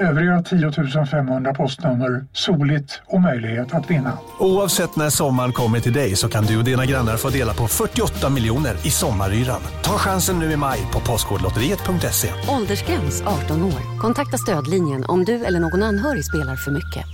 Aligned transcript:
Övriga 0.00 0.42
10 0.42 1.06
500 1.06 1.54
postnummer 1.54 2.24
soligt 2.32 3.00
och 3.06 3.20
möjlighet 3.20 3.74
att 3.74 3.90
vinna. 3.90 4.18
Oavsett 4.38 4.96
när 4.96 5.10
sommaren 5.10 5.52
kommer 5.52 5.80
till 5.80 5.92
dig 5.92 6.16
så 6.16 6.28
kan 6.28 6.44
du 6.44 6.58
och 6.58 6.64
dina 6.64 6.86
grannar 6.86 7.16
få 7.16 7.28
dela 7.30 7.54
på 7.54 7.68
48 7.68 8.28
miljoner 8.28 8.76
i 8.86 8.90
sommaryran. 8.90 9.60
Ta 9.82 9.98
chansen 9.98 10.38
nu 10.38 10.52
i 10.52 10.56
maj 10.56 10.86
på 10.92 11.00
Postkodlotteriet.se. 11.00 12.28
Åldersgräns 12.48 13.22
18 13.26 13.62
år. 13.64 13.98
Kontakta 14.00 14.38
stödlinjen 14.38 15.04
om 15.04 15.24
du 15.24 15.44
eller 15.44 15.60
någon 15.60 15.82
anhörig 15.82 16.24
spelar 16.24 16.56
för 16.56 16.70
mycket. 16.70 17.04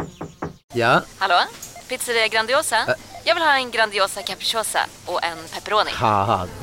Ja, 0.75 1.01
Hallå? 1.19 1.35
Pizzeria 1.89 2.29
Grandiosa? 2.29 2.77
Jag 3.25 3.35
vill 3.35 3.45
ha 3.45 3.57
en 3.59 3.71
Grandiosa 3.71 4.23
capriciosa 4.23 4.79
och 5.07 5.25
en 5.25 5.37
pepperoni. 5.55 5.91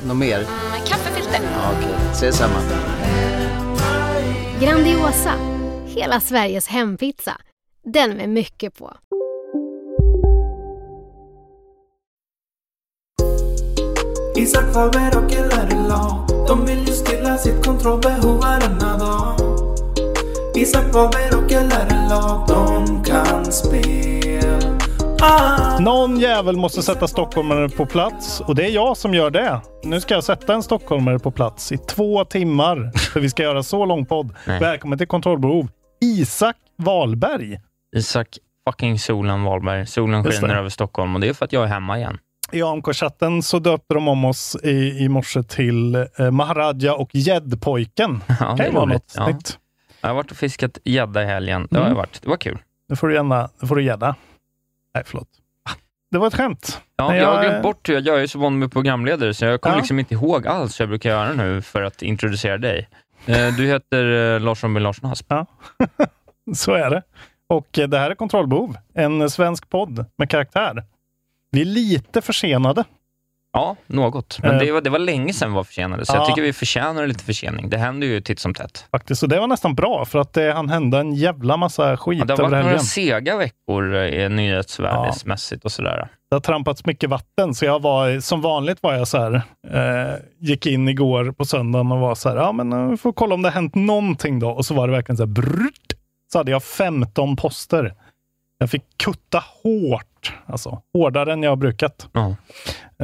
något 0.04 0.16
mer? 0.16 0.38
Med 0.70 0.88
kaffefilter. 0.88 1.40
Ja, 1.42 1.70
Okej, 1.78 1.94
ses 2.12 2.36
samma. 2.36 2.54
Grandiosa, 4.60 5.32
hela 5.94 6.20
Sveriges 6.20 6.68
hempizza. 6.68 7.32
Den 7.84 8.10
med 8.10 8.28
mycket 8.28 8.78
på. 8.78 8.96
Isak 14.36 14.72
Faber 14.72 15.18
och 15.18 15.30
LRLA 15.32 16.26
De 16.48 16.66
vill 16.66 16.78
ju 16.78 16.92
stilla 16.92 17.38
sitt 17.38 17.64
kontrollbehov 17.64 18.40
varenda 18.40 18.98
dag 18.98 19.36
Isak 20.54 20.92
Faber 20.92 21.38
och 21.38 21.50
LRLA 21.50 22.44
De 22.48 23.04
kan 23.04 23.52
spel 23.52 24.78
ah. 25.20 25.78
Någon 25.80 26.20
jävel 26.20 26.56
måste 26.56 26.82
sätta 26.82 27.08
stockholmare 27.08 27.68
på 27.68 27.86
plats 27.86 28.40
och 28.40 28.54
det 28.54 28.64
är 28.64 28.70
jag 28.70 28.96
som 28.96 29.14
gör 29.14 29.30
det. 29.30 29.60
Nu 29.82 30.00
ska 30.00 30.14
jag 30.14 30.24
sätta 30.24 30.54
en 30.54 30.62
stockholmare 30.62 31.18
på 31.18 31.30
plats 31.30 31.72
i 31.72 31.78
två 31.78 32.24
timmar 32.24 32.92
för 33.12 33.20
vi 33.20 33.30
ska 33.30 33.42
göra 33.42 33.62
så 33.62 33.84
lång 33.84 34.06
podd. 34.06 34.34
Nej. 34.46 34.60
Välkommen 34.60 34.98
till 34.98 35.06
Kontrollbehov. 35.06 35.68
Isak 36.04 36.56
Wahlberg. 36.76 37.60
Isak 37.96 38.38
fucking 38.68 38.98
Solen 38.98 39.42
Wahlberg. 39.42 39.86
Solen 39.86 40.24
skiner 40.24 40.54
över 40.54 40.68
Stockholm 40.68 41.14
och 41.14 41.20
det 41.20 41.28
är 41.28 41.32
för 41.34 41.44
att 41.44 41.52
jag 41.52 41.64
är 41.64 41.68
hemma 41.68 41.98
igen. 41.98 42.18
I 42.52 42.62
AMK-chatten 42.62 43.42
så 43.42 43.58
döpte 43.58 43.94
de 43.94 44.08
om 44.08 44.24
oss 44.24 44.56
i, 44.62 44.98
i 45.04 45.08
morse 45.08 45.42
till 45.42 45.94
eh, 45.94 46.30
Maharaja 46.30 46.94
och 46.94 47.10
gäddpojken. 47.12 48.22
Ja, 48.28 48.34
kan 48.36 48.56
det 48.56 48.66
ju 48.66 48.70
vara 48.72 48.84
något 48.84 49.12
Ja. 49.16 49.24
snyggt. 49.24 49.58
Jag 50.00 50.08
har 50.08 50.14
varit 50.14 50.30
och 50.30 50.36
fiskat 50.36 50.78
gädda 50.84 51.22
i 51.22 51.26
helgen. 51.26 51.68
Det 51.70 51.76
har 51.76 51.82
Mm. 51.84 51.90
jag 51.96 51.96
varit. 51.96 52.22
Det 52.22 52.28
var 52.28 52.36
kul. 52.36 52.58
Nu 52.88 52.96
får 52.96 53.08
du 53.08 53.14
gärna, 53.14 53.48
nu 53.60 53.68
får 53.68 53.76
du 53.76 53.84
gädda. 53.84 54.14
Nej, 54.94 55.04
förlåt. 55.06 55.28
Det 56.10 56.18
var 56.18 56.26
ett 56.26 56.34
skämt. 56.34 56.80
Ja, 56.96 57.08
Men 57.08 57.16
jag 57.16 57.26
har 57.26 57.34
jag- 57.34 57.44
glömt 57.50 57.62
bort 57.62 57.88
hur 57.88 57.94
jag, 57.94 58.06
jag 58.06 58.22
är 58.22 58.26
så 58.26 58.38
van 58.38 58.58
med 58.58 58.72
programledare 58.72 59.34
så 59.34 59.44
jag 59.44 59.60
kommer 59.60 59.76
Ja. 59.76 59.80
liksom 59.80 59.98
inte 59.98 60.14
ihåg 60.14 60.46
alls 60.46 60.80
hur 60.80 60.82
jag 60.84 60.88
brukar 60.88 61.10
göra 61.10 61.32
nu 61.32 61.62
för 61.62 61.82
att 61.82 62.02
introducera 62.02 62.58
dig. 62.58 62.88
Eh, 63.26 63.54
Du 63.56 63.66
heter 63.66 64.34
eh, 64.34 64.40
Larsson 64.40 64.74
B. 64.74 64.80
Larsson 64.80 65.10
Asp. 65.10 65.26
Ja, 65.28 65.46
så 66.56 66.72
är 66.72 66.90
det. 66.90 67.02
Och 67.48 67.78
eh, 67.78 67.88
det 67.88 67.98
här 67.98 68.10
är 68.10 68.14
Kontrollbehov, 68.14 68.76
en 68.94 69.30
svensk 69.30 69.70
podd 69.70 70.04
med 70.18 70.30
karaktär. 70.30 70.84
Vi 71.50 71.60
är 71.60 71.64
lite 71.64 72.22
försenade. 72.22 72.84
Ja, 73.52 73.76
något. 73.86 74.38
Men 74.42 74.58
det 74.58 74.72
var, 74.72 74.80
det 74.80 74.90
var 74.90 74.98
länge 74.98 75.32
sedan 75.32 75.50
vi 75.50 75.54
var 75.56 75.64
försenade, 75.64 76.06
så 76.06 76.12
Ja. 76.14 76.16
jag 76.18 76.26
tycker 76.26 76.42
vi 76.42 76.52
förtjänar 76.52 77.06
lite 77.06 77.24
försening. 77.24 77.70
Det 77.70 77.76
händer 77.78 78.06
ju 78.06 78.20
titt 78.20 78.38
som 78.38 78.54
tätt. 78.54 78.86
faktiskt. 78.90 79.22
Och 79.22 79.28
det 79.28 79.40
var 79.40 79.46
nästan 79.46 79.74
bra, 79.74 80.04
för 80.04 80.18
att 80.18 80.32
det 80.32 80.52
hann 80.52 80.68
hända 80.68 81.00
en 81.00 81.14
jävla 81.14 81.56
massa 81.56 81.96
skit 81.96 82.18
Ja, 82.18 82.24
det 82.24 82.32
har 82.32 82.38
över 82.38 82.42
varit 82.42 82.52
några 82.52 82.64
helgen. 82.64 82.80
sega 82.84 83.36
veckor 83.36 83.94
eh, 83.94 84.30
nyhetsvärdesmässigt 84.30 85.64
och 85.64 85.72
sådär. 85.72 86.08
Det 86.34 86.36
har 86.36 86.40
trampats 86.40 86.84
mycket 86.84 87.10
vatten, 87.10 87.54
så 87.54 87.64
jag 87.64 87.82
var, 87.82 88.20
som 88.20 88.40
vanligt 88.40 88.82
var 88.82 88.94
jag 88.94 89.08
så 89.08 89.18
här, 89.18 89.42
eh, 89.70 90.14
gick 90.38 90.66
in 90.66 90.88
igår 90.88 91.32
på 91.32 91.44
söndagen 91.44 91.92
och 91.92 91.98
var 91.98 92.14
så 92.14 92.28
här, 92.28 92.36
ja 92.36 92.52
men 92.52 92.72
eh, 92.72 92.88
vi 92.88 92.96
får 92.96 93.12
kolla 93.12 93.34
om 93.34 93.42
det 93.42 93.48
har 93.48 93.54
hänt 93.54 93.74
någonting 93.74 94.38
då. 94.38 94.50
Och 94.50 94.66
så 94.66 94.74
var 94.74 94.88
det 94.88 94.92
verkligen 94.92 95.16
så 95.16 95.22
här, 95.22 95.30
brrrt, 95.30 95.92
så 96.32 96.38
hade 96.38 96.50
jag 96.50 96.62
15 96.62 97.36
poster. 97.36 97.94
Jag 98.58 98.70
fick 98.70 98.82
kutta 98.96 99.44
hårt, 99.62 100.32
alltså 100.46 100.82
hårdare 100.94 101.32
än 101.32 101.42
jag 101.42 101.50
har 101.50 101.56
brukat. 101.56 102.08
Ja. 102.12 102.36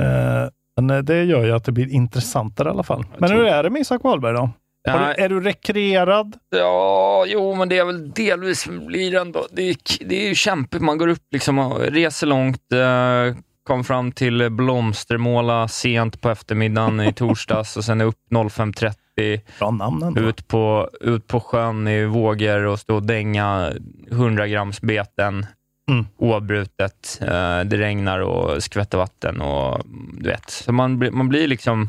Eh, 0.03 0.49
men 0.77 0.91
eh, 0.91 0.99
det 0.99 1.25
gör 1.25 1.45
ju 1.45 1.53
att 1.53 1.65
det 1.65 1.73
blir 1.73 1.89
intressantare 1.89 2.69
i 2.69 2.71
alla 2.71 2.83
fall. 2.83 3.05
Men 3.19 3.31
hur 3.31 3.45
är 3.45 3.63
det 3.63 3.71
med 3.71 3.81
Isak 3.81 4.03
Wahlberg 4.03 4.35
då? 4.35 4.51
Du, 4.85 4.91
är 4.91 5.29
du 5.29 5.41
rekreerad? 5.41 6.37
Ja, 6.57 7.25
jo, 7.29 7.55
men 7.55 7.69
det 7.69 7.79
är 7.79 7.85
väl 7.85 8.11
delvis 8.11 8.67
blir 8.69 9.11
det 9.13 9.21
ändå. 9.21 9.47
Det 9.53 9.63
är, 9.71 9.77
det 10.09 10.25
är 10.25 10.29
ju 10.29 10.35
kämpigt. 10.35 10.83
Man 10.83 10.99
går 10.99 11.09
upp 11.09 11.23
liksom 11.31 11.59
och 11.59 11.81
reser 11.81 12.27
långt. 12.27 12.73
Eh, 12.73 13.37
kom 13.67 13.85
fram 13.85 14.13
till 14.13 14.51
Blomstermåla 14.51 15.69
sent 15.69 16.21
på 16.21 16.31
eftermiddagen 16.31 17.01
i 17.01 17.13
torsdags 17.17 17.77
och 17.77 17.85
sen 17.85 18.01
upp 18.01 18.17
05.30 18.31 19.41
Bra 19.59 19.71
namn 19.71 20.03
ändå. 20.03 20.21
ut 20.23 20.49
på, 20.49 20.91
ut 21.01 21.27
på 21.27 21.41
sjön 21.41 21.89
i 21.89 22.05
vågor 22.05 22.65
och 22.67 22.79
stå 22.81 22.95
och 22.95 23.03
dänga 23.03 23.73
100 24.11 24.47
grams 24.49 24.81
beten 24.81 25.47
Mm. 25.91 26.07
oavbrutet. 26.19 27.19
Eh, 27.23 27.61
det 27.61 27.77
regnar 27.77 28.21
och 28.21 28.63
skvätter 28.63 28.99
vatten 28.99 29.41
och 29.41 29.81
du 30.13 30.29
vet. 30.31 30.51
Så 30.51 30.73
man, 30.73 31.09
man 31.13 31.29
blir 31.29 31.49
liksom 31.49 31.89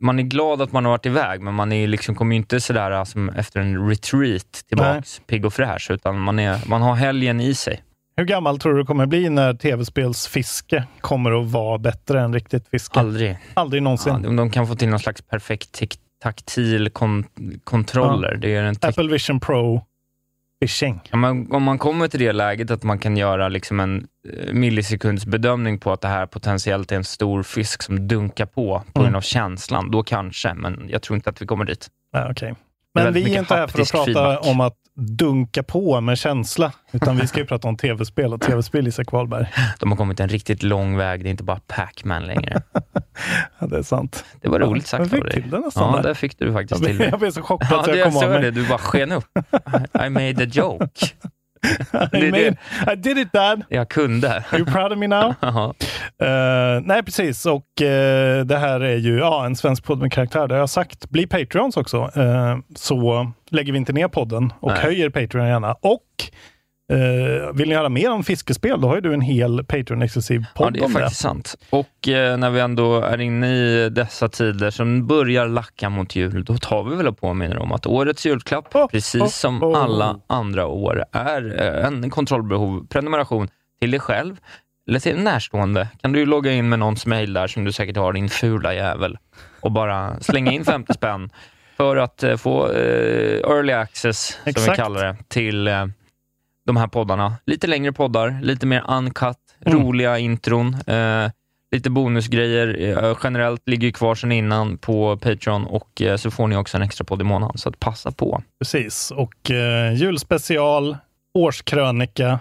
man 0.00 0.18
är 0.18 0.22
glad 0.22 0.62
att 0.62 0.72
man 0.72 0.84
har 0.84 0.92
varit 0.92 1.06
iväg, 1.06 1.40
men 1.40 1.54
man 1.54 1.72
är 1.72 1.86
liksom, 1.86 2.14
kommer 2.14 2.34
ju 2.34 2.36
inte 2.36 2.60
sådär 2.60 2.90
äh, 2.90 3.04
som 3.04 3.28
efter 3.28 3.60
en 3.60 3.88
retreat 3.88 4.62
tillbaks, 4.68 5.20
pigg 5.26 5.44
och 5.44 5.54
fräsch, 5.54 5.90
utan 5.90 6.18
man, 6.18 6.38
är, 6.38 6.68
man 6.68 6.82
har 6.82 6.94
helgen 6.94 7.40
i 7.40 7.54
sig. 7.54 7.82
Hur 8.16 8.24
gammal 8.24 8.58
tror 8.58 8.74
du 8.74 8.84
kommer 8.84 9.06
bli 9.06 9.28
när 9.28 9.54
tv-spelsfiske 9.54 10.84
kommer 11.00 11.40
att 11.40 11.50
vara 11.50 11.78
bättre 11.78 12.20
än 12.20 12.34
riktigt 12.34 12.68
fiske? 12.68 13.00
Aldrig. 13.00 13.38
Aldrig 13.54 13.82
någonsin. 13.82 14.20
Ja, 14.22 14.28
om 14.28 14.36
de 14.36 14.50
kan 14.50 14.66
få 14.66 14.74
till 14.74 14.88
någon 14.88 14.98
slags 14.98 15.22
perfekt 15.22 15.82
taktil 16.22 16.90
kon- 16.90 17.24
kontroller. 17.64 18.36
Det 18.36 18.54
är 18.54 18.62
en 18.62 18.76
Apple 18.82 19.08
Vision 19.08 19.40
Pro 19.40 19.82
Fishing. 20.62 21.00
om, 21.12 21.20
man, 21.20 21.52
om 21.52 21.62
man 21.62 21.78
kommer 21.78 22.08
till 22.08 22.20
det 22.20 22.32
läget 22.32 22.70
att 22.70 22.82
man 22.82 22.98
kan 22.98 23.16
göra 23.16 23.48
liksom 23.48 23.80
en 23.80 24.06
eh, 24.28 24.52
millisekundsbedömning 24.54 25.78
på 25.78 25.92
att 25.92 26.00
det 26.00 26.08
här 26.08 26.26
potentiellt 26.26 26.92
är 26.92 26.96
en 26.96 27.04
stor 27.04 27.42
fisk 27.42 27.82
som 27.82 28.08
dunkar 28.08 28.46
på 28.46 28.82
på 28.92 29.00
grund 29.00 29.08
Mm. 29.08 29.16
av 29.16 29.20
känslan, 29.20 29.90
då 29.90 30.02
kanske, 30.02 30.54
men 30.54 30.86
jag 30.90 31.02
tror 31.02 31.14
inte 31.16 31.30
att 31.30 31.42
vi 31.42 31.46
kommer 31.46 31.64
dit. 31.64 31.88
Det 32.12 32.18
är 32.18 32.54
Men 32.94 33.12
vi 33.12 33.34
är 33.34 33.38
inte 33.38 33.54
här 33.54 33.66
för 33.66 33.82
att 33.82 33.90
prata 33.92 34.04
feedback. 34.04 34.46
om 34.46 34.60
att 34.60 34.74
dunka 35.00 35.62
på 35.62 36.00
med 36.00 36.18
känsla, 36.18 36.72
utan 36.92 37.16
vi 37.16 37.26
ska 37.26 37.38
ju 37.40 37.46
prata 37.46 37.68
om 37.68 37.76
tv-spel 37.76 38.32
och 38.32 38.40
tv-spel, 38.40 38.88
Isak 38.88 39.12
Wahlberg. 39.12 39.46
De 39.80 39.90
har 39.90 39.96
kommit 39.96 40.20
en 40.20 40.28
riktigt 40.28 40.62
lång 40.62 40.96
väg, 40.96 41.22
det 41.22 41.28
är 41.28 41.30
inte 41.30 41.44
bara 41.44 41.60
Pac-Man 41.66 42.26
längre. 42.26 42.62
Ja, 43.58 43.66
det 43.66 43.78
är 43.78 43.82
sant. 43.82 44.24
Det 44.40 44.48
var 44.48 44.58
roligt 44.60 44.86
sagt 44.86 45.00
Jag 45.00 45.10
fick 45.10 45.18
av 45.20 45.24
dig. 45.24 45.42
till 45.42 45.50
det 45.50 45.58
nästan 45.58 45.90
Ja, 45.90 45.96
där. 45.96 46.02
där 46.02 46.14
fick 46.14 46.38
du 46.38 46.52
faktiskt 46.52 46.80
Jag 46.80 46.88
till 46.88 46.98
det. 46.98 47.08
jag 47.08 47.18
blev 47.20 47.30
så 47.30 47.42
chockad 47.42 47.68
Ja, 47.70 47.84
så 47.84 47.90
jag 47.90 47.96
jag 47.98 48.12
kom 48.12 48.22
av 48.24 48.30
mig. 48.30 48.42
det. 48.42 48.50
Du 48.50 48.68
bara 48.68 48.78
sken 48.78 49.12
upp. 49.12 49.24
I 50.06 50.08
made 50.10 50.44
a 50.44 50.46
joke. 50.52 51.06
I, 52.12 52.20
det- 52.20 52.30
made, 52.30 52.56
I 52.92 52.96
did 52.96 53.18
it 53.18 53.32
dad! 53.32 53.62
Jag 53.68 53.88
kunde. 53.88 54.28
Are 54.50 54.58
you 54.58 54.66
proud 54.66 54.92
of 54.92 54.98
me 54.98 55.06
now? 55.06 55.34
Eh, 56.22 56.80
nej, 56.82 57.02
precis. 57.02 57.46
Och 57.46 57.82
eh, 57.82 58.44
det 58.44 58.56
här 58.58 58.80
är 58.80 58.96
ju 58.96 59.18
ja, 59.18 59.46
en 59.46 59.56
svensk 59.56 59.84
podd 59.84 59.98
med 59.98 60.12
karaktär. 60.12 60.48
Det 60.48 60.54
har 60.54 60.58
jag 60.58 60.70
sagt. 60.70 61.10
Bli 61.10 61.26
Patreons 61.26 61.76
också. 61.76 62.10
Eh, 62.16 62.56
så 62.76 63.30
lägger 63.50 63.72
vi 63.72 63.78
inte 63.78 63.92
ner 63.92 64.08
podden 64.08 64.52
och 64.60 64.70
Nej. 64.70 64.80
höjer 64.82 65.10
Patreon 65.10 65.46
gärna. 65.48 65.72
Och 65.72 66.02
eh, 66.92 67.52
vill 67.54 67.68
ni 67.68 67.74
höra 67.74 67.88
mer 67.88 68.10
om 68.10 68.24
fiskespel, 68.24 68.80
då 68.80 68.88
har 68.88 68.94
ju 68.94 69.00
du 69.00 69.14
en 69.14 69.20
hel 69.20 69.64
Patreon-exklusiv 69.64 70.44
podd 70.54 70.66
Ja, 70.66 70.70
det 70.70 70.78
är 70.78 70.84
om 70.84 70.92
faktiskt 70.92 71.20
sant. 71.20 71.54
Och 71.70 72.08
eh, 72.08 72.36
när 72.36 72.50
vi 72.50 72.60
ändå 72.60 73.00
är 73.00 73.20
inne 73.20 73.56
i 73.56 73.88
dessa 73.90 74.28
tider 74.28 74.70
som 74.70 75.06
börjar 75.06 75.48
lacka 75.48 75.88
mot 75.88 76.16
jul, 76.16 76.44
då 76.44 76.58
tar 76.58 76.84
vi 76.84 76.96
väl 76.96 77.08
och 77.08 77.20
påminner 77.20 77.58
om 77.58 77.72
att 77.72 77.86
årets 77.86 78.26
julklapp, 78.26 78.74
Oh, 78.74 78.86
precis 78.86 79.22
oh, 79.22 79.28
som 79.28 79.62
oh. 79.62 79.82
alla 79.82 80.20
andra 80.26 80.66
år, 80.66 81.04
är 81.12 81.60
eh, 81.60 81.86
en 81.86 82.10
kontrollbehov, 82.10 82.86
prenumeration 82.86 83.48
till 83.80 83.90
dig 83.90 84.00
själv 84.00 84.36
eller 84.88 85.00
till 85.00 85.16
en 85.16 85.24
närstående. 85.24 85.88
Kan 86.02 86.12
du 86.12 86.18
ju 86.18 86.26
logga 86.26 86.52
in 86.52 86.68
med 86.68 86.78
någons 86.78 87.06
mail 87.06 87.32
där 87.32 87.46
som 87.46 87.64
du 87.64 87.72
säkert 87.72 87.96
har, 87.96 88.12
din 88.12 88.28
fula 88.28 88.74
jävel, 88.74 89.18
och 89.60 89.72
bara 89.72 90.20
slänga 90.20 90.52
in 90.52 90.64
50 90.64 90.94
spänn 90.94 91.30
för 91.76 91.96
att 91.96 92.22
eh, 92.22 92.36
få 92.36 92.72
eh, 92.72 93.38
early 93.38 93.72
access, 93.72 94.26
som 94.26 94.42
vi 94.44 94.50
Exakt. 94.50 94.76
kallar 94.76 95.04
det, 95.04 95.16
till 95.28 95.68
eh, 95.68 95.86
de 96.68 96.76
här 96.76 96.86
poddarna. 96.86 97.34
Lite 97.46 97.66
längre 97.66 97.92
poddar, 97.92 98.40
lite 98.42 98.66
mer 98.66 98.84
uncut, 98.88 99.36
Mm. 99.66 99.78
roliga 99.78 100.18
intron, 100.18 100.74
eh, 100.86 101.30
lite 101.74 101.90
bonusgrejer. 101.90 102.98
Eh, 103.04 103.16
generellt 103.24 103.68
ligger 103.68 103.90
kvar 103.90 104.14
sedan 104.14 104.32
innan 104.32 104.78
på 104.78 105.16
Patreon 105.16 105.66
och 105.66 106.02
eh, 106.02 106.16
så 106.16 106.30
får 106.30 106.48
ni 106.48 106.56
också 106.56 106.76
en 106.76 106.82
extra 106.82 107.04
podd 107.04 107.20
i 107.20 107.24
månaden, 107.24 107.58
så 107.58 107.68
att 107.68 107.80
passa 107.80 108.10
på. 108.12 108.42
Precis. 108.60 109.10
Och 109.10 109.50
eh, 109.50 109.94
julspecial, 109.94 110.96
årskrönika 111.34 112.38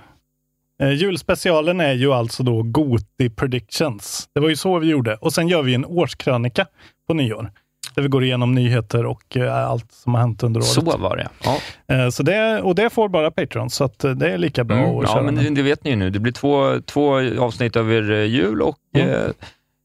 Eh, 0.83 0.91
julspecialen 0.93 1.81
är 1.81 1.93
ju 1.93 2.13
alltså 2.13 2.43
då 2.43 2.61
Goti 2.63 3.29
Predictions. 3.35 4.29
Det 4.33 4.39
var 4.39 4.49
ju 4.49 4.55
så 4.55 4.79
vi 4.79 4.87
gjorde. 4.87 5.15
Och 5.15 5.33
sen 5.33 5.47
gör 5.47 5.61
vi 5.63 5.73
en 5.73 5.85
årskrönika 5.85 6.65
på 7.07 7.13
nyår. 7.13 7.51
Där 7.97 8.01
vi 8.03 8.09
går 8.09 8.23
igenom 8.23 8.55
nyheter 8.55 9.05
och 9.05 9.37
eh, 9.37 9.69
allt 9.69 9.91
som 9.91 10.13
har 10.13 10.21
hänt 10.21 10.43
under 10.43 10.59
året. 10.59 10.67
Så 10.69 10.81
var 10.81 11.17
det, 11.17 11.27
ja. 11.43 11.57
Eh, 11.95 12.09
så 12.09 12.23
det, 12.23 12.61
och 12.61 12.75
det 12.75 12.89
får 12.89 13.09
bara 13.09 13.31
Patreon, 13.31 13.69
så 13.69 13.83
eh, 13.83 14.09
det 14.09 14.31
är 14.33 14.37
lika 14.37 14.63
bra 14.63 14.77
Mm, 14.77 14.89
att 14.97 15.03
ja, 15.03 15.13
köra 15.13 15.23
men 15.23 15.35
med. 15.35 15.53
det, 15.55 15.61
vet 15.61 15.83
ni 15.83 15.89
ju 15.89 15.95
nu. 15.95 16.09
Det 16.09 16.19
blir 16.19 16.31
två, 16.33 16.81
två 16.85 17.19
avsnitt 17.43 17.75
över 17.75 18.01
jul 18.23 18.61
och 18.61 18.77
Mm. 18.95 19.09
eh, 19.09 19.19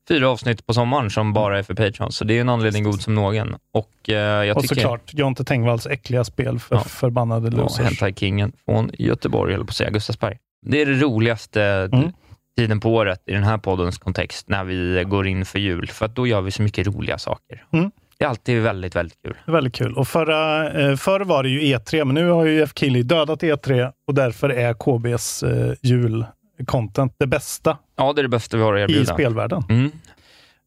fyra 0.09 0.29
avsnitt 0.31 0.67
på 0.67 0.75
sommaren 0.75 1.11
som 1.11 1.32
bara 1.32 1.59
är 1.59 1.62
för 1.62 1.75
Patreon. 1.75 2.12
Så 2.12 2.25
det 2.25 2.37
är 2.37 2.41
en 2.41 2.49
anledning 2.49 2.85
god 2.85 3.00
som 3.03 3.14
någon. 3.14 3.55
Och 3.75 4.09
eh, 4.11 4.14
jag 4.44 4.56
och 4.56 4.62
tycker... 4.62 4.75
såklart 4.75 5.14
Jonte 5.14 5.44
Tengvalls 5.44 5.87
äckliga 5.87 6.25
spel 6.25 6.59
för 6.59 6.75
Ja. 6.76 6.81
förbannade 6.81 7.49
Ja, 7.56 7.62
losers. 7.62 7.85
Hentai-kingen 7.87 8.53
från 8.64 8.91
Göteborg, 8.99 9.55
eller 9.55 9.64
på 9.64 9.70
att 9.70 9.76
säga 9.76 9.91
Gustavsberg. 9.91 10.38
Det 10.67 10.81
är 10.82 10.87
det 10.87 10.94
roligaste 10.94 11.62
Mm. 11.93 12.12
tiden 12.59 12.81
på 12.81 12.94
året 12.94 13.23
i 13.26 13.32
den 13.32 13.43
här 13.44 13.59
poddens 13.59 13.99
kontext, 13.99 14.49
när 14.49 14.64
vi 14.64 15.05
går 15.06 15.26
in 15.26 15.44
för 15.44 15.59
jul. 15.59 15.88
För 15.88 16.09
då 16.09 16.26
gör 16.26 16.41
vi 16.41 16.50
så 16.50 16.62
mycket 16.62 16.87
roliga 16.87 17.19
saker. 17.19 17.64
Mm. 17.73 17.91
Det 18.22 18.26
är 18.26 18.30
alltid 18.30 18.62
väldigt, 18.62 18.96
väldigt 18.96 19.22
kul. 19.24 19.36
Väldigt 19.46 19.74
kul. 19.74 19.94
Och 19.96 20.08
förra, 20.08 20.70
eh, 20.70 20.96
förr 20.96 21.20
var 21.20 21.42
det 21.42 21.48
ju 21.48 21.60
E3, 21.60 22.04
men 22.04 22.14
nu 22.14 22.28
har 22.30 22.44
ju 22.44 22.58
Jeff 22.58 22.72
Keely 22.74 23.02
dödat 23.02 23.42
E3 23.42 23.92
och 24.06 24.14
därför 24.14 24.48
är 24.48 24.74
KBs 24.74 25.42
eh, 25.42 25.72
julcontent 25.82 27.14
det 27.19 27.26
bästa 27.26 27.78
Ja, 27.96 28.12
det 28.12 28.20
är 28.20 28.22
det 28.22 28.28
bästa 28.28 28.56
vi 28.56 28.62
har 28.62 28.74
att 28.74 28.78
i 28.78 28.82
erbjuda. 28.82 29.14
spelvärlden. 29.14 29.62
Mm. 29.69 29.90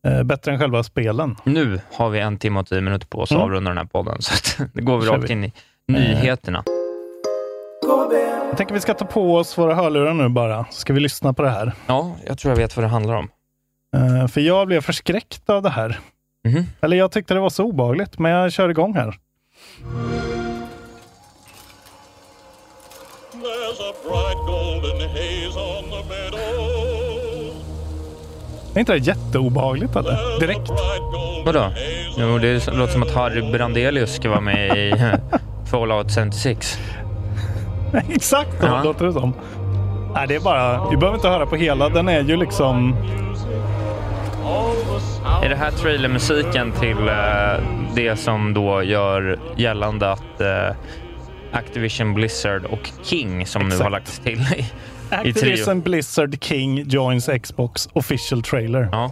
Eh, 0.07 0.23
bättre 0.23 0.51
än 0.51 0.59
själva 0.59 0.83
spelen. 0.83 1.35
Nu 1.43 1.79
har 1.93 2.09
vi 2.09 2.19
en 2.19 2.37
timme 2.37 2.59
och 2.59 2.67
tio 2.67 2.81
minuter 2.81 3.07
på 3.07 3.19
oss 3.19 3.31
att 3.31 3.35
Mm. 3.35 3.43
avrunda 3.45 3.69
den 3.69 3.77
här 3.77 3.85
podden, 3.85 4.17
så 4.21 4.33
att 4.33 4.69
det 4.73 4.81
går 4.81 4.97
vi 4.97 5.07
rakt 5.07 5.29
in 5.29 5.43
i 5.43 5.51
nyheterna. 5.87 6.63
Jag 8.49 8.57
tänker 8.57 8.73
vi 8.73 8.79
ska 8.81 8.93
ta 8.93 9.05
på 9.05 9.35
oss 9.35 9.57
våra 9.57 9.75
hörlurar 9.75 10.13
nu 10.13 10.29
bara, 10.29 10.65
så 10.69 10.79
ska 10.79 10.93
vi 10.93 10.99
lyssna 10.99 11.33
på 11.33 11.41
det 11.43 11.49
här. 11.49 11.71
Ja, 11.87 12.15
jag 12.27 12.37
tror 12.37 12.51
jag 12.51 12.57
vet 12.57 12.75
vad 12.75 12.83
det 12.83 12.89
handlar 12.89 13.15
om. 13.15 13.29
Eh, 13.95 14.27
för 14.27 14.41
jag 14.41 14.67
blev 14.67 14.81
förskräckt 14.81 15.49
av 15.49 15.61
det 15.63 15.69
här. 15.69 15.99
Mhm. 16.45 16.65
Eller 16.81 16.97
jag 16.97 17.11
tyckte 17.11 17.33
det 17.33 17.39
var 17.39 17.49
så 17.49 17.63
obehagligt, 17.63 18.19
men 18.19 18.31
jag 18.31 18.51
kör 18.51 18.69
igång 18.69 18.93
här. 18.95 19.15
Är 28.75 28.79
inte 28.79 28.91
det 28.93 28.97
jätteobehagligt 28.99 29.95
eller? 29.95 30.39
Direkt. 30.39 30.69
Vadå? 31.45 31.65
Jo, 32.17 32.37
det 32.37 32.67
låter 32.67 32.93
som 32.93 33.03
att 33.03 33.11
Harry 33.15 33.51
Brandelius 33.51 34.15
ska 34.15 34.29
vara 34.29 34.41
med 34.41 34.77
i 34.77 34.93
Fallout 35.71 36.11
76. 36.15 36.79
Exakt 38.09 38.59
så 38.61 38.65
Ja. 38.67 38.83
låter 38.83 39.05
det 39.05 39.13
som. 39.13 39.33
Nej, 40.13 40.27
det 40.27 40.35
är 40.35 40.39
bara, 40.39 40.89
vi 40.89 40.97
behöver 40.97 41.17
inte 41.17 41.29
höra 41.29 41.45
på 41.45 41.55
hela. 41.55 41.89
Den 41.89 42.09
är 42.09 42.21
ju 42.23 42.37
liksom... 42.37 42.95
Är 45.43 45.49
det 45.49 45.55
här 45.55 45.71
trailermusiken 45.71 46.71
till 46.71 47.07
eh, 47.07 47.93
det 47.95 48.15
som 48.19 48.53
då 48.53 48.83
gör 48.83 49.39
gällande 49.57 50.11
att 50.11 50.41
eh, 50.41 50.75
Activision 51.51 52.13
Blizzard 52.13 52.65
och 52.65 52.91
King, 53.03 53.45
som 53.45 53.61
nu 53.61 53.67
Exakt. 53.67 53.83
har 53.83 53.89
lagts 53.89 54.19
till 54.19 54.39
i, 54.39 54.59
i 55.29 55.33
trio. 55.33 55.53
Activision 55.53 55.81
Blizzard 55.81 56.43
King 56.43 56.89
joins 56.89 57.29
Xbox 57.43 57.89
official 57.93 58.43
trailer. 58.43 58.89
Ja. 58.91 59.11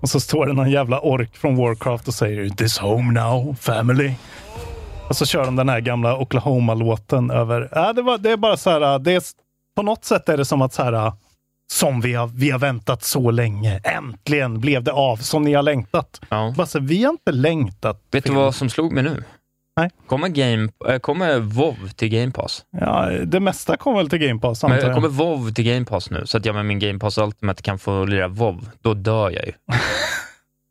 Och 0.00 0.08
så 0.08 0.20
står 0.20 0.46
det 0.46 0.52
någon 0.52 0.70
jävla 0.70 1.00
ork 1.00 1.36
från 1.36 1.56
Warcraft 1.56 2.08
och 2.08 2.14
säger 2.14 2.48
“This 2.48 2.78
home 2.78 3.20
now, 3.20 3.56
family”. 3.60 4.14
Och 5.08 5.16
så 5.16 5.26
kör 5.26 5.44
de 5.44 5.56
den 5.56 5.68
här 5.68 5.80
gamla 5.80 6.18
Oklahoma-låten 6.18 7.30
över... 7.30 7.68
Ja, 7.72 7.92
det, 7.92 8.02
var, 8.02 8.18
det 8.18 8.30
är 8.30 8.36
bara 8.36 8.56
så 8.56 8.70
här, 8.70 8.98
det 8.98 9.12
är, 9.12 9.22
på 9.76 9.82
något 9.82 10.04
sätt 10.04 10.28
är 10.28 10.36
det 10.36 10.44
som 10.44 10.62
att 10.62 10.72
så 10.72 10.82
här, 10.82 11.12
som 11.70 12.00
vi 12.00 12.14
har, 12.14 12.26
vi 12.26 12.50
har 12.50 12.58
väntat 12.58 13.02
så 13.02 13.30
länge. 13.30 13.80
Äntligen 13.84 14.60
blev 14.60 14.82
det 14.82 14.92
av, 14.92 15.16
som 15.16 15.42
ni 15.42 15.52
har 15.52 15.62
längtat. 15.62 16.20
Ja. 16.28 16.54
Så, 16.66 16.78
här, 16.78 16.86
vi 16.86 17.04
har 17.04 17.10
inte 17.10 17.32
längtat. 17.32 18.02
Vet 18.10 18.24
du 18.24 18.32
vad 18.32 18.54
som 18.54 18.70
slog 18.70 18.92
mig 18.92 19.02
nu? 19.02 19.24
Nej. 19.76 19.90
Kommer, 20.06 20.28
game, 20.28 20.68
äh, 20.88 20.98
kommer 20.98 21.38
WoW 21.38 21.88
till 21.96 22.08
Game 22.08 22.32
Pass? 22.32 22.64
Ja, 22.80 23.10
det 23.24 23.40
mesta 23.40 23.76
kommer 23.76 23.96
väl 23.96 24.10
till 24.10 24.18
Game 24.18 24.40
Pass, 24.40 24.64
antar 24.64 24.78
jag. 24.78 24.94
kommer 24.94 25.08
WoW 25.08 25.50
till 25.50 25.64
Game 25.64 25.84
Pass 25.84 26.10
nu? 26.10 26.26
Så 26.26 26.38
att 26.38 26.44
jag 26.44 26.54
med 26.54 26.66
min 26.66 26.78
Game 26.78 26.98
Pass 26.98 27.18
Ultimate 27.18 27.62
kan 27.62 27.78
få 27.78 28.04
lira 28.04 28.28
WoW. 28.28 28.68
Då 28.80 28.94
dör 28.94 29.30
jag 29.30 29.46
ju. 29.46 29.52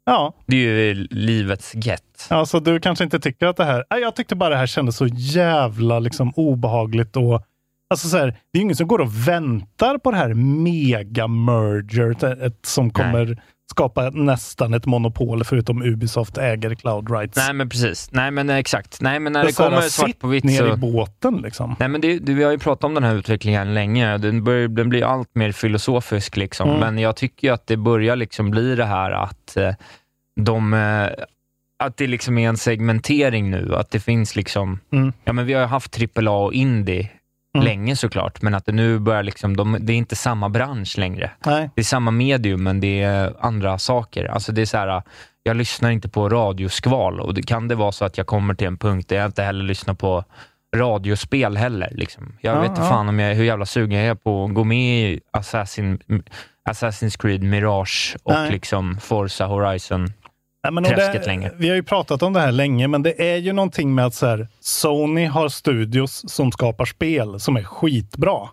Ja, 0.06 0.34
Det 0.48 0.56
är 0.56 0.60
ju 0.60 0.94
livets 1.12 1.75
get. 1.75 2.28
Alltså 2.30 2.60
du 2.60 2.80
kanske 2.80 3.04
inte 3.04 3.19
tycker 3.19 3.46
att 3.48 3.57
det 3.57 3.66
här... 3.66 3.86
Jag 3.90 4.16
tyckte 4.16 4.36
bara 4.36 4.50
det 4.50 4.56
här 4.56 4.68
kändes 4.68 4.96
så 4.98 5.07
jävla 5.07 6.00
liksom, 6.00 6.34
obehagligt 6.36 7.16
och... 7.16 7.44
Alltså 7.89 8.07
så 8.07 8.18
här, 8.18 8.25
det 8.25 8.57
är 8.57 8.59
ju 8.59 8.62
ingen 8.62 8.75
som 8.75 8.88
går 8.88 9.00
och 9.00 9.27
väntar 9.27 9.97
på 9.97 10.12
det 10.12 10.18
här 10.18 10.33
mega-merger 10.33 12.15
som 12.63 12.89
kommer 12.89 13.41
skapa 13.69 14.09
nästan 14.09 14.74
ett 14.74 14.86
monopol 14.86 15.44
förutom 15.44 15.83
Ubisoft 15.83 16.38
äger 16.38 16.75
cloud 16.75 17.12
rights. 17.12 17.38
Nej, 17.38 17.53
men 17.53 17.69
precis. 17.69 18.12
Nej, 18.12 18.31
men 18.31 18.50
exakt. 18.50 19.01
Nej, 19.01 19.19
men 19.19 19.33
när 19.33 19.41
Det 19.41 19.47
det 19.47 19.53
så 19.53 19.63
här, 19.63 19.69
kommer 19.69 19.81
svart 19.81 20.19
på 20.19 20.27
vitt 20.27 20.44
ner 20.44 20.57
så... 20.57 20.74
i 20.74 20.77
båten 20.77 21.38
liksom. 21.38 21.75
Nej, 21.80 21.89
men 21.89 22.01
det, 22.01 22.19
det, 22.19 22.33
vi 22.33 22.44
har 22.44 22.51
ju 22.51 22.59
pratat 22.59 22.83
om 22.83 22.94
den 22.94 23.03
här 23.03 23.15
utvecklingen 23.15 23.74
länge. 23.74 24.18
Den, 24.18 24.44
bör, 24.44 24.68
den 24.68 24.89
blir 24.89 25.03
allt 25.03 25.36
mer 25.36 25.51
filosofisk, 25.51 26.38
liksom. 26.38 26.69
Mm. 26.69 26.80
men 26.80 26.97
jag 26.97 27.15
tycker 27.15 27.51
att 27.51 27.68
det 27.68 27.77
börjar 27.77 28.15
liksom 28.15 28.51
bli 28.51 28.75
det 28.75 28.86
här 28.86 29.12
att 29.12 29.57
eh, 29.57 29.74
de... 30.41 30.74
Eh, 30.74 31.09
att 31.83 31.97
det 31.97 32.07
liksom 32.07 32.38
är 32.38 32.50
en 32.50 32.57
segmentering 32.57 33.51
nu. 33.51 33.75
Att 33.75 33.91
det 33.91 34.00
finns 34.00 34.36
liksom... 34.36 34.80
Mm. 34.91 35.13
Ja, 35.24 35.33
men 35.33 35.45
vi 35.45 35.53
har 35.53 35.62
ju 35.62 35.68
haft 35.68 35.97
AAA 36.18 36.31
och 36.31 36.53
indie 36.53 37.09
Mm. 37.62 37.66
länge 37.66 37.96
såklart, 37.96 38.42
men 38.42 38.56
att 38.56 38.66
det 38.66 38.72
nu 38.72 39.00
börjar 39.00 39.24
liksom... 39.24 39.58
De, 39.58 39.78
det 39.80 39.94
är 39.94 39.98
inte 39.98 40.16
samma 40.16 40.50
bransch 40.50 40.98
längre. 40.98 41.32
Nej. 41.46 41.70
Det 41.76 41.82
är 41.82 41.86
samma 41.86 42.12
medium, 42.12 42.64
men 42.64 42.80
det 42.80 43.02
är 43.02 43.34
andra 43.40 43.78
saker. 43.78 44.26
Alltså 44.26 44.52
det 44.52 44.62
är 44.62 44.66
så 44.66 44.78
här, 44.78 45.02
jag 45.44 45.56
lyssnar 45.58 45.90
inte 45.92 46.10
på 46.10 46.30
radioskval 46.30 47.20
och 47.20 47.34
det 47.34 47.44
kan 47.44 47.68
det 47.68 47.76
vara 47.76 47.92
så 47.92 48.06
att 48.06 48.18
jag 48.18 48.28
kommer 48.28 48.54
till 48.54 48.68
en 48.68 48.78
punkt 48.78 49.10
där 49.10 49.16
jag 49.16 49.26
inte 49.26 49.44
heller 49.44 49.64
lyssnar 49.66 49.94
på 49.94 50.24
radiospel 50.76 51.58
heller. 51.58 51.90
Liksom. 51.92 52.34
Jag 52.42 52.56
Ja, 52.56 52.62
vet 52.62 52.70
inte 52.70 52.82
ja. 52.82 52.90
fan 52.90 53.10
om 53.10 53.20
jag, 53.20 53.36
hur 53.36 53.44
jävla 53.44 53.66
sugen 53.66 54.00
jag 54.00 54.08
är 54.08 54.16
på 54.16 54.46
att 54.46 54.54
gå 54.54 54.64
med 54.64 55.12
i 55.12 55.20
Assassin, 55.34 56.00
Assassin's 56.70 57.22
Creed 57.22 57.44
Mirage 57.44 58.18
och 58.24 58.34
Nej. 58.34 58.52
liksom 58.52 58.98
Forza 59.02 59.46
Horizon. 59.46 60.14
Nej, 60.64 60.74
men 60.74 60.84
Träsket 60.84 61.22
det, 61.22 61.28
länge. 61.28 61.52
Vi 61.58 61.70
har 61.70 61.76
ju 61.76 61.84
pratat 61.84 62.24
om 62.24 62.34
det 62.34 62.40
här 62.40 62.52
länge, 62.52 62.88
men 62.88 63.04
det 63.04 63.34
är 63.34 63.38
ju 63.38 63.54
någonting 63.54 63.96
med 63.96 64.06
att 64.06 64.14
så 64.14 64.26
här, 64.26 64.48
Sony 64.60 65.26
har 65.26 65.50
studios 65.50 66.30
som 66.32 66.51
skapar 66.51 66.86
spel 66.86 67.39
som 67.39 67.58
är 67.58 67.63
skitbra. 67.63 68.50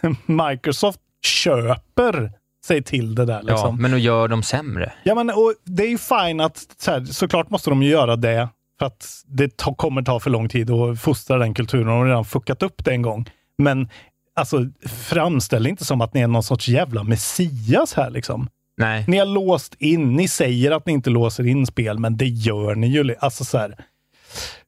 Microsoft 0.26 1.00
köper 1.26 2.32
sig 2.66 2.82
till 2.82 3.14
det 3.14 3.24
där. 3.24 3.34
Ja, 3.46 3.52
Liksom. 3.52 3.82
men 3.82 3.92
och 3.92 3.98
gör 3.98 4.28
dem 4.28 4.42
sämre. 4.42 4.92
Ja, 5.02 5.14
men 5.14 5.30
och 5.30 5.54
det 5.64 5.82
är 5.82 5.88
ju 5.88 5.98
fine 5.98 6.40
att 6.40 6.66
så 6.78 6.90
här, 6.90 7.04
såklart 7.04 7.50
måste 7.50 7.70
de 7.70 7.82
ju 7.82 7.90
göra 7.90 8.16
det 8.16 8.48
för 8.78 8.86
att 8.86 9.06
det 9.26 9.56
ta, 9.56 9.74
kommer 9.74 10.02
ta 10.02 10.20
för 10.20 10.30
lång 10.30 10.48
tid 10.48 10.70
att 10.70 11.00
fostra 11.00 11.38
den 11.38 11.54
kulturen. 11.54 11.86
De 11.86 11.98
har 11.98 12.06
redan 12.06 12.24
fuckat 12.24 12.62
upp 12.62 12.84
det 12.84 12.90
en 12.90 13.02
gång. 13.02 13.30
Men 13.58 13.88
alltså, 14.36 14.66
framställ 14.86 15.66
inte 15.66 15.84
som 15.84 16.00
att 16.00 16.14
ni 16.14 16.20
är 16.20 16.26
någon 16.26 16.42
sorts 16.42 16.68
jävla 16.68 17.02
messias 17.02 17.94
här 17.94 18.10
liksom. 18.10 18.48
Nej. 18.78 19.04
Ni 19.08 19.18
har 19.18 19.26
låst 19.26 19.74
in, 19.78 20.12
ni 20.16 20.28
säger 20.28 20.70
att 20.70 20.86
ni 20.86 20.92
inte 20.92 21.10
låser 21.10 21.46
in 21.46 21.66
spel, 21.66 21.98
men 21.98 22.16
det 22.16 22.26
gör 22.26 22.74
ni 22.74 22.86
ju. 22.88 23.14
Alltså 23.18 23.44
så 23.44 23.58
här, 23.58 23.74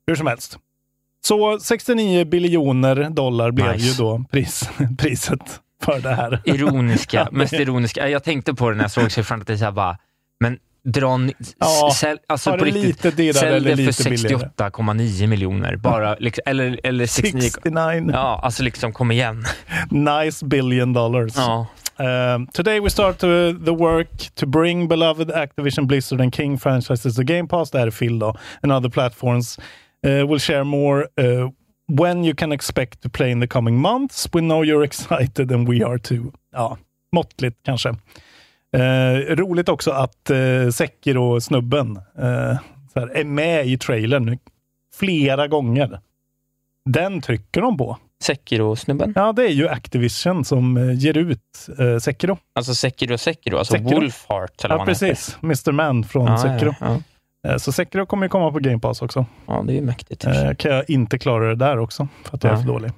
hur 0.07 0.15
som 0.17 0.27
helst. 0.27 0.59
Så 1.27 1.59
69 1.61 2.25
biljoner 2.25 3.11
dollar 3.11 3.51
blev 3.51 3.73
Nice. 3.73 3.87
ju 3.87 3.93
då 3.93 4.25
pris, 4.31 4.71
priset 4.99 5.61
för 5.83 6.01
det 6.01 6.15
här. 6.15 6.41
Ironiska, 6.45 7.29
mest 7.33 7.53
ironiska. 7.53 8.09
Jag 8.09 8.25
tänkte 8.25 8.55
på 8.55 8.71
det 8.71 8.77
när 8.77 8.85
jag 8.85 8.91
såg 8.91 9.13
siffran, 9.13 9.41
att 9.41 9.47
det 9.47 9.53
är 9.53 9.57
så 9.57 9.65
här 9.65 9.73
bara, 9.73 9.99
men 10.41 10.59
dra 10.85 11.19
Ja, 11.59 11.93
sälj, 11.95 12.19
alltså 12.27 12.59
på 12.59 12.65
riktigt, 12.65 12.85
lite 12.85 13.11
dyrare 13.11 13.35
sälj 13.35 13.57
eller 13.57 13.77
det 13.77 13.93
för 13.93 14.11
lite 14.11 14.23
billigare? 14.23 14.51
68,9 14.57 15.27
miljoner. 15.27 15.77
Bara, 15.77 16.15
liksom, 16.15 16.43
eller, 16.47 16.81
eller 16.85 17.07
69. 17.07 17.41
69. 17.41 18.11
Ja, 18.13 18.41
alltså 18.43 18.63
liksom 18.63 18.93
kom 18.93 19.11
igen. 19.11 19.45
Nice 19.91 20.47
billion 20.47 20.93
dollars. 20.93 21.33
Ja. 21.37 21.67
Um, 22.01 22.47
today 22.55 22.81
we 22.81 22.89
start 22.89 23.19
to, 23.19 23.53
the 23.53 23.75
work 23.75 24.09
to 24.37 24.47
bring 24.47 24.89
beloved 24.89 25.29
Activision 25.29 25.87
Blizzard 25.87 26.21
and 26.21 26.33
King 26.33 26.57
franchises 26.57 27.17
to 27.17 27.25
Game 27.25 27.47
Pass. 27.47 27.71
Det 27.71 27.79
här 27.79 27.87
är 27.87 27.91
Phil 27.91 28.19
då. 28.19 28.37
And 28.63 28.73
other 28.73 28.89
platforms. 28.89 29.59
Uh, 30.07 30.25
we'll 30.27 30.39
share 30.39 30.65
more 30.65 31.09
uh, 31.19 31.51
when 31.89 32.25
you 32.25 32.35
can 32.35 32.53
expect 32.53 33.03
to 33.03 33.09
play 33.11 33.31
in 33.31 33.41
the 33.41 33.47
coming 33.47 33.77
months. 33.77 34.29
We 34.33 34.41
know 34.41 34.65
you're 34.65 34.85
excited 34.85 35.53
and 35.53 35.69
we 35.69 35.87
are 35.87 35.99
too. 35.99 36.33
Ja, 36.53 36.79
måttligt 37.13 37.59
kanske. 37.63 37.89
Uh, 38.77 39.37
roligt 39.37 39.69
också 39.69 39.91
att 39.91 40.31
uh, 40.31 40.71
Sekiro-snubben 40.71 41.97
uh, 41.97 42.59
så 42.93 43.01
här, 43.01 43.17
är 43.17 43.25
med 43.25 43.67
i 43.67 43.79
trailern 43.79 44.39
flera 44.95 45.49
gånger. 45.49 46.01
Den 46.85 47.21
trycker 47.21 47.61
de 47.61 47.77
på. 47.79 47.99
Sekiro-snubben? 48.23 49.13
Ja, 49.17 49.33
det 49.33 49.43
är 49.45 49.49
ju 49.53 49.69
Activision 49.69 50.45
som 50.45 50.77
eh, 50.77 50.93
ger 50.99 51.17
ut 51.19 51.69
uh, 51.81 51.99
Sekiro. 51.99 52.39
Alltså 52.55 52.75
Sekiro 52.75 53.19
Sekiro, 53.19 53.59
alltså 53.59 53.73
Sekiro. 53.73 53.95
Wolfheart 54.01 54.65
eller 54.65 54.75
Ja, 54.75 54.79
vad 54.79 54.79
han 54.79 54.87
precis. 54.87 55.37
Mr. 55.43 55.73
Man 55.73 56.05
från 56.05 56.27
Ja, 56.27 56.39
Sekiro. 56.39 56.75
ja, 56.81 57.01
Eh, 57.49 57.57
Så 57.57 57.73
Sekiro 57.73 58.07
kommer 58.07 58.25
ju 58.25 58.29
komma 58.31 58.53
på 58.53 58.59
Game 58.59 58.79
Pass 58.79 59.03
också. 59.03 59.27
Ja, 59.47 59.63
det 59.67 59.73
är 59.73 59.75
ju 59.75 59.83
mäktigt. 59.83 60.25
Eh, 60.25 60.55
kan 60.59 60.71
jag 60.71 60.91
inte 60.91 61.19
klara 61.19 61.49
det 61.49 61.55
där 61.55 61.79
också, 61.79 62.09
för 62.25 62.37
att 62.37 62.45
jag 62.45 62.53
är 62.53 62.57
Ja. 62.57 62.63
för 62.63 62.69
dålig. 62.69 62.91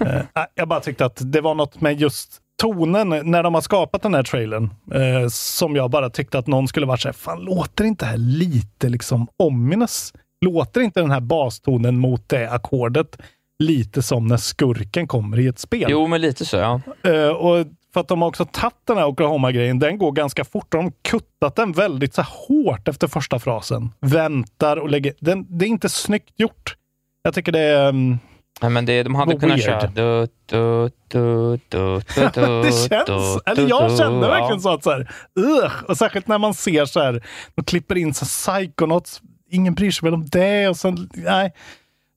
Eh, 0.00 0.22
nej, 0.34 0.46
jag 0.54 0.68
bara 0.68 0.80
tyckte 0.80 1.04
att 1.06 1.32
det 1.32 1.40
var 1.40 1.54
något 1.54 1.80
med 1.80 2.00
just 2.00 2.38
tonen 2.62 3.08
när 3.30 3.42
de 3.42 3.54
har 3.54 3.60
skapat 3.60 4.02
den 4.02 4.14
här 4.14 4.22
trailern 4.22 4.70
eh, 4.94 5.28
som 5.28 5.76
jag 5.76 5.90
bara 5.90 6.10
tyckte 6.10 6.38
att 6.38 6.46
någon 6.46 6.68
skulle 6.68 6.86
varit 6.86 7.00
såhär, 7.00 7.12
fan 7.12 7.40
låter 7.40 7.84
inte 7.84 8.04
det 8.04 8.08
här 8.08 8.16
lite 8.18 8.88
liksom 8.88 9.28
ominous? 9.38 10.12
Låter 10.46 10.80
inte 10.80 11.00
den 11.00 11.10
här 11.10 11.20
bastonen 11.20 11.98
mot 11.98 12.28
det 12.28 12.50
ackordet 12.50 13.18
lite 13.58 14.02
som 14.02 14.26
när 14.26 14.36
skurken 14.36 15.08
kommer 15.08 15.38
i 15.38 15.46
ett 15.46 15.58
spel? 15.58 15.86
Jo, 15.90 16.06
men 16.06 16.20
lite 16.20 16.44
så 16.44 16.56
ja. 16.56 16.80
Eh, 17.02 17.28
och 17.28 17.66
för 17.96 18.00
att 18.00 18.08
de 18.08 18.22
har 18.22 18.28
också 18.28 18.44
tagit 18.44 18.74
den 18.84 18.96
här 18.96 19.06
Oklahoma-grejen, 19.06 19.78
den 19.78 19.98
går 19.98 20.12
ganska 20.12 20.44
fort. 20.44 20.72
De 20.72 20.84
har 20.84 20.92
kuttat 21.02 21.56
den 21.56 21.72
väldigt 21.72 22.14
så 22.14 22.22
hårt 22.22 22.88
efter 22.88 23.08
första 23.08 23.38
frasen. 23.38 23.90
Väntar 24.00 24.76
och 24.76 24.90
lägger... 24.90 25.14
Den, 25.20 25.58
det 25.58 25.64
är 25.64 25.68
inte 25.68 25.88
snyggt 25.88 26.30
gjort. 26.36 26.76
Jag 27.22 27.34
tycker 27.34 27.52
det 27.52 27.60
är... 27.60 27.88
Um, 27.88 28.18
Nej, 28.60 28.70
men 28.70 28.86
det, 28.86 29.02
de 29.02 29.14
hade 29.14 29.32
Vad 29.32 29.40
kunnat 29.40 29.56
weird. 29.56 29.64
köra... 29.64 29.86
Du, 29.86 30.28
du, 30.46 30.90
du, 31.08 31.60
du, 31.68 32.00
du, 32.14 32.30
du, 32.34 32.62
det 32.62 32.72
känns, 32.72 33.38
eller 33.46 33.68
jag 33.68 33.98
kände 33.98 34.26
ja. 34.26 34.30
verkligen 34.30 34.60
så 34.60 34.72
att 34.72 34.84
så 34.84 34.90
här, 34.90 35.10
ugh, 35.40 35.72
och 35.88 35.96
särskilt 35.96 36.28
när 36.28 36.38
man 36.38 36.54
ser 36.54 36.84
så 36.84 37.00
här, 37.00 37.22
de 37.54 37.64
klipper 37.64 37.96
in 37.96 38.14
så 38.14 38.50
här 38.52 38.60
Psychonauts, 38.60 39.22
ingen 39.50 39.74
bryr 39.74 39.90
sig 39.90 40.06
väl 40.06 40.14
om 40.14 40.26
det 40.26 40.68
och 40.68 40.76
sen, 40.76 41.10
nej, 41.14 41.52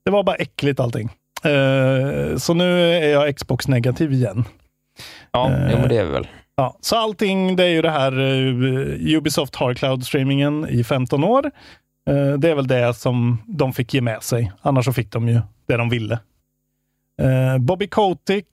det 0.06 0.12
var 0.12 0.24
bara 0.24 0.36
äckligt 0.36 0.80
allting. 0.80 1.10
Eh, 1.44 2.38
så 2.38 2.54
nu 2.54 2.82
är 2.94 3.10
jag 3.10 3.36
Xbox-negativ 3.38 4.14
igen. 4.14 4.44
Ja, 5.32 5.50
Eh, 5.52 5.72
jo, 5.72 5.78
men 5.80 5.90
det 5.90 5.98
är 5.98 6.06
vi 6.06 6.12
väl. 6.12 6.28
Ja, 6.56 6.78
så 6.82 6.96
allting, 6.96 7.56
det 7.56 7.64
är 7.64 7.70
ju 7.70 7.82
det 7.82 7.92
här 7.92 8.12
eh, 8.20 9.16
Ubisoft 9.18 9.56
har 9.56 9.74
cloud-streamingen 9.74 10.68
i 10.70 10.84
15 10.84 11.24
år. 11.24 11.46
Eh, 12.10 12.34
det 12.38 12.50
är 12.50 12.56
väl 12.56 12.68
det 12.68 12.94
som 12.94 13.38
de 13.48 13.74
fick 13.74 13.94
ge 13.94 14.02
med 14.02 14.24
sig. 14.24 14.52
Annars 14.62 14.86
så 14.86 14.94
fick 14.94 15.12
de 15.12 15.28
ju 15.28 15.40
det 15.68 15.78
de 15.78 15.90
ville. 15.90 16.20
Bobby 17.60 17.88
Kotick, 17.88 18.46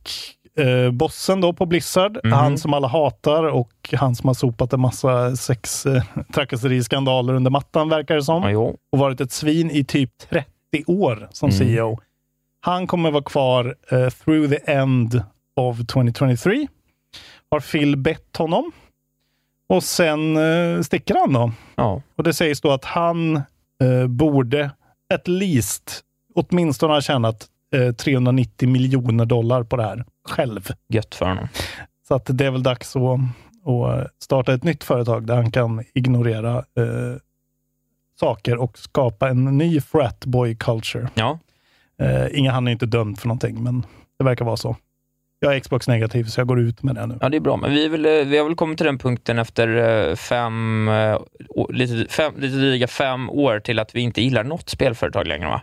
bossen 0.92 1.40
då 1.40 1.52
på 1.52 1.66
Blizzard, 1.66 2.18
Mhm. 2.24 2.32
han 2.32 2.58
som 2.58 2.74
alla 2.74 2.88
hatar 2.88 3.44
och 3.44 3.70
han 3.92 4.14
som 4.14 4.26
har 4.28 4.34
sopat 4.34 4.72
en 4.72 4.80
massa 4.80 5.36
sex 5.36 5.86
eh, 5.86 6.02
trakasserieskandaler 6.34 7.34
under 7.34 7.50
mattan 7.50 7.88
verkar 7.88 8.14
det 8.14 8.22
som. 8.22 8.42
Ja, 8.42 8.50
jo. 8.50 8.76
Och 8.92 8.98
varit 8.98 9.20
ett 9.20 9.32
svin 9.32 9.70
i 9.70 9.84
typ 9.84 10.10
30 10.30 10.46
år 10.86 11.28
som 11.32 11.50
Mm. 11.50 11.58
CEO. 11.58 11.98
Han 12.66 12.86
kommer 12.86 13.10
vara 13.10 13.22
kvar 13.22 13.74
eh, 13.90 14.08
through 14.08 14.48
the 14.48 14.72
end 14.72 15.22
of 15.56 15.78
2023. 15.86 16.68
Har 17.50 17.60
Phil 17.60 17.96
bett 17.96 18.36
honom. 18.36 18.72
Och 19.68 19.82
sen 19.82 20.36
eh, 20.36 20.82
sticker 20.82 21.14
han 21.14 21.32
då. 21.32 21.52
Ja. 21.74 22.02
Och 22.16 22.24
det 22.24 22.34
sägs 22.34 22.60
då 22.60 22.72
att 22.72 22.84
han 22.84 23.36
eh, 23.82 24.06
borde 24.06 24.70
at 25.14 25.28
least 25.28 26.00
åtminstone 26.34 26.92
ha 26.94 27.00
tjänat 27.00 27.46
eh, 27.74 27.92
390 27.92 28.68
miljoner 28.68 29.24
dollar 29.24 29.62
på 29.62 29.76
det 29.76 29.82
här 29.82 30.04
själv. 30.28 30.70
Gött 30.88 31.14
för 31.14 31.26
honom. 31.26 31.48
Så 32.08 32.14
att 32.14 32.26
det 32.26 32.46
är 32.46 32.50
väl 32.50 32.62
dags 32.62 32.96
att, 32.96 33.02
att 33.02 34.22
starta 34.22 34.54
ett 34.54 34.64
nytt 34.64 34.84
företag 34.84 35.26
där 35.26 35.34
han 35.34 35.50
kan 35.50 35.84
ignorera 35.94 36.64
saker 38.20 38.56
och 38.56 38.78
skapa 38.78 39.28
en 39.28 39.44
ny 39.44 39.80
frat 39.80 40.24
boy 40.24 40.56
culture. 40.56 41.08
Ja. 41.14 41.38
Eh, 42.02 42.38
inga, 42.38 42.52
han 42.52 42.68
är 42.68 42.72
inte 42.72 42.86
dömd 42.86 43.18
för 43.18 43.28
någonting, 43.28 43.62
men 43.62 43.86
det 44.18 44.24
verkar 44.24 44.44
vara 44.44 44.56
så. 44.56 44.76
Jag 45.40 45.56
är 45.56 45.60
Xbox 45.60 45.88
negativ, 45.88 46.24
så 46.24 46.40
jag 46.40 46.48
går 46.48 46.60
ut 46.60 46.82
med 46.82 46.94
det 46.94 47.06
nu. 47.06 47.18
Ja, 47.20 47.28
det 47.28 47.36
är 47.36 47.40
bra. 47.40 47.56
Men 47.56 47.70
vi, 47.70 47.88
väl, 47.88 48.06
eh, 48.06 48.12
vi 48.12 48.38
har 48.38 48.44
väl 48.44 48.54
kommit 48.54 48.78
till 48.78 48.86
den 48.86 48.98
punkten 48.98 49.38
efter 49.38 49.68
eh, 50.08 50.14
fem, 50.14 50.88
eh, 50.88 51.18
lite, 51.70 52.12
fem, 52.12 52.32
lite 52.36 52.56
dryga 52.56 52.86
fem 52.86 53.30
år 53.30 53.60
till 53.60 53.78
att 53.78 53.94
vi 53.94 54.00
inte 54.00 54.22
gillar 54.22 54.44
något 54.44 54.68
spelföretag 54.68 55.26
längre, 55.26 55.48
va? 55.48 55.62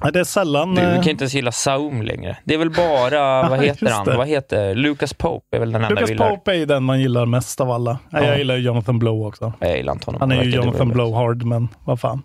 Ja, 0.00 0.10
Det 0.10 0.20
är 0.20 0.24
sällan... 0.24 0.74
Du, 0.74 0.80
vi 0.80 0.94
kan 0.94 1.08
inte 1.08 1.24
ens 1.24 1.34
gilla 1.34 1.52
Saum 1.52 2.02
längre. 2.02 2.36
Det 2.44 2.54
är 2.54 2.58
väl 2.58 2.70
bara, 2.70 3.48
vad 3.48 3.64
heter 3.64 3.90
han? 3.90 4.06
Vad 4.06 4.28
heter 4.28 4.74
Lucas 4.74 5.14
Pope 5.14 5.56
är 5.56 5.60
väl 5.60 5.72
den 5.72 5.82
enda 5.84 5.94
Lucas 5.94 6.10
gillar. 6.10 6.30
Pope 6.30 6.56
är 6.56 6.66
den 6.66 6.84
man 6.84 7.00
gillar 7.00 7.26
mest 7.26 7.60
av 7.60 7.70
alla. 7.70 7.98
Ja. 8.10 8.18
Ja. 8.18 8.26
Jag 8.26 8.38
gillar 8.38 8.56
Jonathan 8.56 8.98
Blow 8.98 9.26
också. 9.26 9.52
Jag 9.58 9.76
gillar 9.76 9.92
inte 9.92 10.06
honom. 10.06 10.20
Han 10.20 10.32
är 10.32 10.42
ju 10.42 10.50
Jonathan 10.50 10.78
dålig. 10.78 10.94
Blowhard, 10.94 11.44
men 11.44 11.68
vad 11.84 12.00
fan. 12.00 12.22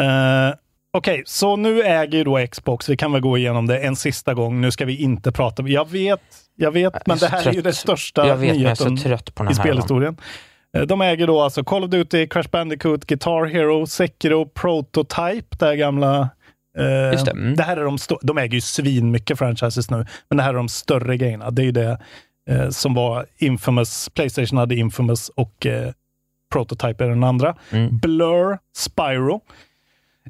Uh, 0.00 0.54
Okej, 0.96 1.22
så 1.26 1.56
nu 1.56 1.82
äger 1.82 2.18
ju 2.18 2.24
då 2.24 2.46
Xbox, 2.46 2.88
vi 2.88 2.96
kan 2.96 3.12
väl 3.12 3.20
gå 3.20 3.38
igenom 3.38 3.66
det 3.66 3.78
en 3.78 3.96
sista 3.96 4.34
gång. 4.34 4.60
Nu 4.60 4.70
ska 4.70 4.84
vi 4.84 4.96
inte 4.96 5.32
prata, 5.32 5.62
jag 5.68 5.90
vet, 5.90 6.20
jag 6.56 6.72
vet, 6.72 6.92
Jag 6.92 7.02
men 7.06 7.18
det 7.18 7.26
här 7.26 7.40
är 7.40 7.44
ju 7.46 7.52
trött. 7.52 7.64
den 7.64 7.74
största 7.74 8.26
Jag 8.26 8.36
vet, 8.36 8.48
jag 8.48 8.56
nyheten 8.56 8.96
trött 8.96 9.36
den 9.36 9.50
i 9.50 9.54
spelhistorien. 9.54 10.16
Eh, 10.76 10.82
De 10.82 11.00
äger 11.00 11.26
då 11.26 11.40
alltså 11.40 11.64
Call 11.64 11.84
of 11.84 11.90
Duty, 11.90 12.26
Crash 12.26 12.48
Bandicoot, 12.52 13.04
Guitar 13.04 13.44
Hero, 13.44 13.86
Sekiro, 13.86 14.46
Prototype, 14.46 15.56
det 15.58 15.66
här 15.66 15.74
gamla 15.74 16.28
Just 17.12 17.24
det, 17.24 17.30
mm. 17.30 17.56
det 17.56 17.62
här 17.62 17.76
är 17.76 17.84
de, 17.84 17.98
de 18.22 18.38
äger 18.38 18.54
ju 18.54 18.60
svin 18.60 19.10
mycket 19.10 19.38
franchises 19.38 19.90
nu, 19.90 20.06
men 20.28 20.36
det 20.36 20.42
här 20.42 20.50
är 20.50 20.56
de 20.56 20.68
större 20.68 21.16
grejerna. 21.16 21.50
Det 21.50 21.62
är 21.62 21.66
ju 21.66 21.72
det 21.72 21.98
eh, 22.50 22.68
som 22.68 22.94
var 22.94 23.26
Infamous, 23.38 24.08
Playstation 24.14 24.58
hade 24.58 24.74
Infamous 24.74 25.28
och 25.28 25.66
eh, 25.66 25.92
Prototype 26.52 27.04
är 27.04 27.08
den 27.08 27.24
andra. 27.24 27.56
Mm. 27.70 27.98
Blur, 27.98 28.58
Spyro. 28.76 29.40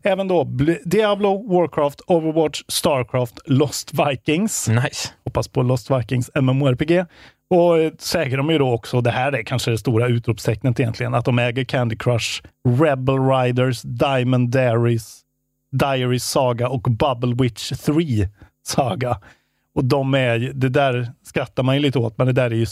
Även 0.02 0.28
då 0.28 0.44
Bl- 0.44 0.78
Diablo, 0.84 1.54
Warcraft, 1.58 2.00
Overwatch, 2.06 2.62
Starcraft, 2.68 3.38
Lost 3.46 3.90
Vikings. 3.94 4.68
Nice. 4.68 5.08
Hoppas 5.24 5.48
på 5.48 5.62
Lost 5.62 5.90
Vikings 5.90 6.30
MMORPG. 6.34 7.04
Och 7.50 7.78
eh, 7.78 7.92
så 7.98 8.18
äger 8.18 8.36
de 8.36 8.50
ju 8.50 8.58
då 8.58 8.72
också, 8.72 9.00
det 9.00 9.10
här 9.10 9.32
är 9.32 9.42
kanske 9.42 9.70
det 9.70 9.78
stora 9.78 10.06
utropstecknet 10.08 10.80
egentligen, 10.80 11.14
att 11.14 11.24
de 11.24 11.38
äger 11.38 11.64
Candy 11.64 11.96
Crush, 11.96 12.42
Rebel 12.80 13.18
Riders, 13.28 13.82
Diamond 13.82 14.50
Diaries, 14.50 15.20
Diaries 15.72 16.24
Saga 16.24 16.68
och 16.68 16.80
Bubble 16.82 17.34
Witch 17.44 17.72
3 17.72 17.94
Saga. 18.66 19.20
Och 19.74 19.84
de 19.84 20.14
är, 20.14 20.38
det 20.38 20.68
där 20.68 21.12
skrattar 21.22 21.62
man 21.62 21.74
ju 21.74 21.80
lite 21.80 21.98
åt, 21.98 22.18
men 22.18 22.26
det 22.26 22.32
där 22.32 22.50
är 22.50 22.54
ju 22.54 22.66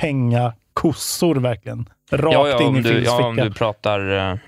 pengakossor 0.00 1.34
verkligen. 1.34 1.88
Rakt 2.10 2.32
Ja, 2.34 2.48
ja, 2.48 2.62
in 2.62 2.76
i 2.76 2.80
du, 2.82 3.02
ja, 3.04 3.26
om 3.26 3.36
du 3.36 3.52
pratar... 3.52 4.30
eh, 4.32 4.38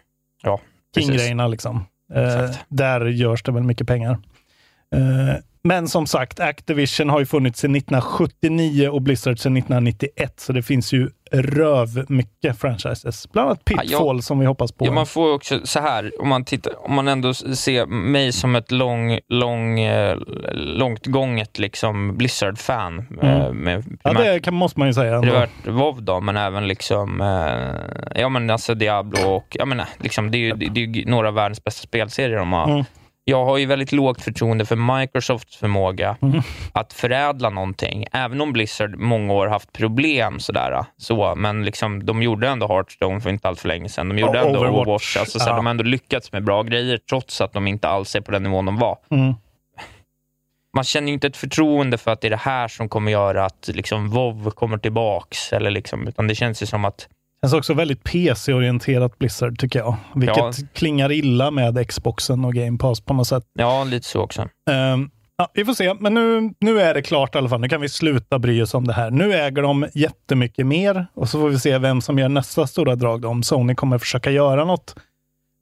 Ja. 0.42 0.60
King-grejerna 0.96 1.46
liksom. 1.48 1.84
Eh, 2.12 2.50
där 2.68 3.06
görs 3.06 3.42
det 3.42 3.52
väl 3.52 3.62
mycket 3.62 3.87
pengar. 3.87 4.18
Eh, 4.94 5.34
men 5.64 5.88
som 5.88 6.06
sagt, 6.06 6.40
Activision 6.40 7.11
har 7.11 7.21
ju 7.21 7.26
funnits 7.26 7.61
sedan 7.61 7.75
1979 7.76 8.88
och 8.88 9.02
Blizzard 9.02 9.38
sedan 9.38 9.56
1991, 9.56 10.40
så 10.40 10.52
det 10.52 10.62
finns 10.62 10.92
ju 10.92 11.11
röv 11.33 12.04
mycket 12.09 12.59
franchises. 12.61 13.33
Bland 13.33 13.49
annat 13.49 13.61
Ja, 13.64 13.76
Pitfall 13.76 14.16
jag- 14.16 14.25
som 14.25 14.38
vi 14.38 14.47
hoppas 14.47 14.73
på. 14.73 14.87
Ja, 14.87 14.92
man 14.92 15.06
får 15.06 15.33
också 15.35 15.61
så 15.64 15.80
här, 15.80 16.12
om 16.21 16.28
man, 16.28 16.44
tittar, 16.44 16.87
om 16.87 16.94
man 16.94 17.09
ändå 17.09 17.35
ser 17.35 17.87
mig 17.87 18.33
som 18.33 18.56
ett 18.56 18.71
lång, 18.71 19.18
lång, 19.28 19.80
eh, 19.80 20.16
långt 20.54 21.06
gånget 21.06 21.59
liksom 21.59 22.16
Blizzard-fan. 22.16 22.99
eh, 23.23 23.44
Mm. 23.44 23.56
Med 23.56 23.85
ja, 24.02 24.11
primärt 24.11 24.25
det 24.35 24.40
kan, 24.40 24.54
måste 24.54 24.78
man 24.78 24.88
ju 24.88 24.94
säga. 24.94 25.21
Varit 25.21 25.50
WoW 25.66 26.02
då, 26.02 26.21
men 26.21 26.37
även 26.37 26.68
liksom, 26.68 27.21
eh, 27.21 28.21
ja 28.21 28.28
men 28.28 28.50
alltså 28.50 28.75
Diablo 28.75 29.28
och, 29.28 29.47
jag 29.59 29.68
menar, 29.68 29.87
liksom, 29.99 30.30
det 30.30 30.38
är 30.38 30.40
ju 30.40 30.52
det, 30.52 30.80
är 31.02 31.06
några 31.11 31.28
av 31.28 31.35
världens 31.35 31.64
bästa 31.64 31.83
spelserier 31.83 32.37
de 32.38 32.52
har. 32.52 32.71
Mm. 32.71 32.85
Jag 33.26 33.44
har 33.44 33.58
ju 33.58 33.66
väldigt 33.66 33.92
lågt 33.92 34.22
förtroende 34.22 34.66
för 34.66 34.98
Microsofts 35.00 35.56
förmåga 35.56 36.16
Mm. 36.22 36.40
att 36.72 36.92
förädla 36.92 37.50
någonting, 37.50 38.06
även 38.12 38.40
om 38.40 38.52
Blizzard 38.52 38.96
många 38.98 39.32
år 39.32 39.46
haft 39.46 39.72
problem 39.72 40.40
sådär. 40.40 40.84
Så, 40.96 41.34
men 41.34 41.64
liksom, 41.64 42.06
de 42.06 42.22
gjorde 42.22 42.48
ändå 42.48 42.68
Hearthstone 42.68 43.20
för 43.20 43.30
inte 43.30 43.48
allt 43.48 43.60
för 43.60 43.68
länge 43.68 43.88
sedan. 43.88 44.08
De 44.08 44.18
gjorde 44.18 44.38
ändå 44.40 44.58
Overwatch. 44.58 44.80
Overwatch. 44.80 45.16
Alltså, 45.16 45.38
så 45.38 45.50
Ja. 45.50 45.56
De 45.56 45.66
har 45.66 45.70
ändå 45.70 45.84
lyckats 45.84 46.32
med 46.32 46.44
bra 46.44 46.62
grejer, 46.62 46.98
trots 46.98 47.40
att 47.40 47.52
de 47.52 47.66
inte 47.66 47.88
alls 47.88 48.14
är 48.14 48.20
på 48.20 48.30
den 48.32 48.42
nivån 48.42 48.64
de 48.66 48.76
var 48.76 48.98
Mm. 49.10 49.34
man 50.74 50.84
känner 50.84 51.08
ju 51.08 51.14
inte 51.14 51.26
ett 51.26 51.36
förtroende 51.36 51.98
för 51.98 52.10
att 52.10 52.20
det 52.20 52.28
är 52.28 52.30
det 52.30 52.36
här 52.36 52.68
som 52.68 52.88
kommer 52.88 53.12
göra 53.12 53.44
att 53.44 53.70
liksom, 53.74 54.10
WoW 54.10 54.50
kommer 54.50 54.78
tillbaks. 54.78 55.52
Eller 55.52 55.70
liksom, 55.70 56.08
utan 56.08 56.26
det 56.28 56.34
känns 56.34 56.62
ju 56.62 56.66
som 56.66 56.84
att 56.84 57.08
känns 57.44 57.52
också 57.54 57.74
väldigt 57.74 58.04
PC-orienterat 58.04 59.18
Blizzard 59.18 59.58
tycker 59.58 59.78
jag. 59.78 59.96
Vilket 60.14 60.36
Ja. 60.36 60.52
klingar 60.74 61.12
illa 61.12 61.50
med 61.50 61.88
Xboxen 61.88 62.44
och 62.44 62.54
Game 62.54 62.78
Pass 62.78 63.00
på 63.00 63.14
något 63.14 63.26
sätt. 63.26 63.42
Ja, 63.58 63.84
lite 63.84 64.06
så 64.08 64.20
också. 64.20 64.48
Ehm, 64.70 65.10
ja, 65.38 65.50
vi 65.54 65.64
får 65.64 65.74
se, 65.74 65.94
men 65.94 66.14
nu, 66.14 66.50
nu 66.60 66.80
är 66.80 66.94
det 66.94 67.02
klart 67.02 67.34
i 67.34 67.38
alla 67.38 67.48
fall. 67.48 67.60
Nu 67.60 67.68
kan 67.68 67.80
vi 67.80 67.88
sluta 67.88 68.38
bry 68.38 68.62
oss 68.62 68.74
om 68.74 68.86
det 68.86 68.92
här. 68.92 69.10
Nu 69.10 69.32
äger 69.34 69.62
de 69.62 69.86
jättemycket 69.94 70.66
mer 70.66 71.06
och 71.14 71.28
så 71.28 71.40
får 71.40 71.48
vi 71.48 71.58
se 71.58 71.78
vem 71.78 72.00
som 72.00 72.18
gör 72.18 72.28
nästa 72.28 72.66
stora 72.66 72.94
drag. 72.96 73.20
Då. 73.20 73.28
Om 73.28 73.42
Sony 73.42 73.74
kommer 73.74 73.98
försöka 73.98 74.30
göra 74.30 74.64
något 74.64 74.94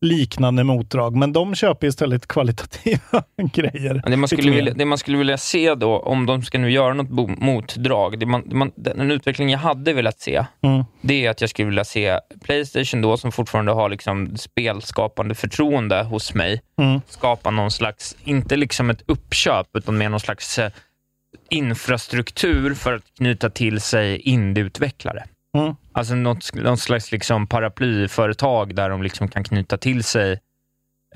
liknande 0.02 0.64
motdrag, 0.64 1.16
men 1.16 1.32
de 1.32 1.54
köper 1.54 1.86
istället 1.86 2.28
kvalitativa 2.28 3.22
grejer. 3.52 4.02
Det 4.06 4.16
man, 4.16 4.28
skulle 4.28 4.50
vilja, 4.50 4.74
det 4.74 4.84
man 4.84 4.98
skulle 4.98 5.18
vilja 5.18 5.38
se 5.38 5.74
då, 5.74 5.98
om 5.98 6.26
de 6.26 6.42
ska 6.42 6.58
nu 6.58 6.70
göra 6.70 6.94
något 6.94 7.38
motdrag, 7.40 8.18
det 8.18 8.26
man, 8.26 8.48
det 8.48 8.54
man, 8.54 8.72
den 8.76 9.10
utveckling 9.10 9.50
jag 9.50 9.58
hade 9.58 9.92
velat 9.92 10.20
se, 10.20 10.44
Mm. 10.62 10.84
det 11.00 11.26
är 11.26 11.30
att 11.30 11.40
jag 11.40 11.50
skulle 11.50 11.68
vilja 11.68 11.84
se 11.84 12.18
Playstation 12.44 13.00
då, 13.00 13.16
som 13.16 13.32
fortfarande 13.32 13.72
har 13.72 13.88
liksom 13.88 14.36
spelskapande 14.36 15.34
förtroende 15.34 16.02
hos 16.02 16.34
mig, 16.34 16.60
Mm. 16.80 17.00
skapa 17.08 17.50
någon 17.50 17.70
slags, 17.70 18.16
inte 18.24 18.56
liksom 18.56 18.90
ett 18.90 19.02
uppköp, 19.06 19.66
utan 19.76 19.98
mer 19.98 20.08
någon 20.08 20.20
slags 20.20 20.58
eh, 20.58 20.70
infrastruktur 21.50 22.74
för 22.74 22.92
att 22.92 23.02
knyta 23.16 23.50
till 23.50 23.80
sig 23.80 24.16
indieutvecklare. 24.18 25.24
Mm. 25.58 25.74
Alltså 25.94 26.14
något, 26.14 26.54
något 26.54 26.80
slags 26.80 27.12
liksom 27.12 27.46
paraplyföretag 27.46 28.74
där 28.74 28.90
de 28.90 29.02
liksom 29.02 29.28
kan 29.28 29.44
knyta 29.44 29.76
till 29.76 30.04
sig 30.04 30.40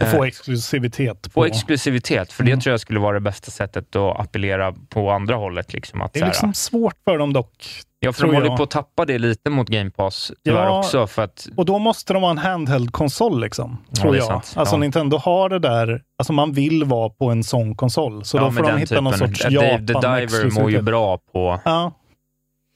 Och 0.01 0.09
få 0.09 0.23
Eh, 0.25 0.29
exklusivitet. 0.29 1.27
Få 1.27 1.41
På. 1.41 1.45
exklusivitet, 1.47 2.33
för 2.33 2.43
Mm. 2.43 2.57
det 2.59 2.63
tror 2.63 2.73
jag 2.73 2.81
skulle 2.81 3.01
vara 3.01 3.15
det 3.15 3.21
bästa 3.21 3.51
sättet 3.51 3.97
att 3.97 4.21
appellera 4.21 4.73
på 4.89 5.11
andra 5.11 5.35
hållet. 5.37 5.73
Liksom, 5.73 6.03
att 6.03 6.13
det 6.13 6.19
är 6.19 6.23
här, 6.25 6.31
liksom 6.31 6.55
svårt 6.55 6.97
för 7.05 7.19
dem 7.19 7.33
dock. 7.33 7.67
ja, 8.01 8.13
för 8.13 8.23
de 8.27 8.35
håller 8.35 8.47
jag. 8.49 8.57
på 8.57 8.63
att 8.63 8.71
tappa 8.71 9.05
det 9.05 9.19
lite 9.19 9.51
mot 9.51 9.69
Game 9.69 9.91
Pass 9.91 10.33
tyvärr 10.45 10.65
Ja, 10.65 10.79
också. 10.79 11.07
För 11.07 11.23
att, 11.23 11.49
Och 11.57 11.65
då 11.65 11.79
måste 11.79 12.13
de 12.13 12.23
ha 12.23 12.31
en 12.31 12.39
handheld-konsol, 12.39 13.41
liksom, 13.41 13.79
tror 14.01 14.15
är 14.15 14.19
jag. 14.19 14.27
sant. 14.27 14.53
Alltså 14.57 14.75
Ja. 14.75 14.79
Nintendo 14.81 15.17
har 15.17 15.49
det 15.49 15.59
där, 15.59 16.03
alltså 16.19 16.33
man 16.33 16.53
vill 16.53 16.85
vara 16.85 17.09
på 17.11 17.31
en 17.31 17.45
sån 17.45 17.75
konsol. 17.75 18.25
Så 18.25 18.37
ja, 18.37 18.41
då 18.45 18.51
får 18.53 18.63
de 18.63 18.79
hitta 18.79 19.01
någon 19.01 19.13
typen. 19.13 19.29
sorts 19.35 19.43
Dave 19.55 19.79
the 19.79 19.79
Diver 19.79 19.91
mår 19.91 20.01
ju 20.01 20.77
Japan-exklusivitet. 20.77 20.85
bra 20.85 21.19
på... 21.33 21.61
Ja, 21.65 21.93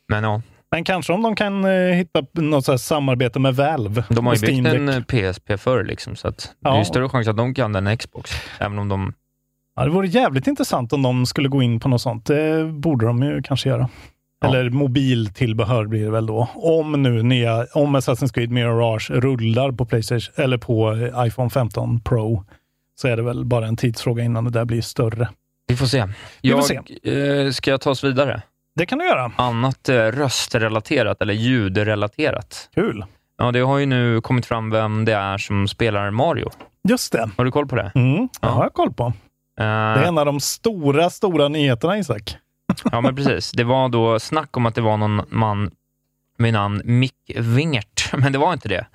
Men 0.09 0.25
ja, 0.25 0.43
men 0.71 0.85
kanske 0.85 1.13
om 1.13 1.23
de 1.23 1.37
kan 1.37 1.65
eh, 1.65 1.71
hitta 1.95 2.23
något 2.33 2.81
samarbete 2.81 3.39
med 3.39 3.57
Valve. 3.57 4.05
de 4.09 4.27
har 4.27 4.35
ju 4.35 4.41
byggt 4.41 4.67
en 4.67 4.87
Deck. 4.87 4.97
eh, 5.15 5.33
PSP 5.33 5.57
förr, 5.59 5.85
liksom, 5.85 6.17
så 6.17 6.29
att 6.29 6.55
det 6.61 6.69
är 6.69 6.73
Ja. 6.73 6.79
ju 6.79 6.85
större 6.85 7.09
chans 7.09 7.29
att 7.29 7.37
de 7.37 7.55
kan 7.55 7.73
den 7.73 7.97
Xbox. 7.99 8.31
Även 8.61 8.79
om 8.79 8.89
de... 8.89 9.13
Ja, 9.77 9.85
det 9.85 9.91
vore 9.91 10.07
jävligt 10.07 10.47
intressant 10.47 10.93
om 10.93 11.03
de 11.03 11.27
skulle 11.27 11.49
gå 11.49 11.63
in 11.63 11.81
på 11.81 11.89
något 11.89 12.01
sånt. 12.01 12.27
Det 12.27 12.65
borde 12.73 13.07
de 13.07 13.23
ju 13.23 13.43
kanske 13.43 13.69
göra. 13.69 13.89
Ja. 14.41 14.49
Eller 14.49 14.71
mobiltillbehör 14.71 15.87
blir 15.87 16.05
det 16.05 16.11
väl 16.11 16.27
då. 16.27 16.49
Om 16.55 17.03
nu 17.03 17.23
nya, 17.23 17.67
om 17.75 17.97
Assassin's 17.97 18.33
Creed 18.35 18.51
Mirage 18.51 19.11
rullar 19.11 19.73
på 19.73 19.85
Playstation 19.87 20.35
eller 20.45 20.59
på 20.59 20.93
eh, 20.93 21.27
iPhone 21.27 21.51
15 21.51 22.01
Pro 22.01 22.45
så 23.01 23.09
är 23.09 23.17
det 23.17 23.23
väl 23.23 23.45
bara 23.45 23.67
en 23.67 23.77
tidsfråga 23.77 24.25
innan 24.25 24.45
det 24.45 24.51
där 24.51 24.65
blir 24.65 24.81
större. 24.83 25.29
Vi 25.69 25.77
får 25.77 25.87
se. 25.87 26.05
Vi 26.43 26.51
får 26.51 26.63
Jag, 27.05 27.47
Eh, 27.47 27.51
ska 27.51 27.71
jag 27.71 27.81
ta 27.81 27.91
oss 27.91 28.05
vidare? 28.05 28.43
Det 28.81 28.87
kan 28.87 28.99
du 28.99 29.05
göra. 29.05 29.33
Annat 29.37 29.89
eh, 29.89 29.95
röstrelaterat 29.95 31.23
eller 31.23 31.35
ljudrelaterat. 31.35 32.69
Kul. 32.75 33.05
Ja, 33.39 33.53
det 33.53 33.61
har 33.61 33.79
ju 33.79 33.87
nu 33.87 34.21
kommit 34.21 34.47
fram 34.47 34.71
vem 34.71 35.05
det 35.05 35.13
är 35.15 35.39
som 35.39 35.69
spelar 35.69 36.11
Mario. 36.11 36.51
Just 36.89 37.13
det. 37.13 37.31
Har 37.37 37.45
du 37.45 37.51
koll 37.51 37.67
på 37.69 37.77
det? 37.77 37.93
Mm, 37.95 38.17
det 38.21 38.29
Ja. 38.41 38.49
har 38.49 38.63
jag 38.63 38.73
koll 38.73 38.93
på. 38.93 39.05
Eh, 39.05 39.13
Det 39.57 39.63
är 39.65 40.03
en 40.05 40.19
av 40.19 40.27
de 40.27 40.41
stora, 40.41 41.11
stora 41.11 41.49
nyheterna 41.49 41.99
Isak. 41.99 42.37
Ja, 42.93 43.01
men 43.01 43.17
precis. 43.17 43.51
Det 43.53 43.65
var 43.65 43.89
då 43.89 44.21
snack 44.21 44.57
om 44.57 44.67
att 44.67 44.75
det 44.75 44.81
var 44.81 44.97
någon 44.97 45.23
man 45.29 45.71
med 46.39 46.53
namn 46.53 46.83
Mick 46.85 47.15
Wingert, 47.37 48.13
men 48.19 48.33
det 48.33 48.39
var 48.39 48.53
inte 48.53 48.69
det. 48.69 48.87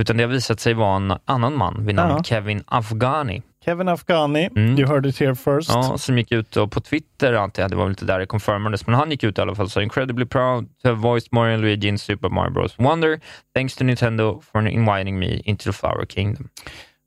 Utan 0.00 0.16
det 0.16 0.22
har 0.22 0.28
visat 0.30 0.60
sig 0.60 0.74
vara 0.74 0.96
en 0.96 1.14
annan 1.24 1.56
man 1.56 1.86
vid 1.86 1.94
namn 1.94 2.14
Ja. 2.16 2.22
Kevin 2.24 2.64
Afghani. 2.66 3.42
Kevin 3.64 3.88
Afghani, 3.88 4.48
Mm. 4.56 4.78
you 4.78 4.88
heard 4.88 5.06
it 5.06 5.20
here 5.20 5.34
first. 5.34 5.70
Ja, 5.70 5.98
som 5.98 6.18
gick 6.18 6.32
ut 6.32 6.56
och 6.56 6.72
på 6.72 6.80
Twitter, 6.80 7.32
antar 7.32 7.62
jag, 7.62 7.70
det 7.70 7.76
var 7.76 7.84
väl 7.84 7.92
inte 7.92 8.04
där 8.04 8.18
det 8.18 8.26
confirmades, 8.26 8.86
men 8.86 8.94
han 8.96 9.10
gick 9.10 9.24
ut 9.24 9.38
i 9.38 9.40
alla 9.40 9.54
fall 9.54 9.70
så 9.70 9.80
incredibly 9.80 10.24
proud 10.26 10.64
to 10.82 10.88
have 10.88 11.00
voiced 11.00 11.28
Mario 11.32 11.54
and 11.54 11.62
Luigi 11.62 11.88
in 11.88 11.98
Super 11.98 12.28
Mario 12.28 12.50
Bros. 12.52 12.78
Wonder. 12.78 13.20
Thanks 13.54 13.76
to 13.76 13.84
Nintendo 13.84 14.40
for 14.52 14.68
inviting 14.68 15.18
me 15.18 15.36
into 15.44 15.64
the 15.64 15.72
Flower 15.72 16.06
Kingdom. 16.06 16.48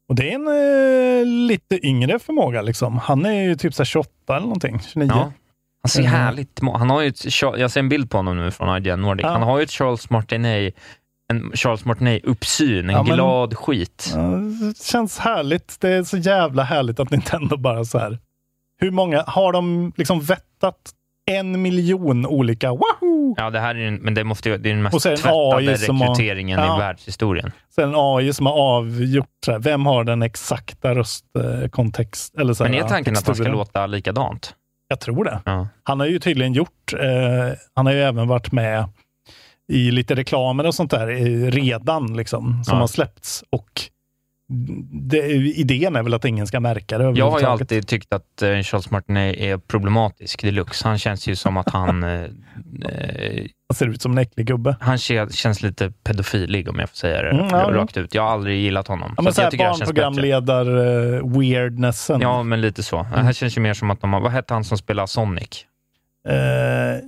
Och 0.09 0.15
det 0.15 0.31
är 0.31 0.35
en 0.35 0.47
eh, 0.47 1.25
lite 1.47 1.87
yngre 1.87 2.19
förmåga. 2.19 2.61
Liksom. 2.61 2.97
Han 2.97 3.25
är 3.25 3.43
ju 3.43 3.55
typ 3.55 3.73
så 3.73 3.81
här 3.83 3.85
28 3.85 4.09
eller 4.29 4.39
någonting, 4.39 4.79
29. 4.79 5.09
Ja. 5.13 5.31
Han 5.83 5.89
ser 5.89 5.99
Mm. 5.99 6.11
härligt 6.11 6.59
Han 6.73 6.89
har 6.89 7.01
ju 7.01 7.07
ett, 7.07 7.41
Jag 7.41 7.71
ser 7.71 7.79
en 7.79 7.89
bild 7.89 8.09
på 8.11 8.17
honom 8.17 8.37
nu 8.37 8.51
från 8.51 8.77
IGN 8.77 9.01
Nordic. 9.01 9.23
Ja. 9.23 9.29
Han 9.29 9.43
har 9.43 9.57
ju 9.57 9.63
ett 9.63 9.71
Charles 9.71 10.09
Martinet 10.09 10.73
en 11.33 11.51
Charles 11.55 11.85
Martinet-uppsyn, 11.85 12.79
en 12.79 12.89
Ja, 12.89 13.03
men- 13.03 13.13
glad 13.15 13.57
skit. 13.57 14.11
Ja, 14.15 14.21
det 14.21 14.83
känns 14.83 15.17
härligt. 15.19 15.77
Det 15.79 15.89
är 15.89 16.03
så 16.03 16.17
jävla 16.17 16.63
härligt 16.63 16.99
att 16.99 17.11
Nintendo 17.11 17.57
bara 17.57 17.85
så 17.85 17.97
här. 17.99 18.19
Hur 18.79 18.91
många, 18.91 19.23
har 19.27 19.51
de 19.53 19.93
liksom 19.97 20.21
vettat 20.21 20.91
en 21.31 21.61
miljon 21.61 22.25
olika 22.25 22.69
wahoo? 22.71 23.35
Ja, 23.37 23.49
det 23.49 23.59
här 23.59 23.75
är, 23.75 23.87
en, 23.87 23.95
men 23.95 24.13
det, 24.13 24.23
måste, 24.23 24.49
ju- 24.49 24.57
det 24.57 24.69
är 24.69 24.73
den 24.73 24.83
mest 24.83 25.03
tvättade 25.03 25.55
AI 25.55 25.77
som 25.77 26.01
har- 26.01 26.07
rekryteringen 26.09 26.59
Ja. 26.59 26.75
i 26.75 26.79
världshistorien. 26.79 27.51
Så 27.75 27.81
en 27.81 27.93
AI 27.95 28.33
som 28.33 28.45
har 28.45 28.53
avgjort 28.53 29.27
så 29.45 29.51
här, 29.51 29.59
vem 29.59 29.85
har 29.85 30.03
den 30.03 30.21
exakta 30.21 30.95
röstkontext? 30.95 32.35
Eller 32.35 32.53
så 32.53 32.63
här, 32.63 32.71
Men 32.71 32.79
är 32.79 32.83
ja, 32.83 32.89
tanken 32.89 33.13
att 33.17 33.27
han 33.27 33.35
ska 33.35 33.47
låta 33.47 33.85
likadant? 33.87 34.53
Jag 34.87 34.99
tror 34.99 35.23
det. 35.23 35.41
Ja. 35.45 35.67
Han 35.83 35.99
har 35.99 36.07
ju 36.07 36.19
tydligen 36.19 36.53
gjort, 36.53 36.93
eh, 36.93 37.57
han 37.73 37.85
har 37.85 37.93
ju 37.93 37.99
även 38.01 38.27
varit 38.27 38.51
med 38.51 38.85
i 39.67 39.91
lite 39.91 40.15
reklamer 40.15 40.65
och 40.65 40.75
sånt 40.75 40.91
där 40.91 41.07
eh, 41.07 41.51
redan, 41.51 42.17
liksom, 42.17 42.63
som 42.63 42.73
Ja. 42.75 42.79
har 42.79 42.87
släppts. 42.87 43.43
Och 43.49 43.81
det, 45.09 45.17
idén 45.35 45.95
är 45.95 46.03
väl 46.03 46.13
att 46.13 46.25
ingen 46.25 46.47
ska 46.47 46.59
märka 46.59 46.97
det 46.97 47.19
Jag 47.19 47.31
har 47.31 47.39
ju 47.39 47.45
alltid 47.45 47.87
tyckt 47.87 48.13
att 48.13 48.41
eh, 48.41 48.59
Charles 48.61 48.91
Martinet 48.91 49.37
är 49.37 49.57
problematisk 49.57 50.41
deluxe. 50.41 50.87
Han 50.87 50.97
känns 50.97 51.27
ju 51.27 51.35
som 51.35 51.57
att 51.57 51.69
han... 51.69 52.03
Eh, 52.85 52.91
eh, 52.91 53.45
Han 53.69 53.75
ser 53.75 53.87
ut 53.87 54.01
som 54.01 54.11
en 54.11 54.17
äcklig 54.17 54.47
gubbe. 54.47 54.75
han 54.79 54.97
kä- 54.97 55.29
känns 55.31 55.61
lite 55.61 55.91
pedofilig 56.03 56.69
om 56.69 56.79
jag 56.79 56.89
får 56.89 56.95
säga 56.95 57.21
det 57.21 57.29
Mm, 57.29 57.47
ja, 57.49 57.69
rakt 57.71 57.97
ut. 57.97 58.15
Jag 58.15 58.21
har 58.23 58.29
aldrig 58.29 58.59
gillat 58.61 58.87
honom. 58.87 59.13
Ja, 59.17 59.21
men 59.23 59.29
att 59.29 59.35
så 59.35 59.41
här 59.41 59.49
jag 59.53 59.59
barnprogramledar-weirdnessen. 59.69 62.21
Ja, 62.21 62.43
men 62.43 62.61
lite 62.61 62.83
så. 62.83 62.97
Det 63.15 63.21
här 63.21 63.33
känns 63.33 63.57
ju 63.57 63.61
mer 63.61 63.73
som 63.73 63.91
att 63.91 64.01
de 64.01 64.13
har... 64.13 64.19
Vad 64.21 64.31
hette 64.31 64.53
han 64.53 64.63
som 64.63 64.77
spelar 64.77 65.05
Sonic? 65.05 65.65
Eh, 66.29 66.35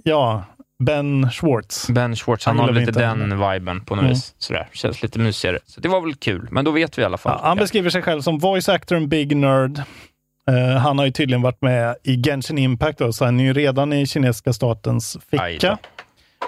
ja, 0.03 0.43
Ben 0.83 1.31
Schwartz. 1.31 1.87
Ben 1.89 2.15
Schwartz. 2.15 2.45
Han 2.45 2.59
Han 2.59 2.67
har 2.69 2.73
lite 2.75 2.91
den 2.91 3.49
viben 3.51 3.81
på 3.85 3.95
något 3.95 4.01
Mm. 4.03 4.13
vis. 4.13 4.35
Sådär. 4.37 4.67
Känns 4.73 5.01
lite 5.01 5.19
mysigare. 5.19 5.59
Så 5.65 5.81
det 5.81 5.87
var 5.89 6.01
väl 6.01 6.15
kul. 6.15 6.47
Men 6.51 6.65
då 6.65 6.71
vet 6.71 6.97
vi 6.97 7.01
i 7.01 7.05
alla 7.05 7.17
fall. 7.17 7.39
Ja, 7.41 7.47
han 7.47 7.57
beskriver 7.57 7.89
sig 7.89 8.01
själv 8.01 8.21
som 8.21 8.39
voice 8.39 8.69
actor 8.69 8.95
and 8.97 9.07
big 9.07 9.37
nerd. 9.37 9.81
Eh, 10.49 10.77
han 10.77 10.97
har 10.97 11.05
ju 11.05 11.11
tydligen 11.11 11.41
varit 11.41 11.61
med 11.61 11.95
i 12.03 12.21
Genshin 12.23 12.57
Impact, 12.57 12.99
då, 12.99 13.13
så 13.13 13.25
han 13.25 13.39
är 13.39 13.43
ju 13.43 13.53
redan 13.53 13.93
i 13.93 14.07
kinesiska 14.07 14.53
statens 14.53 15.17
ficka. 15.31 15.77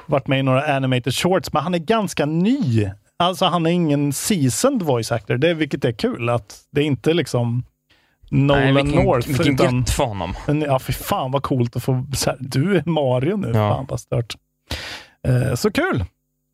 Varit 0.05 0.27
med 0.27 0.39
i 0.39 0.43
några 0.43 0.75
animated 0.75 1.15
shorts, 1.15 1.53
men 1.53 1.63
han 1.63 1.73
är 1.73 1.79
ganska 1.79 2.25
ny. 2.25 2.89
Alltså 3.19 3.45
han 3.45 3.65
är 3.65 3.69
ingen 3.69 4.13
seasoned 4.13 4.81
voice 4.81 5.11
actor, 5.11 5.37
det, 5.37 5.53
vilket 5.53 5.85
är 5.85 5.91
kul. 5.91 6.29
att 6.29 6.59
Det 6.71 6.81
är 6.81 6.85
inte 6.85 7.13
liksom 7.13 7.63
Nolan 8.31 8.73
Nej, 8.73 8.83
vilken, 8.83 9.03
North. 9.05 9.27
vilken 9.27 9.53
utan, 9.53 9.79
gött 9.79 9.89
för 9.89 10.03
honom. 10.03 10.33
men, 10.47 10.61
ja, 10.61 10.79
fy 10.79 10.93
fan 10.93 11.31
vad 11.31 11.43
coolt 11.43 11.75
att 11.75 11.83
få... 11.83 12.05
Så 12.15 12.29
här, 12.29 12.37
du 12.41 12.77
är 12.77 12.83
Mario 12.85 13.37
nu. 13.37 13.47
Ja. 13.47 13.53
Fan 13.53 13.85
vad 13.89 13.99
stört. 13.99 14.35
Eh, 15.27 15.55
så 15.55 15.71
kul! 15.71 16.05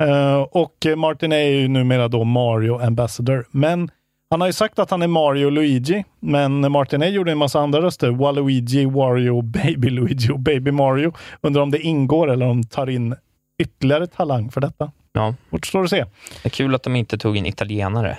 Eh, 0.03 0.41
och 0.41 0.87
Martin 0.97 1.31
är 1.31 1.49
ju 1.49 1.67
numera 1.67 2.07
då 2.07 2.23
Mario 2.23 2.81
Ambassador. 2.81 3.45
Men 3.51 3.91
han 4.29 4.41
har 4.41 4.47
ju 4.47 4.53
sagt 4.53 4.79
att 4.79 4.91
han 4.91 5.01
är 5.01 5.07
Mario 5.07 5.49
Luigi. 5.49 6.03
Men 6.19 6.71
Martin 6.71 7.03
A 7.03 7.07
gjorde 7.07 7.31
en 7.31 7.37
massa 7.37 7.59
andra 7.59 7.81
röster. 7.81 8.11
Waluigi, 8.11 8.85
Wario, 8.85 9.41
Baby 9.53 9.89
Luigi 9.89 10.31
och 10.31 10.39
Baby 10.39 10.71
Mario. 10.71 11.13
Undrar 11.41 11.61
om 11.61 11.71
det 11.71 11.79
ingår 11.79 12.31
eller 12.31 12.45
om 12.45 12.61
de 12.61 12.67
tar 12.67 12.89
in 12.89 13.15
ytterligare 13.63 14.07
talang 14.07 14.51
för 14.51 14.61
detta. 14.61 14.91
Ja. 15.13 15.35
Återstår 15.51 15.83
att 15.83 15.89
se. 15.89 16.05
Det 16.43 16.47
är 16.47 16.49
kul 16.49 16.75
att 16.75 16.83
de 16.83 16.95
inte 16.95 17.17
tog 17.17 17.37
in 17.37 17.45
italienare. 17.45 18.17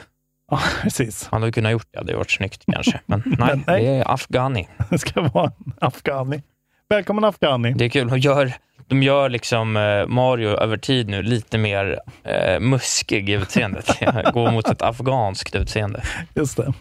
Ja, 0.51 0.61
precis. 0.83 1.29
Han 1.31 1.43
hade 1.43 1.53
kunnat 1.53 1.73
gjort 1.73 1.87
det, 1.91 1.99
det 1.99 1.99
hade 1.99 2.17
varit 2.17 2.31
snyggt 2.31 2.65
kanske. 2.73 3.01
Men 3.07 3.23
nej, 3.27 3.37
Men 3.39 3.65
nej. 3.67 3.85
det 3.85 3.91
är 3.91 4.13
afghani. 4.15 4.69
Det 4.91 4.99
ska 4.99 5.23
vara 5.23 5.45
en 5.67 5.73
afghani. 5.81 6.43
Välkommen 6.89 7.25
afghani. 7.25 7.73
Det 7.73 7.85
är 7.85 7.89
kul. 7.89 8.09
De 8.09 8.19
gör, 8.19 8.53
de 8.87 9.03
gör 9.03 9.29
liksom 9.29 9.77
eh, 9.77 10.07
Mario 10.07 10.49
över 10.49 10.77
tid 10.77 11.09
nu 11.09 11.23
lite 11.23 11.59
mer 11.59 12.01
eh, 12.25 12.61
muskig 12.61 13.29
i 13.29 13.33
utseendet. 13.33 14.01
Går 14.33 14.51
mot 14.51 14.69
ett 14.69 14.83
afghanskt 14.83 15.55
utseende. 15.55 16.03
Just 16.35 16.57
det. 16.57 16.73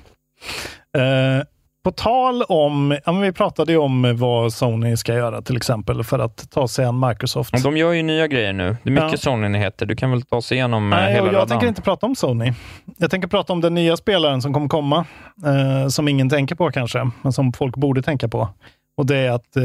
Eh, 1.02 1.44
på 1.88 1.92
tal 1.92 2.44
om, 2.44 2.98
ja, 3.06 3.12
vi 3.12 3.32
pratade 3.32 3.72
ju 3.72 3.78
om 3.78 4.18
vad 4.18 4.54
Sony 4.54 4.98
ska 4.98 5.14
göra 5.14 5.42
till 5.42 5.58
exempel 5.58 6.04
för 6.04 6.20
att 6.20 6.52
ta 6.52 6.68
sig 6.68 6.86
an 6.86 7.00
Microsoft. 7.08 7.64
De 7.64 7.78
gör 7.78 7.92
ju 7.92 8.04
nya 8.04 8.28
grejer 8.28 8.54
nu. 8.54 8.78
Det 8.84 8.90
är 8.90 8.94
mycket 8.94 9.12
Ja. 9.12 9.18
Sony-nyheter. 9.18 9.86
Du 9.86 9.96
kan 9.96 10.12
väl 10.12 10.22
ta 10.22 10.36
oss 10.36 10.52
igenom 10.52 10.94
eh, 10.94 11.00
Nej, 11.00 11.14
hela 11.14 11.26
jag 11.26 11.36
radan. 11.36 11.48
tänker 11.48 11.68
inte 11.68 11.82
prata 11.82 12.06
om 12.06 12.16
Sony. 12.16 12.54
Jag 12.98 13.12
tänker 13.12 13.28
prata 13.28 13.54
om 13.54 13.62
den 13.62 13.74
nya 13.74 13.98
spelaren 13.98 14.42
som 14.42 14.54
kommer 14.54 14.68
komma, 14.68 15.06
eh, 15.46 15.88
som 15.88 16.08
ingen 16.08 16.30
tänker 16.30 16.56
på 16.56 16.72
kanske, 16.72 17.12
men 17.22 17.34
som 17.34 17.54
folk 17.54 17.76
borde 17.76 18.02
tänka 18.02 18.28
på. 18.28 18.50
Och 18.98 19.06
det 19.06 19.18
är 19.18 19.32
att 19.32 19.56
eh, 19.58 19.64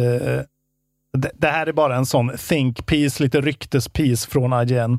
det, 1.18 1.30
det 1.34 1.48
här 1.48 1.66
är 1.66 1.72
bara 1.72 1.96
en 1.96 2.06
sån 2.06 2.32
think 2.48 2.86
piece, 2.86 3.22
lite 3.22 3.40
ryktespiece 3.40 4.26
från 4.30 4.62
IGN. 4.62 4.92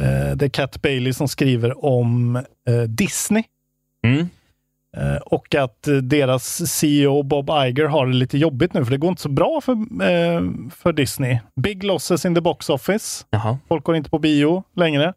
Eh, 0.00 0.36
det 0.36 0.44
är 0.44 0.48
Cat 0.48 0.82
Bailey 0.82 1.12
som 1.12 1.28
skriver 1.28 1.84
om 1.84 2.36
eh, 2.68 2.82
Disney. 2.88 3.42
Mm. 4.06 4.28
Eh, 4.96 5.16
och 5.16 5.54
att 5.54 5.88
eh, 5.88 5.94
deras 5.96 6.72
CEO 6.72 7.22
Bob 7.22 7.50
Iger 7.50 7.84
har 7.84 8.06
det 8.06 8.14
lite 8.14 8.38
jobbigt 8.38 8.74
nu, 8.74 8.84
för 8.84 8.90
det 8.92 8.98
går 8.98 9.10
inte 9.10 9.22
så 9.22 9.28
bra 9.28 9.60
för, 9.62 9.72
eh, 9.72 10.42
för 10.70 10.92
Disney. 10.92 11.38
Big 11.60 11.84
losses 11.84 12.24
in 12.24 12.34
the 12.34 12.40
box 12.40 12.68
office. 12.70 13.24
Jaha. 13.30 13.58
Folk 13.68 13.84
går 13.84 13.96
inte 13.96 14.10
på 14.10 14.18
bio 14.18 14.64
längre, 14.76 15.12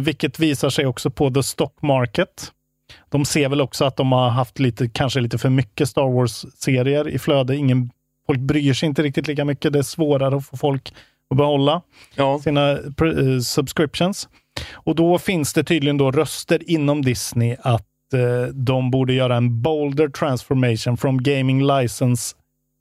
vilket 0.00 0.38
visar 0.38 0.70
sig 0.70 0.86
också 0.86 1.10
på 1.10 1.30
the 1.30 1.42
stock 1.42 1.82
market. 1.82 2.52
De 3.08 3.24
ser 3.24 3.48
väl 3.48 3.60
också 3.60 3.84
att 3.84 3.96
de 3.96 4.12
har 4.12 4.28
haft 4.28 4.58
lite, 4.58 4.88
kanske 4.88 5.20
lite 5.20 5.38
för 5.38 5.50
mycket 5.50 5.88
Star 5.88 6.12
Wars-serier 6.12 7.08
i 7.08 7.18
flöde. 7.18 7.56
Ingen, 7.56 7.90
folk 8.26 8.40
bryr 8.40 8.74
sig 8.74 8.86
inte 8.86 9.02
riktigt 9.02 9.28
lika 9.28 9.44
mycket. 9.44 9.72
Det 9.72 9.78
är 9.78 9.82
svårare 9.82 10.36
att 10.36 10.46
få 10.46 10.56
folk 10.56 10.94
att 11.30 11.36
behålla 11.36 11.82
Ja. 12.14 12.38
sina 12.38 12.78
subscriptions. 13.42 14.28
Och 14.72 14.94
då 14.94 15.18
finns 15.18 15.52
det 15.54 15.64
tydligen 15.64 15.96
då 15.98 16.10
röster 16.10 16.70
inom 16.70 17.02
Disney 17.02 17.56
att 17.60 17.86
eh, 18.14 18.42
de 18.54 18.90
borde 18.90 19.12
göra 19.12 19.36
en 19.36 19.62
bolder 19.62 20.08
transformation 20.08 20.96
from 20.96 21.22
gaming 21.22 21.66
license, 21.66 22.34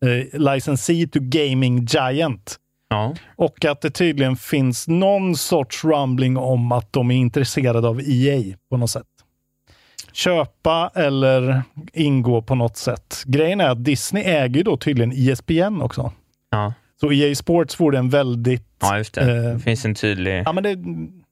eh, 0.06 0.40
licensee 0.40 1.08
to 1.08 1.20
gaming 1.22 1.86
giant. 1.86 2.56
Ja. 2.90 3.14
Och 3.36 3.66
att 3.66 3.82
det 3.82 3.90
tydligen 3.90 4.36
finns 4.36 4.88
någon 4.88 5.36
sorts 5.36 5.84
rumbling 5.86 6.38
om 6.38 6.72
att 6.72 6.94
de 6.94 7.12
är 7.12 7.16
intresserade 7.16 7.88
av 7.88 8.02
EA 8.06 8.56
på 8.70 8.78
något 8.78 8.90
sätt. 8.90 9.06
köpa 10.14 10.92
eller 10.96 11.62
ingå 11.94 12.42
på 12.42 12.56
något 12.56 12.78
sätt. 12.78 13.24
Grejen 13.26 13.62
är 13.62 13.70
att 13.70 13.84
Disney 13.84 14.24
äger 14.24 14.56
ju 14.58 14.64
då 14.64 14.78
tydligen 14.78 15.12
ESPN 15.16 15.82
också. 15.82 16.12
Ja. 16.52 16.74
Så 17.02 17.12
EA 17.12 17.36
Sports 17.36 17.80
vore 17.80 17.98
en 17.98 18.10
väldigt... 18.10 18.64
Ja, 18.82 18.98
just 18.98 19.14
det. 19.14 19.22
Eh, 19.22 19.54
Det 19.54 19.60
finns 19.60 19.86
en 19.86 19.96
tydlig... 19.96 20.44
Ja, 20.46 20.52
men 20.54 20.64
det, 20.64 20.76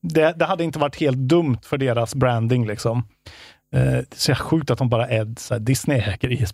det, 0.01 0.34
det 0.39 0.45
hade 0.45 0.63
inte 0.63 0.79
varit 0.79 0.99
helt 0.99 1.17
dumt 1.17 1.58
för 1.63 1.77
deras 1.77 2.15
branding. 2.15 2.67
liksom. 2.67 3.03
Eh, 3.75 3.82
det 3.82 3.97
är 3.97 4.06
så 4.15 4.36
sjukt 4.36 4.71
att 4.71 4.78
de 4.78 4.89
bara 4.89 5.08
är 5.08 5.34
så 5.38 5.54
här, 5.54 5.60
Disney 5.60 5.97
äger 5.99 6.32
E. 6.32 6.45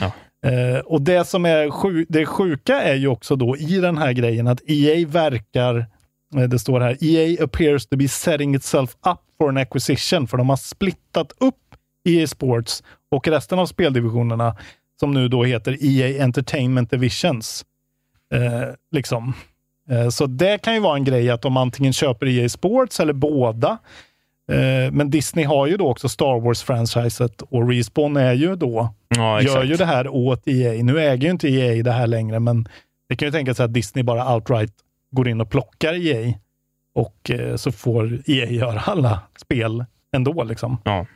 Ja. 0.00 0.12
Eh, 0.50 0.78
och 0.78 1.02
det 1.02 1.24
som 1.24 1.44
är 1.44 1.70
sju, 1.70 2.06
det 2.08 2.26
sjuka 2.26 2.82
är 2.82 2.94
ju 2.94 3.08
också 3.08 3.36
då 3.36 3.56
i 3.56 3.78
den 3.80 3.98
här 3.98 4.12
grejen 4.12 4.46
att 4.46 4.60
EA 4.66 5.06
verkar, 5.06 5.76
eh, 6.36 6.42
det 6.42 6.58
står 6.58 6.80
här, 6.80 6.96
EA 7.04 7.44
appears 7.44 7.86
to 7.86 7.96
be 7.96 8.08
setting 8.08 8.54
itself 8.54 8.90
up 8.90 9.18
for 9.38 9.48
an 9.48 9.56
acquisition, 9.56 10.28
för 10.28 10.36
de 10.36 10.48
har 10.48 10.56
splittat 10.56 11.32
upp 11.40 11.54
EA 12.08 12.26
Sports 12.26 12.82
och 13.10 13.28
resten 13.28 13.58
av 13.58 13.66
speldivisionerna 13.66 14.56
som 15.00 15.14
nu 15.14 15.28
då 15.28 15.44
heter 15.44 15.76
EA 15.80 16.24
Entertainment 16.24 16.90
Divisions. 16.90 17.64
Eh, 18.34 18.68
liksom. 18.92 19.34
Eh, 19.90 20.08
Så 20.08 20.26
det 20.26 20.58
kan 20.62 20.74
ju 20.74 20.80
vara 20.80 20.96
en 20.96 21.04
grej 21.04 21.30
att 21.30 21.42
de 21.42 21.56
antingen 21.56 21.92
köper 21.92 22.26
EA 22.26 22.48
Sports 22.48 23.00
eller 23.00 23.12
båda. 23.12 23.78
Eh, 24.52 24.92
Men 24.92 25.10
Disney 25.10 25.44
har 25.44 25.66
ju 25.66 25.76
då 25.76 25.88
också 25.88 26.08
Star 26.08 26.40
Wars-franchiset 26.40 27.42
och 27.42 27.68
Respawn 27.68 28.16
är 28.16 28.32
ju 28.32 28.56
då, 28.56 28.94
Ja, 29.08 29.40
gör 29.42 29.50
exakt. 29.50 29.66
ju 29.66 29.74
det 29.76 29.84
här 29.84 30.08
åt 30.08 30.48
EA. 30.48 30.82
Nu 30.82 31.00
äger 31.00 31.24
ju 31.24 31.30
inte 31.30 31.48
EA 31.48 31.82
det 31.82 31.92
här 31.92 32.06
längre, 32.06 32.40
men 32.40 32.68
det 33.08 33.16
kan 33.16 33.28
ju 33.28 33.32
tänka 33.32 33.54
sig 33.54 33.64
att 33.64 33.74
Disney 33.74 34.02
bara 34.04 34.34
outright 34.34 34.72
går 35.10 35.28
in 35.28 35.40
och 35.40 35.50
plockar 35.50 35.94
EA 36.06 36.34
och 36.94 37.30
eh, 37.30 37.56
så 37.56 37.72
får 37.72 38.18
EA 38.26 38.50
göra 38.50 38.80
alla 38.80 39.20
spel 39.38 39.84
ändå. 40.16 40.44
Liksom. 40.44 40.78
Ja. 40.84 41.06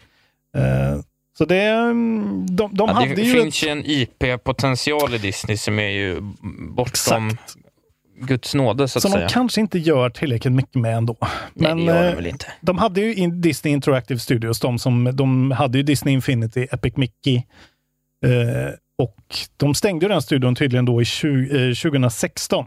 Eh, 0.57 1.01
Så 1.38 1.45
det, 1.45 1.61
mm, 1.62 2.47
de, 2.57 2.75
de 2.75 2.88
Ja, 2.88 2.95
hade 2.95 3.14
det 3.14 3.23
ju... 3.23 3.33
finns 3.40 3.64
ju 3.64 3.68
en 3.68 3.83
IP-potential 3.87 5.14
i 5.14 5.18
Disney 5.18 5.57
som 5.57 5.79
är 5.79 5.88
ju 5.88 6.21
bortom 6.68 7.37
Guds 8.27 8.55
nåde, 8.55 8.89
så 8.89 8.99
att 8.99 9.03
som 9.03 9.11
säga. 9.11 9.27
de 9.27 9.33
kanske 9.33 9.61
inte 9.61 9.79
gör 9.79 10.11
tillräckligt 10.11 10.53
mycket 10.53 10.75
med 10.75 10.97
ändå. 10.97 11.17
Nej, 11.55 11.75
det 11.75 11.83
gör 11.83 12.03
de 12.03 12.09
eh, 12.09 12.15
väl 12.15 12.27
inte. 12.27 12.47
De 12.61 12.79
hade 12.79 13.01
ju 13.01 13.15
in 13.15 13.41
Disney 13.41 13.75
Interactive 13.75 14.21
Studios, 14.21 14.61
de, 14.61 14.79
som, 14.79 15.11
de 15.15 15.51
hade 15.51 15.79
ju 15.79 15.85
Disney 15.85 16.15
Infinity, 16.15 16.67
Epic 16.71 16.97
Mickey. 16.97 17.37
Eh, 18.25 18.75
och 18.99 19.37
de 19.57 19.75
stängde 19.75 20.09
den 20.09 20.23
studion 20.23 20.55
tydligen 20.55 20.85
då 20.85 21.03
i 21.03 21.05
20, 21.05 21.69
eh, 21.69 21.75
2016. 21.75 22.67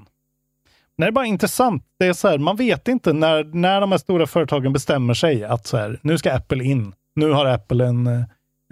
Men 0.98 1.06
det 1.06 1.10
är 1.10 1.12
bara 1.12 1.26
intressant. 1.26 1.84
Det 2.00 2.06
är 2.06 2.13
så 2.13 2.28
här, 2.28 2.38
man 2.38 2.56
vet 2.56 2.88
inte 2.88 3.13
när, 3.13 3.44
när 3.44 3.82
de 3.82 3.91
här 3.91 4.00
stora 4.00 4.28
företagen 4.28 4.74
bestämmer 4.74 5.13
sig 5.13 5.44
att 5.44 5.68
så 5.68 5.78
här, 5.78 6.00
nu 6.02 6.18
ska 6.18 6.34
Apple 6.34 6.63
in. 6.63 6.94
Nu 7.15 7.32
har 7.32 7.46
Apple 7.46 7.86
en, 7.86 8.08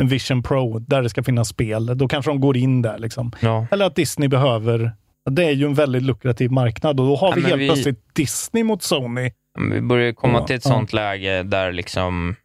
en 0.02 0.08
Vision 0.08 0.44
Pro 0.44 0.80
där 0.80 1.02
det 1.02 1.10
ska 1.10 1.24
finnas 1.24 1.48
spel. 1.48 1.98
Då 1.98 2.08
kanske 2.08 2.32
de 2.32 2.40
går 2.40 2.58
in 2.58 2.82
där. 2.82 2.98
Liksom. 2.98 3.32
Ja. 3.40 3.68
Eller 3.72 3.86
att 3.86 3.96
Disney 3.96 4.30
behöver. 4.30 4.92
Det 5.32 5.46
är 5.46 5.52
ju 5.52 5.66
en 5.66 5.74
väldigt 5.74 6.04
lukrativ 6.04 6.52
marknad 6.52 7.00
och 7.00 7.08
då 7.08 7.16
har 7.16 7.28
Ja, 7.30 7.36
vi 7.36 7.42
helt 7.42 7.62
vi- 7.62 7.68
plötsligt 7.68 8.16
Disney 8.16 8.64
mot 8.64 8.84
Sony. 8.84 9.32
Vi 9.72 9.82
börjar 9.82 10.14
komma 10.14 10.40
Ja, 10.40 10.48
till 10.48 10.56
ett 10.56 10.66
ja. 10.66 10.72
sånt 10.72 10.94
läge 10.94 11.44
där 11.44 11.72
liksom 11.72 12.36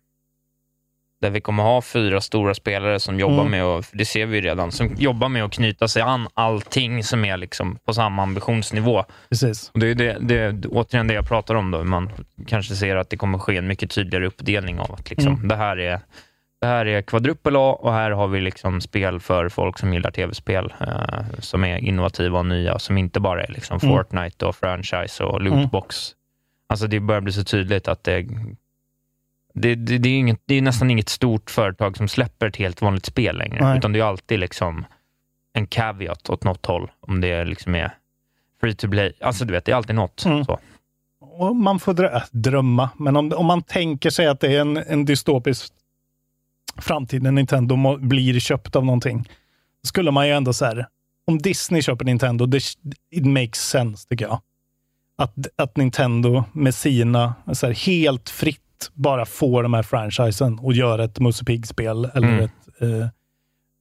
där 1.20 1.30
vi 1.30 1.40
kommer 1.40 1.62
ha 1.62 1.82
fyra 1.82 2.20
stora 2.20 2.54
spelare 2.54 3.00
som 3.00 3.18
jobbar 3.20 3.40
Mm. 3.40 3.50
med, 3.50 3.64
och, 3.64 3.84
det 3.92 4.04
ser 4.04 4.26
vi 4.26 4.40
redan, 4.40 4.72
som 4.72 4.94
jobbar 4.98 5.28
med 5.28 5.44
att 5.44 5.52
knyta 5.52 5.88
sig 5.88 6.02
an 6.02 6.28
allting 6.34 7.04
som 7.04 7.24
är 7.24 7.36
liksom 7.36 7.78
på 7.84 7.94
samma 7.94 8.22
ambitionsnivå. 8.22 9.04
Precis. 9.28 9.70
Och 9.74 9.78
det 9.80 9.86
är 9.90 9.94
det, 9.94 10.16
det 10.20 10.66
återigen 10.68 11.06
det 11.06 11.14
jag 11.14 11.28
pratar 11.28 11.54
om. 11.54 11.70
Då. 11.70 11.84
Man 11.84 12.10
kanske 12.46 12.74
ser 12.74 12.96
att 12.96 13.10
det 13.10 13.16
kommer 13.16 13.38
ske 13.38 13.56
en 13.56 13.66
mycket 13.66 13.90
tydligare 13.90 14.26
uppdelning 14.26 14.78
av 14.78 14.92
att 14.94 15.10
liksom, 15.10 15.34
Mm. 15.34 15.48
det, 15.48 15.56
här 15.56 15.76
är, 15.76 16.00
det 16.60 16.66
här 16.66 16.86
är 16.86 17.02
kvadrupel 17.02 17.56
A 17.56 17.78
och 17.80 17.92
här 17.92 18.10
har 18.10 18.28
vi 18.28 18.40
liksom 18.40 18.80
spel 18.80 19.20
för 19.20 19.48
folk 19.48 19.78
som 19.78 19.94
gillar 19.94 20.10
tv-spel 20.10 20.74
eh, 20.80 21.24
som 21.38 21.64
är 21.64 21.78
innovativa 21.78 22.38
och 22.38 22.46
nya, 22.46 22.78
som 22.78 22.98
inte 22.98 23.20
bara 23.20 23.42
är 23.42 23.52
liksom 23.52 23.78
Mm. 23.82 23.96
Fortnite 23.96 24.46
och 24.46 24.56
franchise 24.56 25.24
och 25.24 25.40
lootbox. 25.42 26.14
Alltså 26.68 26.86
det 26.86 27.00
börjar 27.00 27.20
bli 27.20 27.32
så 27.32 27.44
tydligt 27.44 27.88
att 27.88 28.04
det, 28.04 28.26
det, 29.54 29.74
det, 29.74 29.98
det, 29.98 30.08
är, 30.08 30.18
inget, 30.18 30.40
det 30.44 30.54
är 30.54 30.62
nästan 30.62 30.90
inget 30.90 31.08
stort 31.08 31.50
företag 31.50 31.96
som 31.96 32.08
släpper 32.08 32.46
ett 32.46 32.56
helt 32.56 32.82
vanligt 32.82 33.06
spel 33.06 33.38
längre, 33.38 33.64
Nej. 33.64 33.78
utan 33.78 33.92
det 33.92 33.98
är 33.98 34.04
alltid 34.04 34.40
liksom 34.40 34.84
en 35.52 35.66
caveat 35.66 36.30
åt 36.30 36.44
något 36.44 36.66
håll, 36.66 36.90
om 37.00 37.20
det 37.20 37.44
liksom 37.44 37.74
är 37.74 37.90
free 38.60 38.74
to 38.74 38.88
play. 38.88 39.12
Alltså 39.20 39.44
du 39.44 39.52
vet, 39.52 39.64
det 39.64 39.72
är 39.72 39.76
alltid 39.76 39.96
något. 39.96 40.24
Mm. 40.24 40.44
Så. 40.44 40.58
Och 41.20 41.56
man 41.56 41.78
får 41.78 41.94
drö- 41.94 42.22
drömma, 42.30 42.90
men 42.96 43.16
om, 43.16 43.32
om 43.36 43.46
man 43.46 43.62
tänker 43.62 44.10
sig 44.10 44.26
att 44.26 44.40
det 44.40 44.56
är 44.56 44.60
en, 44.60 44.76
en 44.76 45.04
dystopisk 45.04 45.72
framtid 46.78 47.22
när 47.22 47.32
Nintendo 47.32 47.96
blir 47.98 48.40
köpt 48.40 48.76
av 48.76 48.84
någonting, 48.84 49.28
skulle 49.86 50.10
man 50.10 50.26
ju 50.26 50.32
ändå 50.32 50.52
så 50.52 50.64
här, 50.64 50.86
om 51.26 51.38
Disney 51.38 51.82
köper 51.82 52.04
Nintendo, 52.04 52.46
det, 52.46 52.62
it 53.10 53.26
makes 53.26 53.68
sense 53.68 54.08
tycker 54.08 54.24
jag. 54.24 54.40
Att, 55.18 55.34
att 55.56 55.76
Nintendo 55.76 56.44
med 56.52 56.74
sina, 56.74 57.34
så 57.52 57.66
här, 57.66 57.74
helt 57.74 58.30
fritt 58.30 58.90
bara 58.94 59.26
får 59.26 59.62
de 59.62 59.74
här 59.74 59.82
franchisen 59.82 60.58
och 60.58 60.72
gör 60.72 60.98
ett 60.98 61.18
Musse 61.20 61.44
Pigg-spel 61.44 62.10
eller 62.14 62.28
Mm. 62.28 62.44
ett, 62.44 62.82
eh, 62.82 63.08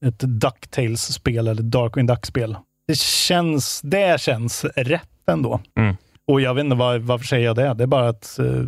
ett 0.08 0.18
Ducktails-spel 0.18 1.48
eller 1.48 1.62
Darkwing 1.62 2.06
Duck-spel. 2.06 2.56
Det 2.86 2.98
känns, 2.98 3.80
det 3.84 4.20
känns 4.20 4.64
rätt 4.64 5.28
ändå. 5.30 5.60
Mm. 5.76 5.96
Och 6.26 6.40
jag 6.40 6.54
vet 6.54 6.64
inte 6.64 6.76
var, 6.76 6.98
varför 6.98 7.26
säger 7.26 7.44
jag 7.46 7.56
det. 7.56 7.74
Det 7.74 7.82
är 7.82 7.86
bara 7.86 8.08
att 8.08 8.38
eh, 8.38 8.64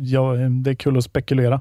ja, 0.00 0.32
det 0.64 0.70
är 0.70 0.74
kul 0.74 0.98
att 0.98 1.04
spekulera. 1.04 1.60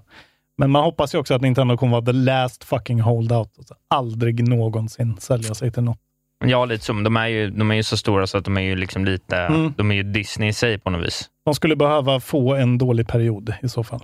Men 0.58 0.72
man 0.72 0.84
hoppas 0.84 1.14
ju 1.16 1.18
också 1.20 1.34
att 1.34 1.42
Nintendo 1.42 1.78
kommer 1.78 1.92
vara 1.92 2.06
the 2.06 2.12
last 2.14 2.64
fucking 2.64 3.02
holdout. 3.02 3.54
Alltså, 3.58 3.74
aldrig 3.90 4.48
någonsin 4.50 5.18
sälja 5.20 5.54
sig 5.54 5.72
till 5.72 5.84
något. 5.84 5.98
Ja, 6.46 6.66
lite 6.66 6.86
som. 6.86 7.04
De 7.04 7.18
är, 7.18 7.28
ju, 7.28 7.50
de 7.50 7.72
är 7.72 7.76
ju 7.76 7.84
så 7.84 7.98
stora 7.98 8.28
så 8.28 8.38
att 8.38 8.46
de 8.46 8.58
är 8.58 8.62
ju 8.62 8.76
liksom 8.76 9.06
lite, 9.06 9.38
Mm. 9.38 9.74
de 9.78 9.92
är 9.92 9.96
ju 9.96 10.04
Disney 10.04 10.50
i 10.50 10.54
sig 10.54 10.78
på 10.80 10.90
något 10.90 11.06
vis. 11.08 11.30
De 11.46 11.56
skulle 11.56 11.76
behöva 11.76 12.20
få 12.20 12.56
en 12.56 12.78
dålig 12.78 13.08
period 13.08 13.54
i 13.62 13.70
så 13.70 13.84
fall. 13.84 14.04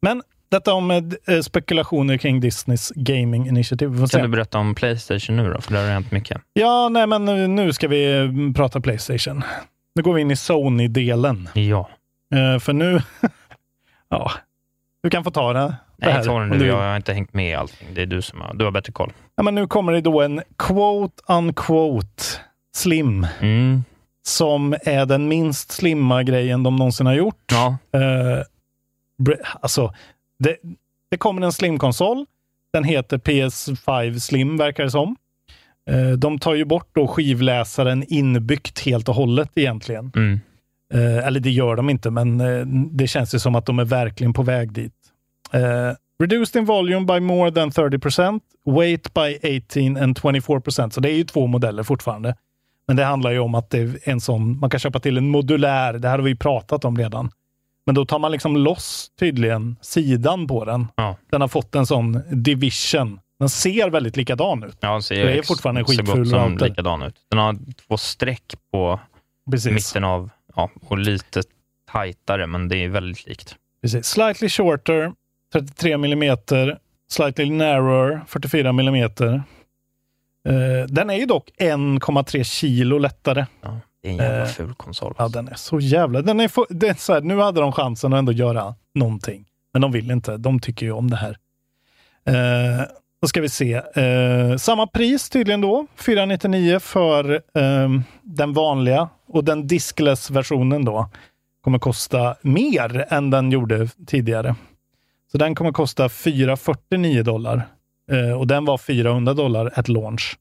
Men 0.00 0.22
detta 0.48 0.72
om 0.74 0.90
eh, 0.90 1.40
spekulationer 1.42 2.16
kring 2.16 2.40
Disneys 2.40 2.92
gaming 2.96 3.64
får 3.64 3.96
Kan 3.98 4.08
se. 4.08 4.22
du 4.22 4.28
berätta 4.28 4.58
om 4.58 4.74
Playstation 4.74 5.36
nu 5.36 5.52
då? 5.52 5.60
För 5.60 5.72
där 5.72 5.80
har 5.80 5.86
det 5.86 5.92
hänt 5.92 6.10
mycket. 6.10 6.40
Ja, 6.52 6.88
nej 6.88 7.06
men 7.06 7.24
nu- 7.24 7.46
nu 7.48 7.72
ska 7.72 7.88
vi 7.88 8.12
mm, 8.20 8.54
prata 8.54 8.80
Playstation. 8.80 9.42
Nu 9.94 10.02
går 10.02 10.14
vi 10.14 10.20
in 10.20 10.30
i 10.30 10.36
Sony-delen. 10.36 11.48
Ja. 11.54 11.88
Eh, 12.34 12.58
för 12.58 12.72
nu, 12.72 13.00
ja, 14.08 14.32
du 15.06 15.10
kan 15.10 15.24
få 15.24 15.30
ta 15.30 15.52
det. 15.52 15.58
det 15.60 15.76
Nej, 15.96 16.12
här, 16.12 16.24
ta 16.24 16.40
den 16.40 16.50
du. 16.50 16.58
du 16.58 16.66
Jag 16.66 16.76
har 16.76 16.96
inte 16.96 17.12
hängt 17.12 17.34
med 17.34 17.50
i 17.50 17.54
allting. 17.54 17.88
Det 17.94 18.02
är 18.02 18.06
du 18.06 18.22
som 18.22 18.40
har, 18.40 18.54
du 18.54 18.64
har 18.64 18.72
bättre 18.72 18.92
koll. 18.92 19.12
Ja, 19.36 19.42
men 19.42 19.54
nu 19.54 19.66
kommer 19.66 19.92
det 19.92 20.00
då 20.00 20.20
en 20.22 20.42
quote 20.58 21.22
unquote 21.28 22.22
slim 22.76 23.26
Mm. 23.40 23.84
som 24.28 24.72
är 24.84 25.06
den 25.06 25.28
minst 25.28 25.70
slimma 25.72 26.22
grejen 26.22 26.62
de 26.62 26.76
någonsin 26.76 27.06
har 27.06 27.14
gjort. 27.14 27.44
Ja. 27.52 27.76
Bre- 29.22 29.42
alltså, 29.60 29.94
det, 30.44 30.56
det 31.10 31.16
kommer 31.16 31.42
en 31.42 31.52
slim-konsol. 31.52 32.26
Den 32.72 32.84
heter 32.84 33.18
PS5 33.18 34.18
Slim, 34.18 34.56
verkar 34.56 34.84
det 34.84 34.90
som. 34.90 35.16
Eh, 35.90 36.10
de 36.18 36.38
tar 36.38 36.54
ju 36.54 36.64
bort 36.64 36.88
då 36.94 37.06
skivläsaren 37.08 38.04
inbyggt 38.08 38.78
helt 38.80 39.08
och 39.08 39.14
hållet 39.14 39.50
egentligen. 39.54 40.12
Mm. 40.16 40.40
Eh, 40.94 41.26
eller 41.26 41.40
det 41.40 41.50
gör 41.50 41.76
de 41.76 41.90
inte, 41.90 42.10
men 42.10 42.40
eh, 42.40 42.66
det 42.90 43.06
känns 43.06 43.34
ju 43.34 43.38
som 43.38 43.54
att 43.54 43.66
de 43.66 43.78
är 43.78 43.84
verkligen 43.84 44.32
på 44.32 44.42
väg 44.42 44.72
dit. 44.72 44.92
Eh, 45.52 45.60
reduced 46.22 46.60
in 46.60 46.64
volume 46.66 47.06
by 47.06 47.20
more 47.20 47.50
than 47.50 47.70
30%, 47.70 48.40
weight 48.66 49.14
by 49.14 49.58
18 49.60 49.96
and 49.96 50.18
24%. 50.18 50.90
Så 50.90 51.00
det 51.00 51.10
är 51.10 51.14
ju 51.14 51.24
två 51.24 51.46
modeller 51.46 51.82
fortfarande. 51.82 52.34
Men 52.86 52.96
det 52.96 53.04
handlar 53.04 53.30
ju 53.30 53.38
om 53.38 53.54
att 53.54 53.70
det 53.70 53.78
är 53.78 53.98
en 54.04 54.20
sån, 54.20 54.58
man 54.60 54.70
kan 54.70 54.80
köpa 54.80 55.00
till 55.00 55.16
en 55.18 55.28
modulär, 55.28 55.92
det 55.92 56.08
här 56.08 56.18
har 56.18 56.24
vi 56.24 56.34
pratat 56.36 56.84
om 56.84 56.98
redan. 56.98 57.30
Men 57.86 57.94
då 57.94 58.04
tar 58.06 58.18
man 58.18 58.32
liksom 58.32 58.56
loss 58.56 59.10
tydligen 59.18 59.76
sidan 59.80 60.46
på 60.46 60.64
den. 60.64 60.86
Ja. 60.96 61.16
Den 61.30 61.40
har 61.40 61.48
fått 61.48 61.74
en 61.74 61.86
sån 61.86 62.22
division. 62.30 63.20
Den 63.38 63.48
ser 63.48 63.90
väldigt 63.90 64.16
likadan 64.16 64.64
ut. 64.64 64.76
Ja, 64.80 64.92
den 64.92 65.02
ser 65.02 65.24
Det 65.26 65.38
är 65.38 65.42
fortfarande 65.42 65.84
skitful 65.84 66.24
router. 66.24 66.68
likadan 66.68 67.02
ut. 67.02 67.14
Den 67.30 67.38
har 67.38 67.56
två 67.88 67.96
streck 67.96 68.54
på 68.72 69.00
Precis. 69.50 69.72
mitten 69.72 70.04
av, 70.04 70.30
ja, 70.56 70.70
och 70.80 70.98
lite 70.98 71.42
tajtare, 71.92 72.46
men 72.46 72.68
det 72.68 72.76
är 72.76 72.88
väldigt 72.88 73.26
likt. 73.26 73.56
Precis. 73.82 74.06
Slightly 74.06 74.48
shorter, 74.48 75.12
33 75.52 75.92
mm. 75.92 76.38
Slightly 77.08 77.50
narrower, 77.50 78.20
44 78.26 78.68
mm. 78.68 79.10
Eh, 80.46 80.86
den 80.88 81.10
är 81.10 81.14
ju 81.14 81.26
dock 81.26 81.50
1,3 81.58 82.42
kilo 82.42 82.98
lättare. 82.98 83.46
Ja, 83.62 83.80
det 84.02 84.08
är 84.08 84.12
en 84.12 84.18
jävla 84.18 84.42
Eh, 84.42 84.46
ful 84.46 84.74
konsol. 84.74 85.14
Ja, 85.18 85.28
den 85.28 85.48
är 85.48 85.54
så 85.54 85.80
jävla... 85.80 86.22
Den 86.22 86.40
är 86.40 86.74
det 86.74 86.88
är 86.88 86.94
så 86.94 87.14
här, 87.14 87.20
nu 87.20 87.38
hade 87.38 87.60
de 87.60 87.72
chansen 87.72 88.12
att 88.12 88.18
ändå 88.18 88.32
göra 88.32 88.74
någonting. 88.94 89.44
Men 89.72 89.82
de 89.82 89.92
vill 89.92 90.10
inte. 90.10 90.36
De 90.36 90.60
tycker 90.60 90.86
ju 90.86 90.92
om 90.92 91.10
det 91.10 91.16
här. 91.16 91.38
Eh, 92.26 92.84
då 93.20 93.28
ska 93.28 93.40
vi 93.40 93.48
se. 93.48 93.72
Eh, 93.74 94.56
samma 94.56 94.86
pris 94.86 95.30
tydligen 95.30 95.60
då. 95.60 95.86
499 95.96 96.78
för 96.78 97.42
ehm, 97.54 98.02
den 98.22 98.52
vanliga. 98.52 99.08
Och 99.26 99.44
den 99.44 99.66
diskless-versionen 99.66 100.84
då 100.84 101.08
kommer 101.64 101.78
kosta 101.78 102.36
mer 102.42 103.06
än 103.08 103.30
den 103.30 103.52
gjorde 103.52 103.88
tidigare. 104.06 104.54
Så 105.32 105.38
den 105.38 105.54
kommer 105.54 105.72
kosta 105.72 106.08
449 106.08 107.22
dollar. 107.22 107.68
Eh, 108.12 108.38
och 108.38 108.46
den 108.46 108.64
var 108.64 108.78
400 108.78 109.34
dollar 109.34 109.72
at 109.74 109.88
launch. 109.88 110.38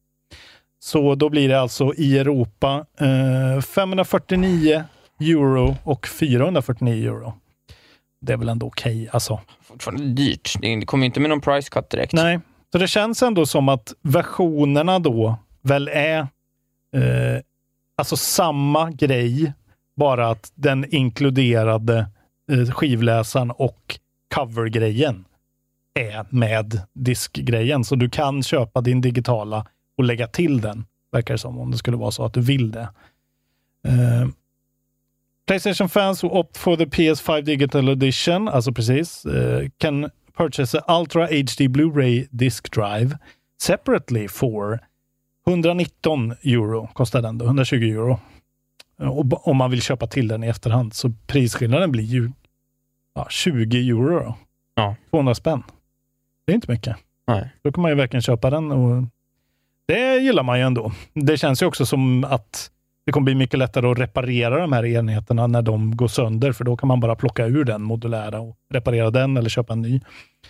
Så 0.80 1.16
då 1.16 1.30
blir 1.30 1.50
det 1.50 1.62
alltså 1.62 1.94
i 1.94 2.18
Europa 2.18 2.86
eh, 3.00 3.62
549 3.62 4.84
euro 5.20 5.76
och 5.84 6.08
449 6.08 7.08
euro. 7.08 7.34
Det 8.22 8.34
är 8.34 8.38
väl 8.38 8.50
ändå 8.50 8.68
okej. 8.68 8.96
Okay, 8.96 9.08
alltså. 9.12 9.40
Fortfarande 9.62 10.06
dyrt. 10.06 10.54
Det 10.62 10.86
kommer 10.86 11.06
inte 11.06 11.20
med 11.20 11.30
någon 11.30 11.42
price 11.42 11.70
cut 11.70 11.90
direkt. 11.90 12.14
Nej, 12.14 12.40
så 12.72 12.78
det 12.78 12.88
känns 12.88 13.24
ändå 13.24 13.46
som 13.46 13.70
att 13.70 13.94
versionerna 14.02 15.00
då 15.00 15.36
väl 15.62 15.88
är 15.88 16.20
eh, 16.96 17.42
alltså 17.96 18.18
samma 18.18 18.92
grej, 18.92 19.54
bara 19.96 20.30
att 20.30 20.52
den 20.56 20.86
inkluderade 20.96 22.08
eh, 22.52 22.72
skivläsaren 22.72 23.52
och 23.52 24.00
covergrejen 24.36 25.26
är 25.94 26.26
med 26.30 26.82
diskgrejen. 26.94 27.84
Så 27.84 27.96
du 27.96 28.10
kan 28.10 28.44
köpa 28.44 28.82
din 28.82 29.02
digitala 29.02 29.68
och 29.98 30.04
lägga 30.04 30.28
till 30.28 30.62
den, 30.62 30.86
verkar 31.12 31.34
det 31.34 31.38
som, 31.38 31.60
om 31.60 31.72
det 31.72 31.78
skulle 31.78 31.98
vara 31.98 32.12
så 32.12 32.26
att 32.26 32.34
du 32.34 32.42
vill 32.42 32.72
det. 32.72 32.90
Eh, 33.88 34.28
Playstation 35.48 35.90
fans 35.90 36.24
who 36.24 36.28
opt 36.28 36.58
for 36.58 36.76
the 36.76 36.86
PS5 36.86 37.42
Digital 37.42 37.90
Edition, 37.90 38.48
alltså 38.48 38.72
precis, 38.72 39.26
uh, 39.26 39.70
can 39.78 40.10
purchase 40.38 40.80
a 40.80 41.00
Ultra 41.00 41.28
HD 41.28 41.68
Blu-ray 41.68 42.28
Disk 42.32 42.72
Drive 42.72 43.18
separately 43.62 44.28
for 44.28 44.80
119 45.48 46.32
euro, 46.32 46.90
kostar 46.94 47.22
den 47.22 47.38
då, 47.38 47.46
120 47.46 47.76
euro. 47.76 48.20
Och 48.98 49.48
om 49.48 49.58
man 49.58 49.72
vill 49.72 49.82
köpa 49.82 50.08
till 50.08 50.28
den 50.28 50.44
i 50.44 50.48
efterhand, 50.48 50.94
så 50.94 51.12
prisskillnaden 51.28 51.92
blir 51.92 52.04
ju 52.04 52.32
ja, 53.16 53.28
20 53.30 53.90
euro. 53.90 54.20
Då. 54.20 54.36
Ja. 54.76 54.96
200 55.10 55.36
spänn. 55.36 55.64
Det 56.46 56.52
är 56.54 56.56
inte 56.56 56.72
mycket. 56.72 56.98
Nej. 57.28 57.50
Då 57.62 57.72
kan 57.72 57.82
man 57.82 57.92
ju 57.92 57.96
verkligen 57.96 58.22
köpa 58.22 58.50
den 58.50 58.72
och 58.72 59.04
det 59.88 60.18
gillar 60.18 60.44
man 60.44 60.60
ju 60.60 60.66
ändå. 60.66 60.92
Det 61.14 61.38
känns 61.38 61.62
ju 61.62 61.66
också 61.66 61.86
som 61.86 62.24
att 62.24 62.72
det 63.06 63.12
kommer 63.12 63.26
bli 63.26 63.36
mycket 63.36 63.60
lättare 63.60 63.88
att 63.88 64.00
reparera 64.00 64.60
de 64.60 64.74
här 64.74 64.86
enheterna 64.86 65.48
när 65.48 65.62
de 65.62 65.98
går 65.98 66.08
sönder, 66.08 66.52
för 66.52 66.64
då 66.64 66.78
kan 66.78 66.88
man 66.88 67.00
bara 67.00 67.16
plocka 67.16 67.46
ur 67.46 67.64
den 67.64 67.82
modulära 67.82 68.40
och 68.40 68.58
reparera 68.70 69.12
den 69.12 69.38
eller 69.38 69.50
köpa 69.50 69.74
en 69.74 69.82
ny. 69.82 70.02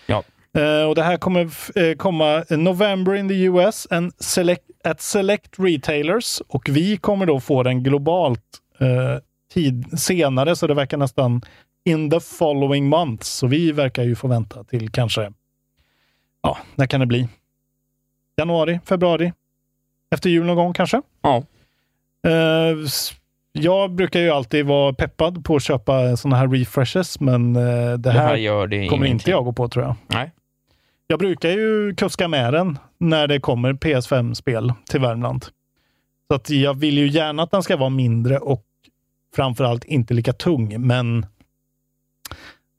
Ja. 0.07 0.23
Uh, 0.55 0.83
och 0.83 0.95
Det 0.95 1.03
här 1.03 1.17
kommer 1.17 1.43
uh, 1.77 1.95
komma 1.95 2.43
November 2.49 3.15
in 3.15 3.27
the 3.27 3.43
US 3.43 3.87
and 3.89 4.13
select, 4.19 4.63
at 4.83 5.01
select 5.01 5.59
retailers 5.59 6.41
och 6.47 6.69
vi 6.69 6.97
kommer 6.97 7.25
då 7.25 7.39
få 7.39 7.63
den 7.63 7.83
globalt 7.83 8.41
uh, 8.81 9.17
tid 9.53 9.99
senare, 9.99 10.55
så 10.55 10.67
det 10.67 10.73
verkar 10.73 10.97
nästan 10.97 11.41
in 11.85 12.09
the 12.09 12.19
following 12.19 12.89
months. 12.89 13.27
Så 13.27 13.47
vi 13.47 13.71
verkar 13.71 14.03
ju 14.03 14.15
få 14.15 14.27
vänta 14.27 14.63
till 14.63 14.91
kanske, 14.91 15.31
ja, 16.43 16.57
när 16.75 16.87
kan 16.87 16.99
det 16.99 17.05
bli? 17.05 17.27
Januari, 18.37 18.79
februari? 18.85 19.33
Efter 20.15 20.29
jul 20.29 20.45
någon 20.45 20.55
gång 20.55 20.73
kanske? 20.73 21.01
Ja. 21.21 21.43
Jag 23.51 23.91
brukar 23.91 24.19
ju 24.19 24.29
alltid 24.29 24.65
vara 24.65 24.93
peppad 24.93 25.45
på 25.45 25.55
att 25.55 25.63
köpa 25.63 26.17
sådana 26.17 26.37
här 26.37 26.47
refreshes, 26.47 27.19
men 27.19 27.53
det, 27.53 27.97
det 27.97 28.11
här, 28.11 28.67
det 28.67 28.87
kommer 28.87 29.05
ingenting. 29.05 29.11
inte 29.11 29.31
jag 29.31 29.45
gå 29.45 29.53
på 29.53 29.67
tror 29.67 29.85
jag. 29.85 29.95
Nej. 30.07 30.31
Jag 31.07 31.19
brukar 31.19 31.49
ju 31.49 31.95
kuska 31.95 32.27
med 32.27 32.53
den 32.53 32.79
när 32.97 33.27
det 33.27 33.39
kommer 33.39 33.73
PS5-spel 33.73 34.73
till 34.89 34.99
Värmland. 35.01 35.45
Så 36.27 36.35
att 36.35 36.49
jag 36.49 36.73
vill 36.73 36.97
ju 36.97 37.07
gärna 37.07 37.43
att 37.43 37.51
den 37.51 37.63
ska 37.63 37.77
vara 37.77 37.89
mindre 37.89 38.37
och 38.39 38.63
framförallt 39.35 39.83
inte 39.83 40.13
lika 40.13 40.33
tung, 40.33 40.87
men 40.87 41.25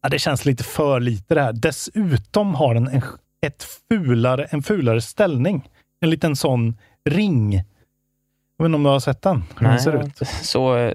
ja, 0.03 0.09
det 0.09 0.19
känns 0.19 0.45
lite 0.45 0.65
för 0.65 1.01
lite 1.01 1.35
det 1.35 1.43
här. 1.43 1.53
Dessutom 1.53 2.55
har 2.55 2.75
den 2.75 2.89
en, 2.89 3.03
ett 3.47 3.67
fulare, 3.89 4.45
en 4.45 4.62
fulare 4.62 5.01
ställning. 5.01 5.69
En 6.01 6.11
liten 6.11 6.37
sån 6.37 6.79
ring. 7.05 7.53
Jag 7.55 8.65
vet 8.65 8.67
inte 8.67 8.77
om 8.77 8.83
du 8.83 8.89
har 8.89 9.01
sett 9.01 9.23
den? 9.23 9.37
Hur 9.57 9.62
Nej, 9.67 9.73
den 9.73 9.81
ser 9.81 10.07
ut? 10.07 10.29
Så, 10.43 10.93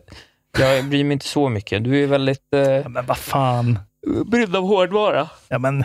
jag 0.59 0.85
bryr 0.89 1.03
mig 1.03 1.13
inte 1.13 1.25
så 1.25 1.49
mycket. 1.49 1.83
Du 1.83 2.03
är 2.03 2.07
väldigt... 2.07 2.53
Eh, 2.53 2.61
Ja, 2.61 2.89
men 2.89 3.05
vad 3.05 3.17
fan. 3.17 3.79
brydd 4.25 4.55
av 4.55 4.63
hårdvara. 4.63 5.29
Ja, 5.47 5.59
men 5.59 5.83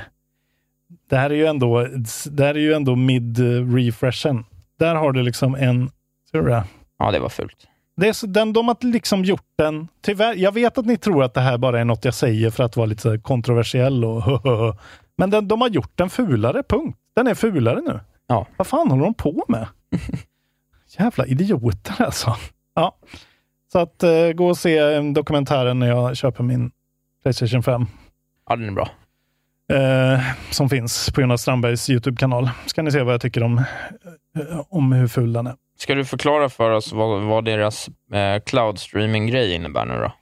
det 1.10 1.16
här 1.16 1.30
är 1.30 1.34
ju 1.34 1.46
ändå, 1.46 1.86
det 2.30 2.44
här 2.44 2.54
är 2.54 2.58
ju 2.58 2.72
ändå 2.72 2.94
mid-refreshen. 2.94 4.44
Där 4.78 4.94
har 4.94 5.12
du 5.12 5.22
liksom 5.22 5.54
en... 5.54 5.90
Ser 6.30 6.42
du 6.42 6.48
det? 6.48 6.64
Ja, 6.98 7.10
det 7.10 7.18
var 7.18 7.28
fult. 7.28 7.68
Det 7.96 8.08
är 8.08 8.12
så, 8.12 8.26
den, 8.26 8.52
de 8.52 8.68
har 8.68 8.76
liksom 8.80 9.24
gjort 9.24 9.46
den... 9.58 9.88
Tyvärr, 10.00 10.34
jag 10.34 10.52
vet 10.52 10.78
att 10.78 10.86
ni 10.86 10.96
tror 10.96 11.24
att 11.24 11.34
det 11.34 11.40
här 11.40 11.58
bara 11.58 11.80
är 11.80 11.84
något 11.84 12.04
jag 12.04 12.14
säger 12.14 12.50
för 12.50 12.64
att 12.64 12.76
vara 12.76 12.86
lite 12.86 13.18
kontroversiell 13.18 14.04
och 14.04 14.22
Men 15.16 15.30
den, 15.30 15.48
de 15.48 15.60
har 15.60 15.68
gjort 15.68 15.92
den 15.94 16.10
fulare, 16.10 16.62
punkt. 16.62 16.98
Den 17.14 17.26
är 17.26 17.34
fulare 17.34 17.80
nu. 17.80 18.00
Ja. 18.26 18.46
Vad 18.56 18.66
fan 18.66 18.90
håller 18.90 19.04
de 19.04 19.14
på 19.14 19.44
med? 19.48 19.66
Jävla 20.98 21.26
idioter 21.26 22.02
alltså. 22.02 22.36
Ja. 22.74 22.96
Så 23.72 23.78
att 23.78 24.04
uh, 24.04 24.32
gå 24.32 24.48
och 24.48 24.58
se 24.58 24.78
eh, 24.78 25.04
dokumentären 25.04 25.78
när 25.78 25.86
jag 25.86 26.16
köper 26.16 26.42
min 26.42 26.70
Playstation 27.22 27.62
5. 27.62 27.86
Ja, 28.48 28.56
den 28.56 28.68
är 28.68 28.72
bra. 28.72 28.88
Eh, 29.72 30.20
som 30.50 30.68
finns 30.68 31.10
på 31.14 31.20
Jonas 31.20 31.42
Strandbergs 31.42 31.90
YouTube-kanal. 31.90 32.50
Ska 32.66 32.82
ni 32.82 32.92
se 32.92 33.02
vad 33.02 33.14
jag 33.14 33.20
tycker 33.20 33.42
om, 33.42 33.58
eh, 34.38 34.60
om 34.68 34.92
hur 34.92 35.08
ful 35.08 35.32
den 35.32 35.46
är. 35.46 35.54
Ska 35.78 35.94
du 35.94 36.04
förklara 36.04 36.48
för 36.48 36.70
oss 36.70 36.92
vad, 36.92 37.22
vad 37.22 37.44
deras 37.44 37.88
eh, 38.12 38.42
cloud 38.46 38.78
streaming-grej 38.78 39.54
innebär 39.54 39.84
nu 39.84 39.94
då? 39.94 40.12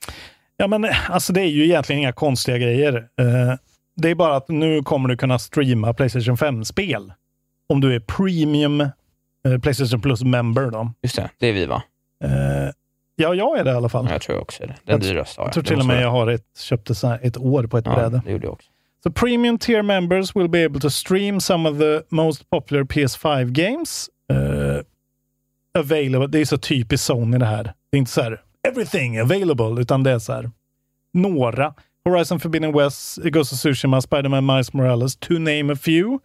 Ja, 0.56 0.66
men 0.66 0.86
alltså 1.08 1.32
det 1.32 1.40
är 1.40 1.46
ju 1.48 1.64
egentligen 1.64 2.00
inga 2.02 2.12
konstiga 2.12 2.58
grejer. 2.58 2.94
Eh, 2.96 3.56
det 3.96 4.10
är 4.10 4.14
bara 4.14 4.36
att 4.36 4.48
nu 4.48 4.82
kommer 4.82 5.08
du 5.08 5.16
kunna 5.16 5.38
streama 5.38 5.94
Playstation 5.94 6.36
5-spel. 6.36 7.12
Om 7.68 7.80
du 7.80 7.94
är 7.94 8.00
premium 8.00 8.80
eh, 8.80 9.58
Playstation 9.62 10.00
Plus-member. 10.00 10.70
då. 10.70 10.92
Just 11.02 11.16
det, 11.16 11.30
det 11.38 11.46
är 11.48 11.52
vi 11.52 11.66
va? 11.66 11.82
Eh, 12.24 12.30
ja, 13.16 13.34
jag 13.34 13.58
är 13.58 13.64
det 13.64 13.70
i 13.70 13.74
alla 13.74 13.88
fall. 13.88 14.08
Jag 14.10 14.20
tror 14.22 14.40
också 14.40 14.62
det. 14.62 14.66
Den 14.66 14.76
Jag- 14.84 15.00
dyraste 15.00 15.40
har 15.40 15.46
Jag 15.46 15.52
tror 15.54 15.62
Det 15.62 15.68
till 15.68 15.78
och 15.80 15.86
med 15.86 16.02
jag 16.02 16.10
har 16.10 16.26
ett, 16.30 16.46
köpt 16.58 16.90
ett, 16.90 16.98
så 16.98 17.08
här, 17.08 17.18
ett 17.22 17.36
år 17.36 17.66
på 17.66 17.78
ett 17.78 17.86
Ja, 17.86 17.94
bräde. 17.94 18.22
det 18.24 18.32
gjorde 18.32 18.46
jag 18.46 18.52
också. 18.52 18.70
So 19.04 19.10
premium 19.10 19.58
tier 19.58 19.82
members 19.82 20.34
will 20.34 20.48
be 20.48 20.64
able 20.64 20.80
to 20.80 20.90
stream 20.90 21.40
some 21.40 21.68
of 21.68 21.78
the 21.78 22.04
most 22.10 22.50
popular 22.50 22.84
PS5 22.84 23.50
games. 23.50 24.10
Uh, 24.32 24.82
available. 25.78 26.26
Det 26.26 26.38
är 26.38 26.44
så 26.44 26.58
typiskt 26.58 27.06
Sony 27.06 27.38
det 27.38 27.46
här. 27.46 27.62
Det 27.64 27.96
är 27.96 27.98
inte 27.98 28.10
så 28.10 28.22
här 28.22 28.40
everything 28.68 29.20
available, 29.20 29.80
utan 29.80 30.02
det 30.02 30.10
är 30.10 30.18
så 30.18 30.32
här 30.32 30.50
några. 31.12 31.74
Horizon 32.04 32.40
Forbidden 32.40 32.72
West, 32.72 33.16
Ghost 33.16 33.52
of 33.52 33.58
Tsushima, 33.58 34.00
Spider-Man, 34.00 34.46
Miles 34.46 34.72
Morales, 34.72 35.16
to 35.16 35.32
name 35.32 35.72
a 35.72 35.76
few. 35.76 36.18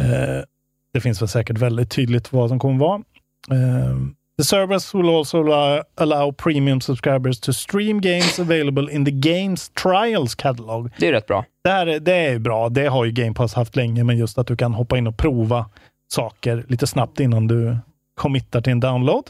Uh, 0.00 0.44
det 0.92 1.00
finns 1.00 1.22
väl 1.22 1.28
säkert 1.28 1.58
väldigt 1.58 1.90
tydligt 1.90 2.32
vad 2.32 2.48
som 2.48 2.58
kommer 2.58 2.78
vara. 2.78 3.02
Eh, 3.50 3.96
the 4.42 4.46
servers 4.46 4.94
will 4.94 5.08
also 5.08 5.42
allow, 5.42 5.82
allow 5.96 6.32
premium 6.32 6.80
subscribers 6.80 7.40
to 7.40 7.52
stream 7.52 8.00
games 8.00 8.38
available 8.38 8.90
in 8.90 9.04
the 9.04 9.10
Games 9.10 9.68
Trials 9.82 10.34
catalog. 10.34 10.90
Det 10.98 11.08
är 11.08 11.12
rätt 11.12 11.26
bra. 11.26 11.44
Det, 11.64 11.70
här, 11.70 11.86
är- 11.86 12.00
det 12.00 12.12
är 12.14 12.38
bra. 12.38 12.68
Det 12.68 12.86
har 12.86 13.04
ju 13.04 13.12
Game 13.12 13.34
Pass 13.34 13.54
haft 13.54 13.76
länge, 13.76 14.04
men 14.04 14.18
just 14.18 14.38
att 14.38 14.46
du 14.46 14.56
kan 14.56 14.74
hoppa 14.74 14.98
in 14.98 15.06
och 15.06 15.16
prova 15.16 15.66
saker 16.12 16.64
lite 16.68 16.86
snabbt 16.86 17.20
innan 17.20 17.46
du 17.46 17.76
committar 18.14 18.60
till 18.60 18.72
en 18.72 18.80
download. 18.80 19.24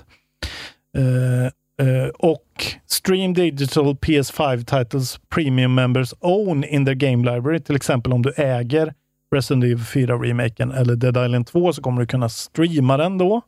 Eh, 0.98 1.44
eh, 1.86 2.08
och 2.18 2.46
Stream 2.86 3.34
Digital 3.34 3.94
PS5 3.94 4.64
titles 4.84 5.20
Premium 5.34 5.74
Members 5.74 6.14
Own 6.20 6.64
in 6.64 6.84
their 6.84 6.94
Game 6.94 7.32
Library. 7.34 7.60
Till 7.60 7.76
exempel 7.76 8.12
om 8.12 8.22
du 8.22 8.32
äger 8.36 8.94
Resident 9.34 9.64
Evil 9.64 9.78
4-remaken 9.78 10.72
eller 10.72 10.96
Dead 10.96 11.24
Island 11.26 11.46
2 11.46 11.72
så 11.72 11.82
kommer 11.82 12.00
du 12.00 12.06
kunna 12.06 12.28
streama 12.28 12.96
den 12.96 13.18
då. 13.18 13.40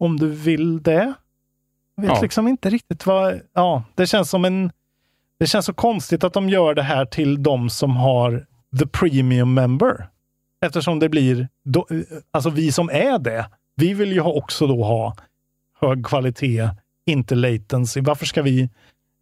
Om 0.00 0.16
du 0.16 0.28
vill 0.28 0.82
det. 0.82 1.14
Jag 1.94 2.02
vet 2.02 2.10
Ja. 2.16 2.20
liksom 2.22 2.48
inte 2.48 2.70
riktigt 2.70 3.06
vad... 3.06 3.40
Ja, 3.54 3.82
det 3.94 4.06
känns 4.06 4.30
som 4.30 4.44
en... 4.44 4.72
Det 5.38 5.46
känns 5.46 5.66
så 5.66 5.72
konstigt 5.74 6.24
att 6.24 6.32
de 6.32 6.48
gör 6.48 6.74
det 6.74 6.82
här 6.82 7.04
till 7.04 7.42
de 7.42 7.70
som 7.70 7.96
har 7.96 8.46
the 8.78 8.86
premium 8.86 9.54
member. 9.54 10.06
Eftersom 10.66 10.98
det 10.98 11.08
blir, 11.08 11.48
då, 11.64 11.86
alltså 12.30 12.50
vi 12.50 12.72
som 12.72 12.90
är 12.90 13.18
det, 13.18 13.50
vi 13.76 13.94
vill 13.94 14.12
ju 14.12 14.20
också 14.20 14.66
då 14.66 14.84
ha 14.84 15.16
hög 15.80 16.06
kvalitet, 16.06 16.68
inte 17.06 17.34
latency. 17.34 18.00
Varför 18.00 18.26
ska 18.26 18.42
vi... 18.42 18.70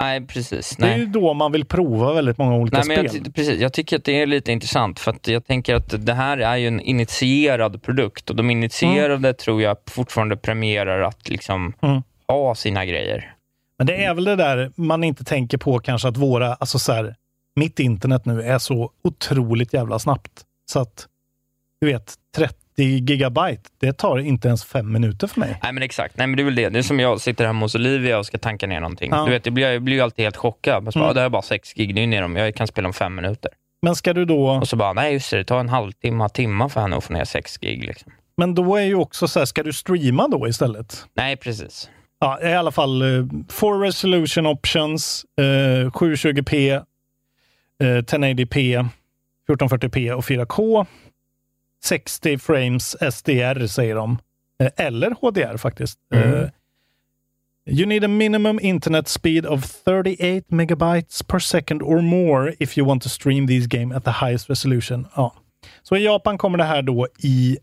Nej, 0.00 0.26
precis. 0.26 0.76
Det 0.76 0.84
är 0.86 0.90
Nej. 0.90 0.98
ju 0.98 1.06
då 1.06 1.34
man 1.34 1.52
vill 1.52 1.64
prova 1.64 2.12
väldigt 2.12 2.38
många 2.38 2.56
olika 2.56 2.78
Nej, 2.78 2.86
men 2.96 3.08
spel. 3.08 3.22
jag, 3.24 3.34
precis. 3.34 3.60
jag 3.60 3.72
tycker 3.72 3.96
att 3.96 4.04
det 4.04 4.22
är 4.22 4.26
lite 4.26 4.52
intressant, 4.52 5.00
för 5.00 5.10
att 5.10 5.28
jag 5.28 5.46
tänker 5.46 5.74
att 5.74 6.06
det 6.06 6.14
här 6.14 6.38
är 6.38 6.56
ju 6.56 6.68
en 6.68 6.80
initierad 6.80 7.82
produkt 7.82 8.30
och 8.30 8.36
de 8.36 8.50
initierade 8.50 9.34
tror 9.34 9.62
jag 9.62 9.76
fortfarande 9.90 10.36
premierar 10.36 11.00
att 11.02 11.28
liksom 11.28 11.72
Mm. 11.82 12.02
ha 12.28 12.54
sina 12.54 12.84
grejer. 12.84 13.34
Men 13.78 13.86
det 13.86 14.04
är 14.04 14.14
väl 14.14 14.24
det 14.24 14.36
där 14.36 14.72
man 14.74 15.04
inte 15.04 15.24
tänker 15.24 15.58
på 15.58 15.78
kanske 15.78 16.08
att 16.08 16.16
våra, 16.16 16.54
alltså 16.54 16.78
så 16.78 16.92
här, 16.92 17.14
mitt 17.56 17.80
internet 17.80 18.24
nu 18.26 18.42
är 18.42 18.58
så 18.58 18.90
otroligt 19.04 19.72
jävla 19.72 19.98
snabbt. 19.98 20.42
Så 20.70 20.80
att, 20.80 21.06
du 21.80 21.86
vet, 21.86 22.14
30 22.36 22.54
gigabyte, 22.84 23.62
det 23.80 23.92
tar 23.92 24.18
inte 24.18 24.48
ens 24.48 24.64
fem 24.64 24.92
minuter 24.92 25.26
för 25.26 25.40
mig. 25.40 25.58
Nej 25.62 25.72
men 25.72 25.82
exakt, 25.82 26.16
nej 26.16 26.26
men 26.26 26.36
det 26.36 26.42
är 26.42 26.44
väl 26.44 26.54
det. 26.54 26.68
Det 26.68 26.78
är 26.78 26.82
som 26.82 27.00
jag 27.00 27.20
sitter 27.20 27.46
hemma 27.46 27.64
hos 27.64 27.74
Olivia 27.74 28.18
och 28.18 28.26
ska 28.26 28.38
tanka 28.38 28.66
ner 28.66 28.80
någonting. 28.80 29.10
Ja. 29.12 29.24
Du 29.24 29.30
vet, 29.30 29.46
jag 29.46 29.52
blir, 29.54 29.72
jag 29.72 29.82
blir 29.82 29.94
ju 29.94 30.00
alltid 30.00 30.24
helt 30.24 30.36
chockad. 30.36 30.84
Bara, 30.84 30.92
Mm. 30.94 31.08
"Ah, 31.08 31.12
Det 31.12 31.20
här 31.20 31.26
är 31.26 31.30
bara 31.30 31.42
6 31.42 31.72
gig, 31.74 31.94
det 31.94 32.02
är 32.02 32.06
ner 32.06 32.22
om, 32.22 32.36
jag 32.36 32.54
kan 32.54 32.66
spela 32.66 32.88
om 32.88 32.94
fem 32.94 33.14
minuter. 33.14 33.50
Men 33.82 33.94
ska 33.96 34.12
du 34.12 34.24
då... 34.24 34.48
Och 34.50 34.68
så 34.68 34.76
bara, 34.76 34.92
nej 34.92 35.12
just 35.12 35.30
det, 35.30 35.36
det 35.36 35.44
tar 35.44 35.60
en 35.60 35.68
halvtimme, 35.68 36.28
timma 36.28 36.68
för 36.68 36.80
henne 36.80 36.96
att 36.96 37.04
få 37.04 37.12
ner 37.12 37.24
6 37.24 37.56
gig. 37.60 37.84
Liksom. 37.84 38.12
Men 38.36 38.54
då 38.54 38.76
är 38.76 38.82
ju 38.82 38.94
också 38.94 39.28
så 39.28 39.38
här, 39.38 39.46
ska 39.46 39.62
du 39.62 39.72
streama 39.72 40.28
då 40.28 40.48
istället? 40.48 41.04
Nej, 41.14 41.36
precis. 41.36 41.90
Ja, 42.20 42.40
i 42.42 42.52
alla 42.54 42.70
fall 42.70 43.02
eh, 43.02 43.26
four 43.48 43.80
resolution 43.80 44.46
options, 44.46 45.24
eh, 45.40 45.90
720p, 45.90 46.72
eh, 47.82 47.86
1080p, 48.02 48.88
1440p 49.48 50.12
och 50.12 50.24
4K. 50.24 50.86
60 51.84 52.38
frames 52.38 52.96
SDR 53.12 53.66
säger 53.66 53.94
de. 53.94 54.18
Eh, 54.62 54.86
eller 54.86 55.10
HDR 55.10 55.56
faktiskt. 55.56 55.98
Mm. 56.14 56.34
Eh, 56.34 56.48
you 57.66 57.86
need 57.86 58.04
a 58.04 58.08
minimum 58.08 58.60
internet 58.62 59.08
speed 59.08 59.46
of 59.46 59.64
38 59.64 60.44
megabytes 60.48 61.22
per 61.22 61.38
second 61.38 61.82
or 61.82 62.00
more 62.00 62.54
if 62.58 62.78
you 62.78 62.86
want 62.88 63.02
to 63.02 63.08
stream 63.08 63.46
these 63.46 63.66
game 63.66 63.96
at 63.96 64.04
the 64.04 64.10
highest 64.26 64.50
resolution. 64.50 65.06
Ja. 65.16 65.34
Så 65.82 65.96
i 65.96 66.04
Japan 66.04 66.38
kommer 66.38 66.58
det 66.58 66.64
här 66.64 66.82
då 66.82 67.08
i 67.18 67.58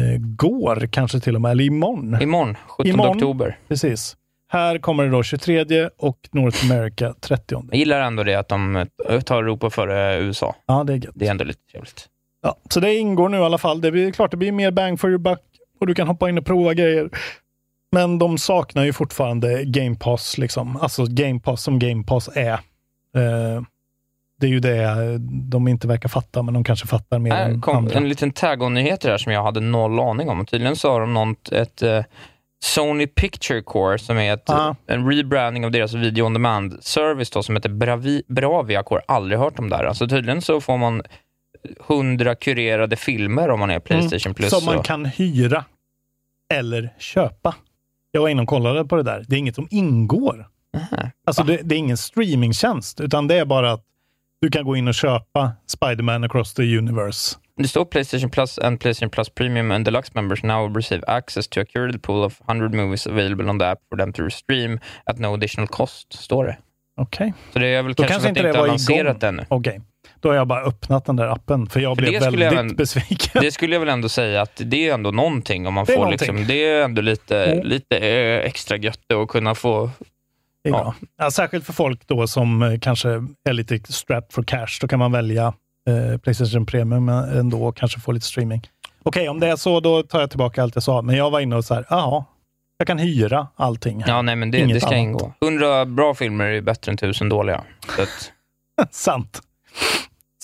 eh, 0.00 0.18
går 0.18 0.88
kanske 0.90 1.20
till 1.20 1.34
och 1.34 1.40
med, 1.40 1.50
eller 1.50 1.64
imorgon. 1.64 2.22
Imorgon, 2.22 2.56
17 2.66 2.86
Imorgon. 2.86 3.16
oktober. 3.16 3.58
Precis. 3.68 4.16
Här 4.50 4.78
kommer 4.78 5.04
det 5.04 5.10
då 5.10 5.22
23 5.22 5.88
och 5.98 6.18
North 6.32 6.72
America 6.72 7.14
30. 7.20 7.64
Jag 7.70 7.78
gillar 7.78 8.00
ändå 8.00 8.22
det 8.22 8.34
att 8.34 8.48
de 8.48 8.76
eh, 9.08 9.20
tar 9.20 9.42
Europa 9.42 9.70
före 9.70 10.18
USA. 10.20 10.54
Ja, 10.66 10.84
det 10.84 10.92
är 10.92 10.96
gött. 10.96 11.14
Det 11.14 11.26
är 11.26 11.30
ändå 11.30 11.44
lite 11.44 11.60
trevligt. 11.70 12.08
Ja, 12.48 12.56
så 12.70 12.80
det 12.80 12.94
ingår 12.94 13.28
nu 13.28 13.36
i 13.38 13.40
alla 13.40 13.58
fall. 13.58 13.80
Det 13.80 13.90
blir 13.92 14.12
klart 14.12 14.30
det 14.30 14.36
blir 14.36 14.52
mer 14.52 14.70
bang 14.70 15.00
for 15.00 15.10
your 15.10 15.18
buck 15.18 15.40
och 15.80 15.86
du 15.86 15.94
kan 15.94 16.08
hoppa 16.08 16.28
in 16.28 16.38
och 16.38 16.46
prova 16.46 16.74
grejer. 16.74 17.10
Men 17.92 18.18
de 18.18 18.38
saknar 18.38 18.84
ju 18.84 18.92
fortfarande 18.92 19.64
Game 19.64 19.96
Pass, 19.96 20.38
liksom. 20.38 20.76
alltså 20.76 21.04
Game 21.08 21.40
Pass 21.40 21.62
som 21.62 21.78
Game 21.78 22.04
Pass 22.04 22.28
är. 22.34 22.52
Eh, 22.52 23.62
det 24.40 24.46
är 24.46 24.50
ju 24.50 24.60
det 24.60 25.18
de 25.50 25.68
inte 25.68 25.88
verkar 25.88 26.08
fatta, 26.08 26.42
men 26.42 26.54
de 26.54 26.64
kanske 26.64 26.86
fattar 26.86 27.18
mer 27.18 27.30
Här 27.32 27.50
än 27.50 27.60
kom 27.60 27.76
andra. 27.76 27.94
en 27.96 28.08
liten 28.08 28.30
tag-on-nyhet 28.30 29.04
här 29.04 29.16
som 29.18 29.32
jag 29.32 29.42
hade 29.42 29.60
noll 29.60 30.00
aning 30.00 30.28
om. 30.28 30.46
Tydligen 30.46 30.76
så 30.76 30.90
har 30.92 31.00
de 31.00 31.14
något, 31.14 31.52
ett 31.52 31.82
eh, 31.82 32.04
Sony 32.64 33.06
Picture 33.06 33.62
Core 33.62 33.98
som 33.98 34.18
är 34.18 34.34
ett, 34.34 34.50
Ah. 34.50 34.74
en 34.86 35.10
rebranding 35.10 35.64
av 35.64 35.70
deras 35.70 35.94
video 35.94 36.24
on 36.24 36.32
demand-service 36.34 37.42
som 37.44 37.56
heter 37.56 37.68
Bravi, 37.68 38.22
Bravia 38.28 38.82
Core. 38.82 39.02
Aldrig 39.08 39.38
hört 39.38 39.58
om 39.58 39.70
det 39.70 39.76
här. 39.76 39.84
Alltså 39.84 40.08
tydligen 40.08 40.42
så 40.42 40.60
får 40.60 40.76
man 40.78 41.02
100 41.88 42.34
kurerade 42.34 42.96
filmer 42.96 43.50
om 43.50 43.60
man 43.60 43.70
är 43.70 43.80
Playstation 43.80 44.34
Plus. 44.34 44.50
Som 44.50 44.64
man 44.64 44.82
kan 44.82 45.04
hyra 45.04 45.64
eller 46.54 46.94
köpa. 46.98 47.54
Jag 48.10 48.20
var 48.20 48.28
inne 48.28 48.42
och 48.42 48.48
kollade 48.48 48.84
på 48.84 48.96
det 48.96 49.02
där. 49.02 49.24
Det 49.28 49.36
är 49.36 49.38
inget 49.38 49.54
som 49.54 49.68
ingår. 49.70 50.48
Alltså 51.26 51.42
det, 51.42 51.60
det 51.62 51.74
är 51.74 51.78
ingen 51.78 51.96
streamingtjänst, 51.96 53.00
utan 53.00 53.28
det 53.28 53.34
är 53.34 53.44
bara 53.44 53.72
att 53.72 53.84
du 54.40 54.50
kan 54.50 54.64
gå 54.64 54.76
in 54.76 54.88
och 54.88 54.94
köpa 54.94 55.52
Spider-Man 55.66 56.24
across 56.24 56.54
the 56.54 56.78
universe. 56.78 57.36
Det 57.56 57.68
står 57.68 57.84
Playstation 57.84 58.30
Plus 58.30 58.58
and 58.58 58.80
Playstation 58.80 59.10
Plus 59.10 59.28
Premium 59.28 59.70
and 59.70 59.84
Deluxe 59.84 60.10
members 60.14 60.42
now 60.42 60.76
receive 60.76 61.02
access 61.06 61.48
to 61.48 61.60
a 61.60 61.64
curated 61.64 62.02
pool 62.02 62.24
of 62.24 62.40
100 62.46 62.74
movies 62.74 63.06
available 63.06 63.50
on 63.50 63.58
the 63.58 63.64
app 63.64 63.78
for 63.90 63.96
them 63.96 64.12
to 64.12 64.30
stream 64.30 64.78
at 65.04 65.18
no 65.18 65.34
additional 65.34 65.68
cost, 65.68 66.12
står 66.12 66.44
det. 66.44 66.56
Okej. 66.96 67.32
Så 67.52 67.58
det 67.58 67.66
är 67.66 67.82
väl 67.82 67.92
Då 67.94 68.02
kanske, 68.02 68.12
kanske 68.12 68.28
inte 68.28 68.42
det 68.42 68.52
var 68.58 68.66
lanserat 68.66 69.16
igång. 69.22 69.28
ännu. 69.28 69.44
Okej. 69.48 69.80
Då 70.20 70.28
har 70.28 70.36
jag 70.36 70.46
bara 70.46 70.62
öppnat 70.62 71.04
den 71.04 71.16
där 71.16 71.26
appen, 71.26 71.66
för 71.66 71.80
jag 71.80 71.96
För 71.96 72.02
blev 72.02 72.20
väldigt 72.20 72.40
jag 72.44 72.52
även- 72.52 72.76
besviken. 72.76 73.42
Det 73.42 73.52
skulle 73.52 73.74
jag 73.74 73.80
väl 73.80 73.88
ändå 73.88 74.08
säga 74.08 74.42
att 74.42 74.60
det 74.64 74.88
är 74.88 74.94
ändå 74.94 75.10
någonting 75.10 75.66
om 75.66 75.74
man 75.74 75.84
Det 75.84 75.92
är 75.92 75.96
får 75.96 76.02
någonting. 76.04 76.34
liksom, 76.36 76.46
det 76.48 76.64
är 76.68 76.84
ändå 76.84 77.02
lite, 77.02 77.44
Mm. 77.44 77.66
lite 77.66 77.96
eh, 77.98 78.38
extra 78.46 78.76
gött 78.76 79.12
att 79.22 79.28
kunna 79.28 79.54
få 79.54 79.90
är 80.64 80.70
bra. 80.70 80.94
Ja, 81.18 81.30
särskilt 81.30 81.66
för 81.66 81.72
folk 81.72 82.06
då 82.06 82.26
som 82.26 82.62
eh, 82.62 82.78
kanske 82.78 83.08
är 83.48 83.52
lite 83.52 83.92
strapped 83.92 84.32
for 84.32 84.42
cash. 84.42 84.78
Då 84.80 84.88
kan 84.88 84.98
man 84.98 85.12
välja 85.12 85.52
eh, 85.88 86.18
Playstation 86.18 86.66
Premium 86.66 87.08
ändå 87.08 87.64
och 87.66 87.76
kanske 87.76 88.00
få 88.00 88.12
lite 88.12 88.26
streaming. 88.26 88.62
Okej, 89.02 89.28
om 89.28 89.40
det 89.40 89.46
är 89.48 89.56
så, 89.56 89.80
då 89.80 90.02
tar 90.02 90.20
jag 90.20 90.30
tillbaka 90.30 90.62
allt 90.62 90.74
jag 90.74 90.82
sa. 90.82 91.02
Men 91.02 91.16
jag 91.16 91.30
var 91.30 91.40
inne 91.40 91.56
och 91.56 91.64
så 91.64 91.74
här, 91.74 91.84
jaha, 91.90 92.24
jag 92.78 92.86
kan 92.86 92.98
hyra 92.98 93.46
allting. 93.56 94.00
här. 94.02 94.08
Ja, 94.12 94.22
nej, 94.22 94.36
men 94.36 94.50
det, 94.50 94.58
Inget 94.58 94.74
det 94.76 94.80
ska 94.80 94.88
annat. 94.88 95.00
ingå. 95.00 95.32
100 95.44 95.84
bra 95.84 96.14
filmer 96.14 96.44
är 96.44 96.60
bättre 96.60 96.90
än 96.92 96.94
1000 96.98 97.28
dåliga. 97.28 97.64
Att, 97.98 98.32
sant. 98.94 99.40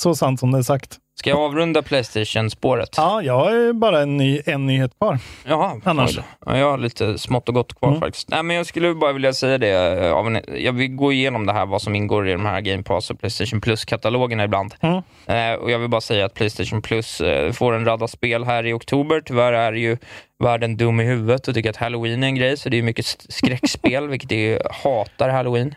Så 0.05 0.15
sant 0.15 0.41
som 0.41 0.53
det 0.53 0.59
är 0.59 0.63
sagt. 0.63 0.99
ska 1.21 1.31
jag 1.31 1.39
avrunda 1.39 1.83
Playstation-spåret? 1.83 2.89
Ja, 2.97 3.23
jag 3.23 3.35
har 3.39 3.73
bara 3.73 4.01
en, 4.03 4.17
ny, 4.17 4.41
en 4.47 4.67
nyhet 4.67 4.99
kvar. 4.99 5.19
Jaha, 5.47 5.81
Annars. 5.85 6.19
ja, 6.47 6.57
jag 6.59 6.71
har 6.71 6.79
lite 6.79 7.19
smått 7.19 7.49
och 7.49 7.55
gott 7.55 7.75
kvar 7.79 7.89
Mm. 7.89 8.01
faktiskt. 8.01 8.29
Nej, 8.29 8.43
men 8.43 8.57
jag 8.57 8.67
skulle 8.67 8.95
bara 8.95 9.13
vilja 9.13 9.33
säga 9.33 9.59
det. 9.59 9.71
eh, 9.71 10.57
jag 10.65 10.73
vill 10.73 10.97
gå 10.97 11.13
igenom 11.13 11.47
det 11.47 11.53
här, 11.53 11.67
vad 11.67 11.83
som 11.83 11.95
ingår 11.95 12.29
i 12.29 12.33
de 12.33 12.47
här 12.47 12.61
Game 12.61 12.83
Pass 12.83 13.11
och 13.11 13.19
Playstation 13.21 13.61
Plus-katalogerna 13.61 14.45
ibland. 14.45 14.75
Mm. 14.81 15.03
Eh, 15.27 15.55
och 15.61 15.71
jag 15.71 15.79
vill 15.79 15.89
bara 15.91 16.01
säga 16.01 16.25
att 16.27 16.35
Playstation 16.35 16.83
Plus 16.83 17.21
eh, 17.21 17.53
får 17.53 17.73
en 17.75 17.85
radda 17.85 18.09
spel 18.09 18.45
här 18.45 18.67
i 18.67 18.73
oktober. 18.73 19.21
Tyvärr 19.25 19.53
är 19.53 19.73
ju 19.73 19.97
världen 20.45 20.77
dum 20.77 21.01
i 21.01 21.05
huvudet 21.05 21.49
och 21.49 21.55
tycker 21.55 21.71
att 21.71 21.77
Halloween 21.77 22.23
är 22.23 22.27
en 22.27 22.35
grej, 22.35 22.57
så 22.57 22.69
det 22.69 22.79
är 22.79 22.83
mycket 22.83 23.07
skräckspel, 23.29 24.09
vilket 24.15 24.33
är, 24.33 24.63
hatar 24.83 25.29
Halloween 25.29 25.75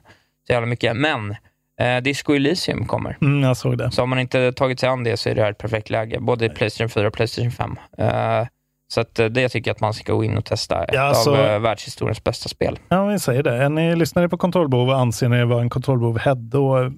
så 0.48 0.54
jävla 0.54 0.68
mycket. 0.68 0.96
Men 0.98 1.36
eh, 1.82 1.98
Disco 2.02 2.34
Elysium 2.34 2.86
kommer. 2.86 3.18
Mm, 3.22 3.44
jag 3.44 3.58
såg 3.58 3.78
det. 3.78 3.92
Så 3.92 4.04
om 4.04 4.10
man 4.10 4.20
inte 4.20 4.52
tagit 4.52 4.80
sig 4.80 4.90
an 4.90 5.04
det 5.04 5.18
så 5.18 5.30
är 5.30 5.36
det 5.36 5.42
här 5.42 5.52
ett 5.52 5.58
perfekt 5.58 5.90
läge, 5.90 6.20
både 6.20 6.50
Playstation 6.50 6.90
4 6.90 7.08
och 7.08 7.14
Playstation 7.14 7.52
5. 7.52 7.76
Eh, 7.98 8.48
så 8.94 9.02
att, 9.02 9.20
eh, 9.20 9.26
det 9.26 9.50
tycker 9.50 9.70
jag 9.70 9.76
att 9.76 9.82
man 9.82 9.94
ska 9.94 10.14
gå 10.14 10.24
in 10.24 10.38
och 10.38 10.46
testa. 10.46 10.84
Ett 10.84 10.90
Ja, 10.94 11.02
alltså- 11.02 11.32
av 11.36 11.46
eh, 11.46 11.60
världshistoriens 11.60 12.24
bästa 12.24 12.50
spel. 12.50 12.80
Ja, 12.90 13.06
vi 13.06 13.20
säger 13.20 13.44
det. 13.44 13.56
Är 13.56 13.70
ni 13.70 13.96
lyssnare 13.96 14.30
på 14.30 14.38
kontrollbehov 14.38 14.90
och 14.90 15.00
anser 15.00 15.30
ni 15.30 15.46
vara 15.46 15.62
en 15.62 15.70
kontrollbehov-head, 15.70 16.36
då 16.36 16.92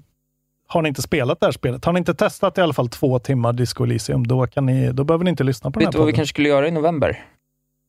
har 0.67 0.81
ni 0.81 0.89
inte 0.89 1.01
spelat 1.01 1.39
det 1.39 1.45
här 1.45 1.51
spelet. 1.51 1.85
Har 1.85 1.93
ni 1.93 1.97
inte 1.99 2.13
testat 2.13 2.57
i 2.57 2.61
alla 2.61 2.73
fall 2.73 2.89
två 2.89 3.19
timmar 3.19 3.53
Disco 3.53 3.83
Elysium, 3.83 4.27
då, 4.27 4.47
kan 4.47 4.65
ni, 4.65 4.91
då 4.91 5.03
behöver 5.03 5.23
ni 5.23 5.29
inte 5.29 5.43
lyssna 5.43 5.71
på 5.71 5.79
den 5.79 5.85
Vet 5.87 5.87
här 5.87 5.91
du 5.91 5.97
vad 5.97 6.07
vi 6.07 6.11
podden. 6.11 6.15
kanske 6.19 6.29
skulle 6.33 6.49
göra 6.49 6.67
i 6.67 6.71
november? 6.71 7.19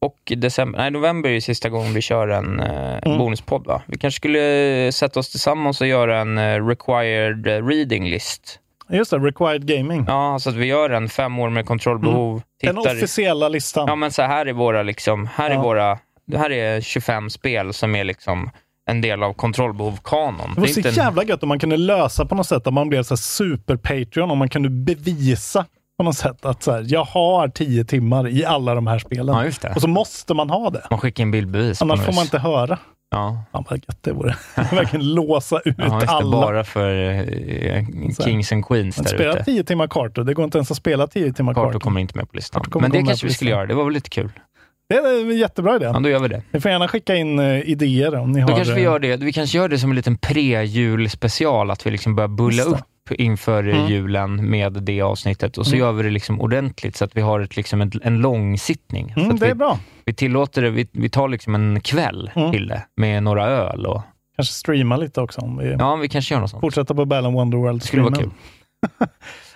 Och 0.03 0.33
december. 0.37 0.79
Nej, 0.79 0.91
november 0.91 1.29
är 1.31 1.35
ju 1.35 1.41
sista 1.41 1.69
gången 1.69 1.95
vi 1.95 2.01
kör 2.03 2.29
en 2.29 2.61
eh, 2.61 2.99
Mm. 3.07 3.19
bonuspodd 3.19 3.67
va? 3.67 3.83
Vi 3.87 3.99
kanske 3.99 4.17
skulle 4.17 4.93
sätta 4.93 5.21
oss 5.21 5.31
tillsammans 5.31 5.81
och 5.81 5.87
göra 5.87 6.19
en 6.21 6.39
eh, 6.39 6.67
required 6.67 7.47
eh, 7.47 7.67
reading 7.67 8.09
list. 8.11 8.59
Just 8.89 9.11
det, 9.11 9.19
required 9.19 9.67
gaming. 9.67 10.05
Ja, 10.09 10.39
så 10.41 10.51
att 10.51 10.57
vi 10.57 10.67
gör 10.67 10.91
en 10.91 11.09
fem 11.09 11.39
år 11.39 11.51
med 11.51 11.67
kontrollbehov. 11.67 12.43
Den 12.63 12.77
tittar- 12.77 12.93
officiella 12.97 13.49
listan. 13.49 13.89
Ja, 13.89 13.95
men 13.97 14.13
så 14.13 14.23
här 14.23 14.47
är 14.47 14.53
våra, 14.53 14.83
liksom, 14.83 15.27
här 15.35 15.51
är 15.51 15.55
Ja. 15.55 15.63
våra, 15.63 15.99
det 16.27 16.39
här 16.39 16.51
är 16.51 16.81
25 16.81 17.31
spel 17.31 17.73
som 17.73 17.95
är 17.95 18.05
liksom 18.05 18.51
en 18.87 19.01
del 19.01 19.23
av 19.23 19.33
kontrollbehov-kanon. 19.33 20.51
Det 20.55 20.61
var 20.61 20.69
är 20.69 20.73
så 20.73 20.89
en- 20.89 20.95
jävla 20.95 21.25
gött 21.25 21.43
om 21.43 21.49
man 21.49 21.59
kunde 21.59 21.77
lösa 21.77 22.27
på 22.27 22.35
något 22.35 22.47
sätt, 22.47 22.67
att 22.67 22.75
man 22.75 22.89
blev 22.89 23.03
så 23.03 23.17
super-Patreon, 23.17 24.31
om 24.31 24.39
man 24.39 24.49
kunde 24.49 24.69
bevisa 24.71 25.67
på 26.01 26.05
något 26.05 26.17
sätt 26.17 26.45
att 26.45 26.63
så 26.63 26.73
här, 26.73 26.85
jag 26.89 27.05
har 27.05 27.49
tio 27.49 27.85
timmar 27.85 28.29
i 28.29 28.45
alla 28.45 28.75
de 28.75 28.87
här 28.87 28.99
spelen. 28.99 29.53
Ja. 29.63 29.69
Och 29.75 29.81
så 29.81 29.89
måste 29.89 30.35
man 30.35 30.51
ha 30.51 30.71
det. 30.71 30.87
Man 30.91 30.99
skickar 30.99 31.23
in 31.23 31.31
bildbevis. 31.31 31.83
Annars 31.83 32.01
får 32.01 32.13
man 32.13 32.23
inte 32.25 32.39
höra. 32.39 32.79
Ja. 33.11 33.45
Fan 33.53 33.65
vad 33.71 33.79
gött 33.79 33.99
det 34.03 34.13
vore. 34.13 34.37
Verkligen 34.55 35.15
låsa 35.15 35.61
ut 35.65 35.75
Ja, 35.79 36.01
just 36.01 36.13
alla. 36.13 36.31
bara 36.41 36.65
för 36.65 37.11
eh. 37.11 37.85
Kings 38.25 38.53
and 38.53 38.67
Queens 38.67 38.97
där 38.97 39.05
spelar 39.05 39.35
ute. 39.35 39.45
tio 39.45 39.65
timmar 39.65 39.87
Carto. 39.87 40.23
Det 40.23 40.35
går 40.35 40.45
inte 40.45 40.59
ens 40.59 40.71
att 40.71 40.77
spela 40.77 41.07
tio 41.07 41.33
timmar 41.33 41.55
Carto 41.55 41.67
Carto. 41.67 41.81
kommer 41.81 42.01
inte 42.01 42.17
med 42.17 42.31
på 42.31 42.37
listan. 42.37 42.63
Men 42.81 42.91
det 42.91 43.03
kanske 43.03 43.27
vi 43.27 43.33
skulle 43.33 43.51
göra. 43.51 43.67
Det 43.67 43.75
var 43.75 43.85
väl 43.85 43.95
lite 43.95 44.11
kul. 44.11 44.31
Det 44.89 44.95
är 44.95 45.21
en 45.31 45.39
jättebra 45.39 45.77
idé. 45.77 45.85
Ja, 45.85 45.99
då 46.01 46.09
gör 46.09 46.21
vi 46.21 46.29
det. 46.29 46.43
Ni 46.51 46.61
får 46.61 46.71
gärna 46.71 46.89
skicka 46.89 47.15
in 47.17 47.39
eh, 47.39 47.61
idéer 47.71 48.15
om 48.15 48.33
ni 48.33 48.41
Då 48.41 48.47
har... 48.47 48.57
kanske 48.57 48.75
vi 48.75 48.81
eh, 48.81 48.85
gör 48.85 48.99
det. 48.99 49.17
Vi 49.17 49.33
kanske 49.33 49.59
gör 49.59 49.69
det 49.69 49.79
som 49.79 49.91
en 49.91 49.97
liten 49.97 50.17
pre-jul-special, 50.19 51.71
att 51.71 51.87
vi 51.87 51.91
liksom 51.91 52.17
börjar 52.17 52.29
bulla 52.29 52.63
upp 52.63 52.85
inför 53.15 53.65
Mm. 53.65 53.87
julen 53.87 54.51
med 54.51 54.73
det 54.73 55.03
avsnittet 55.03 55.59
och 55.59 55.67
så 55.67 55.73
Mm. 55.75 55.81
gör 55.87 55.93
vi 55.93 56.03
det 56.03 56.11
liksom 56.11 56.41
ordentligt 56.41 56.97
så 56.97 57.05
att 57.05 57.17
vi 57.17 57.21
har 57.21 57.41
ett, 57.41 57.57
liksom 57.57 57.81
en, 57.81 57.93
en 58.03 58.19
lång 58.21 58.59
sittning. 58.59 59.13
så 59.15 59.21
Mm, 59.21 59.37
det 59.39 59.45
vi, 59.45 59.51
är 59.51 59.55
bra. 59.55 59.79
vi 60.05 60.15
tillåter 60.15 60.63
det, 60.63 60.71
vi, 60.71 60.89
vi 60.93 61.09
tar 61.11 61.29
liksom 61.29 61.55
en 61.55 61.81
kväll 61.81 62.31
Mm. 62.35 62.53
till 62.53 62.67
det 62.69 62.83
med 62.97 63.23
några 63.23 63.47
öl 63.47 63.87
och 63.87 64.03
Kanske 64.37 64.55
streama 64.55 64.97
lite 64.97 65.21
också. 65.21 65.41
Om 65.41 65.59
vi 65.59 65.77
ja, 65.79 65.97
vi 65.97 66.09
kanske 66.09 66.35
gör 66.35 66.41
något 66.41 66.51
sånt. 66.51 66.61
fortsätter 66.61 66.95
på 66.95 67.05
Battle 67.05 67.31
Wonderworld. 67.31 67.81
Det 67.81 67.87
skulle 67.87 68.03
vara 68.03 68.15
streamen. 68.15 68.35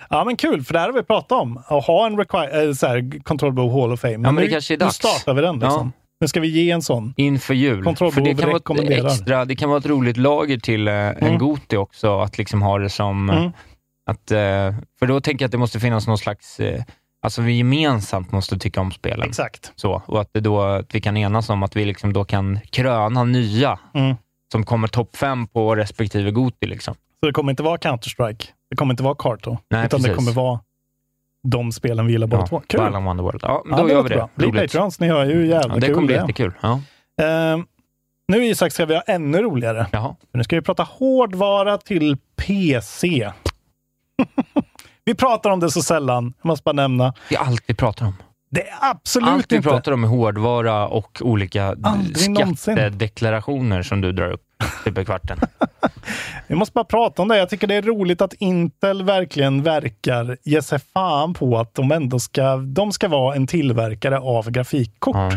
Ja, 0.09 0.23
men 0.23 0.35
kul, 0.37 0.63
för 0.63 0.73
det 0.73 0.79
här 0.79 0.85
har 0.87 0.93
vi 0.93 1.03
pratat 1.03 1.31
om. 1.41 1.57
Att 1.67 1.85
ha 1.85 2.05
en 2.05 2.17
require, 2.17 2.63
äh, 2.67 2.73
så 2.73 2.87
här, 2.87 3.23
Control 3.23 3.57
Hall 3.71 3.91
of 3.91 3.99
Fame. 3.99 4.17
men 4.17 4.35
nu, 4.35 4.47
kanske 4.47 4.73
är 4.73 4.77
dags. 4.77 5.03
Nu 5.03 5.09
startar 5.09 5.33
vi 5.33 5.41
den. 5.41 5.59
Liksom. 5.59 5.91
Nu 6.25 6.29
ska 6.29 6.39
vi 6.39 6.47
ge 6.47 6.71
en 6.71 6.81
sån. 6.81 7.13
Inför 7.17 7.53
jul. 7.53 7.83
För 7.83 8.21
det 8.21 8.35
kan, 8.35 8.75
vara 8.75 8.83
ett 8.83 9.05
extra, 9.05 9.45
det 9.45 9.55
kan 9.55 9.69
vara 9.69 9.79
ett 9.79 9.85
roligt 9.85 10.17
lager 10.17 10.57
till 10.57 10.87
eh, 10.87 10.93
en 10.93 11.17
Mm. 11.17 11.37
Goti 11.37 11.77
också, 11.77 12.19
att 12.19 12.37
liksom 12.37 12.61
ha 12.61 12.77
det 12.79 12.89
som... 12.89 13.29
eh, 13.29 13.37
Mm. 13.37 13.51
Att, 14.09 14.31
eh, 14.31 14.81
för 14.99 15.05
då 15.07 15.21
tänker 15.21 15.43
jag 15.43 15.47
att 15.47 15.51
det 15.51 15.57
måste 15.57 15.79
finnas 15.79 16.07
någon 16.07 16.17
slags... 16.17 16.59
Eh, 16.59 16.83
alltså 17.21 17.41
vi 17.41 17.53
gemensamt 17.57 18.31
måste 18.31 18.57
tycka 18.57 18.81
om 18.81 18.91
spelen. 18.91 19.27
Exakt. 19.29 19.71
Så, 19.75 20.01
och 20.05 20.21
att, 20.21 20.29
det 20.33 20.39
då, 20.39 20.61
att 20.61 20.95
vi 20.95 21.01
kan 21.01 21.17
enas 21.17 21.49
om 21.49 21.63
att 21.63 21.75
vi 21.75 21.85
liksom 21.85 22.13
då 22.13 22.25
kan 22.25 22.59
kröna 22.71 23.23
nya 23.23 23.79
Mm. 23.93 24.15
som 24.51 24.65
kommer 24.65 24.87
topp 24.87 25.15
fem 25.15 25.47
på 25.47 25.75
respektive 25.75 26.31
Goti. 26.31 26.67
Liksom. 26.67 26.93
Så 27.19 27.25
det 27.25 27.33
kommer 27.33 27.51
inte 27.51 27.63
vara 27.63 27.77
Counter-Strike. 27.77 28.45
Det 28.69 28.75
kommer 28.75 28.93
inte 28.93 29.03
vara 29.03 29.15
Carto. 29.15 29.57
Nej, 29.69 29.85
utan 29.85 30.01
det 30.01 30.07
precis. 30.07 30.15
kommer 30.25 30.31
vara 30.31 30.59
de 31.45 31.71
spelen 31.71 32.05
vi 32.05 32.11
gillar 32.11 32.27
båda 32.27 32.41
Ja, 32.43 32.47
två. 32.47 32.61
Kul! 32.67 32.79
Balan 32.79 33.03
Wonderworld. 33.05 33.39
Ja, 33.43 33.63
Ja, 33.69 33.77
då 33.77 33.83
det 33.85 33.93
gör 33.93 34.03
vi 34.03 34.09
det. 34.09 34.15
bra. 34.15 34.29
Bli 34.35 34.47
Roligt. 34.47 34.71
Patrons, 34.71 34.99
ni 34.99 35.07
hör 35.07 35.25
ju 35.25 35.47
jävla 35.47 35.73
Ja, 35.73 35.79
det 35.79 35.85
kul 35.87 35.95
kommer 35.95 36.07
bli 36.07 36.15
jättekul. 36.15 36.53
Ja. 36.61 36.81
Ehm, 37.21 37.65
nu 38.27 38.45
Isak 38.45 38.71
ska 38.71 38.85
vi 38.85 38.95
ha 38.95 39.01
ännu 39.01 39.41
roligare. 39.41 39.87
Jaha. 39.91 40.15
Nu 40.33 40.43
ska 40.43 40.55
vi 40.55 40.61
prata 40.61 40.83
hårdvara 40.83 41.77
till 41.77 42.17
PC. 42.35 43.31
Vi 45.05 45.15
pratar 45.15 45.49
om 45.49 45.59
det 45.59 45.71
så 45.71 45.81
sällan, 45.81 46.33
jag 46.41 46.47
måste 46.47 46.63
bara 46.63 46.73
nämna. 46.73 47.13
Det 47.29 47.35
är 47.35 47.39
allt 47.39 47.63
vi 47.67 47.73
pratar 47.73 48.05
om. 48.05 48.13
Det 48.51 48.67
är 48.67 48.75
absolut 48.81 49.29
Allt 49.29 49.51
vi 49.51 49.55
inte. 49.55 49.69
pratar 49.69 49.91
om 49.91 50.03
är 50.03 50.07
hårdvara 50.07 50.87
och 50.87 51.17
olika 51.21 51.75
Aldrig 51.83 52.29
någonsin. 52.31 52.75
skattedeklarationer 52.75 53.83
som 53.83 54.01
du 54.01 54.11
drar 54.11 54.31
upp 54.31 54.44
typ 54.83 54.97
i 54.97 55.05
kvarten. 55.05 55.39
Vi 56.47 56.55
måste 56.55 56.73
bara 56.73 56.85
prata 56.85 57.21
om 57.21 57.27
det. 57.27 57.37
Jag 57.37 57.49
tycker 57.49 57.67
det 57.67 57.75
är 57.75 57.81
roligt 57.81 58.21
att 58.21 58.33
Intel 58.33 59.03
verkligen 59.03 59.63
verkar 59.63 60.37
ge 60.43 60.61
sig 60.61 60.79
fan 60.93 61.33
på 61.33 61.57
att 61.57 61.73
de 61.75 61.91
ändå 61.91 62.19
ska, 62.19 62.55
de 62.55 62.91
ska 62.91 63.07
vara 63.07 63.35
en 63.35 63.47
tillverkare 63.47 64.19
av 64.19 64.51
grafikkort. 64.51 65.15
Ja, 65.15 65.31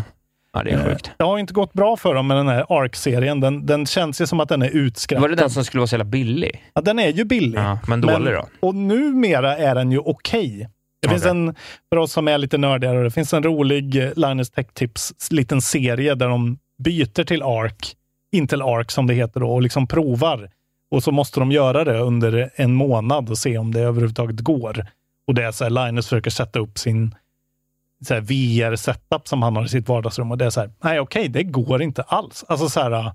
ja 0.52 0.62
det 0.62 0.70
är 0.70 0.84
sjukt. 0.84 1.06
Eh, 1.06 1.12
Det 1.18 1.24
har 1.24 1.38
inte 1.38 1.52
gått 1.54 1.72
bra 1.72 1.96
för 1.96 2.14
dem 2.14 2.26
med 2.26 2.36
den 2.36 2.48
här 2.48 2.66
ARC-serien. 2.68 3.40
Den, 3.40 3.66
den 3.66 3.86
känns 3.86 4.20
ju 4.20 4.26
som 4.26 4.40
att 4.40 4.48
den 4.48 4.62
är 4.62 4.70
utskrattad. 4.70 5.22
Var 5.22 5.28
det 5.28 5.36
den 5.36 5.50
som 5.50 5.64
skulle 5.64 5.78
vara 5.80 5.86
så 5.86 5.94
jävla 5.94 6.04
billig? 6.04 6.64
Ja, 6.74 6.80
den 6.80 6.98
är 6.98 7.08
ju 7.08 7.24
billig. 7.24 7.58
Ja, 7.58 7.78
men 7.88 8.00
dålig 8.00 8.34
då? 8.34 8.48
Och 8.60 8.74
numera 8.74 9.56
är 9.56 9.74
den 9.74 9.92
ju 9.92 9.98
okej. 9.98 10.68
Det 11.02 11.08
finns 11.08 11.22
Okej. 11.22 11.30
en, 11.30 11.54
för 11.90 11.96
oss 11.96 12.12
som 12.12 12.28
är 12.28 12.38
lite 12.38 12.58
nördigare, 12.58 13.02
det 13.02 13.10
finns 13.10 13.32
en 13.32 13.42
rolig 13.42 14.12
Linus 14.16 14.50
Tech 14.50 14.66
Tips 14.74 15.12
liten 15.30 15.60
serie 15.62 16.14
där 16.14 16.28
de 16.28 16.58
byter 16.84 17.24
till 17.24 17.42
ARC, 17.42 17.94
Intel 18.32 18.62
ARC 18.62 18.92
som 18.92 19.06
det 19.06 19.14
heter 19.14 19.40
då, 19.40 19.50
och 19.50 19.62
liksom 19.62 19.86
provar. 19.86 20.50
Och 20.90 21.02
så 21.02 21.12
måste 21.12 21.40
de 21.40 21.52
göra 21.52 21.84
det 21.84 21.98
under 21.98 22.50
en 22.56 22.74
månad 22.74 23.30
och 23.30 23.38
se 23.38 23.58
om 23.58 23.72
det 23.74 23.80
överhuvudtaget 23.80 24.40
går. 24.40 24.86
Och 25.26 25.34
det 25.34 25.44
är 25.44 25.52
så 25.52 25.64
här, 25.64 25.70
Linus 25.70 26.06
försöker 26.06 26.30
sätta 26.30 26.58
upp 26.58 26.78
sin 26.78 27.14
VR-setup 28.22 29.28
som 29.28 29.42
han 29.42 29.56
har 29.56 29.64
i 29.64 29.68
sitt 29.68 29.88
vardagsrum 29.88 30.30
och 30.30 30.38
det 30.38 30.44
är 30.44 30.50
så 30.50 30.60
här, 30.60 30.70
nej 30.84 31.00
okej, 31.00 31.28
det 31.28 31.42
går 31.42 31.82
inte 31.82 32.02
alls. 32.02 32.44
Alltså 32.48 32.68
så 32.68 32.80
här, 32.80 33.12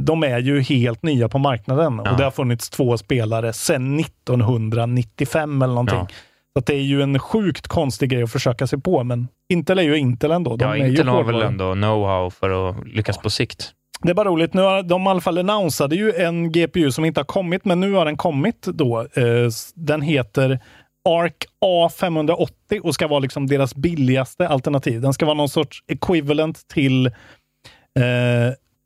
de 0.00 0.22
är 0.22 0.38
ju 0.38 0.60
helt 0.60 1.02
nya 1.02 1.28
på 1.28 1.38
marknaden 1.38 2.00
Ja. 2.04 2.10
och 2.10 2.16
det 2.18 2.24
har 2.24 2.30
funnits 2.30 2.70
två 2.70 2.98
spelare 2.98 3.52
sedan 3.52 4.00
1995 4.00 5.62
eller 5.62 5.74
någonting. 5.74 5.98
Ja. 5.98 6.08
Så 6.56 6.60
det 6.66 6.74
är 6.74 6.82
ju 6.82 7.02
en 7.02 7.18
sjukt 7.18 7.68
konstig 7.68 8.10
grej 8.10 8.22
att 8.22 8.32
försöka 8.32 8.66
sig 8.66 8.80
på, 8.80 9.04
men 9.04 9.28
Intel 9.48 9.78
är 9.78 9.82
ju 9.82 9.96
Intel 9.96 10.30
ändå. 10.30 10.56
De 10.56 10.64
Ja, 10.64 10.86
Intel 10.86 11.08
har 11.08 11.24
väl 11.24 11.42
ändå 11.42 11.64
know-how 11.64 12.30
för 12.30 12.70
att 12.70 12.88
lyckas 12.88 13.18
på 13.18 13.30
sikt. 13.30 13.72
Det 14.02 14.10
är 14.10 14.14
bara 14.14 14.28
roligt. 14.28 14.54
Nu 14.54 14.62
har 14.62 14.82
de 14.82 15.02
i 15.02 15.08
alla 15.08 15.20
fall 15.20 15.38
annonsade 15.38 15.96
ju 15.96 16.12
en 16.12 16.52
GPU 16.52 16.90
som 16.90 17.04
inte 17.04 17.20
har 17.20 17.24
kommit, 17.24 17.64
men 17.64 17.80
nu 17.80 17.92
har 17.92 18.04
den 18.04 18.16
kommit 18.16 18.62
då. 18.62 19.00
Eh, 19.00 19.48
den 19.74 20.02
heter 20.02 20.60
ARC 21.08 21.32
A580 21.64 22.80
och 22.82 22.94
ska 22.94 23.06
vara 23.06 23.18
liksom 23.20 23.46
deras 23.46 23.74
billigaste 23.74 24.48
alternativ. 24.48 25.00
Den 25.00 25.12
ska 25.12 25.26
vara 25.26 25.36
någon 25.36 25.48
sorts 25.48 25.84
equivalent 25.86 26.68
till 26.68 27.06
eh, 27.06 27.12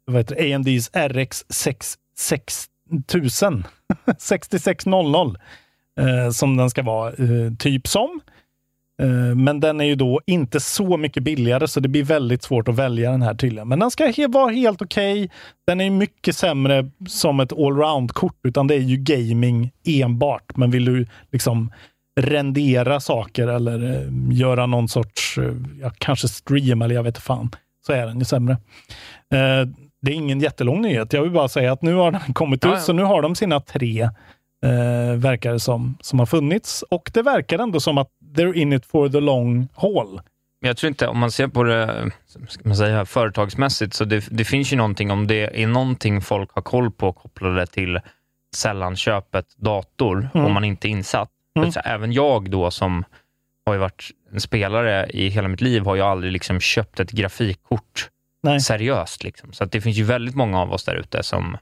vad 0.06 0.16
heter 0.16 0.34
det? 0.34 0.54
AMDs 0.54 0.90
RX 0.94 1.44
6000 2.18 3.64
6600 4.18 5.20
eh, 6.00 6.30
som 6.30 6.56
den 6.56 6.70
ska 6.70 6.82
vara 6.82 7.08
eh, 7.08 7.52
typ 7.58 7.86
som. 7.86 8.20
Eh, 9.00 9.06
Men 9.36 9.60
den 9.60 9.80
är 9.80 9.84
ju 9.84 9.94
då 9.94 10.20
inte 10.26 10.60
så 10.60 10.96
mycket 10.96 11.22
billigare, 11.22 11.68
så 11.68 11.80
det 11.80 11.88
blir 11.88 12.04
väldigt 12.04 12.42
svårt 12.42 12.68
att 12.68 12.74
välja 12.74 13.10
den 13.10 13.22
här 13.22 13.34
tydligen. 13.34 13.68
Men 13.68 13.78
den 13.78 13.90
ska 13.90 14.04
he- 14.06 14.32
vara 14.32 14.52
helt 14.52 14.82
okej. 14.82 15.30
Den 15.66 15.80
är 15.80 15.90
mycket 15.90 16.36
sämre 16.36 16.90
som 17.08 17.40
ett 17.40 17.52
allround-kort, 17.52 18.38
utan 18.44 18.66
det 18.66 18.74
är 18.74 18.78
ju 18.80 18.96
gaming 18.96 19.70
enbart. 19.86 20.56
Men 20.56 20.70
vill 20.70 20.84
du 20.84 21.06
liksom 21.32 21.72
rendera 22.20 23.00
saker 23.00 23.48
eller 23.48 23.90
eh, 23.90 24.08
göra 24.38 24.66
någon 24.66 24.88
sorts, 24.88 25.38
eh, 25.38 25.52
ja, 25.80 25.90
kanske 25.98 26.28
stream 26.28 26.82
eller 26.82 26.94
jag 26.94 27.02
vet 27.02 27.10
inte 27.10 27.20
fan, 27.20 27.50
så 27.86 27.92
är 27.92 28.06
den 28.06 28.18
ju 28.18 28.24
sämre. 28.24 28.56
Det 30.02 30.10
är 30.12 30.14
ingen 30.14 30.40
jättelång 30.40 30.82
nyhet. 30.82 31.12
Jag 31.12 31.22
vill 31.22 31.30
bara 31.30 31.48
säga 31.48 31.72
att 31.72 31.82
nu 31.82 31.94
har 31.94 32.12
den 32.12 32.20
kommit 32.34 32.64
Ja, 32.64 32.70
ut, 32.70 32.74
ja. 32.74 32.80
så 32.80 32.92
nu 32.92 33.02
har 33.02 33.22
de 33.22 33.34
sina 33.34 33.60
tre 33.60 34.02
eh, 34.64 35.16
verkar 35.16 35.52
det 35.52 35.60
som, 35.60 35.98
som 36.00 36.18
har 36.18 36.26
funnits. 36.26 36.82
Och 36.90 37.10
det 37.14 37.22
verkar 37.22 37.58
ändå 37.58 37.80
som 37.80 37.98
att 37.98 38.08
they're 38.36 38.54
in 38.54 38.72
it 38.72 38.86
for 38.86 39.08
the 39.08 39.20
long 39.20 39.68
haul. 39.74 40.20
Men 40.60 40.68
jag 40.68 40.76
tror 40.76 40.88
inte, 40.88 41.06
om 41.06 41.18
man 41.18 41.30
ser 41.30 41.48
på 41.48 41.62
det 41.62 42.10
ska 42.48 42.60
man 42.64 42.76
säga, 42.76 43.04
företagsmässigt, 43.06 43.94
så 43.94 44.04
det, 44.04 44.28
det 44.30 44.44
finns 44.44 44.72
ju 44.72 44.76
någonting, 44.76 45.10
om 45.10 45.26
det 45.26 45.62
är 45.62 45.66
någonting 45.66 46.20
folk 46.22 46.50
har 46.52 46.62
koll 46.62 46.90
på 46.90 47.12
kopplade 47.12 47.66
till 47.66 48.00
sällanköpet 48.56 49.56
dator, 49.56 50.28
Mm. 50.34 50.46
om 50.46 50.52
man 50.52 50.64
inte 50.64 50.88
är 50.88 50.90
insatt. 50.90 51.30
Mm. 51.56 51.72
Så 51.72 51.80
även 51.80 52.12
jag 52.12 52.50
då 52.50 52.70
som 52.70 53.04
har 53.66 53.74
ju 53.74 53.80
varit 53.80 54.10
en 54.32 54.40
spelare 54.40 55.06
i 55.10 55.28
hela 55.28 55.48
mitt 55.48 55.60
liv, 55.60 55.84
har 55.84 55.94
ju 55.96 56.02
aldrig 56.02 56.32
liksom 56.32 56.60
köpt 56.60 57.00
ett 57.00 57.10
grafikkort 57.10 58.08
Nej. 58.42 58.60
seriöst. 58.60 59.24
Liksom. 59.24 59.52
Så 59.52 59.64
det 59.64 59.80
finns 59.80 59.96
ju 59.96 60.04
väldigt 60.04 60.34
många 60.34 60.60
av 60.60 60.72
oss 60.72 60.84
där 60.84 60.94
ute 60.94 61.22
som 61.22 61.56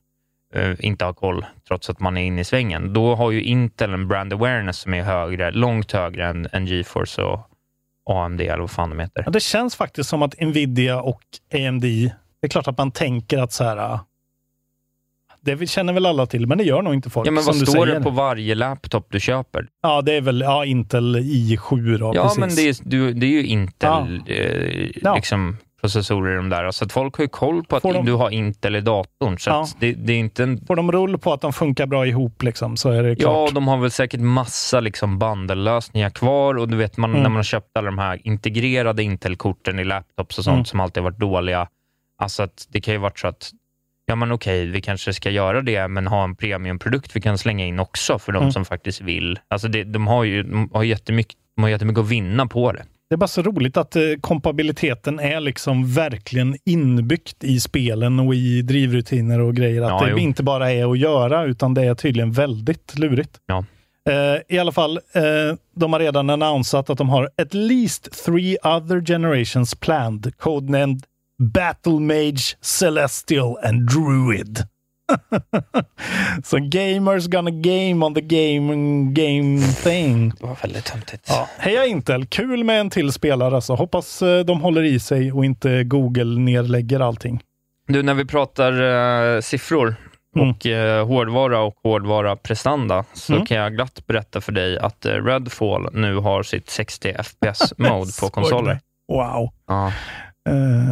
inte 0.79 1.05
har 1.05 1.13
koll, 1.13 1.47
trots 1.69 1.91
att 1.91 2.01
man 2.01 2.17
är 2.17 2.25
inne 2.25 2.41
i 2.41 2.45
svängen. 2.45 2.93
Då 2.93 3.15
har 3.15 3.31
ju 3.31 3.43
Intel 3.43 3.95
en 3.95 4.09
brand 4.09 4.33
awareness 4.33 4.79
som 4.79 4.95
är 4.95 5.03
högre, 5.03 5.51
långt 5.51 5.93
högre 5.93 6.27
än, 6.27 6.49
än 6.53 6.67
GeForce 6.67 7.23
och 7.23 7.41
AMD, 8.11 8.41
eller 8.41 8.59
vad 8.59 8.71
fan 8.71 8.91
de 8.91 8.99
heter. 9.01 9.23
Ja, 9.27 9.31
det 9.31 9.41
känns 9.41 9.77
faktiskt 9.77 10.11
som 10.11 10.23
att 10.23 10.41
Nvidia 10.41 11.01
och 11.01 11.21
AMD, 11.55 11.83
det 11.83 12.13
är 12.43 12.49
klart 12.49 12.69
att 12.69 12.79
man 12.79 12.91
tänker 12.91 13.39
att 13.39 13.53
så 13.53 13.65
här, 13.65 13.77
ah, 13.77 14.01
det 15.41 15.67
känner 15.71 15.93
väl 15.93 16.07
alla 16.07 16.27
till, 16.27 16.47
men 16.47 16.59
det 16.59 16.65
gör 16.65 16.83
nog 16.83 16.95
inte 16.95 17.11
folk. 17.11 17.27
Ja, 17.29 17.33
men 17.33 17.45
vad 17.45 17.57
står 17.69 17.87
det 17.87 18.01
på 18.01 18.11
varje 18.11 18.55
laptop 18.55 19.07
du 19.11 19.21
köper? 19.21 19.67
Ja, 19.83 20.03
det 20.03 20.13
är 20.13 20.21
väl 20.21 20.41
ja, 20.41 20.65
Intel 20.65 21.17
i7 21.17 21.99
då, 21.99 22.13
Ja, 22.15 22.23
precis. 22.23 22.39
men 22.39 22.49
det 22.49 22.63
är, 22.69 22.77
du, 22.83 23.13
det 23.13 23.27
är 23.27 23.31
ju 23.31 23.47
Intel 23.47 24.23
eh, 24.27 24.91
Ja. 25.03 25.15
liksom, 25.15 25.57
processorer 25.81 26.33
i 26.33 26.37
de 26.37 26.49
där. 26.49 26.71
Så 26.71 26.85
att 26.85 26.93
folk 26.93 27.17
har 27.17 27.25
ju 27.25 27.29
koll 27.29 27.65
på 27.65 27.77
att 27.77 27.83
de- 27.83 28.05
du 28.05 28.13
har 28.13 28.31
Intel 28.31 28.77
i 28.77 28.81
datorn. 28.81 29.39
Så 29.39 29.51
Ja. 29.51 29.67
det, 29.79 29.93
det 29.93 30.13
är 30.13 30.17
inte 30.19 30.43
en... 30.43 30.67
Får 30.67 30.77
de 30.77 30.93
rull 30.93 31.19
på 31.19 31.33
att 31.33 31.41
de 31.41 31.53
funkar 31.53 31.87
bra 31.87 32.07
ihop 32.07 32.43
liksom, 32.43 32.77
så 32.77 32.91
är 32.91 33.03
det 33.03 33.09
Ja, 33.09 33.15
klart. 33.17 33.55
de 33.55 33.69
har 33.69 33.77
väl 33.79 33.91
säkert 33.91 34.21
massa 34.21 34.81
liksom 34.81 35.19
bandellösningar 35.19 36.11
kvar 36.11 36.55
och 36.55 36.69
du 36.69 36.77
vet 36.77 36.97
man, 36.97 37.11
Mm. 37.11 37.23
när 37.23 37.29
man 37.31 37.37
har 37.37 37.43
köpt 37.43 37.77
alla 37.77 37.87
de 37.87 37.99
här 37.99 38.21
integrerade 38.25 39.03
Intel-korten 39.03 39.79
i 39.79 39.85
laptops 39.85 40.39
och 40.39 40.45
sånt 40.45 40.55
Mm. 40.55 40.65
som 40.65 40.81
alltid 40.81 41.03
varit 41.03 41.19
dåliga. 41.19 41.69
Alltså 42.23 42.43
att 42.43 42.67
det 42.69 42.81
kan 42.81 42.95
ju 42.95 42.99
varit 43.01 43.19
så 43.19 43.29
att 43.29 43.51
ja 44.07 44.15
men 44.17 44.33
okej, 44.33 44.67
vi 44.67 44.81
kanske 44.81 45.13
ska 45.13 45.31
göra 45.31 45.63
det, 45.63 45.89
men 45.89 46.07
ha 46.07 46.25
en 46.25 46.37
premiumprodukt 46.37 47.17
vi 47.17 47.21
kan 47.21 47.39
slänga 47.39 47.67
in 47.67 47.79
också 47.81 48.19
för 48.19 48.33
de 48.33 48.39
Mm. 48.43 48.53
som 48.53 48.65
faktiskt 48.65 49.01
vill. 49.01 49.39
Alltså 49.49 49.69
det, 49.69 49.85
de 49.85 50.07
har 50.07 50.25
ju 50.25 50.43
de 50.43 50.71
har 50.73 50.83
jättemycket, 50.83 51.35
de 51.57 51.63
har 51.63 51.71
jättemycket 51.71 52.01
att 52.01 52.09
vinna 52.09 52.47
på 52.47 52.73
det. 52.73 52.85
Det 53.11 53.15
är 53.15 53.17
bara 53.17 53.29
så 53.29 53.43
roligt 53.43 53.77
att 53.77 53.97
eh, 53.97 54.03
kompabiliteten 54.21 55.19
är 55.21 55.41
liksom 55.41 55.93
verkligen 55.93 56.57
inbyggt 56.65 57.45
i 57.45 57.61
spelen 57.61 58.21
och 58.21 58.35
i 58.35 58.63
drivrutiner 58.63 59.41
och 59.41 59.55
grejer. 59.55 59.83
Att 59.83 59.89
Ja, 59.89 60.05
det 60.07 60.11
jo. 60.11 60.19
inte 60.19 60.43
bara 60.43 60.73
är 60.73 60.93
att 60.93 60.99
göra, 60.99 61.45
utan 61.45 61.75
det 61.75 61.83
är 61.85 61.95
tydligen 61.95 62.33
väldigt 62.33 62.99
lurigt. 62.99 63.41
Ja. 63.47 63.65
Eh, 64.11 64.57
I 64.57 64.59
alla 64.59 64.73
fall, 64.73 64.97
eh, 64.97 65.23
de 65.77 65.93
har 65.93 66.01
redan 66.01 66.31
annonsat 66.31 66.91
att 66.91 66.99
de 66.99 67.09
har 67.09 67.31
at 67.43 67.55
least 67.55 68.25
three 68.25 68.57
other 68.65 69.01
generations 69.07 69.75
planned, 69.75 70.37
codenamed 70.37 71.03
Battle 71.43 72.01
Mage, 72.01 72.57
Celestial 72.61 73.57
and 73.65 73.91
Druid. 73.91 74.59
så 76.45 76.59
gamers 76.61 77.27
gonna 77.27 77.51
game 77.51 78.07
on 78.07 78.15
the 78.15 78.21
game 78.21 78.73
game 79.13 79.61
thing. 79.83 80.29
Det 80.41 80.47
var 80.47 80.57
väldigt 80.63 80.85
töntigt. 80.85 81.25
Ja, 81.29 81.49
heja 81.59 81.87
Intel! 81.87 82.27
Kul 82.27 82.65
med 82.65 82.81
en 82.81 82.91
till 82.91 83.13
spelare 83.13 83.55
alltså. 83.55 83.75
Hoppas 83.75 84.23
eh, 84.23 84.45
de 84.45 84.61
håller 84.61 84.83
i 84.83 85.01
sig 85.01 85.33
och 85.33 85.45
inte 85.45 85.85
Google 85.85 86.41
nedlägger 86.41 87.01
allting. 87.01 87.41
Du, 87.89 88.03
när 88.03 88.15
vi 88.15 88.25
pratar 88.25 88.73
eh, 89.37 89.41
siffror 89.41 89.97
Mm. 90.37 90.51
och 90.51 90.67
eh, 90.67 91.07
hårdvara 91.07 91.61
och 91.61 91.75
hårdvara 91.83 92.37
prestanda 92.37 93.05
så 93.15 93.33
Mm. 93.35 93.47
kan 93.47 93.57
jag 93.57 93.75
glatt 93.75 94.07
berätta 94.07 94.41
för 94.41 94.53
dig 94.53 94.79
att 94.79 95.07
eh, 95.07 95.13
Redfall 95.13 95.89
nu 95.93 96.17
har 96.17 96.43
sitt 96.43 96.71
60 96.71 97.13
FPS-mode 97.23 98.11
på 98.21 98.29
konsoler. 98.31 98.81
Wow. 99.13 99.51
Ja, 99.67 99.93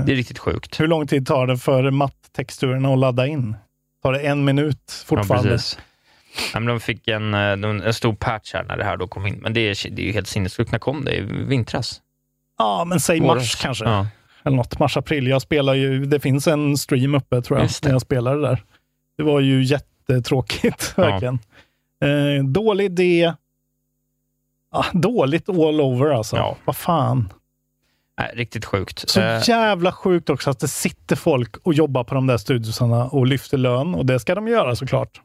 det 0.07 0.13
är 0.13 0.17
riktigt 0.17 0.39
sjukt. 0.39 0.81
hur 0.81 0.87
lång 0.87 1.07
tid 1.07 1.27
tar 1.27 1.47
det 1.47 1.59
för 1.59 1.91
matttexturerna 1.91 2.89
att 2.93 2.99
ladda 2.99 3.27
in? 3.27 3.57
Tar 4.07 4.13
det 4.13 4.21
en 4.21 4.45
minut 4.45 5.05
fortfarande? 5.07 5.49
Ja, 5.49 5.53
precis. 5.55 5.79
Ja, 6.53 6.61
men 6.61 6.67
de 6.67 6.81
fick 6.81 7.09
en, 7.09 7.35
eh, 7.35 7.87
en 7.87 7.95
stor 7.95 8.15
patch 8.15 8.55
här 8.55 8.65
när 8.65 8.77
det 8.77 8.85
här 8.85 8.97
då 8.97 9.07
kom 9.09 9.27
in, 9.27 9.35
men 9.35 9.53
det 9.55 9.61
är, 9.61 9.91
det 9.91 10.03
är 10.03 10.07
ju 10.07 10.13
helt 10.13 10.27
sinnessjukt. 10.29 10.73
När 10.73 10.79
kom 10.79 11.05
det? 11.05 11.17
I 11.17 11.21
vintras? 11.23 12.01
Ja, 12.59 12.85
men 12.85 13.01
säg 13.01 13.21
Våras. 13.21 13.35
mars 13.37 13.55
kanske. 13.55 13.85
Ja. 13.85 14.07
Eller 14.45 14.57
något. 14.57 14.79
Mars-april. 14.79 15.27
Jag 15.27 15.43
spelar 15.43 15.75
ju, 15.75 16.05
det 16.07 16.21
finns 16.21 16.47
en 16.47 16.77
stream 16.77 17.15
uppe 17.15 17.43
tror 17.43 17.59
jag, 17.61 17.71
när 17.83 17.91
jag 17.91 18.01
spelade 18.01 18.41
där. 18.41 18.63
Det 19.17 19.23
var 19.23 19.41
ju 19.41 19.65
jättetråkigt, 19.65 20.95
Ja. 20.97 21.03
verkligen. 21.03 21.39
Eh, 22.05 22.45
dålig 22.45 22.85
idé. 22.85 23.33
Ah, 24.73 24.85
dåligt 24.93 25.49
all 25.49 25.81
over 25.81 26.11
alltså. 26.11 26.37
Ja. 26.37 26.57
Vad 26.65 26.77
fan. 26.77 27.33
Nej, 28.19 28.33
riktigt 28.35 28.65
sjukt. 28.65 29.09
Så 29.11 29.21
Eh, 29.21 29.49
jävla 29.49 29.93
sjukt 29.93 30.31
också 30.31 30.51
att 30.51 30.61
det 30.61 30.69
sitter 30.69 31.17
folk 31.17 31.57
och 31.57 31.75
jobbar 31.75 32.05
på 32.05 32.15
de 32.15 32.27
där 32.27 32.37
studiosarna 32.37 33.05
och 33.05 33.27
lyfter 33.27 33.59
lön. 33.59 33.95
Och 33.95 34.07
det 34.07 34.21
ska 34.21 34.35
de 34.35 34.49
göra 34.49 34.77
såklart. 34.77 35.21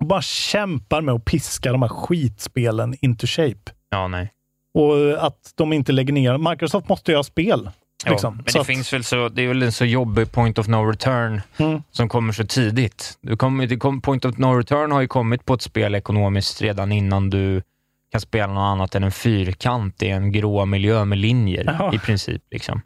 Och 0.00 0.06
bara 0.06 0.22
kämpar 0.22 1.00
med 1.00 1.14
att 1.14 1.24
piska 1.24 1.72
de 1.72 1.82
här 1.82 1.88
skitspelen 1.88 2.94
into 3.00 3.26
shape. 3.26 3.72
ja, 3.90 4.08
nej. 4.08 4.32
Och 4.74 5.26
att 5.26 5.52
de 5.54 5.72
inte 5.72 5.92
lägger 5.92 6.12
ner. 6.12 6.50
Microsoft 6.50 6.88
måste 6.88 7.12
göra 7.12 7.22
spel. 7.22 7.70
Ja, 8.04 8.10
liksom. 8.10 8.36
men 8.36 8.44
Så 8.46 8.58
det, 8.58 8.60
att- 8.60 8.66
finns 8.66 8.92
väl 8.92 9.04
så, 9.04 9.28
det 9.28 9.42
är 9.42 9.48
väl 9.48 9.62
en 9.62 9.72
så 9.72 9.84
jobbig 9.84 10.32
point 10.32 10.58
of 10.58 10.66
no 10.68 10.76
return 10.76 11.40
Mm. 11.56 11.82
som 11.90 12.08
kommer 12.08 12.32
så 12.32 12.46
tidigt. 12.46 13.18
Du 13.20 13.36
kommer, 13.36 13.66
det 13.66 13.76
kom, 13.76 14.00
point 14.00 14.24
of 14.24 14.38
no 14.38 14.46
return 14.46 14.92
har 14.92 15.00
ju 15.00 15.08
kommit 15.08 15.44
på 15.44 15.54
ett 15.54 15.62
spel 15.62 15.94
ekonomiskt 15.94 16.62
redan 16.62 16.92
innan 16.92 17.30
du 17.30 17.62
kan 18.12 18.20
spela 18.20 18.46
något 18.52 18.60
annat 18.72 18.94
än 18.94 19.04
en 19.04 19.12
fyrkant 19.12 20.02
i 20.02 20.08
en 20.08 20.32
grå 20.32 20.64
miljö 20.66 21.04
med 21.04 21.18
linjer 21.18 21.76
Ja. 21.78 21.94
i 21.94 21.98
princip. 21.98 22.42
Liksom. 22.50 22.80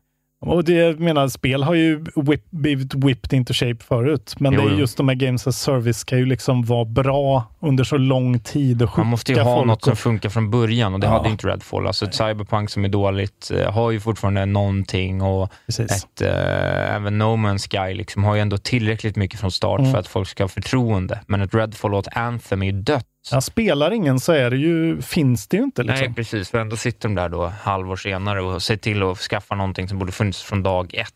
Och 0.46 0.64
det 0.64 0.72
jag 0.72 1.00
menar, 1.00 1.28
spel 1.28 1.62
har 1.62 1.74
ju 1.74 2.04
whip, 2.16 2.50
blivit 2.50 2.94
whipped 2.94 3.32
into 3.32 3.52
shape 3.54 3.84
förut, 3.84 4.34
men 4.38 4.52
Jo, 4.52 4.60
det 4.60 4.74
är 4.74 4.78
just 4.78 4.96
de 4.96 5.08
här 5.08 5.14
games 5.14 5.46
as 5.46 5.58
service 5.60 6.04
kan 6.04 6.18
ju 6.18 6.26
liksom 6.26 6.62
vara 6.64 6.84
bra 6.84 7.44
under 7.60 7.84
så 7.84 7.96
lång 7.96 8.40
tid 8.40 8.82
och 8.82 8.98
Man 8.98 9.06
måste 9.06 9.32
ju 9.32 9.40
ha 9.40 9.56
folk 9.56 9.66
något 9.66 9.84
som 9.84 9.96
funkar 9.96 10.28
från 10.28 10.50
början 10.50 10.94
och 10.94 11.00
det 11.00 11.06
Ja. 11.06 11.12
hade 11.12 11.28
inte 11.28 11.46
Redfall. 11.48 11.86
Alltså 11.86 12.04
ett 12.04 12.14
Cyberpunk 12.14 12.70
som 12.70 12.84
är 12.84 12.88
dåligt 12.88 13.50
eh, 13.54 13.72
har 13.72 13.90
ju 13.90 14.00
fortfarande 14.00 14.46
någonting 14.46 15.22
och 15.22 15.52
Precis. 15.66 15.90
ett, 16.04 16.20
eh, 16.22 16.94
även 16.96 17.18
No 17.18 17.24
Man's 17.36 17.70
Sky 17.88 17.94
liksom 17.94 18.24
har 18.24 18.34
ju 18.34 18.40
ändå 18.40 18.58
tillräckligt 18.58 19.16
mycket 19.16 19.40
från 19.40 19.50
start 19.50 19.80
Mm. 19.80 19.92
för 19.92 19.98
att 19.98 20.06
folk 20.08 20.28
ska 20.28 20.42
ha 20.44 20.48
förtroende. 20.48 21.20
Men 21.26 21.40
ett 21.40 21.54
Redfall 21.54 21.94
och 21.94 22.06
ett 22.06 22.16
Anthem 22.16 22.62
är 22.62 22.66
ju 22.66 22.72
dött. 22.72 23.06
Ja, 23.30 23.40
spelar 23.40 23.90
ingen 23.90 24.20
så 24.20 24.32
är 24.32 24.50
det 24.50 24.56
ju, 24.56 25.02
finns 25.02 25.48
det 25.48 25.56
ju 25.56 25.62
inte. 25.62 25.82
Liksom. 25.82 26.04
Nej, 26.04 26.14
precis. 26.14 26.50
För 26.50 26.58
ändå 26.58 26.76
sitter 26.76 27.08
de 27.08 27.14
där 27.14 27.28
då 27.28 27.46
halvår 27.46 27.96
senare 27.96 28.42
och 28.42 28.62
ser 28.62 28.76
till 28.76 29.02
att 29.02 29.18
skaffa 29.18 29.54
någonting 29.54 29.88
som 29.88 29.98
borde 29.98 30.12
funnits 30.12 30.42
från 30.42 30.62
dag 30.62 30.94
ett. 30.94 31.14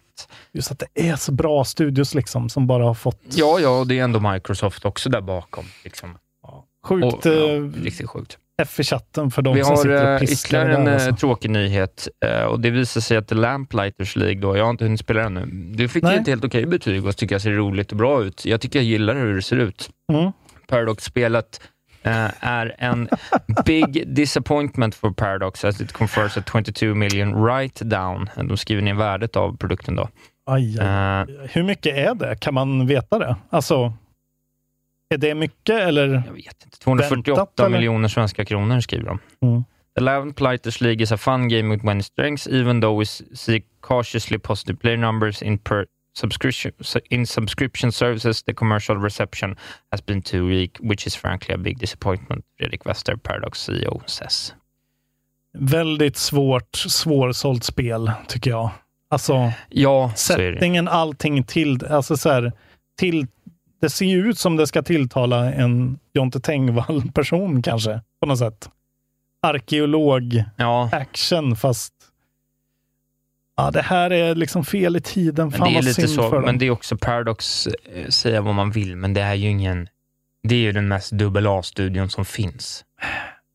Just 0.53 0.71
att 0.71 0.79
det 0.79 1.09
är 1.09 1.17
så 1.17 1.33
bra 1.33 1.65
studios 1.65 2.15
liksom, 2.15 2.49
som 2.49 2.67
bara 2.67 2.85
har 2.85 2.95
fått 2.95 3.21
Ja, 3.31 3.61
ja, 3.61 3.79
och 3.79 3.87
det 3.87 3.99
är 3.99 4.05
ändå 4.05 4.33
Microsoft 4.33 4.85
också 4.85 5.11
där 5.11 5.21
bakom. 5.21 5.65
Liksom. 5.85 6.19
sjukt 6.87 7.05
Och, 7.05 7.27
ja, 7.27 7.31
eh, 7.31 7.63
riktigt 7.63 8.09
sjukt. 8.09 8.39
F 8.63 8.81
i 8.81 8.85
chatten 8.85 9.31
för 9.31 9.43
de 9.43 9.55
Vi 9.55 9.65
som 9.65 9.71
har 9.71 9.77
sitter 9.77 10.09
eh, 10.09 10.15
och 10.15 10.21
pisslar 10.21 10.61
ytterligare 10.61 10.83
en 10.83 10.89
eh, 10.89 10.95
alltså. 10.95 11.17
tråkig 11.17 11.51
nyhet 11.51 12.09
eh, 12.25 12.43
och 12.45 12.61
det 12.61 12.71
visar 12.71 13.01
sig 13.01 13.17
att 13.17 13.29
The 13.29 13.35
Lamplighters 13.35 14.17
League, 14.17 14.41
då, 14.41 14.57
jag 14.57 14.65
har 14.65 14.71
inte 14.71 14.85
hunnit 14.85 15.01
spela 15.01 15.23
den 15.23 15.37
ännu, 15.37 15.75
det 15.75 15.89
fick 15.89 16.03
Nej. 16.03 16.15
ju 16.15 16.21
ett 16.21 16.27
helt 16.27 16.45
okej 16.45 16.67
betyg 16.67 17.07
och 17.07 17.17
tycker 17.17 17.35
jag 17.35 17.43
ser 17.43 17.51
roligt 17.51 17.93
och 17.93 17.99
bra 17.99 18.25
ut. 18.25 18.45
Jag 18.45 18.61
tycker 18.61 18.79
jag 18.79 18.87
gillar 18.87 19.15
hur 19.15 19.35
det 19.35 19.43
ser 19.43 19.57
ut. 19.57 19.91
Mm. 20.13 20.33
Paradox-spelet 20.67 21.61
eh, 22.05 22.31
är 22.41 22.75
en 22.79 23.09
big 23.67 24.15
disappointment 24.15 24.95
for 24.95 25.11
Paradox 25.13 25.65
as 25.65 25.81
it 25.81 25.93
confers 25.93 26.37
a 26.37 26.43
22 26.53 26.95
million 26.95 27.35
write-down. 27.35 28.29
De 28.37 28.57
skriver 28.57 28.83
ner 28.83 28.95
värdet 28.95 29.37
av 29.37 29.57
produkten 29.57 29.97
då. 29.97 30.09
Aj, 30.47 30.79
aj. 30.81 30.87
Eh, 30.87 31.25
Hur 31.53 31.63
mycket 31.63 31.97
är 31.97 32.15
det? 32.15 32.37
Kan 32.41 32.55
man 32.55 32.87
veta 32.87 33.19
det? 33.19 33.37
Alltså, 33.51 33.93
är 35.15 35.19
det 35.19 35.35
mycket 35.35 35.81
eller? 35.81 36.23
Jag 36.27 36.33
vet 36.33 36.65
inte. 36.65 36.79
248 36.79 37.41
Väntat, 37.41 37.61
eller? 37.61 37.69
miljoner 37.79 38.09
svenska 38.09 38.45
kronor 38.45 38.81
skriver 38.81 39.07
de. 39.07 39.19
Mm. 39.43 39.65
The 39.97 40.01
Lamplighters 40.01 40.81
League 40.81 41.03
is 41.03 41.13
a 41.13 41.17
fun 41.17 41.49
game 41.49 41.71
with 41.75 41.85
many 41.85 42.03
strengths, 42.03 42.49
even 42.49 42.81
though 42.81 42.99
we 43.01 43.05
see 43.37 43.63
cautiously 43.81 44.39
positive 44.39 44.79
player 44.81 44.97
numbers 44.97 45.43
in 45.43 45.59
per 45.59 45.87
subscription 46.15 46.73
in 47.11 47.27
subscription 47.27 47.93
services. 47.93 48.43
The 48.43 48.55
commercial 48.55 48.97
reception 48.97 49.57
has 49.91 50.07
been 50.07 50.23
too 50.23 50.47
weak, 50.47 50.79
which 50.81 51.07
is 51.07 51.17
frankly 51.17 51.55
a 51.55 51.59
big 51.59 51.79
disappointment. 51.79 52.45
Fredrik 52.59 52.87
Wester, 52.87 53.17
Paradox 53.17 53.59
CEO, 53.69 54.03
says. 54.07 54.55
Väldigt 55.59 56.17
svårt, 56.17 56.77
svårsålt 56.77 57.65
spel 57.65 58.13
tycker 58.29 58.51
jag. 58.51 58.71
Alltså, 59.11 59.53
Ja, 59.69 60.13
settingen, 60.17 60.89
allting 60.89 61.45
till, 61.45 61.87
alltså 61.87 62.17
så 62.17 62.29
här, 62.31 62.53
till, 62.99 63.27
det 63.81 63.91
ser 63.91 64.07
ju 64.07 64.29
ut 64.29 64.39
som 64.39 64.57
det 64.57 64.67
ska 64.67 64.83
tilltala 64.83 65.53
en 65.53 65.99
Jonte 66.15 66.41
Tengvall-person 66.41 67.63
kanske, 67.63 68.01
på 68.21 68.27
något 68.27 68.39
sätt. 68.39 68.71
Arkeolog, 69.43 70.45
Ja, 70.57 70.89
action, 70.93 71.57
fast 71.57 71.93
ja, 73.57 73.71
det 73.71 73.83
här 73.83 74.13
är 74.13 74.35
liksom 74.35 74.65
fel 74.65 74.97
i 74.97 75.01
tiden. 75.01 75.49
men 75.49 75.59
Fan 75.59 75.73
det 75.73 75.79
är 75.79 75.83
lite 75.83 76.09
så. 76.09 76.31
Men 76.31 76.43
dem. 76.43 76.59
det 76.59 76.67
är 76.67 76.71
också 76.71 76.97
Paradox, 76.97 77.67
eh, 77.67 78.09
säga 78.09 78.41
vad 78.41 78.55
man 78.55 78.71
vill, 78.71 78.97
men 78.97 79.15
det 79.15 79.21
är 79.21 79.35
ju 79.35 79.49
ingen... 79.49 79.89
Det 80.49 80.55
är 80.55 80.59
ju 80.59 80.73
den 80.73 80.89
mest 80.89 81.11
dubbel 81.13 81.47
A-studion 81.47 82.11
som 82.11 82.25
finns. 82.25 82.85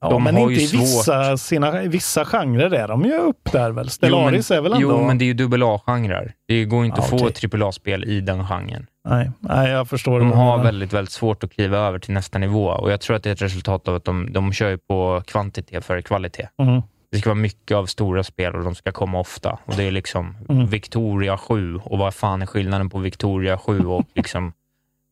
Ja, 0.01 0.09
de 0.09 0.23
men 0.23 0.35
har 0.35 0.41
inte 0.41 0.53
ju 0.53 0.67
i 0.67 0.81
vissa, 0.81 1.37
sina, 1.37 1.71
vissa 1.71 2.25
genrer 2.25 2.73
är 2.73 2.87
de 2.87 3.05
ju 3.05 3.13
upp 3.17 3.51
där 3.51 3.71
väl? 3.71 3.89
Stellaris 3.89 4.51
jo, 4.51 4.55
men, 4.55 4.57
är 4.57 4.61
väl 4.63 4.73
ändå... 4.73 4.97
Jo, 4.99 5.07
men 5.07 5.17
det 5.17 5.23
är 5.23 5.27
ju 5.27 5.33
dubbel 5.33 5.63
A-genrer. 5.63 6.33
Det 6.47 6.65
går 6.65 6.85
inte 6.85 6.97
Ja, 6.99 7.03
att 7.03 7.09
få 7.09 7.15
okej. 7.15 7.27
ett 7.27 7.35
trippel 7.35 7.63
A-spel 7.63 8.03
i 8.05 8.21
den 8.21 8.47
genren. 8.47 8.85
Nej, 9.09 9.31
nej, 9.39 9.71
jag 9.71 9.87
förstår. 9.89 10.19
De 10.19 10.31
har 10.31 10.63
väldigt, 10.63 10.93
väldigt 10.93 11.11
svårt 11.11 11.43
att 11.43 11.51
kliva 11.53 11.77
över 11.77 11.99
till 11.99 12.13
nästa 12.13 12.39
nivå 12.39 12.65
och 12.67 12.91
jag 12.91 13.01
tror 13.01 13.15
att 13.15 13.23
det 13.23 13.29
är 13.29 13.33
ett 13.33 13.41
resultat 13.41 13.87
av 13.87 13.95
att 13.95 14.05
de, 14.05 14.33
de 14.33 14.53
kör 14.53 14.69
ju 14.69 14.77
på 14.77 15.23
kvantitet 15.27 15.85
före 15.85 16.01
kvalitet. 16.01 16.47
Mm. 16.61 16.81
Det 17.11 17.19
ska 17.19 17.29
vara 17.29 17.39
mycket 17.39 17.75
av 17.75 17.85
stora 17.85 18.23
spel 18.23 18.55
och 18.55 18.63
de 18.63 18.75
ska 18.75 18.91
komma 18.91 19.19
ofta. 19.19 19.59
Och 19.65 19.75
Det 19.75 19.83
är 19.83 19.91
liksom 19.91 20.37
Mm. 20.49 20.65
Victoria 20.65 21.37
7 21.37 21.75
och 21.75 21.97
vad 21.97 22.13
fan 22.13 22.41
är 22.41 22.45
skillnaden 22.45 22.89
på 22.89 22.99
Victoria 22.99 23.57
7 23.57 23.85
och 23.85 24.05
liksom 24.13 24.53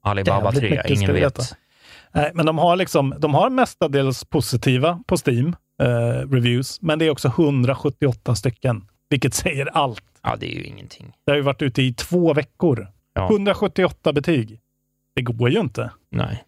Alibaba 0.04 0.43
Jävligt 0.43 0.60
3? 0.60 0.70
mycket 0.70 0.86
ska 0.86 0.93
Ingen 0.93 1.14
vet. 1.14 1.39
Nej, 2.12 2.32
men 2.34 2.45
de 2.45 2.58
har, 2.58 2.76
liksom, 2.76 3.16
de 3.20 3.34
har 3.34 3.50
mestadels 3.50 4.26
positiva 4.26 5.04
på 5.08 5.16
Steam, 5.26 5.56
eh, 5.82 6.30
reviews, 6.30 6.82
men 6.82 7.00
det 7.00 7.06
är 7.06 7.10
också 7.10 7.28
178 7.28 8.36
stycken, 8.36 8.88
vilket 9.10 9.34
säger 9.43 9.66
allt. 9.66 10.04
Ja, 10.24 10.36
det 10.39 10.52
är 10.52 10.56
ju 10.56 10.64
ingenting. 10.64 11.14
Det 11.26 11.32
har 11.32 11.36
ju 11.38 11.41
varit 11.41 11.62
ute 11.62 11.82
i 11.82 11.93
två 11.93 12.34
veckor. 12.34 12.88
Ja. 13.14 13.28
178 13.30 14.14
betyg. 14.14 14.60
Det 15.16 15.22
går 15.22 15.50
ju 15.50 15.60
inte. 15.60 15.91
Nej. 16.10 16.43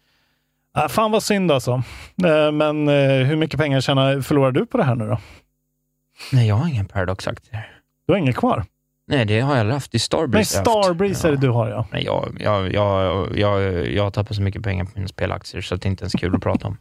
Äh, 0.78 0.88
fan 0.88 1.10
vad 1.10 1.22
synd 1.22 1.52
alltså. 1.52 1.82
Eh, 2.24 2.52
men 2.52 2.88
eh, 2.88 3.26
hur 3.26 3.36
mycket 3.36 3.60
pengar 3.60 3.80
tjänar, 3.80 4.20
förlorar 4.20 4.52
du 4.52 4.66
på 4.66 4.78
det 4.78 4.84
här 4.84 4.94
nu 4.94 5.06
då? 5.06 5.18
Nej, 6.32 6.48
jag 6.48 6.54
har 6.54 6.68
ingen 6.68 6.86
Paradox-aktier. 6.86 7.80
Du 8.06 8.12
har 8.12 8.18
inget 8.18 8.36
kvar? 8.36 8.64
Nej, 9.06 9.24
det 9.24 9.40
har 9.40 9.56
jag 9.56 9.64
haft. 9.64 9.94
I 9.94 9.96
Nej, 9.96 10.00
Starbreeze 10.00 10.58
haft. 10.58 10.70
Starbreeze 10.70 11.28
är 11.28 11.32
det 11.32 11.38
du 11.38 11.48
har 11.48 11.68
ja. 11.68 11.86
Nej, 11.92 12.04
jag, 12.04 12.36
jag, 12.40 12.72
jag, 12.72 13.28
jag, 13.38 13.86
jag 13.88 14.02
har 14.02 14.10
tappat 14.10 14.36
så 14.36 14.42
mycket 14.42 14.62
pengar 14.62 14.84
på 14.84 14.90
mina 14.94 15.08
spelaktier 15.08 15.60
så 15.60 15.76
det 15.76 15.88
inte 15.88 16.02
ens 16.02 16.14
är 16.14 16.18
kul 16.18 16.34
att 16.34 16.42
prata 16.42 16.68
om. 16.68 16.76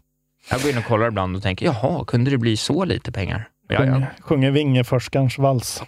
Jag 0.51 0.61
går 0.61 0.71
in 0.71 0.77
och 0.77 0.85
kollar 0.85 1.07
ibland 1.07 1.35
och 1.35 1.43
tänker, 1.43 1.65
jaha, 1.65 2.05
kunde 2.05 2.31
det 2.31 2.37
bli 2.37 2.57
så 2.57 2.85
lite 2.85 3.11
pengar? 3.11 3.47
Sjunger, 3.77 4.13
sjunger 4.21 4.51
Vingeforskarns 4.51 5.37
vals. 5.37 5.83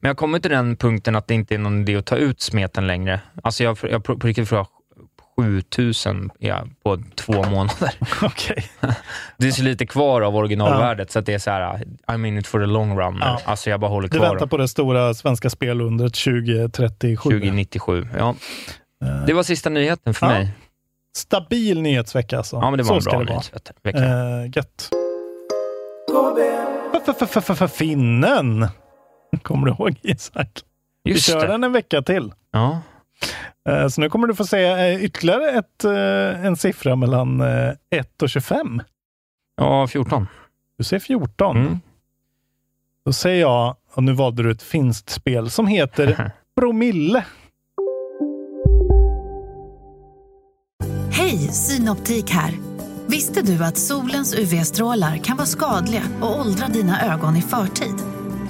Men 0.00 0.08
jag 0.08 0.16
kommer 0.16 0.38
till 0.38 0.50
den 0.50 0.76
punkten 0.76 1.16
att 1.16 1.26
det 1.26 1.34
inte 1.34 1.54
är 1.54 1.58
någon 1.58 1.80
idé 1.80 1.96
att 1.96 2.06
ta 2.06 2.16
ut 2.16 2.40
smeten 2.40 2.86
längre. 2.86 3.20
Alltså 3.42 3.64
jag, 3.64 3.78
jag 3.82 4.04
på 4.04 4.14
riktigt 4.14 4.48
7000 5.42 6.30
ja, 6.38 6.64
på 6.84 6.98
två 7.16 7.32
månader. 7.32 7.92
Okej. 8.22 8.64
Det 9.36 9.46
är 9.46 9.50
så 9.52 9.62
lite 9.62 9.86
kvar 9.86 10.20
av 10.22 10.36
originalvärdet 10.36 11.10
så 11.10 11.18
att 11.18 11.26
det 11.26 11.34
är 11.34 11.38
så 11.38 11.50
här, 11.50 11.82
I 12.14 12.16
mean 12.16 12.38
it 12.38 12.46
for 12.46 12.60
the 12.60 12.66
long 12.66 12.98
run. 12.98 13.18
Ja. 13.20 13.40
Alltså 13.44 13.70
jag 13.70 13.80
bara 13.80 13.90
håller 13.90 14.08
Du 14.08 14.18
kvar 14.18 14.28
väntar 14.28 14.46
på 14.46 14.56
det 14.56 14.68
stora 14.68 15.14
svenska 15.14 15.50
spelundret 15.50 16.14
2037. 16.14 17.16
2097. 17.30 18.08
Ja. 18.18 18.34
Eh, 19.04 19.24
Det 19.26 19.32
var 19.32 19.42
sista 19.42 19.70
nyheten 19.70 20.14
för 20.14 20.26
Ja. 20.26 20.32
mig. 20.32 20.50
Stabil 21.16 21.82
nyhetsvecka 21.82 22.36
alltså. 22.38 22.56
Ja, 22.56 22.70
men 22.70 22.78
det 22.78 22.82
var 22.84 23.00
Så 23.00 23.10
en 23.10 23.24
bra 23.24 23.34
nyhetsvecka. 23.34 23.98
Eh, 23.98 24.50
gött. 24.56 24.90
Finnen! 27.72 28.66
Kommer 29.42 29.66
du 29.66 29.72
ihåg 29.72 29.98
Isak? 30.02 30.60
Vi 31.04 31.10
Just 31.12 31.26
kör 31.26 31.40
det. 31.40 31.46
den 31.46 31.64
en 31.64 31.72
vecka 31.72 32.02
till. 32.02 32.32
Ja. 32.52 32.80
Eh, 33.68 33.88
Så 33.88 34.00
nu 34.00 34.08
kommer 34.10 34.26
du 34.26 34.34
få 34.34 34.44
se 34.44 34.64
eh, 34.64 35.04
ytterligare 35.04 35.50
ett, 35.50 35.84
eh, 35.84 36.46
en 36.46 36.56
siffra 36.56 36.96
mellan 36.96 37.40
eh, 37.40 37.72
1 37.90 38.22
och 38.22 38.30
25. 38.30 38.82
ja, 39.56 39.86
14. 39.86 40.26
Du 40.78 40.84
ser 40.84 40.98
14. 40.98 41.56
Mm. 41.56 41.80
Då 43.04 43.12
säger 43.12 43.40
jag, 43.40 43.76
och 43.94 44.02
nu 44.02 44.12
valde 44.12 44.42
du 44.42 44.50
ett 44.50 44.62
finskt 44.62 45.10
spel 45.10 45.50
som 45.50 45.66
heter 45.66 46.32
Promille. 46.60 47.24
Hej, 51.12 51.38
Synoptik 51.38 52.30
här. 52.30 52.52
Visste 53.06 53.42
du 53.42 53.64
att 53.64 53.76
solens 53.78 54.34
UV-strålar 54.38 55.16
kan 55.16 55.36
vara 55.36 55.46
skadliga 55.46 56.02
och 56.20 56.40
åldra 56.40 56.66
dina 56.68 57.12
ögon 57.14 57.36
i 57.36 57.42
förtid? 57.42 57.94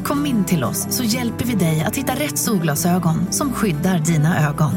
Kom 0.05 0.27
in 0.27 0.45
till 0.45 0.65
oss 0.65 0.87
så 0.91 1.05
hjälper 1.05 1.45
vi 1.45 1.55
dig 1.55 1.85
att 1.87 1.97
hitta 1.97 2.13
rätt 2.13 2.39
solglasögon 2.39 3.33
som 3.33 3.53
skyddar 3.53 3.99
dina 3.99 4.49
ögon. 4.49 4.73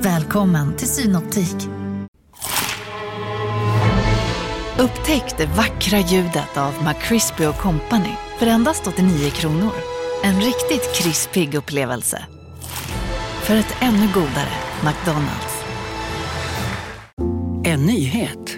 Välkommen 0.00 0.76
till 0.76 0.88
Synoptik. 0.88 1.68
Upptäck 4.78 5.38
det 5.38 5.46
vackra 5.46 5.98
ljudet 5.98 6.56
av 6.56 6.74
McCrispy 6.84 7.44
Company 7.44 8.14
för 8.38 8.46
endast 8.46 8.86
89 8.86 9.30
kronor. 9.30 9.72
En 10.22 10.36
riktigt 10.36 10.94
krispig 10.94 11.54
upplevelse. 11.54 12.22
För 13.42 13.56
ett 13.56 13.74
ännu 13.80 14.08
godare 14.14 14.52
McDonalds. 14.84 15.64
En 17.64 17.86
nyhet. 17.86 18.57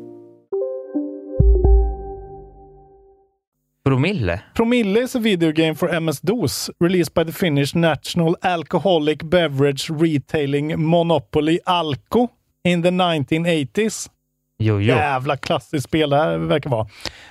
Promille. 3.83 4.41
Promille 4.53 5.03
is 5.03 5.15
a 5.15 5.19
video 5.19 5.51
game 5.51 5.75
for 5.75 5.99
MS-DOS 5.99 6.69
released 6.79 7.13
by 7.13 7.23
the 7.23 7.31
Finnish 7.31 7.75
National 7.75 8.35
Alcoholic 8.41 9.23
Beverage 9.23 9.89
Retailing 9.89 10.79
Monopoly 10.79 11.59
Alko 11.65 12.27
in 12.63 12.83
the 12.83 12.89
1980s. 12.89 14.09
Jo, 14.63 14.79
jo. 14.79 14.95
Jävla 14.95 15.37
klassiskt 15.37 15.87
spel 15.87 16.09
det 16.09 16.17
här 16.17 16.37
verkar 16.37 16.69
vara. 16.69 16.87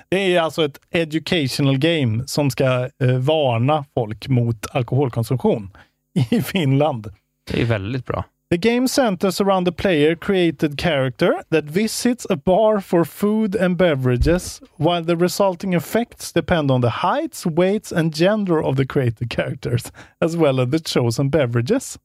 Det 0.09 0.37
är 0.37 0.41
alltså 0.41 0.65
ett 0.65 0.81
educational 0.91 1.79
game 1.79 2.27
som 2.27 2.51
ska 2.51 2.65
eh, 3.03 3.19
varna 3.19 3.85
folk 3.95 4.29
mot 4.29 4.67
alkoholkonsumtion 4.71 5.71
i 6.31 6.43
Finland. 6.43 7.13
Det 7.51 7.61
är 7.61 7.65
väldigt 7.65 8.07
bra. 8.07 8.25
The 8.51 8.59
game 8.59 8.89
centers 8.89 9.41
around 9.41 9.69
a 9.69 9.73
player 9.73 10.17
created 10.17 10.77
character 10.77 11.45
that 11.51 11.67
visits 11.67 12.27
a 12.29 12.35
bar 12.35 12.81
for 12.81 13.05
food 13.05 13.55
and 13.55 13.77
beverages, 13.77 14.61
while 14.77 15.05
the 15.05 15.17
resulting 15.17 15.75
effects 15.75 16.33
depend 16.33 16.69
on 16.69 16.81
the 16.81 16.91
heights, 16.91 17.47
weights 17.47 17.93
and 17.93 18.13
gender 18.13 18.61
of 18.61 18.75
the 18.75 18.85
created 18.85 19.31
characters, 19.31 19.93
as 20.21 20.37
well 20.37 20.61
as 20.61 20.71
the 20.71 20.81
chosen 20.81 21.29
beverages. 21.29 21.97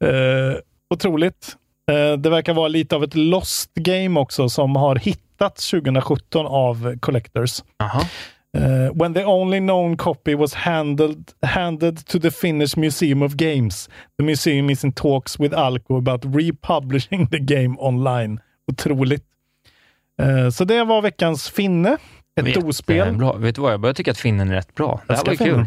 uh, 0.00 0.54
otroligt. 0.90 1.56
Uh, 1.90 2.16
det 2.16 2.30
verkar 2.30 2.54
vara 2.54 2.68
lite 2.68 2.96
av 2.96 3.04
ett 3.04 3.14
lost 3.14 3.74
game 3.74 4.20
också 4.20 4.48
som 4.48 4.76
har 4.76 4.96
hittats 4.96 5.70
2017 5.70 6.46
av 6.46 6.98
collectors. 7.00 7.62
Uh, 8.58 8.90
when 8.94 9.14
the 9.14 9.24
only 9.24 9.60
known 9.60 9.96
copy 9.96 10.34
was 10.34 10.54
handled, 10.54 11.32
handed 11.42 12.06
to 12.06 12.18
the 12.20 12.30
Finnish 12.30 12.76
Museum 12.76 13.22
of 13.22 13.34
Games. 13.36 13.88
The 14.18 14.24
museum 14.24 14.70
is 14.70 14.84
in 14.84 14.92
talks 14.92 15.38
with 15.38 15.54
Alco 15.54 15.96
about 15.98 16.24
republishing 16.24 17.26
the 17.30 17.38
game 17.38 17.76
online. 17.78 18.40
Otroligt. 18.72 19.24
Uh, 20.22 20.50
så 20.50 20.64
det 20.64 20.84
var 20.84 21.02
veckans 21.02 21.50
finne. 21.50 21.96
Ett 22.40 22.54
dospel. 22.54 23.16
Bra. 23.16 23.32
Vet 23.32 23.54
du 23.54 23.60
vad, 23.62 23.72
jag 23.72 23.80
börjar 23.80 23.94
tycka 23.94 24.10
att 24.10 24.18
finnen 24.18 24.50
är 24.50 24.54
rätt 24.54 24.74
bra. 24.74 25.00
Det 25.06 25.16
här 25.16 25.24
var 25.24 25.34
kul. 25.34 25.58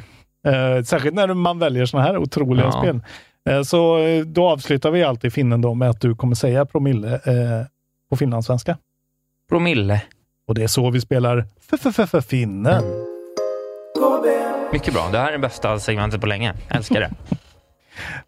Uh, 0.48 0.84
särskilt 0.84 1.16
när 1.16 1.34
man 1.34 1.60
väljer 1.60 1.86
såna 1.86 2.04
här 2.04 2.18
otroliga 2.18 2.66
Ja. 2.66 2.72
spel. 2.72 3.02
Uh, 3.50 3.62
så 3.64 4.00
då 4.26 4.48
avslutar 4.50 4.92
vi 4.92 5.04
alltid 5.04 5.34
finnen 5.34 5.62
då 5.62 5.74
med 5.74 5.90
att 5.90 6.02
du 6.02 6.16
kommer 6.16 6.36
säga 6.36 6.66
promille 6.66 7.20
på 8.10 8.16
finlandssvenska. 8.16 8.78
Promille. 9.50 10.02
Och 10.48 10.56
det 10.56 10.64
är 10.64 10.68
så 10.68 10.90
vi 10.90 11.02
spelar 11.02 11.46
f-f-f-finnen. 11.72 12.84
Mycket 14.74 14.94
bra. 14.94 15.10
Det 15.12 15.18
här 15.18 15.28
är 15.28 15.32
det 15.32 15.40
bästa 15.40 15.80
segmentet 15.80 16.22
på 16.22 16.28
länge. 16.28 16.54
Jag 16.68 16.78
älskar 16.78 17.00
det. 17.00 17.12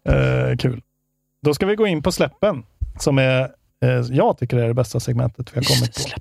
Eh, 0.04 0.56
kul. 0.56 0.82
Då 1.42 1.54
ska 1.54 1.66
vi 1.66 1.76
gå 1.76 1.86
in 1.86 2.02
på 2.02 2.12
släppen, 2.12 2.62
som 2.98 3.18
är, 3.18 3.40
eh, 3.84 3.90
jag 4.10 4.38
tycker 4.38 4.56
är 4.56 4.68
det 4.68 4.74
bästa 4.74 5.00
segmentet 5.00 5.52
vi 5.52 5.56
har 5.56 5.62
kommit 5.64 5.94
på. 6.14 6.20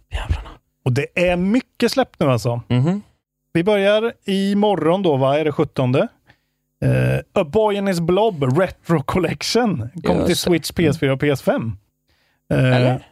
Och 0.86 0.92
det 0.92 1.30
är 1.30 1.36
mycket 1.36 1.92
släpp 1.92 2.20
nu 2.20 2.26
alltså. 2.26 2.62
Mhm. 2.68 3.02
Vi 3.54 3.64
börjar 3.64 4.14
imorgon 4.26 5.04
då, 5.04 5.18
va? 5.18 5.40
Är 5.40 5.46
det 5.46 5.52
17? 5.52 5.96
Uh, 5.96 6.08
A 7.34 7.44
Boy 7.44 7.78
and 7.78 7.88
His 7.88 8.00
Blob 8.00 8.60
Retro 8.60 9.04
Collection 9.04 9.90
kommer 10.04 10.26
till. 10.26 10.38
Switch, 10.38 10.72
PS4 10.72 11.10
och 11.10 11.22
PS5. 11.22 11.72
Uh, 12.54 12.76
Eller? 12.76 13.08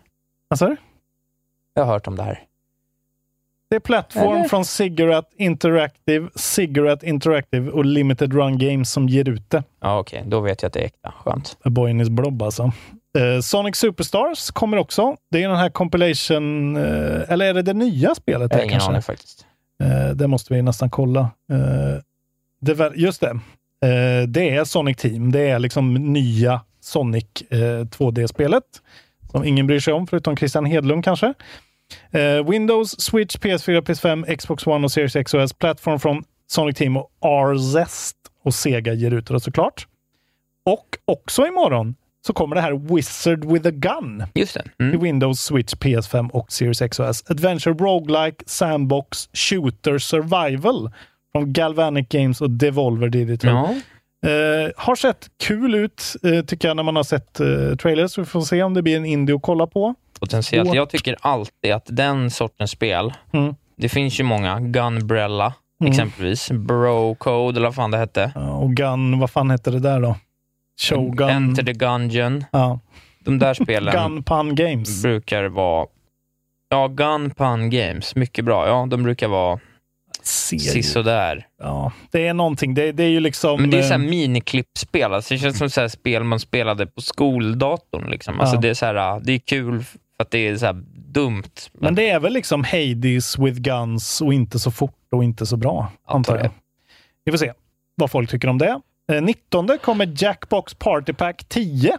Vad 0.47 0.59
sa 0.59 0.67
du? 0.67 0.75
Jag 1.73 1.85
har 1.85 1.93
hört 1.93 2.07
om 2.07 2.15
det 2.15 2.23
här. 2.23 2.43
Det 3.75 3.77
är 3.77 3.79
plattform 3.79 4.35
Eller? 4.35 4.47
från 4.47 4.65
Cigarette 4.65 5.29
Interactive, 5.37 6.29
Cigarette 6.35 7.09
Interactive 7.09 7.71
och 7.71 7.85
Limited 7.85 8.33
Run 8.33 8.57
Games 8.57 8.91
som 8.91 9.09
ger 9.09 9.29
ut 9.29 9.49
det. 9.49 9.63
Ja, 9.81 9.99
okej. 9.99 10.23
Då 10.27 10.39
vet 10.39 10.61
jag 10.61 10.67
att 10.67 10.73
det 10.73 10.79
är 10.79 10.85
äkta. 10.85 11.13
Skönt. 11.23 11.57
A 11.63 11.69
Boy 11.69 11.91
in 11.91 11.99
His 11.99 12.09
Blob 12.09 12.43
alltså. 12.43 12.71
Eh, 13.17 13.41
Sonic 13.41 13.75
Superstars 13.75 14.51
kommer 14.51 14.77
också. 14.77 15.15
Det 15.31 15.43
är 15.43 15.47
den 15.47 15.57
här 15.57 15.69
compilation, 15.69 16.75
eh, 16.77 17.31
eller 17.31 17.45
är 17.45 17.53
det 17.53 17.61
det 17.61 17.73
nya 17.73 18.15
spelet? 18.15 18.51
Jag 18.51 18.59
har 18.59 18.65
ingen 18.65 18.81
aning 18.81 19.01
faktiskt. 19.01 19.45
Eh, 19.83 20.15
det 20.15 20.27
måste 20.27 20.53
vi 20.53 20.61
nästan 20.61 20.89
kolla. 20.89 21.19
Eh, 21.51 22.01
det, 22.61 22.91
just 22.95 23.21
det. 23.21 23.29
Eh, 23.87 24.27
det 24.27 24.49
är 24.49 24.63
Sonic 24.63 24.97
Team. 24.97 25.31
Det 25.31 25.49
är 25.49 25.59
liksom 25.59 25.93
nya 25.93 26.61
Sonic 26.81 27.25
eh, 27.49 27.57
2D-spelet. 27.57 28.63
Som 29.31 29.43
ingen 29.43 29.67
bryr 29.67 29.79
sig 29.79 29.93
om, 29.93 30.07
förutom 30.07 30.37
Christian 30.37 30.65
Hedlund 30.65 31.03
kanske. 31.03 31.33
Eh, 32.11 32.49
Windows, 32.49 33.01
Switch, 33.01 33.35
PS4, 33.35 33.81
PS5, 33.81 34.35
Xbox 34.35 34.67
One 34.67 34.85
och 34.85 34.91
Series 34.91 35.15
X 35.15 35.33
och 35.33 35.41
S. 35.41 35.53
Plattform 35.53 35.99
från 35.99 36.23
Sonic 36.47 36.77
Team 36.77 36.97
och 36.97 37.11
Arzest 37.21 38.17
och 38.43 38.53
Sega 38.53 38.93
ger 38.93 39.11
ut 39.11 39.27
det 39.27 39.39
såklart. 39.39 39.87
Och 40.65 40.97
också 41.05 41.47
imorgon 41.47 41.95
så 42.27 42.33
kommer 42.33 42.55
det 42.55 42.61
här 42.61 42.95
Wizard 42.95 43.45
with 43.45 43.67
a 43.67 43.71
Gun. 43.71 44.23
Just 44.33 44.53
det. 44.53 44.91
Till 44.91 44.99
Windows, 44.99 45.39
Switch, 45.39 45.73
PS5 45.73 46.29
och 46.29 46.51
Series 46.51 46.81
X 46.81 46.99
och 46.99 47.05
S. 47.07 47.23
Adventure 47.29 47.75
Roguelike 47.75 48.43
Sandbox 48.45 49.29
Shooter 49.33 49.97
Survival 49.97 50.91
från 51.31 51.53
Galvanic 51.53 52.07
Games 52.09 52.41
och 52.41 52.49
Devolver 52.49 53.09
Digital. 53.09 53.49
Ja. 53.49 53.75
Eh, 54.25 54.71
har 54.77 54.95
sett 54.95 55.27
kul 55.43 55.75
ut, 55.75 56.03
eh, 56.23 56.45
tycker 56.45 56.67
jag, 56.67 56.75
när 56.77 56.83
man 56.83 56.95
har 56.95 57.03
sett 57.03 57.39
eh, 57.39 57.75
trailers. 57.81 58.17
Vi 58.17 58.25
får 58.25 58.41
se 58.41 58.63
om 58.63 58.73
det 58.73 58.81
blir 58.81 58.97
en 58.97 59.05
indie 59.05 59.35
att 59.35 59.41
kolla 59.41 59.67
på. 59.67 59.95
Potentiellt. 60.19 60.73
Jag 60.73 60.89
tycker 60.89 61.15
alltid 61.21 61.71
att 61.73 61.85
den 61.87 62.31
sortens 62.31 62.71
spel, 62.71 63.13
Mm. 63.33 63.55
det 63.77 63.89
finns 63.89 64.19
ju 64.19 64.23
många. 64.23 64.59
Gunbrella 64.59 65.53
Mm. 65.81 65.91
exempelvis. 65.91 66.51
Bro 66.51 67.15
Code 67.15 67.57
eller 67.59 67.67
vad 67.67 67.75
fan 67.75 67.91
det 67.91 67.97
hette. 67.97 68.31
Ja, 68.35 68.51
och 68.51 68.73
Gun, 68.73 69.19
vad 69.19 69.29
fan 69.29 69.49
hette 69.49 69.71
det 69.71 69.79
där 69.79 69.99
då? 70.01 70.15
Shogun? 70.81 71.29
Enter 71.29 71.63
the 71.63 71.73
Gungeon. 71.73 72.45
Ja. 72.51 72.79
De 73.19 73.39
där 73.39 73.53
spelen 73.53 73.93
Gun 74.03 74.23
Pun 74.23 74.55
Games. 74.55 75.03
brukar 75.03 75.43
vara... 75.45 75.87
Ja, 76.69 76.87
Gun 76.87 77.29
Pun 77.31 77.69
Games. 77.69 78.15
Mycket 78.15 78.45
bra. 78.45 78.67
Ja, 78.67 78.87
de 78.89 79.03
brukar 79.03 79.27
vara 79.27 79.59
Ser 80.27 80.57
sisådär. 80.57 81.47
Ja, 81.59 81.91
det 82.11 82.27
är 82.27 82.33
någonting. 82.33 82.73
Det, 82.73 82.91
det 82.91 83.03
är 83.03 83.09
ju 83.09 83.19
liksom... 83.19 83.61
Men 83.61 83.69
det 83.69 83.77
är 83.77 83.81
så 83.81 83.93
här 83.93 83.99
eh, 84.03 84.09
miniklippspel. 84.09 85.13
Alltså 85.13 85.33
det 85.33 85.37
känns 85.37 85.57
som 85.57 85.69
så 85.69 85.81
här 85.81 85.87
spel 85.87 86.23
man 86.23 86.39
spelade 86.39 86.87
på 86.87 87.01
skoldatorn. 87.01 88.09
Liksom. 88.09 88.39
Alltså 88.39 88.55
Ja. 88.55 88.61
det, 88.61 88.69
är 88.69 88.73
så 88.73 88.85
här, 88.85 89.19
det 89.19 89.33
är 89.33 89.39
kul 89.39 89.83
för 89.83 89.99
att 90.23 90.31
det 90.31 90.47
är 90.47 90.55
så 90.57 90.65
här 90.65 90.83
dumt. 90.95 91.43
Men 91.73 91.95
det 91.95 92.09
är 92.09 92.19
väl 92.19 92.33
liksom 92.33 92.63
Hades 92.63 93.39
with 93.39 93.59
guns 93.61 94.21
och 94.21 94.33
inte 94.33 94.59
så 94.59 94.71
fort 94.71 95.07
och 95.11 95.23
inte 95.23 95.45
så 95.45 95.57
bra, 95.57 95.91
antar 96.07 96.37
jag. 96.37 96.49
Vi 97.25 97.31
får 97.31 97.37
se 97.37 97.53
vad 97.95 98.11
folk 98.11 98.29
tycker 98.29 98.47
om 98.47 98.57
det. 98.57 98.79
Eh, 99.11 99.21
19 99.21 99.67
kommer 99.81 100.13
Jackbox 100.23 100.73
Party 100.73 101.13
Pack 101.13 101.43
10 101.47 101.97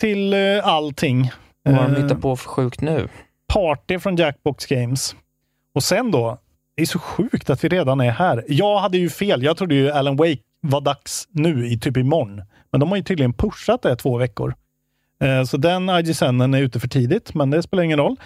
till 0.00 0.34
eh, 0.34 0.38
allting. 0.62 1.30
Vad 1.62 1.74
har 1.74 1.88
de 1.88 1.96
Eh, 1.96 2.02
hittat 2.02 2.20
på 2.20 2.36
för 2.36 2.48
sjukt 2.48 2.80
nu? 2.80 3.08
Party 3.52 3.98
från 3.98 4.16
Jackbox 4.16 4.66
Games. 4.66 5.16
Och 5.74 5.82
sen 5.82 6.10
då, 6.10 6.38
det 6.78 6.82
är 6.82 6.86
så 6.86 6.98
sjukt 6.98 7.50
att 7.50 7.64
vi 7.64 7.68
redan 7.68 8.00
är 8.00 8.10
här. 8.10 8.44
Jag 8.48 8.78
hade 8.78 8.98
ju 8.98 9.08
fel. 9.10 9.42
Jag 9.42 9.56
trodde 9.56 9.74
ju 9.74 9.90
Alan 9.90 10.16
Wake 10.16 10.38
var 10.60 10.80
dags 10.80 11.28
nu, 11.30 11.66
i 11.68 11.78
typ 11.78 11.96
imorgon. 11.96 12.42
Men 12.72 12.80
de 12.80 12.88
har 12.88 12.96
ju 12.96 13.02
tydligen 13.02 13.32
pushat 13.32 13.82
det 13.82 13.96
två 13.96 14.16
veckor. 14.18 14.54
Eh, 15.24 15.44
Så 15.44 15.56
den 15.56 15.88
IGSN 15.90 16.40
är 16.54 16.60
ute 16.60 16.80
för 16.80 16.88
tidigt, 16.88 17.34
men 17.34 17.50
det 17.50 17.62
spelar 17.62 17.82
ingen 17.82 17.98
roll. 17.98 18.16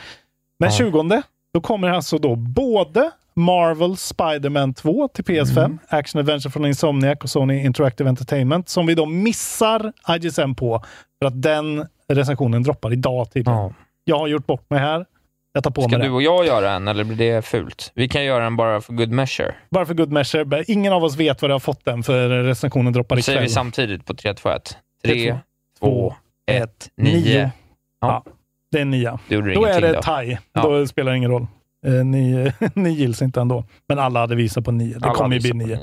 Men 0.59 0.70
Ja. 0.70 0.76
20, 0.76 1.22
då 1.55 1.61
kommer 1.61 1.88
alltså 1.88 2.18
då 2.18 2.36
både 2.36 3.11
Marvel 3.34 3.96
Spider-Man 3.96 4.74
2 4.74 5.09
till 5.09 5.24
PS5, 5.24 5.59
Mm. 5.64 5.78
Action 5.88 6.18
Adventure 6.18 6.50
från 6.50 6.66
Insomniac 6.66 7.18
och 7.22 7.30
Sony 7.30 7.64
Interactive 7.64 8.09
Entertainment, 8.09 8.68
som 8.68 8.86
vi 8.86 8.94
då 8.94 9.07
missar 9.07 9.92
IGSN 10.09 10.55
på, 10.55 10.82
för 11.18 11.26
att 11.26 11.42
den 11.42 11.86
recensionen 12.09 12.62
droppar 12.62 12.92
idag 12.92 13.32
tydligen. 13.32 13.59
Jag 14.05 14.18
har 14.18 14.26
gjort 14.26 14.46
bort 14.46 14.70
mig 14.70 14.78
här. 14.80 15.07
Jag 15.53 15.64
tar 15.64 15.70
på 15.70 15.82
Ska 15.82 15.88
mig 15.90 15.98
du 15.98 16.05
det. 16.05 16.11
och 16.14 16.22
jag 16.22 16.46
göra 16.46 16.70
en 16.70 16.88
eller 16.88 17.05
blir 17.05 17.16
det 17.16 17.42
fult? 17.42 17.92
Vi 17.94 18.09
kan 18.09 18.24
göra 18.24 18.44
den 18.44 18.57
bara 18.57 18.80
för 18.80 18.92
good 18.92 19.11
measure. 19.11 19.55
Bara 19.70 19.86
för 19.86 19.94
good 19.94 20.12
measure. 20.12 20.64
Ingen 20.66 20.92
av 20.92 21.05
oss 21.05 21.16
vet 21.16 21.42
vad 21.42 21.50
det 21.50 21.55
har 21.55 21.59
fått 21.61 21.84
den, 21.84 22.03
för 22.03 22.28
recensionen 22.28 22.92
droppar 22.92 23.16
Då 23.16 23.22
säger 23.22 23.38
ikväll. 23.38 23.48
vi 23.48 23.53
samtidigt 23.55 24.07
på 24.07 24.14
3, 24.14 24.34
2, 24.34 24.48
1. 24.50 24.76
Tre, 25.05 25.12
3, 25.12 25.38
två, 25.78 25.86
2, 25.86 26.14
1, 26.53 26.90
9. 26.96 27.14
nio. 27.14 27.50
Ja, 28.00 28.24
det 28.72 28.80
är 28.80 28.84
nia. 28.84 29.18
Det 29.28 29.34
gjorde 29.34 29.55
Då 29.55 29.64
är 29.64 29.80
det 29.80 29.92
då. 29.92 30.03
tie. 30.03 30.38
Ja. 30.53 30.62
Då 30.62 30.86
spelar 30.86 31.12
det 31.12 31.18
ingen 31.18 31.30
roll. 31.30 31.46
Eh, 31.86 31.92
ni, 31.92 32.53
ni 32.74 32.90
gills 32.90 33.22
inte 33.22 33.40
ändå. 33.40 33.64
Men 33.88 33.98
alla 33.98 34.20
hade 34.20 34.34
visat 34.34 34.64
på 34.64 34.70
nio. 34.72 34.98
Det 34.98 35.05
Alla 35.07 35.14
kommer 35.14 35.36
ju 35.36 35.40
bli 35.40 35.50
på 35.50 35.57
nio. 35.57 35.78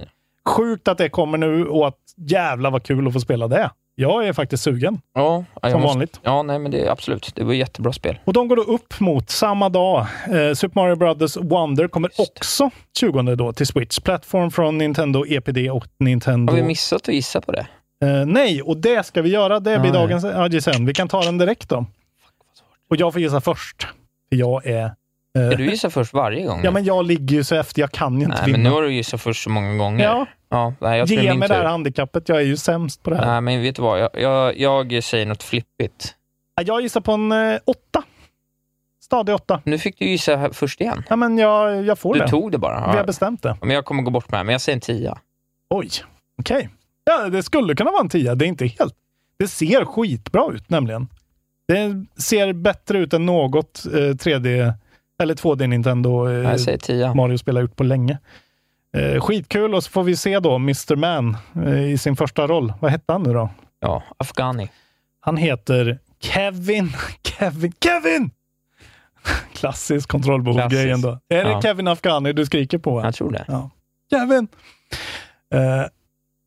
Sjukt 0.49 0.87
att 0.87 0.97
det 0.97 1.09
kommer 1.09 1.37
nu 1.37 1.65
och 1.65 1.87
att 1.87 1.97
jävla 2.17 2.69
vad 2.69 2.83
kul 2.83 3.07
att 3.07 3.13
få 3.13 3.19
spela 3.19 3.47
det. 3.47 3.71
Jag 4.01 4.27
är 4.27 4.33
faktiskt 4.33 4.63
sugen. 4.63 5.01
Ja, 5.13 5.43
Som 5.61 5.71
måste- 5.71 5.87
vanligt. 5.87 6.19
Ja, 6.23 6.43
nej, 6.43 6.59
men 6.59 6.71
det 6.71 6.85
är 6.85 6.91
absolut. 6.91 7.31
Det 7.35 7.43
var 7.43 7.51
ett 7.53 7.57
jättebra 7.59 7.93
spel. 7.93 8.19
Och 8.25 8.33
de 8.33 8.47
går 8.47 8.55
då 8.55 8.61
upp 8.61 8.99
mot 8.99 9.29
samma 9.29 9.69
dag. 9.69 9.99
Eh, 10.27 10.53
Super 10.53 10.71
Mario 10.81 10.95
Brothers 10.95 11.37
Wonder 11.37 11.87
kommer 11.87 12.11
också 12.17 12.69
20 12.99 13.35
då 13.35 13.53
till 13.53 13.67
Switch. 13.67 13.99
Plattform 13.99 14.51
från 14.51 14.77
Nintendo 14.77 15.25
EPD 15.25 15.69
och 15.71 15.85
Nintendo... 15.99 16.53
Har 16.53 16.57
vi 16.57 16.63
missat 16.67 17.01
att 17.09 17.15
gissa 17.15 17.41
på 17.41 17.51
det? 17.51 17.67
Eh, 18.05 18.25
nej, 18.25 18.61
och 18.61 18.77
det 18.77 19.05
ska 19.05 19.21
vi 19.21 19.29
göra. 19.29 19.59
Det 19.59 19.79
blir 19.79 19.91
Ah, 19.91 19.93
dagens 19.93 20.23
AGSN. 20.25 20.85
Vi 20.85 20.93
kan 20.93 21.07
ta 21.07 21.21
den 21.21 21.37
direkt 21.37 21.69
då. 21.69 21.85
Och 22.89 22.95
jag 22.95 23.13
får 23.13 23.21
gissa 23.21 23.41
först. 23.41 23.87
För 24.29 24.35
jag 24.35 24.65
är... 24.65 24.91
eh, 25.37 25.49
du 25.49 25.69
gissar 25.69 25.89
först 25.89 26.13
varje 26.13 26.45
gång? 26.45 26.61
Ja, 26.63 26.71
men 26.71 26.83
jag 26.83 27.05
ligger 27.05 27.35
ju 27.35 27.43
så 27.43 27.55
efter. 27.55 27.81
Jag 27.81 27.91
kan 27.91 28.19
ju 28.19 28.25
inte 28.25 28.37
nej, 28.37 28.45
vinna. 28.45 28.57
men 28.57 28.63
nu 28.63 28.69
har 28.69 28.81
du 28.81 28.93
gissat 28.93 29.21
först 29.21 29.43
så 29.43 29.49
många 29.49 29.77
gånger. 29.77 30.03
Ja. 30.03 30.25
ja 30.49 30.73
nej, 30.79 30.99
jag 30.99 31.07
Ge 31.07 31.33
mig 31.33 31.47
det 31.47 31.55
här 31.55 31.65
handikappet. 31.65 32.29
Jag 32.29 32.37
är 32.37 32.45
ju 32.45 32.57
sämst 32.57 33.03
på 33.03 33.09
det 33.09 33.15
här. 33.15 33.25
Nej, 33.25 33.41
men 33.41 33.61
vet 33.61 33.75
du 33.75 33.81
vad? 33.81 33.99
Jag, 33.99 34.09
jag, 34.57 34.91
jag 34.91 35.03
säger 35.03 35.25
något 35.25 35.43
flippigt. 35.43 36.15
Ja, 36.55 36.63
Jag 36.63 36.81
gissar 36.81 37.01
på 37.01 37.11
en 37.11 37.31
eh, 37.31 37.59
åtta. 37.65 38.03
Stadig 39.03 39.35
åtta. 39.35 39.61
Nu 39.65 39.77
fick 39.77 39.99
du 39.99 40.05
gissa 40.05 40.53
först 40.53 40.81
igen. 40.81 41.03
Ja, 41.09 41.15
men 41.15 41.37
jag, 41.37 41.85
jag 41.85 41.99
får 41.99 42.13
Du 42.13 42.19
det. 42.19 42.27
tog 42.27 42.51
det 42.51 42.57
bara. 42.57 42.91
Vi 42.91 42.97
har 42.97 43.05
bestämt 43.05 43.43
det. 43.43 43.57
Men 43.61 43.69
jag 43.69 43.85
kommer 43.85 44.03
gå 44.03 44.11
bort 44.11 44.31
med 44.31 44.39
det, 44.39 44.43
men 44.43 44.51
jag 44.51 44.61
säger 44.61 44.75
en 44.75 44.81
tia. 44.81 45.17
Oj, 45.69 45.89
okej. 46.39 46.69
Ja, 47.03 47.29
det 47.29 47.43
skulle 47.43 47.75
kunna 47.75 47.91
vara 47.91 48.01
en 48.01 48.09
tia. 48.09 48.35
Det 48.35 48.45
är 48.45 48.47
inte 48.47 48.65
helt... 48.65 48.95
Det 49.39 49.47
ser 49.47 49.85
skitbra 49.85 50.51
ut 50.53 50.69
nämligen. 50.69 51.07
Det 51.67 52.05
ser 52.21 52.53
bättre 52.53 52.97
ut 52.97 53.13
än 53.13 53.25
något 53.25 53.85
eh, 53.85 53.89
3D 53.97 54.73
eller 55.19 55.35
2D 55.35 55.67
Nintendo 55.67 56.27
eh, 56.29 56.33
Jag 56.49 56.59
säger 56.59 56.77
10. 56.77 57.13
Mario-spel 57.13 57.55
har 57.55 57.61
gjort 57.61 57.75
på 57.75 57.83
länge. 57.83 58.17
Eh, 58.97 59.21
skitkul 59.21 59.75
och 59.75 59.83
så 59.83 59.89
får 59.91 60.03
vi 60.03 60.15
se 60.15 60.39
då 60.39 60.55
Mr. 60.55 60.95
Man 60.95 61.37
eh, 61.65 61.83
i 61.91 61.97
sin 61.97 62.15
första 62.15 62.47
roll. 62.47 62.73
Vad 62.79 62.91
hette 62.91 63.13
han 63.13 63.23
nu 63.23 63.33
då? 63.33 63.49
Ja, 63.79 64.03
Afghani. 64.17 64.69
Han 65.19 65.37
heter 65.37 65.99
Kevin. 66.21 66.91
Kevin. 67.23 67.73
Kevin! 67.83 68.31
Klassisk 69.53 70.09
kontrollbehov-grej 70.09 70.91
ändå. 70.91 71.19
Är 71.29 71.43
det 71.43 71.49
Ja. 71.51 71.61
Kevin 71.61 71.87
Afghani 71.87 72.33
du 72.33 72.45
skriker 72.45 72.77
på? 72.77 73.01
Jag 73.03 73.15
tror 73.15 73.31
det. 73.31 73.45
Ja. 73.47 73.69
Kevin! 74.11 74.47
Eh, 75.53 75.85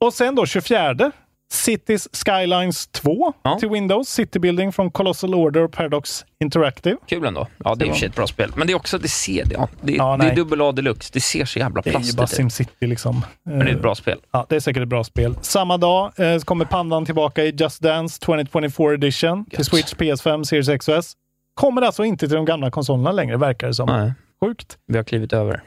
och 0.01 0.15
sen 0.15 0.35
då 0.35 0.47
24. 0.47 1.13
Cities 1.53 2.09
Skylines 2.13 2.87
2 2.87 3.33
till 3.61 3.69
Windows. 3.69 4.09
City 4.09 4.39
Building 4.39 4.73
från 4.73 4.91
Colossal 4.91 5.35
Order 5.35 5.61
och 5.65 5.73
Paradox 5.73 6.25
Interactive. 6.41 6.97
Kul 7.07 7.25
ändå. 7.25 7.47
Ja, 7.65 7.75
det 7.75 7.85
är 7.85 7.87
i 7.87 7.91
och 7.91 7.95
för 7.95 8.01
sig 8.01 8.09
ett 8.09 8.15
bra 8.17 8.27
spel. 8.27 8.53
Men 8.57 8.67
det 8.67 8.73
är 8.73 8.75
också, 8.75 8.99
det 8.99 9.09
ser 9.09 9.45
det. 9.45 9.55
Ja, 9.55 9.69
det, 9.81 9.93
Ja, 9.93 10.17
det 10.17 10.27
är 10.27 10.37
dubbel 10.37 10.61
A 10.61 10.73
deluxe. 10.73 11.11
Det 11.13 11.21
ser 11.21 11.45
så 11.45 11.59
jävla 11.59 11.81
Det 11.83 11.89
är 11.89 11.93
ju 11.93 11.97
plastigt 11.97 12.17
bara 12.17 12.25
ut. 12.25 12.31
SimCity 12.31 12.87
liksom. 12.87 13.25
Men 13.43 13.59
det 13.59 13.65
är 13.65 13.75
ett 13.75 13.83
bra 13.83 13.95
spel. 13.95 14.19
Ja, 14.33 14.47
det 14.49 14.57
är 14.57 14.61
säkert 14.61 14.83
ett 14.83 14.89
bra 14.89 15.05
spel. 15.05 15.35
Samma 15.43 15.77
dag 15.77 16.13
eh, 16.21 16.39
kommer 16.39 16.65
Pandan 16.65 17.05
tillbaka 17.07 17.45
i 17.45 17.51
Just 17.51 17.83
Dance 17.83 18.21
2024 18.21 18.95
Edition 18.95 19.45
till 19.45 19.65
Switch, 19.65 19.95
PS5, 19.95 20.45
Series 20.45 20.69
X 20.69 20.89
och 20.89 20.95
S. 20.95 21.13
Kommer 21.55 21.83
alltså 21.83 22.05
inte 22.05 22.27
till 22.29 22.37
de 22.37 22.45
gamla 22.45 22.71
konsolerna 22.71 23.13
längre, 23.13 23.37
verkar 23.37 23.67
det 23.67 23.75
som. 23.75 23.89
Nej. 23.89 24.13
Sjukt. 24.43 24.79
Vi 24.87 24.97
har 24.97 25.05
klivit 25.05 25.33
över. 25.33 25.63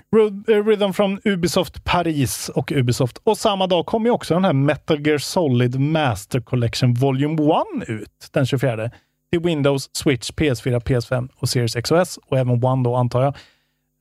Eh, 0.48 0.66
Rhythm 0.66 0.92
från 0.92 1.20
Ubisoft 1.24 1.84
Paris 1.84 2.50
och 2.50 2.72
Ubisoft. 2.72 3.18
Och 3.24 3.38
samma 3.38 3.68
dag 3.68 3.86
kommer 3.86 4.06
ju 4.06 4.12
också 4.12 4.34
den 4.34 4.46
här 4.46 4.54
Metal 4.54 5.08
Gear 5.08 5.18
Solid 5.18 5.80
Master 5.80 6.40
Collection 6.40 6.94
Volume 6.94 7.54
1 7.82 7.90
ut 7.90 8.30
den 8.32 8.46
24. 8.46 8.92
Till 9.32 9.40
Windows, 9.40 9.90
Switch, 9.94 10.32
PS4, 10.32 10.80
PS5 10.80 11.30
och 11.36 11.50
Series 11.50 11.76
X 11.76 12.18
och 12.28 12.38
även 12.38 12.64
One 12.64 12.84
då 12.84 12.96
antar 12.96 13.22
jag. 13.24 13.36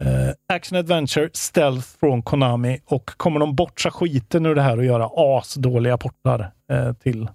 Eh, 0.03 0.33
Action 0.49 0.79
Adventure 0.79 1.31
Stealth 1.33 1.89
från 2.01 2.23
Konami. 2.23 2.81
Och 2.87 3.11
kommer 3.17 3.41
de 3.41 3.55
bortsa 3.55 3.91
skiten 3.91 4.47
ur 4.47 4.55
det 4.55 4.63
här 4.63 4.77
och 4.77 4.85
göra 4.85 5.11
asdåliga 5.17 5.99
portar 5.99 6.51
eh, 6.71 6.93
till? 6.93 7.29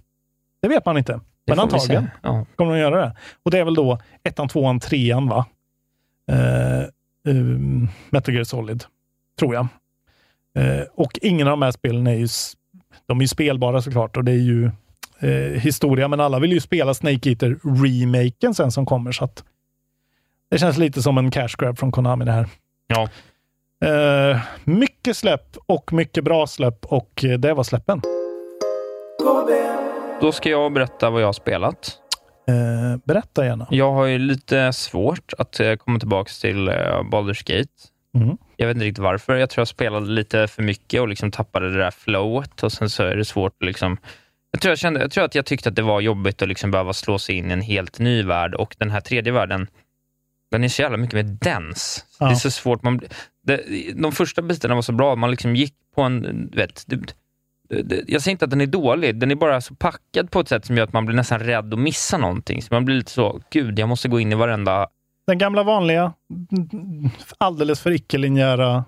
Det 0.62 0.68
vet 0.68 0.86
man 0.86 0.98
inte. 0.98 1.12
Men 1.12 1.22
får 1.46 1.54
vi 1.54 1.60
antagligen. 1.60 2.10
Ja. 2.22 2.46
kommer 2.56 2.72
de 2.72 2.78
göra 2.80 3.00
det. 3.00 3.16
Och 3.42 3.50
det 3.50 3.58
är 3.58 3.64
väl 3.64 3.74
då 3.74 3.98
ettan, 4.22 4.48
tvåan, 4.48 4.80
trean 4.80 5.28
va? 5.28 5.46
Eh, 6.30 6.84
um, 7.24 7.88
Metal 8.10 8.34
Gear 8.34 8.44
Solid, 8.44 8.84
tror 9.38 9.54
jag. 9.54 9.66
Eh, 10.54 10.82
och 10.94 11.18
ingen 11.22 11.46
av 11.46 11.50
de 11.50 11.62
här 11.62 11.70
spelen 11.70 12.06
är 12.06 12.14
ju, 12.14 12.28
de 13.06 13.18
är 13.18 13.22
ju 13.22 13.28
spelbara 13.28 13.82
såklart 13.82 14.16
och 14.16 14.24
det 14.24 14.32
är 14.32 14.36
ju 14.36 14.70
eh, 15.18 15.60
historia, 15.60 16.08
men 16.08 16.20
alla 16.20 16.38
vill 16.38 16.52
ju 16.52 16.60
spela 16.60 16.94
Snake 16.94 17.30
Eater 17.30 17.58
remaken 17.82 18.54
sen 18.54 18.72
som 18.72 18.86
kommer 18.86 19.12
så 19.12 19.24
att 19.24 19.44
det 20.50 20.58
känns 20.58 20.78
lite 20.78 21.02
som 21.02 21.18
en 21.18 21.30
cash 21.30 21.56
grab 21.58 21.78
från 21.78 21.92
Konami 21.92 22.24
det 22.24 22.32
här. 22.32 22.48
Ja. 22.86 23.08
Eh, 23.88 24.40
mycket 24.64 25.16
släpp 25.16 25.56
och 25.66 25.92
mycket 25.92 26.24
bra 26.24 26.46
släpp 26.46 26.84
och 26.84 27.24
det 27.38 27.54
var 27.54 27.64
släppen. 27.64 28.02
Då 30.20 30.32
ska 30.32 30.50
jag 30.50 30.72
berätta 30.72 31.10
vad 31.10 31.22
jag 31.22 31.28
har 31.28 31.32
spelat. 31.32 31.99
Eh, 32.50 32.96
berätta 33.04 33.44
gärna. 33.44 33.66
Jag 33.70 33.92
har 33.92 34.04
ju 34.04 34.18
lite 34.18 34.72
svårt 34.72 35.32
att 35.38 35.60
eh, 35.60 35.74
komma 35.74 35.98
tillbaka 35.98 36.30
till 36.40 36.68
uh, 36.68 36.74
Baldur's 37.10 37.56
Gate. 37.56 37.70
Mm. 38.14 38.36
Jag 38.56 38.66
vet 38.66 38.74
inte 38.74 38.86
riktigt 38.86 39.02
varför. 39.02 39.36
Jag 39.36 39.50
tror 39.50 39.60
jag 39.60 39.68
spelade 39.68 40.06
lite 40.06 40.48
för 40.48 40.62
mycket 40.62 41.00
och 41.00 41.08
liksom 41.08 41.30
tappade 41.30 41.70
det 41.70 41.78
där 41.78 41.90
flowet 41.90 42.62
och 42.62 42.72
sen 42.72 42.90
så 42.90 43.02
är 43.02 43.16
det 43.16 43.24
svårt 43.24 43.52
att 43.60 43.66
liksom 43.66 43.96
jag 44.52 44.60
tror, 44.60 44.70
jag, 44.70 44.78
kände, 44.78 45.00
jag 45.00 45.10
tror 45.10 45.24
att 45.24 45.34
jag 45.34 45.46
tyckte 45.46 45.68
att 45.68 45.76
det 45.76 45.82
var 45.82 46.00
jobbigt 46.00 46.42
att 46.42 46.48
liksom 46.48 46.70
behöva 46.70 46.92
slå 46.92 47.18
sig 47.18 47.34
in 47.34 47.50
i 47.50 47.52
en 47.52 47.60
helt 47.60 47.98
ny 47.98 48.22
värld 48.22 48.54
och 48.54 48.76
den 48.78 48.90
här 48.90 49.00
tredje 49.00 49.32
världen, 49.32 49.66
den 50.50 50.64
är 50.64 50.68
så 50.68 50.82
jävla 50.82 50.96
mycket 50.96 51.14
mer 51.14 51.36
dens. 51.40 52.04
Ja. 52.20 52.26
Det 52.26 52.32
är 52.32 52.36
så 52.36 52.50
svårt. 52.50 52.82
Man, 52.82 53.00
det, 53.46 53.62
de 53.94 54.12
första 54.12 54.42
bitarna 54.42 54.74
var 54.74 54.82
så 54.82 54.92
bra. 54.92 55.16
Man 55.16 55.30
liksom 55.30 55.56
gick 55.56 55.74
på 55.94 56.02
en... 56.02 56.50
Vet, 56.52 56.84
det, 56.86 57.14
jag 58.06 58.22
säger 58.22 58.30
inte 58.30 58.44
att 58.44 58.50
den 58.50 58.60
är 58.60 58.66
dålig, 58.66 59.20
den 59.20 59.30
är 59.30 59.34
bara 59.34 59.60
så 59.60 59.74
packad 59.74 60.30
på 60.30 60.40
ett 60.40 60.48
sätt 60.48 60.64
som 60.64 60.76
gör 60.76 60.84
att 60.84 60.92
man 60.92 61.06
blir 61.06 61.16
nästan 61.16 61.38
rädd 61.40 61.74
att 61.74 61.80
missa 61.80 62.18
någonting. 62.18 62.62
Så 62.62 62.74
man 62.74 62.84
blir 62.84 62.96
lite 62.96 63.10
så, 63.10 63.40
gud, 63.50 63.78
jag 63.78 63.88
måste 63.88 64.08
gå 64.08 64.20
in 64.20 64.32
i 64.32 64.34
varenda... 64.34 64.88
Den 65.26 65.38
gamla 65.38 65.62
vanliga, 65.62 66.12
alldeles 67.38 67.80
för 67.80 67.90
icke-linjära 67.90 68.84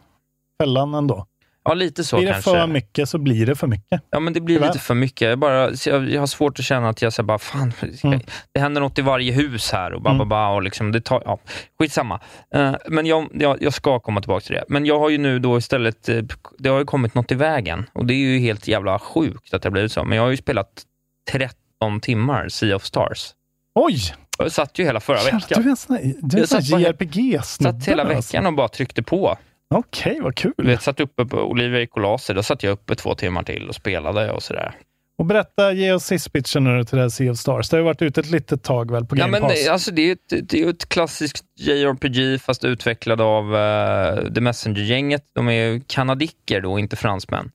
fällan 0.62 0.94
ändå. 0.94 1.26
Ja, 1.64 1.74
lite 1.74 2.04
så 2.04 2.16
blir 2.16 2.26
det 2.26 2.32
kanske. 2.32 2.50
för 2.50 2.66
mycket 2.66 3.08
så 3.08 3.18
blir 3.18 3.46
det 3.46 3.54
för 3.54 3.66
mycket. 3.66 4.02
Ja, 4.10 4.20
men 4.20 4.32
det 4.32 4.40
blir 4.40 4.56
Tyvärr. 4.56 4.66
lite 4.68 4.78
för 4.78 4.94
mycket. 4.94 5.28
Jag, 5.28 5.38
bara, 5.38 5.70
jag, 5.86 6.10
jag 6.10 6.20
har 6.20 6.26
svårt 6.26 6.58
att 6.58 6.64
känna 6.64 6.88
att 6.88 7.02
jag 7.02 7.12
säger 7.12 7.24
bara, 7.24 7.38
fan, 7.38 7.72
ska, 7.98 8.20
det 8.54 8.60
händer 8.60 8.80
något 8.80 8.98
i 8.98 9.02
varje 9.02 9.32
hus 9.32 9.72
här 9.72 9.92
och 9.92 10.02
ba, 10.02 10.14
ba, 10.14 10.24
ba, 10.24 10.48
och 10.48 10.62
liksom, 10.62 10.92
det 10.92 11.00
tar, 11.00 11.22
ja, 11.24 11.38
skitsamma. 11.78 12.20
Uh, 12.56 12.74
men 12.88 13.06
jag, 13.06 13.28
jag, 13.32 13.62
jag 13.62 13.74
ska 13.74 14.00
komma 14.00 14.20
tillbaka 14.20 14.40
till 14.46 14.54
det. 14.54 14.64
Men 14.68 14.86
jag 14.86 14.98
har 14.98 15.10
ju 15.10 15.18
nu 15.18 15.38
då 15.38 15.58
istället, 15.58 16.08
eh, 16.08 16.22
det 16.58 16.68
har 16.68 16.78
ju 16.78 16.84
kommit 16.84 17.14
något 17.14 17.32
i 17.32 17.34
vägen 17.34 17.86
och 17.92 18.06
det 18.06 18.14
är 18.14 18.18
ju 18.32 18.38
helt 18.38 18.68
jävla 18.68 18.98
sjukt 18.98 19.54
att 19.54 19.62
det 19.62 19.66
har 19.66 19.72
blivit 19.72 19.92
så. 19.92 20.04
Men 20.04 20.16
jag 20.16 20.24
har 20.24 20.30
ju 20.30 20.36
spelat 20.36 20.82
13 21.30 22.00
timmar 22.02 22.48
Sea 22.48 22.76
of 22.76 22.84
Stars. 22.84 23.30
Oj! 23.74 23.98
Jag 24.38 24.52
satt 24.52 24.78
ju 24.78 24.84
hela 24.84 25.00
förra 25.00 25.22
veckan. 25.22 25.40
Du 25.48 25.54
är 25.62 25.68
en 25.70 25.76
sån 25.76 25.96
här- 25.96 26.02
du 26.04 26.08
är 26.08 26.14
en 26.34 26.38
Jag 26.40 26.48
sån 26.48 26.62
satt 26.62 26.70
bara- 26.70 26.80
här 26.80 26.86
JRPG-snubbe. 26.86 27.72
Satt 27.80 27.88
hela 27.88 28.02
alltså. 28.02 28.16
veckan 28.36 28.46
och 28.46 28.54
bara 28.54 28.68
tryckte 28.68 29.02
på. 29.02 29.36
Okej, 29.72 30.18
vad 30.20 30.34
kul. 30.34 30.52
Vet, 30.56 30.82
satt 30.82 31.00
uppe 31.00 31.24
på 31.24 31.36
Olivia 31.38 31.80
i 31.82 31.86
Kolaser, 31.86 32.34
då 32.34 32.42
satt 32.42 32.62
jag 32.62 32.72
uppe 32.72 32.94
två 32.94 33.14
timmar 33.14 33.42
till 33.42 33.68
och 33.68 33.74
spelade 33.74 34.32
och 34.32 34.42
sådär. 34.42 34.74
Och 35.18 35.26
berätta, 35.26 35.72
ge 35.72 35.92
oss 35.92 36.04
sist-pitchen 36.04 36.64
nu 36.64 36.84
till 36.84 36.96
det 36.96 37.02
här 37.02 37.08
Sea 37.08 37.32
of 37.32 37.38
Stars. 37.38 37.68
Det 37.68 37.76
har 37.76 37.78
ju 37.78 37.84
varit 37.84 38.02
ute 38.02 38.20
ett 38.20 38.30
litet 38.30 38.62
tag 38.62 38.90
väl 38.90 39.04
på 39.04 39.16
Ja, 39.16 39.20
Game 39.20 39.30
men 39.30 39.40
Pass? 39.40 39.64
det, 39.64 39.68
alltså, 39.68 39.90
det 39.90 40.02
är 40.02 40.06
ju 40.06 40.12
ett, 40.12 40.48
det 40.48 40.62
är 40.62 40.68
ett 40.70 40.88
klassiskt 40.88 41.44
JRPG 41.60 42.40
fast 42.42 42.64
utvecklad 42.64 43.20
av 43.20 43.54
uh, 43.54 44.32
The 44.32 44.40
Messenger-gänget. 44.40 45.24
De 45.34 45.48
är 45.48 45.52
ju 45.52 45.80
kanadicker 45.86 46.60
då, 46.60 46.78
inte 46.78 46.96
fransmän. 46.96 47.50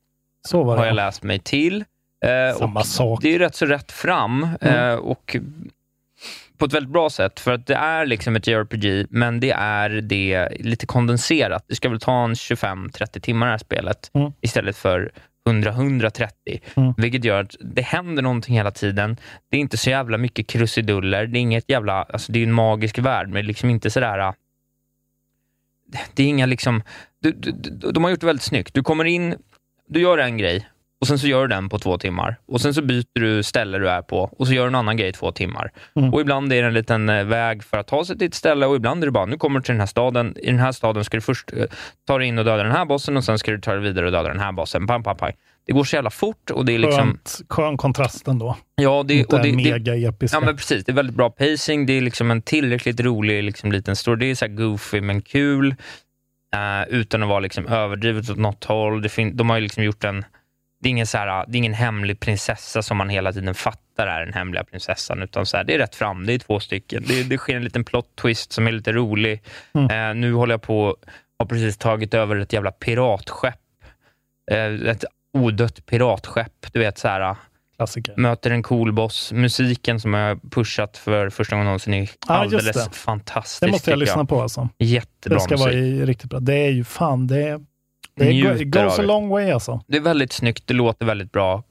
Så 0.48 0.64
var 0.64 0.76
det. 0.76 0.80
Har 0.80 0.86
jag 0.88 0.96
läst 0.96 1.24
mig 1.24 1.40
till. 1.40 1.84
Eh, 2.26 2.58
Samma 2.58 2.80
och 2.80 2.86
sak. 2.86 3.20
Det 3.22 3.28
är 3.28 3.32
ju 3.32 3.40
rätt 3.40 3.56
så 3.56 3.66
rätt 3.66 3.92
fram 3.92 4.48
eh, 4.62 4.94
och 4.94 5.36
på 6.58 6.66
ett 6.66 6.74
väldigt 6.74 6.92
bra 6.94 7.10
sätt, 7.10 7.40
för 7.40 7.52
att 7.54 7.68
det 7.68 7.76
är 7.76 8.06
liksom 8.06 8.36
ett 8.36 8.48
JRPG, 8.48 9.06
men 9.10 9.40
det 9.40 9.52
är 9.52 9.90
det 9.90 10.50
lite 10.60 10.86
kondenserat. 10.86 11.66
Det 11.68 11.76
ska 11.76 11.90
väl 11.90 12.00
ta 12.00 12.24
en 12.24 12.34
25-30 12.34 13.20
timmar 13.20 13.46
det 13.46 13.52
här 13.52 13.58
spelet, 13.58 14.12
Mm. 14.14 14.32
istället 14.42 14.78
för 14.78 15.12
100-130, 15.50 16.30
Mm. 16.76 16.94
vilket 16.98 17.24
gör 17.24 17.42
att 17.42 17.56
det 17.60 17.82
händer 17.82 18.24
någonting 18.24 18.56
hela 18.56 18.72
tiden. 18.72 19.18
Det 19.52 19.58
är 19.58 19.62
inte 19.62 19.78
så 19.78 19.90
jävla 19.90 20.18
mycket 20.18 20.48
krusiduller. 20.48 21.28
Det 21.28 21.40
är 21.40 21.42
inget 21.42 21.70
jävla, 21.70 22.04
alltså 22.04 22.32
det 22.32 22.40
är 22.40 22.44
en 22.44 22.54
magisk 22.54 22.98
värld, 23.00 23.30
men 23.30 23.46
liksom 23.46 23.70
inte 23.70 23.90
sådär... 23.90 24.20
äh, 24.20 24.34
Det 26.14 26.24
är 26.24 26.28
inga 26.28 26.46
liksom... 26.46 26.84
Du, 27.22 27.32
du, 27.32 27.52
de 27.92 28.04
har 28.04 28.12
gjort 28.12 28.20
det 28.20 28.26
väldigt 28.26 28.44
snyggt. 28.44 28.74
Du 28.74 28.84
kommer 28.84 29.06
in, 29.06 29.36
du 29.90 30.00
gör 30.02 30.18
en 30.18 30.38
grej 30.38 30.68
och 31.02 31.08
sen 31.08 31.20
så 31.20 31.28
gör 31.28 31.42
du 31.42 31.48
den 31.48 31.70
på 31.70 31.80
två 31.80 31.98
timmar. 31.98 32.36
Och 32.48 32.62
Sen 32.62 32.74
så 32.74 32.82
byter 32.82 33.20
du 33.20 33.44
ställe 33.44 33.78
du 33.78 33.90
är 33.90 34.02
på 34.02 34.18
och 34.38 34.48
så 34.48 34.54
gör 34.54 34.64
du 34.64 34.68
en 34.68 34.76
annan 34.76 34.98
grej 34.98 35.10
i 35.10 35.14
två 35.14 35.32
timmar. 35.32 35.72
Mm. 35.96 36.14
Och 36.14 36.22
Ibland 36.22 36.54
är 36.54 36.62
det 36.62 36.68
en 36.68 36.74
liten 36.74 37.10
eh, 37.10 37.24
väg 37.24 37.64
för 37.64 37.78
att 37.78 37.88
ta 37.88 38.06
sig 38.06 38.18
till 38.18 38.28
ett 38.28 38.34
ställe 38.34 38.66
och 38.66 38.76
ibland 38.76 39.04
är 39.04 39.08
det 39.08 39.12
bara, 39.12 39.26
nu 39.26 39.38
kommer 39.38 39.60
du 39.60 39.64
till 39.64 39.74
den 39.74 39.80
här 39.80 39.88
staden. 39.88 40.36
I 40.38 40.46
den 40.46 40.60
här 40.60 40.72
staden 40.72 41.04
ska 41.04 41.18
du 41.18 41.22
först 41.22 41.54
eh, 41.54 41.66
ta 42.08 42.18
dig 42.18 42.28
in 42.28 42.40
och 42.40 42.46
döda 42.46 42.64
den 42.64 42.72
här 42.72 42.86
bossen 42.86 43.18
och 43.18 43.24
sen 43.24 43.40
ska 43.40 43.52
du 43.52 43.60
ta 43.62 43.72
dig 43.72 43.82
vidare 43.82 44.06
och 44.06 44.12
döda 44.12 44.30
den 44.30 44.40
här 44.40 44.52
bossen. 44.52 44.88
Pam, 44.88 45.04
pam, 45.04 45.18
pam. 45.18 45.32
Det 45.68 45.74
går 45.74 45.84
så 45.84 45.96
jävla 45.96 46.10
fort 46.10 46.52
och 46.52 46.66
det 46.66 46.76
är 46.76 46.80
liksom... 46.80 47.08
Skönt, 47.08 47.42
skön 47.50 47.78
kontrast 47.78 48.28
ändå. 48.28 48.58
Ja, 48.76 49.04
det, 49.08 49.14
Inte 49.14 49.36
och 49.36 49.42
det, 49.42 49.50
det, 49.52 49.56
mega 49.56 49.96
episka. 49.96 50.38
Ja, 50.38 50.42
men 50.46 50.58
precis. 50.58 50.86
Det 50.86 50.92
är 50.92 50.96
väldigt 50.96 51.16
bra 51.16 51.30
pacing. 51.30 51.86
Det 51.86 51.94
är 51.94 52.02
liksom 52.02 52.32
en 52.32 52.42
tillräckligt 52.42 53.00
rolig 53.00 53.44
liksom, 53.44 53.72
liten 53.72 53.96
story. 53.96 54.20
Det 54.20 54.32
är 54.32 54.36
så 54.36 54.46
här 54.46 54.54
goofy 54.54 55.02
men 55.02 55.22
kul, 55.22 55.76
eh, 56.56 56.90
utan 56.90 57.24
att 57.24 57.30
vara 57.30 57.40
liksom 57.40 57.68
överdrivet 57.68 58.30
åt 58.30 58.38
något 58.38 58.64
håll. 58.64 59.02
Det 59.02 59.10
fin- 59.10 59.38
de 59.38 59.50
har 59.50 59.58
ju 59.58 59.64
liksom 59.64 59.84
gjort 59.84 60.04
en... 60.04 60.26
Det 60.80 60.90
är, 60.90 60.92
ingen 60.92 61.08
så 61.08 61.18
här, 61.18 61.46
det 61.48 61.56
är 61.56 61.58
ingen 61.58 61.74
hemlig 61.74 62.20
prinsessa 62.20 62.82
som 62.82 62.98
man 62.98 63.10
hela 63.10 63.34
tiden 63.34 63.56
fattar 63.56 64.08
är 64.08 64.26
den 64.26 64.34
hemliga 64.34 64.64
prinsessan, 64.64 65.24
utan 65.24 65.46
så 65.46 65.58
här, 65.58 65.64
det 65.64 65.74
är 65.74 65.78
rätt 65.78 65.96
fram. 65.96 66.26
Det 66.26 66.34
är 66.34 66.40
två 66.40 66.60
stycken. 66.60 67.04
Det, 67.08 67.24
det 67.24 67.38
sker 67.38 67.56
en 67.56 67.64
liten 67.64 67.84
plot 67.84 68.16
twist 68.16 68.52
som 68.52 68.68
är 68.68 68.72
lite 68.72 68.92
rolig. 68.92 69.42
Eh, 69.74 70.14
nu 70.16 70.34
håller 70.34 70.54
jag 70.54 70.62
på 70.62 70.98
har 71.40 71.46
precis 71.46 71.78
tagit 71.78 72.14
över 72.14 72.36
ett 72.36 72.54
jävla 72.54 72.72
piratskepp. 72.72 73.60
Eh, 74.52 74.90
ett 74.90 75.04
odött 75.34 75.86
piratskepp. 75.86 76.74
Du 76.74 76.80
vet, 76.80 76.98
så 76.98 77.08
här, 77.08 77.36
Klassiker. 77.78 78.14
möter 78.18 78.52
en 78.52 78.64
cool 78.64 78.94
boss. 78.94 79.32
Musiken 79.34 80.00
som 80.00 80.14
jag 80.14 80.28
har 80.28 80.50
pushat 80.50 80.98
för 80.98 81.30
första 81.30 81.56
gången 81.56 81.66
någonsin 81.66 81.94
är 81.94 82.00
just 82.02 82.18
alldeles 82.28 82.90
fantastisk. 82.90 83.62
Det 83.62 83.68
måste 83.72 83.90
jag 83.90 84.00
lyssna 84.00 84.26
på 84.26 84.42
alltså. 84.42 84.70
Jättebra 84.78 85.38
Det 85.38 85.42
ska 85.44 85.52
musik. 85.54 85.66
vara 85.66 86.06
riktigt 86.06 86.30
bra. 86.30 86.40
Det 86.40 86.54
är 86.56 86.70
ju 86.70 86.84
fan, 86.84 87.28
det, 87.28 87.48
är- 87.48 87.60
det 88.18 88.64
goes 88.66 89.00
a 89.00 89.02
long 89.02 89.30
way 89.30 89.52
alltså. 89.52 89.82
Det 89.88 89.98
är 89.98 90.02
väldigt 90.02 90.32
snyggt, 90.34 90.64
det 90.68 90.74
låter 90.74 91.06
väldigt 91.06 91.32
bra. 91.32 91.64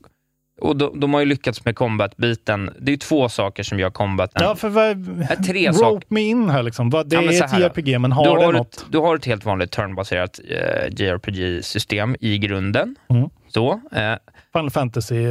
Och 0.61 0.76
de, 0.76 1.01
de 1.01 1.14
har 1.14 1.20
ju 1.20 1.26
lyckats 1.26 1.64
med 1.64 1.76
combat-biten. 1.76 2.70
Det 2.80 2.90
är 2.90 2.92
ju 2.92 2.97
två 2.97 3.28
saker 3.28 3.62
som 3.62 3.78
gör 3.78 3.90
combaten. 3.90 4.42
Ja, 4.44 4.55
för 4.57 4.68
vad, 4.68 5.20
Äh, 5.20 5.28
tre 5.47 5.68
rope 5.68 5.78
saker. 5.78 6.07
me 6.09 6.20
in 6.20 6.51
här 6.51 6.62
liksom. 6.62 6.90
Det 6.90 7.05
Ja, 7.11 7.22
är 7.22 7.44
ett. 7.44 7.59
JRPG, 7.61 7.99
men 7.99 8.12
har 8.12 8.24
du 8.24 8.40
det 8.40 8.44
har 8.47 8.53
något? 8.53 8.74
Ett, 8.74 8.84
du 8.90 8.99
har 8.99 9.16
ett 9.16 9.24
helt 9.26 9.44
vanligt 9.44 9.70
turnbaserat 9.70 10.40
eh, 10.51 10.88
JRPG-system 11.05 12.16
i 12.20 12.38
grunden. 12.38 12.97
Mm. 13.11 13.28
Så. 13.49 13.80
Eh, 13.92 14.14
Final 14.53 14.70
Fantasy. 14.70 15.24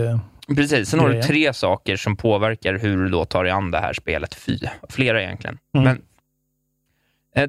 Precis, 0.55 0.89
sen 0.89 0.99
har 0.99 1.09
du 1.09 1.21
tre 1.21 1.53
saker 1.53 1.95
som 1.95 2.17
påverkar 2.17 2.73
hur 2.73 2.97
du 2.97 3.09
då 3.09 3.25
tar 3.25 3.43
dig 3.43 3.51
an 3.53 3.71
det 3.71 3.79
här 3.79 3.93
spelet. 3.93 4.35
Fy, 4.35 4.57
flera 4.89 5.23
egentligen. 5.23 5.57
Mm. 5.77 5.83
Men, 5.83 5.95
eh, 5.95 6.01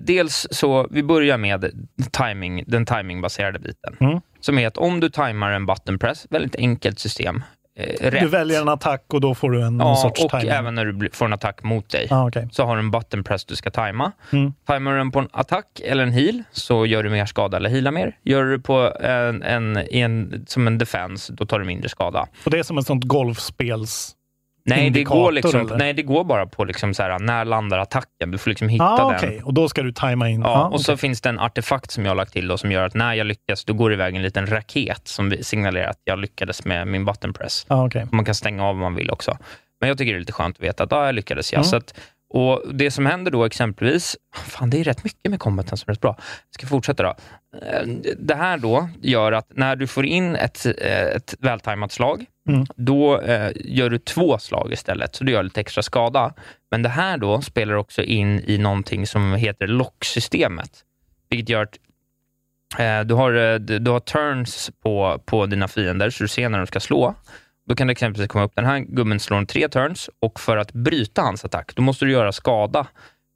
dels 0.00 0.46
så, 0.50 0.86
vi 0.90 1.02
börjar 1.02 1.38
med 1.38 1.86
timing, 2.10 2.64
den 2.66 2.86
timingbaserade 2.86 3.58
biten. 3.58 3.96
Mm. 4.00 4.20
Som 4.40 4.58
är 4.58 4.66
att 4.66 4.78
om 4.78 5.00
du 5.00 5.08
timar 5.10 5.50
en 5.50 5.66
button 5.66 5.98
press, 5.98 6.26
väldigt 6.30 6.56
enkelt 6.56 6.98
system, 6.98 7.42
eh. 7.78 8.10
Du 8.20 8.28
väljer 8.28 8.60
en 8.62 8.68
attack 8.68 9.04
och 9.14 9.20
då 9.20 9.34
får 9.34 9.50
du 9.50 9.62
en 9.62 9.78
Ja, 9.78 9.96
sorts 9.96 10.24
och 10.24 10.30
timing. 10.30 10.48
även 10.48 10.74
när 10.74 10.84
du 10.84 11.10
får 11.12 11.26
en 11.26 11.32
attack 11.32 11.62
mot 11.62 11.88
dig. 11.88 12.08
Ah, 12.10 12.28
okej. 12.28 12.48
Så 12.52 12.64
har 12.64 12.76
du 12.76 12.80
en 12.80 12.90
button 12.90 13.24
press 13.24 13.44
du 13.44 13.56
ska 13.56 13.70
tajma. 13.70 14.12
Mm. 14.32 14.52
Tajmar 14.66 14.92
du 14.92 14.98
den 14.98 15.10
på 15.10 15.18
en 15.18 15.28
attack 15.32 15.80
eller 15.84 16.02
en 16.02 16.12
heal 16.12 16.42
så 16.52 16.86
gör 16.86 17.02
du 17.02 17.10
mer 17.10 17.26
skada 17.26 17.56
eller 17.56 17.70
healar 17.70 17.90
mer. 17.92 18.18
Gör 18.22 18.44
du 18.44 18.60
på 18.60 18.92
en, 19.00 19.42
en, 19.42 19.76
en, 19.76 20.44
som 20.48 20.66
en 20.66 20.78
defense, 20.78 21.32
då 21.32 21.46
tar 21.46 21.58
du 21.58 21.64
mindre 21.64 21.88
skada. 21.88 22.26
Och 22.44 22.50
det 22.50 22.58
är 22.58 22.62
som 22.62 22.78
ett 22.78 22.86
sånt 22.86 23.04
golfspels... 23.04 24.12
Nej, 24.66 24.90
det 24.90 25.04
går, 25.04 25.32
liksom, 25.32 25.60
eller? 25.60 25.76
nej, 25.78 25.92
det 25.92 26.02
går 26.02 26.24
bara 26.24 26.46
på 26.46 26.64
liksom 26.64 26.94
så 26.94 27.02
här, 27.02 27.18
när 27.18 27.44
landar 27.44 27.78
attacken. 27.78 28.30
Du 28.30 28.38
får 28.38 28.50
liksom 28.50 28.68
hitta 28.68 28.84
Ah, 28.84 28.96
den. 29.10 29.16
okej. 29.16 29.42
Och 29.44 29.54
då 29.54 29.68
ska 29.68 29.82
du 29.82 29.92
tajma 29.92 30.28
in. 30.28 30.40
Ja, 30.40 30.48
Ah, 30.48 30.64
och 30.68 30.80
så 30.80 30.92
okej. 30.92 31.00
finns 31.00 31.20
det 31.20 31.28
en 31.28 31.38
artefakt 31.38 31.90
som 31.90 32.04
jag 32.04 32.10
har 32.10 32.16
lagt 32.16 32.32
till 32.32 32.48
då, 32.48 32.58
som 32.58 32.72
gör 32.72 32.82
att 32.84 32.94
när 32.94 33.14
jag 33.14 33.26
lyckas, 33.26 33.64
då 33.64 33.72
går 33.72 33.90
det 33.90 33.94
iväg 33.94 34.14
en 34.16 34.22
liten 34.22 34.46
raket 34.46 35.08
som 35.08 35.34
signalerar 35.42 35.88
att 35.90 36.00
jag 36.04 36.18
lyckades 36.18 36.64
med 36.64 36.86
min 36.88 37.04
button 37.04 37.32
press. 37.32 37.64
Ah, 37.68 37.86
okej. 37.86 38.06
Man 38.12 38.24
kan 38.24 38.34
stänga 38.34 38.64
av 38.64 38.70
om 38.70 38.78
man 38.78 38.94
vill 38.94 39.10
också. 39.10 39.38
Men 39.80 39.88
jag 39.88 39.98
tycker 39.98 40.12
det 40.12 40.16
är 40.18 40.20
lite 40.20 40.32
skönt 40.32 40.56
att 40.56 40.62
veta 40.62 40.84
att 40.84 40.92
ah, 40.92 41.06
jag 41.06 41.14
lyckades. 41.14 41.52
Ja. 41.52 41.56
Mm. 41.58 41.64
Så 41.64 41.76
att, 41.76 41.94
och 42.28 42.62
Det 42.74 42.90
som 42.90 43.06
händer 43.06 43.30
då 43.30 43.44
exempelvis, 43.44 44.16
fan 44.34 44.70
det 44.70 44.80
är 44.80 44.84
rätt 44.84 45.04
mycket 45.04 45.30
med 45.30 45.40
combaten 45.40 45.76
som 45.76 45.90
är 45.90 45.94
rätt 45.94 46.00
bra. 46.00 46.16
Jag 46.18 46.54
ska 46.54 46.66
fortsätta 46.66 47.02
då. 47.02 47.14
Eh, 47.62 47.86
Det 48.18 48.34
här 48.34 48.58
då 48.58 48.88
gör 49.02 49.32
att 49.32 49.46
när 49.56 49.76
du 49.76 49.86
får 49.86 50.06
in 50.06 50.36
ett, 50.36 50.66
eh, 50.66 51.02
ett 51.06 51.34
vältajmat 51.38 51.92
slag, 51.92 52.26
Mm. 52.48 52.66
då 52.76 53.20
eh, 53.20 53.50
gör 53.54 53.90
du 53.90 53.98
två 53.98 54.38
slag 54.38 54.72
istället, 54.72 55.14
så 55.14 55.24
du 55.24 55.32
gör 55.32 55.42
lite 55.42 55.60
extra 55.60 55.82
skada. 55.82 56.34
Men 56.70 56.82
det 56.82 56.88
här 56.88 57.18
då 57.18 57.42
spelar 57.42 57.74
också 57.74 58.02
in 58.02 58.40
i 58.46 58.58
någonting 58.58 59.06
som 59.06 59.32
heter 59.34 59.66
lock-systemet, 59.66 60.70
vilket 61.30 61.48
gör 61.48 61.62
att 61.62 61.78
eh, 62.78 63.00
du, 63.06 63.14
har, 63.14 63.58
du 63.58 63.90
har 63.90 64.00
turns 64.00 64.70
på, 64.82 65.22
på 65.26 65.46
dina 65.46 65.68
fiender, 65.68 66.10
så 66.10 66.24
du 66.24 66.28
ser 66.28 66.48
när 66.48 66.58
de 66.58 66.66
ska 66.66 66.80
slå. 66.80 67.14
Då 67.68 67.74
kan 67.74 67.86
det 67.86 67.90
exempelvis 67.90 68.28
komma 68.28 68.44
upp, 68.44 68.52
den 68.54 68.64
här 68.64 68.78
gubben 68.78 69.20
slår 69.20 69.38
en 69.38 69.46
tre 69.46 69.68
turns 69.68 70.10
och 70.20 70.40
för 70.40 70.56
att 70.56 70.72
bryta 70.72 71.22
hans 71.22 71.44
attack, 71.44 71.72
då 71.76 71.82
måste 71.82 72.04
du 72.04 72.12
göra 72.12 72.32
skada 72.32 72.86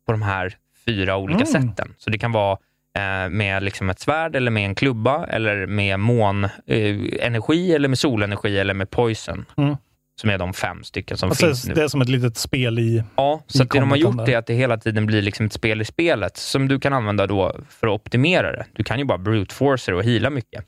på 0.07 0.13
de 0.13 0.23
här 0.23 0.57
fyra 0.87 1.17
olika 1.17 1.45
Mm. 1.45 1.69
sätten. 1.69 1.95
Så 1.99 2.11
det 2.11 2.19
kan 2.19 2.33
vara 2.33 2.59
eh, 2.99 3.29
med 3.31 3.63
liksom 3.63 3.91
ett 3.91 4.01
svärd, 4.01 4.37
eller 4.37 4.51
med 4.51 4.65
en 4.65 4.75
klubba, 4.75 5.27
eller 5.27 5.67
med 5.67 6.01
månenergi, 6.01 7.19
eh, 7.21 7.27
energi, 7.27 7.75
eller 7.75 7.89
med 7.89 7.99
solenergi, 7.99 8.59
eller 8.59 8.75
med 8.75 8.91
poison. 8.91 9.45
Mm. 9.57 9.77
Som 10.21 10.31
är 10.31 10.39
de 10.39 10.53
fem 10.53 10.85
stycken 10.85 11.17
som 11.17 11.29
Alltså, 11.29 11.47
finns 11.47 11.67
nu. 11.67 11.75
det 11.75 11.83
är 11.83 11.89
som 11.89 12.01
ett 12.01 12.09
litet 12.09 12.37
spel 12.37 12.79
i... 12.79 13.05
Ja, 13.17 13.43
i 13.49 13.53
så 13.53 13.63
att 13.63 13.71
det 13.71 13.81
de 13.81 13.91
har 13.91 13.97
gjort 13.97 14.17
där. 14.17 14.29
är 14.31 14.39
att 14.39 14.47
det 14.47 14.55
hela 14.55 14.77
tiden 14.77 15.07
blir 15.07 15.23
liksom 15.23 15.47
ett 15.47 15.53
spel 15.53 15.81
i 15.81 15.85
spelet 15.85 16.37
som 16.37 16.69
du 16.69 16.81
kan 16.81 16.93
använda 16.93 17.27
då 17.27 17.57
för 17.69 17.87
att 17.87 17.93
optimera 17.93 18.53
det. 18.53 18.67
Du 18.73 18.85
kan 18.85 18.99
ju 18.99 19.05
bara 19.05 19.19
brute 19.19 19.55
force 19.55 19.91
det 19.93 19.97
och 19.97 20.05
heala 20.05 20.31
mycket. 20.31 20.65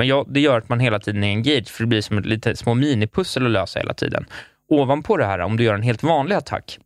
Men 0.00 0.08
ja, 0.08 0.24
det 0.28 0.40
gör 0.40 0.58
att 0.58 0.68
man 0.68 0.80
hela 0.80 0.98
tiden 0.98 1.24
är 1.24 1.28
engaged, 1.28 1.68
för 1.68 1.82
det 1.82 1.86
blir 1.86 2.00
som 2.00 2.18
ett 2.18 2.26
lite 2.26 2.56
små 2.56 2.74
minipussel 2.74 3.46
att 3.46 3.52
lösa 3.52 3.78
hela 3.78 3.94
tiden. 3.94 4.26
Ovanpå 4.68 5.16
det 5.16 5.24
här, 5.24 5.38
om 5.38 5.56
du 5.56 5.64
gör 5.64 5.74
en 5.74 5.82
helt 5.82 6.02
vanlig 6.02 6.36
attack, 6.36 6.78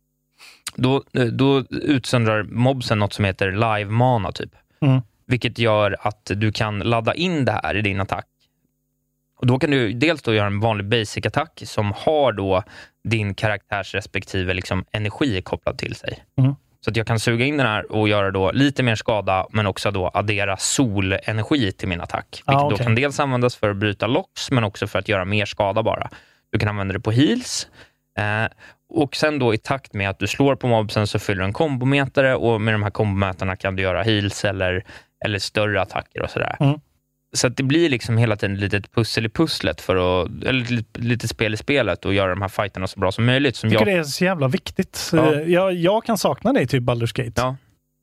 då, 0.75 1.03
då 1.31 1.63
utsöndrar 1.69 2.43
mobsen 2.43 2.99
något 2.99 3.13
som 3.13 3.25
heter 3.25 3.51
live 3.51 3.91
mana, 3.91 4.31
typ. 4.31 4.49
Mm. 4.81 5.01
Vilket 5.27 5.59
gör 5.59 5.97
att 5.99 6.31
du 6.35 6.51
kan 6.51 6.79
ladda 6.79 7.13
in 7.13 7.45
det 7.45 7.51
här 7.51 7.75
i 7.75 7.81
din 7.81 8.01
attack. 8.01 8.27
Och 9.39 9.47
Då 9.47 9.59
kan 9.59 9.71
du 9.71 9.93
dels 9.93 10.21
då 10.21 10.33
göra 10.33 10.47
en 10.47 10.59
vanlig 10.59 10.87
basic-attack 10.87 11.61
som 11.65 11.93
har 11.95 12.31
då 12.31 12.63
din 13.03 13.33
karaktärs 13.35 13.95
respektive 13.95 14.53
liksom 14.53 14.85
energi 14.91 15.41
kopplad 15.41 15.77
till 15.77 15.95
sig. 15.95 16.23
Mm. 16.37 16.55
Så 16.85 16.91
att 16.91 16.97
jag 16.97 17.07
kan 17.07 17.19
suga 17.19 17.45
in 17.45 17.57
den 17.57 17.67
här 17.67 17.91
och 17.91 18.09
göra 18.09 18.31
då 18.31 18.51
lite 18.51 18.83
mer 18.83 18.95
skada, 18.95 19.47
men 19.49 19.67
också 19.67 19.91
då 19.91 20.11
addera 20.13 20.57
solenergi 20.57 21.71
till 21.71 21.87
min 21.87 22.01
attack. 22.01 22.25
Vilket 22.31 22.55
Ah, 22.55 22.59
då 22.69 22.75
okej. 22.75 22.85
kan 22.85 22.95
dels 22.95 23.19
användas 23.19 23.55
för 23.55 23.69
att 23.69 23.77
bryta 23.77 24.07
locks, 24.07 24.51
men 24.51 24.63
också 24.63 24.87
för 24.87 24.99
att 24.99 25.09
göra 25.09 25.25
mer 25.25 25.45
skada 25.45 25.83
bara. 25.83 26.09
Du 26.51 26.59
kan 26.59 26.69
använda 26.69 26.93
det 26.93 26.99
på 26.99 27.11
heals. 27.11 27.67
Eh, 28.19 28.51
och 28.89 29.15
sen 29.15 29.39
då 29.39 29.53
i 29.53 29.57
takt 29.57 29.93
med 29.93 30.09
att 30.09 30.19
du 30.19 30.27
slår 30.27 30.55
på 30.55 30.67
mobsen 30.67 31.07
så 31.07 31.19
fyller 31.19 31.39
du 31.41 31.45
en 31.45 31.53
kombomätare 31.53 32.35
och 32.35 32.61
med 32.61 32.73
de 32.73 32.83
här 32.83 32.89
kombomätarna 32.89 33.55
kan 33.55 33.75
du 33.75 33.83
göra 33.83 34.03
heals 34.03 34.45
eller, 34.45 34.83
eller 35.25 35.39
större 35.39 35.81
attacker 35.81 36.21
och 36.21 36.29
sådär. 36.29 36.55
Mm. 36.59 36.79
Så 37.35 37.47
att 37.47 37.57
det 37.57 37.63
blir 37.63 37.89
liksom 37.89 38.17
hela 38.17 38.35
tiden 38.35 38.55
ett 38.55 38.61
litet 38.61 38.91
pussel 38.95 39.25
i 39.25 39.29
pusslet, 39.29 39.81
för 39.81 39.95
att, 40.23 40.43
eller 40.43 40.83
lite, 40.99 41.27
spel 41.27 41.53
i 41.53 41.57
spelet 41.57 42.05
och 42.05 42.13
göra 42.13 42.29
de 42.29 42.41
här 42.41 42.49
fighterna 42.49 42.87
så 42.87 42.99
bra 42.99 43.11
som 43.11 43.25
möjligt. 43.25 43.55
Som 43.55 43.69
Jag 43.69 43.79
tycker 43.79 43.91
jag, 43.91 43.97
det 43.97 44.07
är 44.07 44.11
så 44.11 44.23
jävla 44.23 44.47
viktigt. 44.47 45.09
Ja. 45.13 45.35
Jag, 45.35 45.73
jag 45.73 46.05
kan 46.05 46.17
sakna 46.17 46.53
det 46.53 46.61
i 46.61 46.67
typ 46.67 46.83
Baldur's 46.83 47.23
Gate. 47.25 47.41
Ja. 47.41 47.55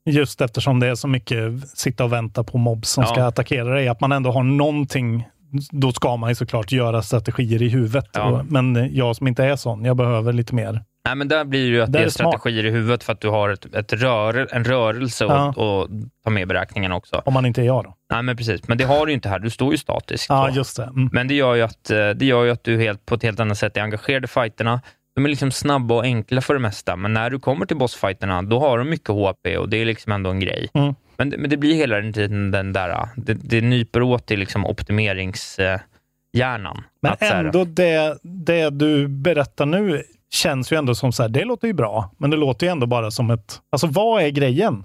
Just 0.09 0.41
eftersom 0.41 0.79
det 0.79 0.87
är 0.87 0.95
så 0.95 1.07
mycket 1.07 1.69
sitta 1.77 2.03
och 2.03 2.13
vänta 2.13 2.43
på 2.43 2.57
mobs 2.57 2.89
som 2.89 3.03
Ja. 3.03 3.07
ska 3.13 3.23
attackera 3.23 3.69
dig. 3.73 3.87
Att 3.87 4.01
man 4.01 4.11
ändå 4.11 4.31
har 4.31 4.43
någonting. 4.43 5.27
Då 5.71 5.91
ska 5.91 6.17
man 6.17 6.29
ju 6.29 6.35
såklart 6.35 6.71
göra 6.71 7.01
strategier 7.01 7.61
i 7.61 7.69
huvudet. 7.69 8.09
Ja. 8.13 8.45
Men 8.49 8.95
jag 8.95 9.15
som 9.15 9.27
inte 9.27 9.43
är 9.43 9.55
sån, 9.55 9.85
jag 9.85 9.97
behöver 9.97 10.33
lite 10.33 10.55
mer. 10.55 10.81
Nej, 11.05 11.15
men 11.15 11.27
där 11.27 11.45
blir 11.45 11.61
det 11.71 11.75
ju 11.75 11.81
att 11.81 11.91
det 11.91 11.99
är 11.99 12.09
smart. 12.09 12.33
strategier 12.33 12.65
i 12.65 12.69
huvudet 12.69 13.03
för 13.03 13.13
att 13.13 13.21
du 13.21 13.29
har 13.29 13.49
ett, 13.49 13.75
ett 13.75 13.93
rör, 13.93 14.47
en 14.51 14.63
rörelse 14.63 15.23
Ja. 15.25 15.49
att 15.49 15.57
och 15.57 15.87
ta 16.23 16.29
med 16.29 16.43
i 16.43 16.45
beräkningen 16.45 16.91
också. 16.91 17.21
Om 17.25 17.33
man 17.33 17.45
inte 17.45 17.61
är 17.61 17.65
jag 17.65 17.83
då. 17.83 17.95
Nej, 18.11 18.23
men 18.23 18.37
precis. 18.37 18.67
Men 18.67 18.77
det 18.77 18.83
har 18.83 19.05
du 19.05 19.11
ju 19.11 19.13
inte 19.13 19.29
här. 19.29 19.39
Du 19.39 19.49
står 19.49 19.71
ju 19.71 19.77
statiskt. 19.77 20.25
Ja, 20.29 20.49
just 20.49 20.77
det. 20.77 20.83
Mm. 20.83 21.09
Men 21.11 21.27
det 21.27 21.33
gör 21.33 21.55
ju 21.55 21.61
att, 21.61 21.89
eh, 21.89 22.09
det 22.09 22.25
gör 22.25 22.43
ju 22.43 22.49
att 22.51 22.63
du 22.63 22.77
helt, 22.77 23.05
på 23.05 23.15
ett 23.15 23.23
helt 23.23 23.39
annat 23.39 23.57
sätt 23.57 23.77
är 23.77 23.81
engagerad 23.81 24.23
i 24.23 24.27
fighterna. 24.27 24.81
De 25.15 25.25
är 25.25 25.29
liksom 25.29 25.51
snabba 25.51 25.95
och 25.95 26.03
enkla 26.03 26.41
för 26.41 26.53
det 26.53 26.59
mesta, 26.59 26.95
men 26.95 27.13
när 27.13 27.29
du 27.29 27.39
kommer 27.39 27.65
till 27.65 27.77
bossfighterna, 27.77 28.41
då 28.41 28.59
har 28.59 28.77
de 28.77 28.89
mycket 28.89 29.09
HP 29.09 29.57
och 29.57 29.69
det 29.69 29.77
är 29.77 29.85
liksom 29.85 30.11
ändå 30.11 30.29
en 30.29 30.39
grej. 30.39 30.67
Mm. 30.73 30.95
Men, 31.17 31.29
men 31.29 31.49
det 31.49 31.57
blir 31.57 31.73
hela 31.75 32.01
tiden 32.11 32.51
den 32.51 32.73
där, 32.73 33.07
det, 33.15 33.33
det 33.33 33.61
nyper 33.61 34.01
åt 34.01 34.25
till 34.25 34.39
liksom 34.39 34.65
optimeringshjärnan. 34.65 36.83
Men 37.01 37.15
så 37.19 37.25
här- 37.25 37.43
ändå 37.45 37.65
det, 37.65 38.17
det 38.23 38.69
du 38.69 39.07
berättar 39.07 39.65
nu 39.65 40.03
känns 40.33 40.71
ju 40.71 40.77
ändå 40.77 40.95
som 40.95 41.11
så 41.11 41.23
här, 41.23 41.29
det 41.29 41.45
låter 41.45 41.67
ju 41.67 41.73
bra, 41.73 42.11
men 42.17 42.29
det 42.29 42.37
låter 42.37 42.65
ju 42.67 42.71
ändå 42.71 42.87
bara 42.87 43.11
som 43.11 43.31
ett... 43.31 43.61
Alltså 43.71 43.87
vad 43.87 44.23
är 44.23 44.29
grejen? 44.29 44.83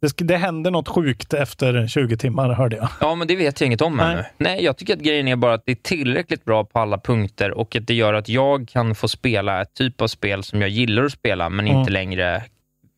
Det, 0.00 0.24
det 0.26 0.36
händer 0.36 0.70
något 0.70 0.88
sjukt 0.88 1.34
efter 1.34 1.86
20 1.88 2.16
timmar, 2.16 2.52
hörde 2.52 2.76
jag. 2.76 2.88
Ja, 3.00 3.14
men 3.14 3.28
det 3.28 3.36
vet 3.36 3.60
jag 3.60 3.66
inget 3.66 3.80
om 3.80 3.96
Nej. 3.96 4.12
ännu. 4.12 4.24
Nej, 4.38 4.64
jag 4.64 4.76
tycker 4.76 4.94
att 4.96 5.00
grejen 5.00 5.28
är 5.28 5.36
bara 5.36 5.54
att 5.54 5.62
det 5.66 5.72
är 5.72 5.76
tillräckligt 5.76 6.44
bra 6.44 6.64
på 6.64 6.78
alla 6.78 6.98
punkter 6.98 7.50
och 7.50 7.76
att 7.76 7.86
det 7.86 7.94
gör 7.94 8.14
att 8.14 8.28
jag 8.28 8.68
kan 8.68 8.94
få 8.94 9.08
spela 9.08 9.62
ett 9.62 9.74
typ 9.74 10.00
av 10.00 10.06
spel 10.06 10.42
som 10.42 10.60
jag 10.60 10.70
gillar 10.70 11.04
att 11.04 11.12
spela, 11.12 11.48
men 11.48 11.66
Mm. 11.66 11.78
inte 11.80 11.92
längre 11.92 12.42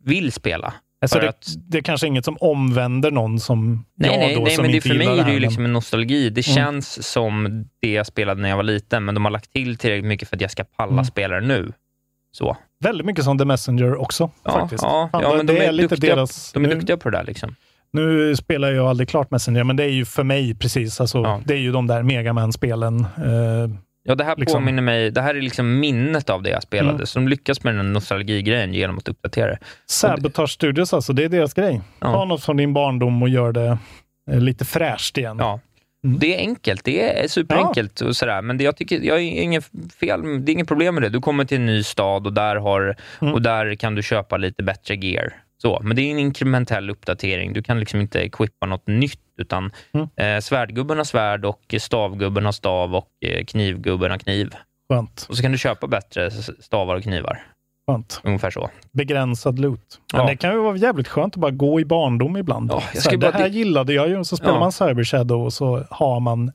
vill 0.05 0.33
spela. 0.33 0.75
Alltså 1.01 1.19
det, 1.19 1.29
att- 1.29 1.55
det 1.57 1.79
är 1.79 1.83
kanske 1.83 2.07
inget 2.07 2.25
som 2.25 2.37
omvänder 2.41 3.11
någon 3.11 3.41
som 3.41 3.85
Nej, 3.97 4.11
jag 4.11 4.19
nej, 4.19 4.35
då, 4.35 4.41
nej 4.41 4.51
som 4.55 4.63
men 4.63 4.71
det, 4.71 4.77
inte 4.77 4.89
för 4.89 4.97
mig 4.97 5.07
är 5.19 5.25
det 5.25 5.33
ju 5.33 5.39
liksom 5.41 5.65
en 5.65 5.73
nostalgi. 5.73 6.31
Det 6.31 6.47
Mm. 6.49 6.57
känns 6.57 7.09
som 7.09 7.65
det 7.81 7.93
jag 7.93 8.07
spelade 8.07 8.43
när 8.43 8.49
jag 8.49 8.57
var 8.57 8.63
liten, 8.63 9.05
men 9.05 9.15
de 9.15 9.25
har 9.25 9.33
lagt 9.33 9.53
till 9.53 9.77
tillräckligt 9.77 10.05
mycket 10.09 10.29
för 10.29 10.37
att 10.37 10.41
jag 10.43 10.51
ska 10.51 10.65
palla 10.65 10.93
Mm. 10.93 11.05
spela 11.05 11.41
det 11.41 11.47
nu. 11.47 11.73
Så. 12.37 12.57
Väldigt 12.85 13.07
mycket 13.07 13.25
som 13.25 13.39
The 13.39 13.45
Messenger 13.45 13.97
också, 13.97 14.31
Ja, 14.45 14.51
faktiskt. 14.51 14.83
ja, 14.83 15.11
ja, 15.13 15.35
men 15.37 15.47
de 15.47 15.53
är, 15.57 15.61
är 15.61 15.73
lite 15.73 15.89
duktiga, 15.95 16.15
deras- 16.17 16.53
de 16.53 16.65
är 16.65 16.69
nu- 16.69 16.75
duktiga 16.75 16.97
på 16.97 17.11
det 17.11 17.17
där. 17.19 17.25
Liksom. 17.25 17.55
Nu 17.93 18.37
spelar 18.37 18.71
jag 18.73 18.87
aldrig 18.87 19.09
klart 19.09 19.31
Messenger, 19.31 19.65
men 19.65 19.77
det 19.77 19.85
är 19.85 19.89
ju 19.89 20.05
för 20.05 20.25
mig 20.25 20.55
precis, 20.55 21.01
alltså, 21.01 21.19
Ja. 21.19 21.41
det 21.45 21.55
är 21.55 21.59
ju 21.59 21.73
de 21.73 21.87
där 21.87 22.03
Megaman-spelen. 22.03 23.01
Eh, 23.01 23.77
Ja, 24.07 24.15
det 24.15 24.25
här 24.25 24.37
Liksom. 24.37 24.61
påminner 24.61 24.83
mig, 24.83 25.11
det 25.11 25.21
här 25.21 25.35
är 25.35 25.41
liksom 25.41 25.79
minnet 25.81 26.31
av 26.31 26.43
det 26.43 26.51
jag 26.51 26.63
spelade, 26.63 26.95
Mm. 26.95 27.07
så 27.07 27.19
de 27.19 27.29
lyckas 27.29 27.65
med 27.65 27.75
den 27.77 27.93
nostalgigrejen 27.93 28.75
genom 28.75 28.99
att 28.99 29.09
uppdatera 29.09 29.47
det. 29.51 29.59
Sabotage 29.87 30.51
Studios 30.51 30.93
alltså, 30.95 31.13
det 31.13 31.25
är 31.25 31.29
deras 31.29 31.55
grej. 31.55 31.81
Ja. 32.01 32.13
Ta 32.13 32.25
något 32.25 32.45
från 32.45 32.57
din 32.57 32.73
barndom 32.75 33.23
och 33.23 33.29
gör 33.29 33.53
det 33.53 33.79
eh, 34.31 34.41
lite 34.41 34.65
fräscht 34.65 35.19
igen. 35.19 35.37
Ja. 35.41 35.61
Mm. 36.05 36.19
Det 36.19 36.35
är 36.35 36.39
enkelt, 36.39 36.85
det 36.85 37.01
är 37.23 37.29
superenkelt 37.29 38.01
och 38.01 38.17
sådär, 38.17 38.43
men 38.43 38.59
det, 38.59 38.65
jag 38.65 38.77
tycker, 38.77 39.01
jag 39.01 39.15
har 39.15 39.21
inget 39.21 39.65
fel, 40.01 40.23
det 40.45 40.53
är 40.53 40.55
inget 40.55 40.69
problem 40.69 40.95
med 40.95 41.03
det. 41.03 41.09
Du 41.09 41.21
kommer 41.21 41.45
till 41.45 41.57
en 41.57 41.67
ny 41.67 41.83
stad 41.83 42.27
och 42.27 42.33
där, 42.33 42.57
har, 42.57 42.97
Mm. 43.21 43.35
och 43.35 43.43
där 43.43 43.75
kan 43.75 43.95
du 43.95 44.03
köpa 44.03 44.37
lite 44.37 44.63
bättre 44.63 44.95
gear. 44.97 45.33
Så, 45.63 45.81
men 45.83 45.97
det 45.97 46.03
är 46.03 46.11
en 46.11 46.19
inkrementell 46.19 46.91
uppdatering. 46.91 47.53
Du 47.53 47.63
kan 47.63 47.81
liksom 47.81 48.01
inte 48.01 48.21
equippa 48.21 48.67
något 48.67 48.87
nytt, 48.87 49.21
utan 49.39 49.73
Mm. 49.95 50.09
eh, 50.37 50.41
svärdgubben 50.41 50.97
har 50.97 51.05
svärd 51.05 51.45
och 51.45 51.75
stavgubben 51.81 52.45
har 52.45 52.53
stav 52.53 52.95
och 52.95 53.09
eh, 53.27 53.45
knivgubben 53.45 54.11
har 54.11 54.19
kniv. 54.19 54.55
Skönt. 54.93 55.27
Och 55.29 55.37
så 55.37 55.43
kan 55.43 55.53
du 55.53 55.59
köpa 55.59 55.87
bättre 55.87 56.31
stavar 56.61 56.97
och 56.97 57.03
knivar. 57.03 57.43
Skönt. 57.87 58.21
Ungefär 58.25 58.51
så. 58.51 58.71
Begränsad 58.93 59.59
loot. 59.59 60.01
Men 60.13 60.21
Ja. 60.21 60.27
det 60.29 60.37
kan 60.37 60.53
ju 60.53 60.59
vara 60.63 60.77
jävligt 60.77 61.09
skönt 61.09 61.35
att 61.35 61.41
bara 61.41 61.51
gå 61.51 61.81
i 61.81 61.85
barndom 61.85 62.37
ibland. 62.37 62.71
Ja, 62.71 62.83
jag 62.95 63.03
här, 63.11 63.17
det 63.17 63.31
här 63.33 63.49
gillade 63.49 63.93
jag 63.93 64.09
ju, 64.09 64.25
så 64.25 64.37
spelar 64.37 64.53
Ja. 64.55 64.61
man 64.61 64.73
Cyber 64.73 65.05
Shadow 65.05 65.45
och 65.45 65.53
så 65.53 65.85
har 65.91 66.21
man... 66.21 66.53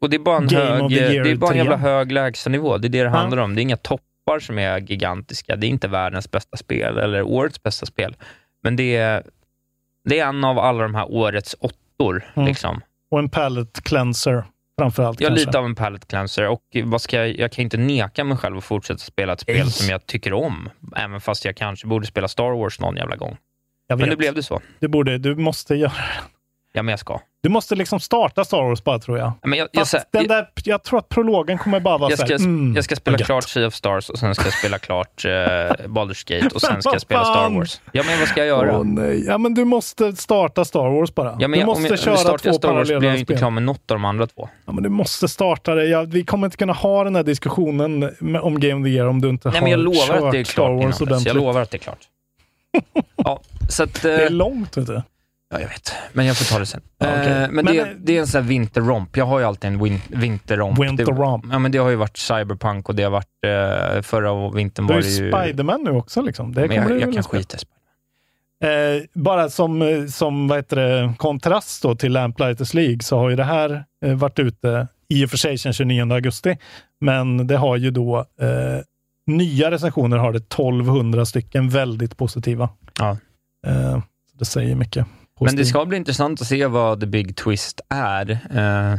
Och 0.00 0.10
det 0.10 0.16
är 0.16 0.20
bara 0.20 0.36
en, 0.36 0.48
hög, 0.48 0.90
det 0.90 1.16
är 1.30 1.36
bara 1.36 1.46
en 1.46 1.52
3. 1.52 1.58
jävla 1.58 1.76
hög 1.76 2.12
lägstanivå. 2.12 2.78
Det 2.78 2.88
är 2.88 2.90
det 2.90 3.02
det 3.02 3.08
handlar 3.08 3.38
om. 3.38 3.54
Det 3.54 3.60
är 3.60 3.62
inga 3.62 3.76
toppar 3.76 4.38
som 4.40 4.58
är 4.58 4.78
gigantiska. 4.78 5.56
Det 5.56 5.66
är 5.66 5.68
inte 5.68 5.88
världens 5.88 6.30
bästa 6.30 6.56
spel 6.56 6.98
eller 6.98 7.22
årets 7.22 7.62
bästa 7.62 7.86
spel. 7.86 8.16
Men 8.62 8.76
det 8.76 8.96
är, 8.96 9.22
det 10.08 10.18
är 10.18 10.26
en 10.28 10.44
av 10.44 10.58
alla 10.58 10.82
de 10.82 10.94
här 10.94 11.12
årets 11.12 11.56
åttor. 11.60 12.24
Mm. 12.34 12.48
Liksom. 12.48 12.80
Och 13.10 13.18
en 13.18 13.28
palette 13.28 13.80
cleanser. 13.82 14.44
Framförallt. 14.78 15.20
Jag 15.20 15.26
är 15.26 15.30
kanske. 15.30 15.46
lite 15.46 15.58
av 15.58 15.64
en 15.64 15.74
palette 15.74 16.06
cleanser 16.06 16.48
och 16.48 16.62
vad 16.84 17.02
ska 17.02 17.16
jag, 17.16 17.38
jag 17.38 17.52
kan 17.52 17.62
inte 17.62 17.76
neka 17.76 18.24
mig 18.24 18.36
själv 18.36 18.56
att 18.56 18.64
fortsätta 18.64 18.98
spela 18.98 19.32
ett 19.32 19.40
spel 19.40 19.70
som 19.70 19.88
jag 19.88 20.06
tycker 20.06 20.32
om, 20.32 20.70
även 20.96 21.20
fast 21.20 21.44
jag 21.44 21.56
kanske 21.56 21.86
borde 21.86 22.06
spela 22.06 22.28
Star 22.28 22.58
Wars 22.58 22.80
någon 22.80 22.96
jävla 22.96 23.16
gång. 23.16 23.36
Men 23.88 24.08
nu 24.08 24.16
blev 24.16 24.34
det 24.34 24.42
så. 24.42 24.60
Du, 24.80 24.88
borde, 24.88 25.18
du 25.18 25.36
måste 25.36 25.74
göra 25.74 25.92
Ja, 26.76 26.82
men 26.82 26.92
jag 26.92 26.98
ska. 26.98 27.20
Du 27.42 27.48
måste 27.48 27.74
liksom 27.74 28.00
starta 28.00 28.44
Star 28.44 28.62
Wars 28.62 28.84
bara, 28.84 28.98
tror 28.98 29.18
jag. 29.18 29.32
Men 29.42 29.58
jag, 29.58 29.68
jag, 29.72 29.86
jag, 29.92 30.02
den 30.12 30.26
där, 30.26 30.48
jag 30.64 30.82
tror 30.82 30.98
att 30.98 31.08
prologen 31.08 31.58
kommer 31.58 31.80
bara 31.80 31.98
vara 31.98 32.10
jag, 32.10 32.18
så 32.18 32.26
ska, 32.26 32.34
här, 32.34 32.44
mm, 32.44 32.74
jag 32.74 32.84
ska 32.84 32.96
spela 32.96 33.18
gött. 33.18 33.26
klart 33.26 33.48
Sea 33.48 33.66
of 33.66 33.74
Stars 33.74 34.10
och 34.10 34.18
sen 34.18 34.34
ska 34.34 34.44
jag 34.44 34.52
spela 34.52 34.78
klart 34.78 35.24
uh, 35.24 35.30
Baldur's 35.30 36.42
Gate 36.42 36.54
och 36.54 36.60
sen 36.60 36.82
ska 36.82 36.92
jag 36.92 37.00
spela 37.00 37.24
Star? 37.24 37.50
Wars. 37.50 37.80
Ja, 37.92 38.02
men 38.06 38.18
vad 38.18 38.28
ska 38.28 38.40
jag 38.40 38.46
göra? 38.46 38.78
Åh, 38.78 38.84
nej. 38.84 39.24
Ja, 39.26 39.38
men 39.38 39.54
du 39.54 39.64
måste 39.64 40.12
starta 40.12 40.64
Star 40.64 40.88
Wars 40.88 41.14
bara. 41.14 41.36
Ja, 41.38 41.48
men 41.48 41.50
du 41.50 41.58
jag, 41.58 41.66
måste 41.66 41.82
om 41.82 41.86
jag, 41.90 41.98
köra 41.98 42.16
startar 42.16 42.38
två 42.38 42.52
Star 42.52 42.72
Wars 42.72 42.88
blir 42.88 43.02
jag 43.02 43.14
ju 43.14 43.20
inte 43.20 43.36
klar 43.36 43.50
med 43.50 43.62
något 43.62 43.90
av 43.90 43.94
de 43.94 44.04
andra 44.04 44.26
två. 44.26 44.48
Ja, 44.66 44.72
men 44.72 44.82
du 44.82 44.88
måste 44.88 45.28
starta 45.28 45.74
det. 45.74 45.84
Ja, 45.84 46.02
vi 46.02 46.24
kommer 46.24 46.46
inte 46.46 46.56
kunna 46.56 46.72
ha 46.72 47.04
den 47.04 47.16
här 47.16 47.22
diskussionen 47.22 48.10
med, 48.18 48.40
om 48.40 48.60
Game 48.60 48.80
of 48.80 48.84
the 48.84 48.90
Year 48.90 49.06
om 49.06 49.20
du 49.20 49.28
inte 49.28 49.48
Nej, 49.48 49.58
har 49.58 49.62
men 49.62 49.70
jag 49.70 49.80
lovar 49.80 50.06
kört 50.06 50.22
att 50.22 50.32
det 50.32 50.38
är 50.38 50.44
Star 50.44 50.54
klart 50.54 50.70
innan 50.70 50.86
Wars 50.86 51.00
ordentligt. 51.00 51.26
Jag 51.26 51.36
lovar 51.36 51.60
att 51.60 51.70
det 51.70 51.76
är 51.76 51.78
klart. 51.78 52.08
ja, 53.16 53.40
så 53.68 53.82
att, 53.82 54.02
Det 54.02 54.12
är 54.12 54.24
eh, 54.24 54.30
långt, 54.30 54.76
vet 54.76 54.86
du. 54.86 55.02
Ja, 55.54 55.60
jag 55.60 55.68
vet. 55.68 55.92
Men 56.12 56.26
jag 56.26 56.36
får 56.36 56.54
ta 56.54 56.58
det 56.58 56.66
sen. 56.66 56.80
Ja, 56.98 57.06
okej. 57.10 57.32
Eh, 57.32 57.50
men 57.50 57.64
Men, 57.64 57.66
det, 57.66 57.80
eh, 57.80 57.86
det 57.98 58.16
är 58.16 58.20
en 58.20 58.26
sån 58.26 58.42
här 58.42 58.48
vinterromp. 58.48 59.16
Jag 59.16 59.26
har 59.26 59.38
ju 59.38 59.44
alltid 59.44 59.68
en 59.68 59.82
win, 59.84 60.00
vinterromp. 60.08 60.78
Winter 60.78 61.04
det. 61.04 61.48
Ja, 61.52 61.58
men 61.58 61.72
det 61.72 61.78
har 61.78 61.90
ju 61.90 61.96
varit 61.96 62.16
Cyberpunk 62.16 62.88
och 62.88 62.94
det 62.94 63.02
har 63.02 63.10
varit... 63.10 63.28
Eh, 63.46 64.02
förra 64.02 64.50
vintern 64.50 64.86
Du 64.86 64.92
var 64.92 65.00
är 65.00 65.04
det 65.04 65.08
ju 65.08 65.24
ju... 65.24 65.32
Spiderman 65.32 65.82
nu 65.84 65.90
också. 65.90 66.22
Liksom. 66.22 66.54
Det 66.54 66.68
men 66.68 66.76
jag, 66.76 66.88
du 66.88 66.98
jag 66.98 67.06
väl 67.06 67.14
kan 67.14 67.22
skita 67.22 67.56
i 67.56 67.58
Spiderman. 67.58 68.96
Eh, 68.96 69.02
bara 69.14 69.48
som, 69.48 69.82
eh, 69.82 70.06
som 70.06 70.48
vad 70.48 70.58
heter 70.58 70.76
det, 70.76 71.14
kontrast 71.18 71.82
då 71.82 71.94
till 71.94 72.12
Lamplighters 72.12 72.74
League 72.74 73.00
så 73.00 73.18
har 73.18 73.30
ju 73.30 73.36
det 73.36 73.44
här 73.44 73.84
eh, 74.04 74.14
varit 74.14 74.38
ute 74.38 74.88
i 75.08 75.24
och 75.24 75.30
för 75.30 75.36
sig 75.36 75.58
sedan 75.58 75.72
29 75.72 76.12
augusti. 76.12 76.58
Men 77.00 77.46
det 77.46 77.56
har 77.56 77.76
ju 77.76 77.90
då 77.90 78.18
eh, 78.18 78.80
nya 79.26 79.70
recensioner 79.70 80.16
har 80.16 80.32
det 80.32 80.38
1200 80.38 81.26
stycken 81.26 81.68
väldigt 81.68 82.16
positiva. 82.16 82.68
Ja. 82.98 83.18
Det 84.38 84.44
säger 84.44 84.74
mycket. 84.74 85.06
Men 85.40 85.56
det 85.56 85.64
ska 85.64 85.84
bli 85.84 85.96
intressant 85.96 86.40
att 86.40 86.46
se 86.46 86.66
vad 86.66 87.00
The 87.00 87.06
Big 87.06 87.36
Twist 87.36 87.80
är. 87.88 88.30
Eh, 88.30 88.98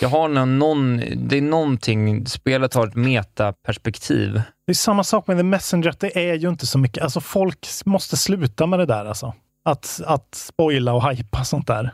jag 0.00 0.08
har 0.08 0.28
någon, 0.28 0.58
någon, 0.58 1.02
det 1.16 1.38
är 1.38 1.42
någonting, 1.42 2.26
spelet 2.26 2.74
har 2.74 2.86
ett 2.86 2.94
metaperspektiv. 2.94 4.42
Det 4.66 4.72
är 4.72 4.74
samma 4.74 5.04
sak 5.04 5.26
med 5.26 5.36
The 5.36 5.42
Messenger, 5.42 5.88
att 5.88 6.00
det 6.00 6.30
är 6.30 6.34
ju 6.34 6.48
inte 6.48 6.66
så 6.66 6.78
mycket. 6.78 7.02
Alltså 7.04 7.20
folk 7.20 7.66
måste 7.84 8.16
sluta 8.16 8.66
med 8.66 8.78
det 8.78 8.86
där 8.86 9.04
alltså. 9.04 9.34
Att, 9.64 10.00
att 10.06 10.34
spoila 10.34 10.92
och 10.92 11.10
hypa 11.10 11.44
sånt 11.44 11.66
där. 11.66 11.90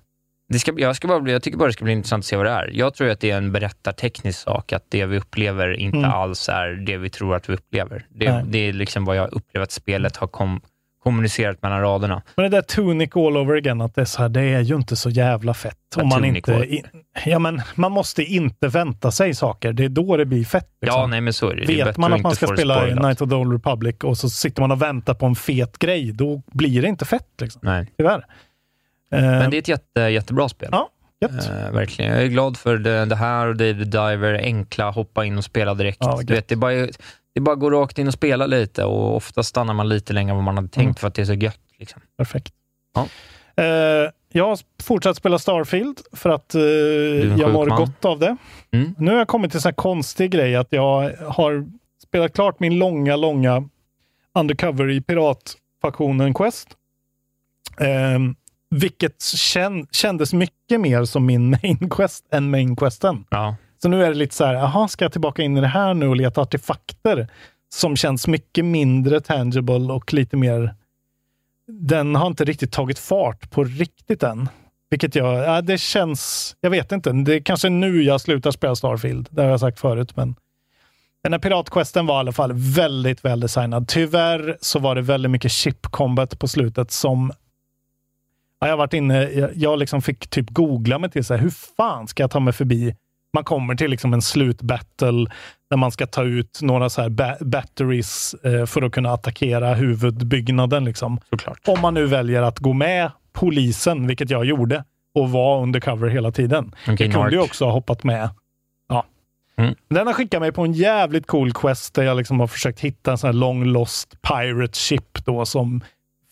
Det 0.49 0.59
ska, 0.59 0.73
jag, 0.77 0.97
ska 0.97 1.09
bara 1.09 1.21
bli, 1.21 1.33
jag 1.33 1.43
tycker 1.43 1.59
bara 1.59 1.67
det 1.67 1.73
ska 1.73 1.85
bli 1.85 1.93
intressant 1.93 2.23
att 2.23 2.27
se 2.27 2.37
vad 2.37 2.47
det 2.47 2.51
är. 2.53 2.71
Jag 2.75 2.95
tror 2.95 3.09
att 3.11 3.21
det 3.21 3.31
är 3.31 3.37
en 3.37 3.53
berättarteknisk 3.53 4.39
sak, 4.39 4.73
att 4.73 4.85
det 4.89 5.07
vi 5.07 5.17
upplever 5.19 5.73
inte 5.73 5.99
Mm. 5.99 6.11
alls 6.11 6.49
är 6.49 6.69
det 6.69 6.97
vi 6.97 7.11
tror 7.11 7.35
att 7.37 7.49
vi 7.49 7.55
upplever. 7.55 8.07
Det, 8.09 8.45
det 8.47 8.59
är 8.59 8.73
liksom 8.73 9.05
vad 9.05 9.17
jag 9.17 9.33
upplever 9.33 9.63
att 9.63 9.73
spelet 9.73 10.17
har 10.17 10.27
kom, 10.27 10.61
kommunicerat 11.03 11.63
mellan 11.63 11.81
raderna. 11.81 12.23
Men 12.35 12.43
det 12.43 12.57
där 12.57 12.63
Tunic 12.63 13.17
all 13.17 13.37
over 13.37 13.57
again, 13.57 13.81
att 13.81 13.95
det 13.95 14.01
är 14.01 14.05
så 14.05 14.23
här, 14.23 14.29
det 14.29 14.41
är 14.41 14.61
ju 14.61 14.75
inte 14.75 14.97
så 14.97 15.11
jävla 15.11 15.55
fett. 15.55 15.77
Ja, 15.97 16.03
Om 16.03 16.09
man 16.09 16.25
inte... 16.25 16.83
Ja, 17.25 17.39
men 17.39 17.63
man 17.75 17.93
måste 17.93 18.23
inte 18.23 18.69
vänta 18.69 19.11
sig 19.11 19.35
saker. 19.35 19.73
Det 19.73 19.85
är 19.85 19.89
då 19.89 20.17
det 20.17 20.25
blir 20.25 20.45
fett. 20.45 20.69
Liksom. 20.81 21.01
Ja, 21.01 21.07
nej 21.07 21.21
men 21.21 21.33
så 21.33 21.51
är 21.51 21.57
det. 21.57 21.65
det 21.65 21.81
är 21.81 21.85
Vet 21.85 21.97
man 21.97 22.13
att 22.13 22.23
man 22.23 22.35
ska 22.35 22.47
spela. 22.47 22.85
Night 22.85 23.21
of 23.21 23.29
the 23.29 23.35
Old 23.35 23.53
Republic 23.53 23.97
och 24.03 24.19
så 24.19 24.31
sitter 24.31 24.63
man 24.63 24.71
och 24.71 24.83
väntar 24.83 25.15
på 25.15 25.27
en 25.27 25.35
fet 25.35 25.79
grej, 25.79 26.13
då 26.13 26.43
blir 26.53 26.83
det 26.83 26.89
inte 26.89 27.05
fett. 27.05 27.41
Liksom. 27.41 27.61
Nej. 27.65 27.93
Tyvärr. 27.97 28.27
Eh, 29.13 29.21
Men 29.21 29.51
det 29.51 29.57
är 29.57 29.59
ett 29.59 29.69
jätte, 29.69 30.01
jättebra 30.01 30.49
spel. 30.49 30.69
Ja. 30.73 30.91
Eh, 31.23 31.73
verkligen. 31.73 32.13
Jag 32.13 32.23
är 32.23 32.27
glad 32.27 32.57
för 32.57 32.79
det, 32.79 33.05
det 33.05 33.17
här 33.17 33.47
och 33.47 33.57
David 33.57 33.89
Diver, 33.89 34.35
enkla, 34.35 34.91
hoppa 34.91 35.25
in 35.25 35.39
och 35.39 35.45
spela 35.45 35.75
direkt. 35.75 35.99
Ja, 36.01 36.21
du 36.23 36.35
vet, 36.35 36.49
det, 36.49 36.55
är 36.55 36.57
bara, 36.57 36.89
det 37.35 37.41
är 37.41 37.43
bara 37.43 37.53
att 37.53 37.61
gå 37.61 37.71
rakt 37.71 37.99
in 37.99 38.07
och 38.07 38.13
spela 38.13 38.47
lite 38.47 38.85
och 38.85 39.17
ofta 39.17 39.43
stannar 39.43 39.75
man 39.75 39.89
lite 39.89 40.13
längre 40.13 40.31
än 40.31 40.37
vad 40.37 40.45
man 40.45 40.57
hade 40.57 40.69
tänkt 40.69 40.85
Mm. 40.85 40.95
för 40.95 41.09
att 41.09 41.15
det 41.15 41.23
är 41.23 41.27
så 41.27 41.35
gött. 41.35 41.61
Liksom. 41.79 42.03
Perfekt. 42.19 42.55
Ja. 42.95 43.07
Eh, 43.65 44.11
jag 44.33 44.49
har 44.49 44.59
fortsatt 44.83 45.17
spela 45.17 45.39
Starfield 45.39 46.01
för 46.13 46.31
att 46.31 46.55
en 46.55 47.39
jag 47.39 47.53
mår 47.53 47.67
man. 47.67 47.79
gott 47.79 48.05
av 48.05 48.19
det. 48.19 48.37
Mm. 48.71 48.95
Nu 48.99 49.11
har 49.11 49.19
jag 49.19 49.29
kommit 49.29 49.53
till 49.53 49.67
en 49.67 49.75
konstig 49.75 50.31
grej 50.31 50.57
att 50.57 50.69
jag 50.71 51.13
har 51.29 51.67
spelat 52.03 52.35
klart 52.35 52.61
min 52.61 52.79
långa, 52.79 53.17
långa 53.17 53.69
undercover 54.39 54.91
i 54.91 55.01
piratfaktionen 55.01 56.35
Quest. 56.35 56.69
Eh, 57.81 58.19
vilket 58.71 59.23
kän, 59.23 59.87
kändes 59.91 60.33
mycket 60.33 60.81
mer 60.81 61.05
som 61.05 61.27
min 61.27 61.51
main 61.63 61.91
quest 61.91 62.25
än 62.33 62.51
main 62.51 62.77
questen. 62.77 63.25
Ja. 63.31 63.57
Så 63.83 63.89
nu 63.89 64.05
är 64.05 64.09
det 64.09 64.15
lite 64.15 64.35
så 64.35 64.45
här, 64.45 64.55
jaha, 64.55 64.89
ska 64.89 65.05
jag 65.05 65.13
tillbaka 65.13 65.43
in 65.43 65.57
i 65.57 65.61
det 65.61 65.67
här 65.67 65.95
nu 65.95 66.09
och 66.09 66.17
leta 66.17 66.41
artefakter 66.41 67.29
som 67.69 67.97
känns 67.97 68.27
mycket 68.27 68.65
mindre 68.65 69.21
tangible 69.21 69.93
och 69.93 70.13
lite 70.13 70.37
mer... 70.37 70.75
Den 71.67 72.15
har 72.15 72.27
inte 72.27 72.45
riktigt 72.45 72.73
tagit 72.73 72.99
fart 72.99 73.51
på 73.51 73.65
riktigt 73.65 74.23
än. 74.23 74.49
Vilket 74.91 75.15
jag, 75.15 75.45
ja, 75.45 75.63
det 75.63 75.79
känns, 75.79 76.57
jag 76.61 76.71
vet 76.71 76.93
inte, 76.93 77.13
det 77.13 77.35
är 77.35 77.41
kanske 77.41 77.69
nu 77.69 78.03
jag 78.03 78.21
slutar 78.21 78.51
spela 78.51 78.77
Starfield. 78.77 79.29
Det 79.31 79.43
har 79.43 79.51
jag 79.51 79.61
sagt 79.61 79.81
förut, 79.81 80.17
men 80.17 80.35
den 81.23 81.33
här 81.33 81.41
piratquesten 81.41 82.07
var 82.07 82.15
i 82.15 82.19
alla 82.19 82.33
fall 82.33 82.53
väldigt 82.55 83.25
väl 83.25 83.41
designad. 83.41 83.89
Tyvärr 83.89 84.57
så 84.61 84.79
var 84.79 84.95
det 84.95 85.03
väldigt 85.03 85.31
mycket 85.31 85.53
chip 85.53 85.83
combat 85.83 86.39
på 86.39 86.49
slutet 86.49 86.91
som 86.91 87.33
Ja, 88.61 88.69
jag 88.69 88.77
varit 88.77 88.93
inne, 88.93 89.31
jag, 89.31 89.51
jag 89.57 89.79
liksom 89.79 90.03
fick 90.03 90.29
typ 90.29 90.51
googla 90.51 90.99
mig 90.99 91.11
till 91.11 91.25
så 91.25 91.35
här, 91.35 91.41
hur 91.41 91.51
fan 91.51 92.09
ska 92.09 92.23
jag 92.23 92.31
ta 92.31 92.41
mig 92.41 92.53
förbi? 92.53 92.95
Man 93.35 93.45
kommer 93.45 93.75
till 93.75 93.91
liksom 93.91 94.15
en 94.15 94.23
slutbattle 94.23 95.27
där 95.71 95.77
man 95.77 95.93
ska 95.93 96.07
ta 96.07 96.25
ut 96.25 96.59
några 96.63 96.89
så 96.89 97.03
här 97.03 97.09
ba 97.09 97.37
batteries 97.41 98.35
eh, 98.35 98.67
för 98.67 98.83
att 98.83 98.93
kunna 98.93 99.13
attackera 99.13 99.75
huvudbyggnaden. 99.75 100.85
Liksom. 100.85 101.21
Såklart. 101.31 101.59
Om 101.69 101.81
man 101.81 101.95
nu 101.95 102.07
väljer 102.07 102.43
att 102.43 102.59
gå 102.59 102.73
med 102.73 103.11
polisen, 103.33 104.07
vilket 104.07 104.31
jag 104.31 104.45
gjorde, 104.45 104.85
och 105.15 105.31
var 105.31 105.63
undercover 105.63 106.09
hela 106.09 106.33
tiden. 106.33 106.75
Okej, 106.83 107.07
jag 107.07 107.13
kunde 107.13 107.31
ju 107.31 107.41
också 107.41 107.65
ha 107.65 107.73
hoppat 107.73 108.05
med. 108.05 108.31
Ja. 108.89 109.05
Mm. 109.57 109.75
Den 109.89 110.07
har 110.07 110.15
skickat 110.15 110.41
mig 110.41 110.53
på 110.53 110.63
en 110.63 110.73
jävligt 110.73 111.27
cool 111.27 111.53
quest 111.53 111.95
där 111.95 112.03
jag 112.03 112.17
liksom 112.17 112.41
har 112.41 112.47
försökt 112.47 112.81
hitta 112.81 113.11
en 113.11 113.19
sån 113.19 113.29
här 113.29 113.35
long 113.35 113.65
lost 113.65 114.23
pirate 114.23 114.79
ship 114.79 115.25
då 115.25 115.47
som 115.47 115.81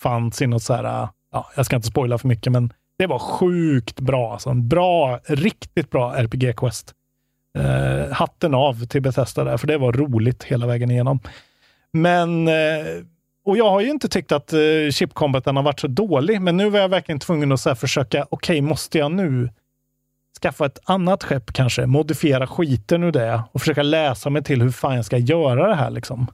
fanns 0.00 0.42
i 0.42 0.46
något 0.46 0.62
så 0.62 0.74
här, 0.74 1.08
ja, 1.32 1.50
jag 1.56 1.66
ska 1.66 1.76
inte 1.76 1.88
spoila 1.88 2.18
för 2.18 2.28
mycket, 2.28 2.52
men 2.52 2.72
det 2.98 3.06
var 3.06 3.18
sjukt 3.18 4.00
bra. 4.00 4.32
Alltså 4.32 4.50
en 4.50 4.68
bra, 4.68 5.20
riktigt 5.26 5.90
bra 5.90 6.14
RPG-quest. 6.16 6.94
Eh, 7.58 8.12
hatten 8.12 8.54
av 8.54 8.86
till 8.86 9.02
Bethesda 9.02 9.44
där, 9.44 9.56
för 9.56 9.66
det 9.66 9.78
var 9.78 9.92
roligt 9.92 10.44
hela 10.44 10.66
vägen 10.66 10.90
igenom. 10.90 11.20
Men, 11.92 12.48
eh, 12.48 12.54
och 13.44 13.56
jag 13.56 13.70
har 13.70 13.80
ju 13.80 13.90
inte 13.90 14.08
tyckt 14.08 14.32
att 14.32 14.52
eh, 14.52 14.90
chip 14.90 15.14
combaten 15.14 15.56
har 15.56 15.62
varit 15.62 15.80
så 15.80 15.86
dålig, 15.86 16.40
men 16.40 16.56
nu 16.56 16.70
var 16.70 16.78
jag 16.78 16.88
verkligen 16.88 17.18
tvungen 17.18 17.52
att 17.52 17.60
så 17.60 17.70
här 17.70 17.74
försöka, 17.74 18.26
okej, 18.30 18.60
måste 18.60 18.98
jag 18.98 19.12
nu 19.12 19.50
skaffa 20.42 20.66
ett 20.66 20.78
annat 20.84 21.24
skepp 21.24 21.52
kanske, 21.52 21.86
modifiera 21.86 22.46
skiten 22.46 23.02
ur 23.04 23.12
det 23.12 23.42
och 23.52 23.60
försöka 23.60 23.82
läsa 23.82 24.30
mig 24.30 24.44
till 24.44 24.62
hur 24.62 24.70
fan 24.70 24.96
jag 24.96 25.04
ska 25.04 25.18
göra 25.18 25.68
det 25.68 25.74
här 25.74 25.90
liksom. 25.90 26.26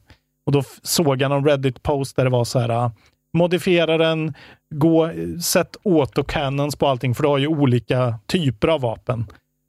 Och 0.47 0.53
då 0.53 0.63
såg 0.83 1.23
jag 1.23 1.29
någon 1.29 1.45
Reddit-post 1.45 2.17
där 2.17 2.25
det 2.25 2.31
var 2.31 2.45
så 2.45 2.59
här, 2.59 2.69
ah, 2.69 2.93
modifiera 3.35 3.99
den, 3.99 4.35
gå, 4.79 5.11
sätt 5.43 5.77
autocannons 5.85 6.77
på 6.77 6.87
allting, 6.89 7.15
för 7.15 7.23
du 7.23 7.29
har 7.29 7.39
ju 7.39 7.47
olika 7.47 8.19
typer 8.27 8.69
av 8.69 8.81
vapen. 8.81 9.25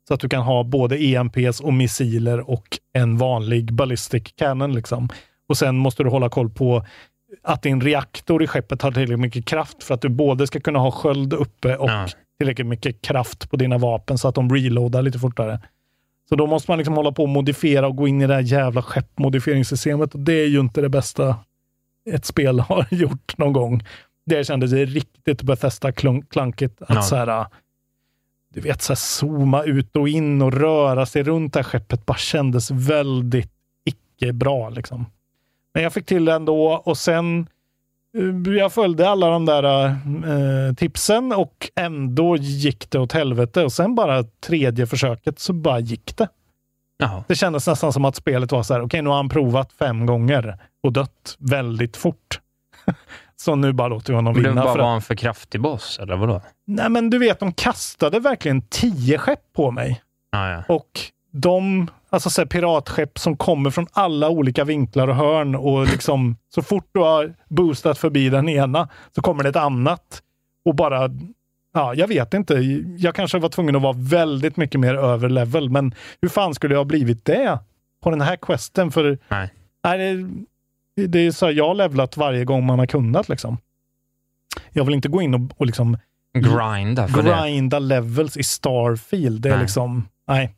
Så 0.08 0.14
att 0.14 0.20
du 0.20 0.30
kan 0.30 0.42
ha 0.42 0.64
både 0.64 0.98
EMPs 1.04 1.60
och 1.60 1.74
missiler 1.74 2.50
och 2.50 2.80
en 2.94 3.18
vanlig 3.18 3.74
ballistic 3.74 4.24
cannon. 4.36 4.74
Liksom. 4.76 5.10
Och 5.50 5.58
sen 5.58 5.78
måste 5.78 6.04
du 6.04 6.10
hålla 6.10 6.30
koll 6.30 6.50
på 6.50 6.86
att 7.44 7.62
din 7.62 7.82
reaktor 7.82 8.44
i 8.44 8.48
skeppet 8.48 8.82
har 8.82 8.92
tillräckligt 8.92 9.20
mycket 9.20 9.46
kraft 9.46 9.84
för 9.84 9.94
att 9.94 10.02
du 10.02 10.10
både 10.10 10.48
ska 10.48 10.60
kunna 10.60 10.80
ha 10.80 10.92
sköld 10.92 11.34
uppe 11.34 11.78
och 11.78 11.90
Ja. 11.90 12.08
tillräckligt 12.40 12.68
mycket 12.68 13.02
kraft 13.02 13.50
på 13.50 13.58
dina 13.58 13.78
vapen 13.78 14.18
så 14.18 14.28
att 14.28 14.36
de 14.36 14.56
reloadar 14.56 15.02
lite 15.02 15.20
fortare. 15.20 15.60
Så 16.30 16.36
då 16.36 16.48
måste 16.48 16.72
man 16.72 16.78
liksom 16.78 16.96
hålla 16.96 17.12
på 17.12 17.24
och 17.24 17.30
modifiera 17.30 17.88
och 17.88 17.96
gå 17.96 18.08
in 18.08 18.22
i 18.22 18.28
det 18.28 18.34
här 18.34 18.42
jävla 18.42 18.82
skeppmodifieringssystemet 18.82 20.14
och 20.14 20.20
det 20.20 20.34
är 20.34 20.48
ju 20.48 20.60
inte 20.60 20.82
det 20.82 20.90
bästa 20.90 21.36
ett 22.10 22.26
spel 22.26 22.60
har 22.70 22.86
gjort 22.92 23.38
någon 23.38 23.54
gång. 23.54 23.84
Det 24.26 24.44
kändes 24.48 24.72
riktigt 24.72 25.42
Bethesda-klankigt. 25.44 26.82
Att 26.82 26.96
Ja. 26.96 27.02
så 27.02 27.16
här, 27.16 27.46
du 28.54 28.62
vet, 28.62 28.82
så 28.82 28.92
här, 28.94 28.96
zooma 28.96 29.64
ut 29.64 29.96
och 29.96 30.10
in 30.10 30.42
och 30.42 30.54
röra 30.54 31.06
sig 31.06 31.24
runt 31.24 31.54
det 31.54 31.60
här 31.60 31.64
skeppet 31.64 32.06
bara 32.06 32.18
kändes 32.18 32.72
väldigt 32.72 33.52
icke 33.86 34.34
bra. 34.34 34.70
Liksom. 34.70 35.06
Men 35.74 35.84
jag 35.84 35.94
fick 35.94 36.06
till 36.06 36.26
det 36.26 36.34
ändå 36.34 36.68
och 36.86 36.98
sen 36.98 37.48
eh, 38.48 38.54
jag 38.54 38.74
följde 38.74 39.10
alla 39.10 39.30
de 39.30 39.46
där 39.46 39.64
eh, 39.90 40.74
tipsen 40.76 41.34
och 41.34 41.70
ändå 41.76 42.38
gick 42.38 42.90
det 42.92 43.00
åt 43.00 43.12
helvete. 43.12 43.64
Och 43.64 43.74
sen 43.74 43.96
bara 43.96 44.24
tredje 44.24 44.88
försöket 44.88 45.40
så 45.40 45.54
bara 45.54 45.80
gick 45.80 46.18
det. 46.18 46.28
Jaha. 46.98 47.24
Det 47.28 47.36
kändes 47.36 47.68
nästan 47.68 47.94
som 47.94 48.06
att 48.06 48.16
spelet 48.16 48.52
var 48.52 48.64
så 48.64 48.74
här, 48.74 48.82
okej 48.82 49.02
nu 49.02 49.10
har 49.10 49.16
han 49.18 49.30
provat 49.30 49.72
fem 49.74 50.06
gånger 50.06 50.58
och 50.84 50.94
dött 50.94 51.36
väldigt 51.40 51.98
fort. 51.98 52.40
så 53.42 53.56
nu 53.56 53.74
bara 53.74 53.88
låter 53.88 54.14
vi 54.14 54.16
honom 54.16 54.34
Men 54.34 54.44
det 54.44 54.50
vinna. 54.50 54.64
bara 54.64 54.74
för 54.74 54.80
var 54.82 54.96
en 54.96 55.02
för 55.02 55.16
kraftig 55.16 55.62
boss, 55.62 56.00
eller 56.02 56.16
vadå? 56.16 56.42
nej 56.68 56.90
men 56.90 57.10
du 57.10 57.18
vet, 57.20 57.40
de 57.40 57.52
kastade 57.54 58.20
verkligen 58.20 58.62
tio 58.62 59.18
skepp 59.18 59.54
på 59.56 59.72
mig. 59.72 60.02
Ja, 60.32 60.50
ja. 60.52 60.64
Och 60.76 60.90
de, 61.32 61.88
alltså 62.10 62.30
så 62.30 62.42
här, 62.42 62.46
piratskepp 62.48 63.20
som 63.20 63.38
kommer 63.38 63.70
från 63.70 63.88
alla 63.92 64.30
olika 64.30 64.64
vinklar 64.64 65.08
och 65.08 65.16
hörn 65.16 65.56
och 65.56 65.88
liksom 65.88 66.38
så 66.56 66.62
fort 66.62 66.90
du 66.94 67.00
har 67.00 67.36
boostat 67.50 67.98
förbi 67.98 68.30
den 68.30 68.50
ena 68.50 68.90
så 69.16 69.22
kommer 69.22 69.44
det 69.44 69.50
ett 69.50 69.56
annat. 69.56 70.22
Och 70.66 70.76
bara, 70.76 71.10
ja, 71.74 71.94
jag 71.94 72.08
vet 72.08 72.34
inte. 72.34 72.54
Jag 72.98 73.16
kanske 73.16 73.40
var 73.40 73.50
tvungen 73.50 73.76
att 73.76 73.82
vara 73.82 73.96
väldigt 73.98 74.58
mycket 74.58 74.80
mer 74.80 74.96
över 74.96 75.30
level, 75.30 75.70
men 75.70 75.94
hur 76.22 76.30
fan 76.30 76.54
skulle 76.54 76.74
jag 76.74 76.80
ha 76.80 76.86
blivit 76.86 77.26
det 77.26 77.60
på 78.04 78.10
den 78.10 78.22
här 78.22 78.36
questen? 78.36 78.92
För 78.92 79.18
Nej. 79.28 79.50
nej, 79.84 79.98
det, 79.98 80.30
det 80.96 81.20
är 81.20 81.32
så 81.32 81.46
här, 81.46 81.54
jag 81.54 81.68
har 81.68 81.76
levlat 81.76 82.18
varje 82.18 82.46
gång 82.46 82.66
man 82.66 82.80
har 82.80 82.86
kunnat 82.86 83.30
liksom. 83.30 83.58
Jag 84.72 84.86
vill 84.86 84.96
inte 84.96 85.10
gå 85.10 85.22
in 85.22 85.34
och, 85.34 85.42
och 85.58 85.66
liksom 85.66 85.98
Grinda 86.38 87.08
för 87.08 87.24
det. 87.24 87.42
grinda 87.44 87.80
levels 87.80 88.38
i 88.38 88.44
Starfield. 88.44 89.42
Det 89.42 89.50
är 89.50 89.54
Nej. 89.54 89.62
liksom, 89.62 90.08
nej. 90.28 90.56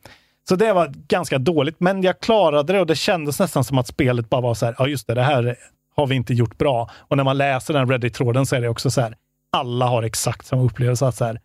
Så 0.50 0.56
det 0.56 0.74
var 0.74 0.94
ganska 1.08 1.38
dåligt, 1.38 1.80
men 1.80 2.04
jag 2.04 2.20
klarade 2.20 2.74
det 2.74 2.80
och 2.80 2.88
det 2.88 2.96
kändes 2.96 3.40
nästan 3.40 3.64
som 3.64 3.78
att 3.78 3.88
spelet 3.88 4.30
bara 4.30 4.42
var 4.42 4.54
så 4.54 4.66
här, 4.66 4.76
ja 4.78 4.88
just 4.88 5.08
det, 5.08 5.14
det 5.14 5.24
här 5.24 5.56
har 5.96 6.08
vi 6.08 6.16
inte 6.16 6.34
gjort 6.34 6.58
bra. 6.58 6.90
Och 6.96 7.18
när 7.18 7.24
man 7.24 7.38
läser 7.38 7.74
den 7.74 7.90
Reddit-tråden 7.92 8.46
så 8.46 8.56
är 8.56 8.62
det 8.62 8.70
också 8.70 8.92
så 8.92 9.02
här, 9.02 9.16
alla 9.52 9.86
har 9.88 10.04
exakt 10.04 10.46
samma 10.46 10.62
upplevelse. 10.64 11.08
Att 11.08 11.16
så 11.16 11.26
här, 11.26 11.40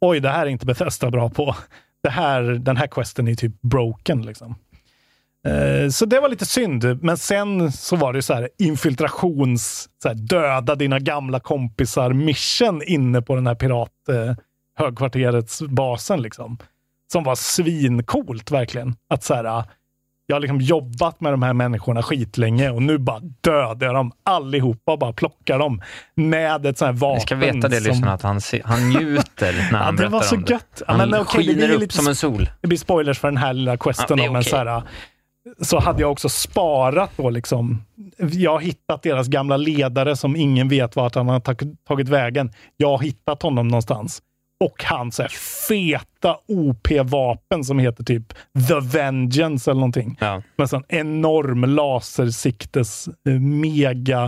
Oj, 0.00 0.20
det 0.20 0.28
här 0.28 0.46
är 0.46 0.50
inte 0.50 0.66
Bethesda 0.66 1.10
bra 1.10 1.30
på. 1.30 1.56
Det 2.02 2.10
här, 2.10 2.42
den 2.42 2.76
här 2.76 2.86
questen 2.86 3.28
är 3.28 3.34
typ 3.34 3.60
broken. 3.62 4.22
Liksom. 4.22 4.54
Eh, 5.48 5.88
Så 5.90 6.06
det 6.06 6.20
var 6.20 6.28
lite 6.28 6.46
synd, 6.46 6.98
men 7.02 7.16
sen 7.16 7.72
så 7.72 7.96
var 7.96 8.12
det 8.12 8.22
så 8.22 8.34
här 8.34 8.48
infiltrations, 8.58 9.88
så 10.02 10.08
här, 10.08 10.14
döda 10.14 10.74
dina 10.74 10.98
gamla 10.98 11.40
kompisar 11.40 12.12
mission 12.12 12.82
inne 12.86 13.22
på 13.22 13.34
den 13.34 13.46
här 13.46 13.54
pirat 13.54 13.90
eh, 14.08 14.34
högkvarterets 14.78 15.62
basen 15.62 16.22
liksom. 16.22 16.58
Som 17.12 17.24
var 17.24 17.34
svincoolt 17.34 18.50
verkligen. 18.50 18.94
Att 19.10 19.24
så 19.24 19.34
här, 19.34 19.44
ah, 19.44 19.64
jag 20.26 20.36
har 20.36 20.40
liksom 20.40 20.60
jobbat 20.60 21.20
med 21.20 21.32
de 21.32 21.42
här 21.42 21.52
människorna 21.52 22.02
skitlänge 22.02 22.70
och 22.70 22.82
nu 22.82 22.98
bara 22.98 23.20
dödar 23.40 23.86
jag 23.86 23.94
dem 23.94 24.12
allihopa 24.22 24.92
och 24.92 24.98
bara 24.98 25.12
plockar 25.12 25.58
dem 25.58 25.82
med 26.14 26.66
ett 26.66 26.78
sånt 26.78 26.86
här 26.86 26.92
vapen. 27.00 27.14
Ni 27.14 27.20
ska 27.20 27.34
veta 27.36 27.68
det, 27.68 27.76
som- 27.80 27.84
lyssnarna, 27.90 28.12
att 28.12 28.22
han, 28.22 28.40
han 28.64 28.88
njuter 28.88 29.68
när 29.72 29.78
han 29.78 29.96
Ja, 29.96 30.02
det 30.02 30.08
var 30.08 30.10
berättar 30.10 30.26
så 30.26 30.36
om 30.36 30.42
det. 30.44 30.52
gött. 30.52 30.82
Ja, 30.86 30.94
Han 30.94 31.10
men 31.10 31.20
okej, 31.20 31.44
det 31.46 31.52
skiner 31.54 31.70
upp 31.74 31.80
lite 31.80 31.94
som 31.96 32.08
en 32.08 32.16
sol. 32.16 32.50
Det 32.60 32.68
blir 32.68 32.78
spoilers 32.78 33.18
för 33.18 33.28
den 33.28 33.36
här 33.36 33.52
lilla 33.52 33.70
Ja, 33.70 33.76
questen. 33.76 34.18
då, 34.18 34.24
men 34.24 34.30
okej. 34.30 34.44
så, 34.44 34.56
här, 34.56 34.82
så 35.60 35.78
hade 35.78 36.00
jag 36.00 36.12
också 36.12 36.28
sparat 36.28 37.10
då 37.16 37.30
liksom. 37.30 37.82
Jag 38.18 38.52
har 38.52 38.60
hittat 38.60 39.02
deras 39.02 39.28
gamla 39.28 39.56
ledare 39.56 40.16
som 40.16 40.36
ingen 40.36 40.68
vet 40.68 40.96
vart 40.96 41.14
han 41.14 41.28
har 41.28 41.40
tag- 41.40 41.76
tagit 41.88 42.08
vägen. 42.08 42.52
Jag 42.76 42.88
har 42.90 42.98
hittat 42.98 43.42
honom 43.42 43.68
någonstans. 43.68 44.22
Och 44.64 44.84
hans 44.84 45.18
här, 45.18 45.28
feta 45.68 46.36
OP-vapen 46.48 47.64
som 47.64 47.78
heter 47.78 48.04
typ 48.04 48.32
The 48.68 48.80
Vengeance 48.98 49.70
eller 49.70 49.80
någonting. 49.80 50.16
Ja. 50.20 50.42
Med 50.56 50.70
sån 50.70 50.84
enorm 50.88 51.64
lasersiktes 51.64 53.08
eh, 53.28 53.32
mega 53.40 54.24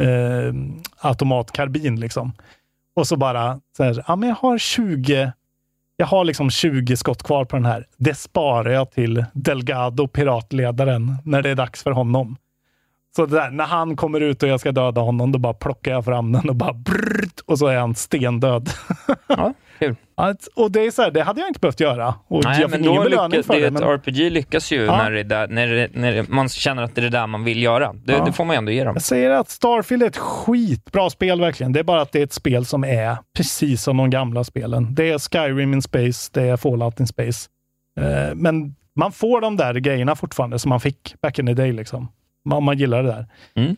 eh, 0.00 0.54
automatkarbin 1.00 2.00
liksom. 2.00 2.32
Och 2.96 3.06
så 3.06 3.16
bara, 3.16 3.60
så 3.76 3.84
här, 3.84 4.04
ja 4.08 4.16
men 4.16 4.28
jag 4.28 4.36
har 4.36 4.58
20, 4.58 5.32
jag 5.96 6.06
har 6.06 6.24
liksom 6.24 6.50
20 6.50 6.96
skott 6.96 7.22
kvar 7.22 7.44
på 7.44 7.56
den 7.56 7.64
här. 7.64 7.86
Det 7.96 8.14
sparar 8.14 8.70
jag 8.70 8.90
till 8.90 9.24
Delgado, 9.32 10.08
piratledaren, 10.08 11.16
när 11.24 11.42
det 11.42 11.50
är 11.50 11.54
dags 11.54 11.82
för 11.82 11.90
honom. 11.90 12.36
Så 13.16 13.26
det 13.26 13.36
där, 13.36 13.50
när 13.50 13.64
han 13.64 13.96
kommer 13.96 14.20
ut 14.20 14.42
och 14.42 14.48
jag 14.48 14.60
ska 14.60 14.72
döda 14.72 15.00
honom, 15.00 15.32
då 15.32 15.38
bara 15.38 15.54
plockar 15.54 15.92
jag 15.92 16.04
fram 16.04 16.32
den 16.32 16.48
och 16.48 16.56
bara 16.56 16.72
brrrt, 16.72 17.40
och 17.46 17.58
så 17.58 17.66
är 17.66 17.78
han 17.78 17.94
stendöd. 17.94 18.70
Ja, 19.26 19.54
kul. 19.86 19.96
Att- 20.14 20.46
och 20.46 20.70
det 20.72 20.86
är 20.86 20.90
så 20.90 21.02
här, 21.02 21.10
det 21.10 21.22
hade 21.22 21.40
jag 21.40 21.48
inte 21.48 21.60
behövt 21.60 21.80
göra. 21.80 22.14
Och 22.28 22.44
Nej, 22.44 22.60
jag 22.60 22.70
men 22.70 22.78
fick 22.78 22.86
ingen 22.88 23.02
då 23.02 23.10
belöning 23.10 23.30
lyckas, 23.30 23.46
för 23.46 23.54
det, 23.54 23.60
det. 23.60 23.70
Men, 23.70 23.82
RPG 23.82 24.30
lyckas 24.30 24.72
ju 24.72 24.84
Ja. 24.84 24.96
när, 24.96 25.10
det 25.10 25.20
är 25.20 25.24
där, 25.24 25.48
när, 25.48 25.66
det, 25.66 25.88
när 25.94 26.24
man 26.28 26.48
känner 26.48 26.82
att 26.82 26.94
det 26.94 27.00
är 27.00 27.02
det 27.02 27.08
där 27.08 27.26
man 27.26 27.44
vill 27.44 27.62
göra. 27.62 27.92
Det, 27.92 28.12
Ja. 28.12 28.24
det 28.24 28.32
får 28.32 28.44
man 28.44 28.54
ju 28.54 28.58
ändå 28.58 28.72
ge 28.72 28.84
dem. 28.84 28.94
Jag 28.94 29.02
säger 29.02 29.30
att 29.30 29.48
Starfield 29.50 30.02
är 30.02 30.06
ett 30.06 30.16
skitbra 30.16 31.10
spel 31.10 31.40
verkligen. 31.40 31.72
Det 31.72 31.80
är 31.80 31.84
bara 31.84 32.00
att 32.00 32.12
det 32.12 32.18
är 32.18 32.24
ett 32.24 32.32
spel 32.32 32.64
som 32.64 32.84
är 32.84 33.16
precis 33.36 33.82
som 33.82 33.96
de 33.96 34.10
gamla 34.10 34.44
spelen. 34.44 34.94
Det 34.94 35.10
är 35.10 35.18
Skyrim 35.18 35.72
in 35.72 35.82
space, 35.82 36.30
det 36.32 36.42
är 36.42 36.56
Fallout 36.56 37.00
in 37.00 37.06
space. 37.06 37.48
Eh, 38.00 38.34
men 38.34 38.74
man 38.96 39.12
får 39.12 39.40
de 39.40 39.56
där 39.56 39.74
grejerna 39.74 40.16
fortfarande 40.16 40.58
som 40.58 40.68
man 40.68 40.80
fick 40.80 41.14
back 41.22 41.38
in 41.38 41.46
the 41.46 41.54
day. 41.54 41.72
Liksom. 41.72 42.08
Man, 42.44 42.62
man 42.62 42.78
gillar 42.78 43.02
det 43.02 43.08
där. 43.08 43.26
Mm. 43.54 43.76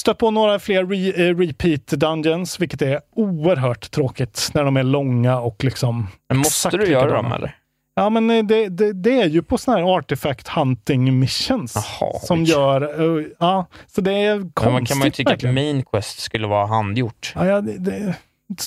Stött 0.00 0.18
på 0.18 0.30
några 0.30 0.58
fler 0.58 0.84
re, 0.86 1.28
eh, 1.28 1.36
repeat 1.36 1.86
dungeons, 1.86 2.60
vilket 2.60 2.82
är 2.82 3.00
oerhört 3.16 3.90
tråkigt 3.90 4.50
när 4.54 4.64
de 4.64 4.76
är 4.76 4.82
långa 4.82 5.38
och 5.40 5.64
liksom... 5.64 6.06
Men 6.28 6.38
måste 6.38 6.76
du 6.76 6.86
göra 6.86 7.14
dem 7.14 7.32
eller? 7.32 7.56
Ja, 7.94 8.10
men 8.10 8.30
eh, 8.30 8.44
det, 8.44 8.68
det, 8.68 8.92
det 8.92 9.20
är 9.22 9.26
ju 9.26 9.42
på 9.42 9.58
sådana 9.58 9.80
här 9.86 9.96
artifact 9.98 10.48
hunting 10.48 11.18
missions 11.18 11.74
Jaha, 11.74 12.18
som 12.20 12.38
vilket- 12.38 12.56
gör... 12.56 13.18
eh, 13.20 13.26
ja, 13.38 13.66
så 13.86 14.00
det 14.00 14.12
är 14.12 14.36
konstigt 14.36 14.64
Men 14.64 14.72
man 14.72 14.84
kan 14.86 14.98
man 14.98 15.06
ju 15.06 15.10
tycka 15.10 15.30
verkligen. 15.30 15.54
att 15.58 15.62
Main 15.64 15.82
Quest 15.84 16.18
skulle 16.20 16.46
vara 16.46 16.66
handgjort. 16.66 17.32
Ja, 17.34 17.46
ja, 17.46 17.60
det, 17.60 17.78
det, 17.78 18.14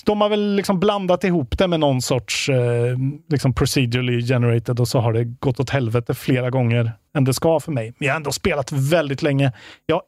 de 0.06 0.22
har 0.22 0.30
väl 0.30 0.56
liksom 0.56 0.80
blandat 0.80 1.24
ihop 1.24 1.58
det 1.58 1.68
med 1.68 1.80
någon 1.80 2.02
sorts 2.02 2.50
eh, 2.50 2.98
liksom 3.30 3.54
procedurally 3.54 4.22
generated 4.28 4.80
och 4.80 4.88
så 4.88 5.00
har 5.00 5.14
det 5.14 5.24
gått 5.24 5.60
åt 5.60 5.70
helvete 5.70 6.14
flera 6.14 6.50
gånger 6.50 6.92
än 7.18 7.24
det 7.24 7.34
ska 7.34 7.60
för 7.60 7.72
mig. 7.72 7.94
Men 7.98 8.06
jag 8.06 8.14
har 8.14 8.18
ändå 8.18 8.32
spelat 8.32 8.72
väldigt 8.72 9.22
länge. 9.22 9.52
Jag, 9.86 10.02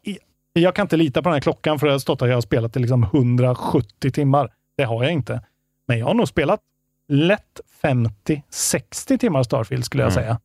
jag 0.62 0.76
kan 0.76 0.84
inte 0.86 0.98
lita 0.98 1.22
på 1.22 1.30
den 1.30 1.34
här 1.34 1.42
klockan 1.42 1.80
för 1.80 1.88
det 1.88 1.94
har 1.94 2.00
stått 2.00 2.22
att 2.22 2.28
jag 2.28 2.36
har 2.36 2.42
spelat 2.42 2.76
i 2.78 2.80
liksom 2.80 3.04
170 3.04 4.12
timmar. 4.12 4.50
Det 4.78 4.84
har 4.84 5.04
jag 5.04 5.14
inte. 5.14 5.42
Men 5.88 6.00
jag 6.00 6.06
har 6.06 6.14
nog 6.14 6.28
spelat 6.28 6.60
lätt 7.10 7.62
50-60 7.84 9.18
timmar 9.18 9.44
Starfield 9.44 9.86
skulle 9.86 10.04
jag 10.04 10.12
Mm. 10.12 10.24
säga. 10.24 10.40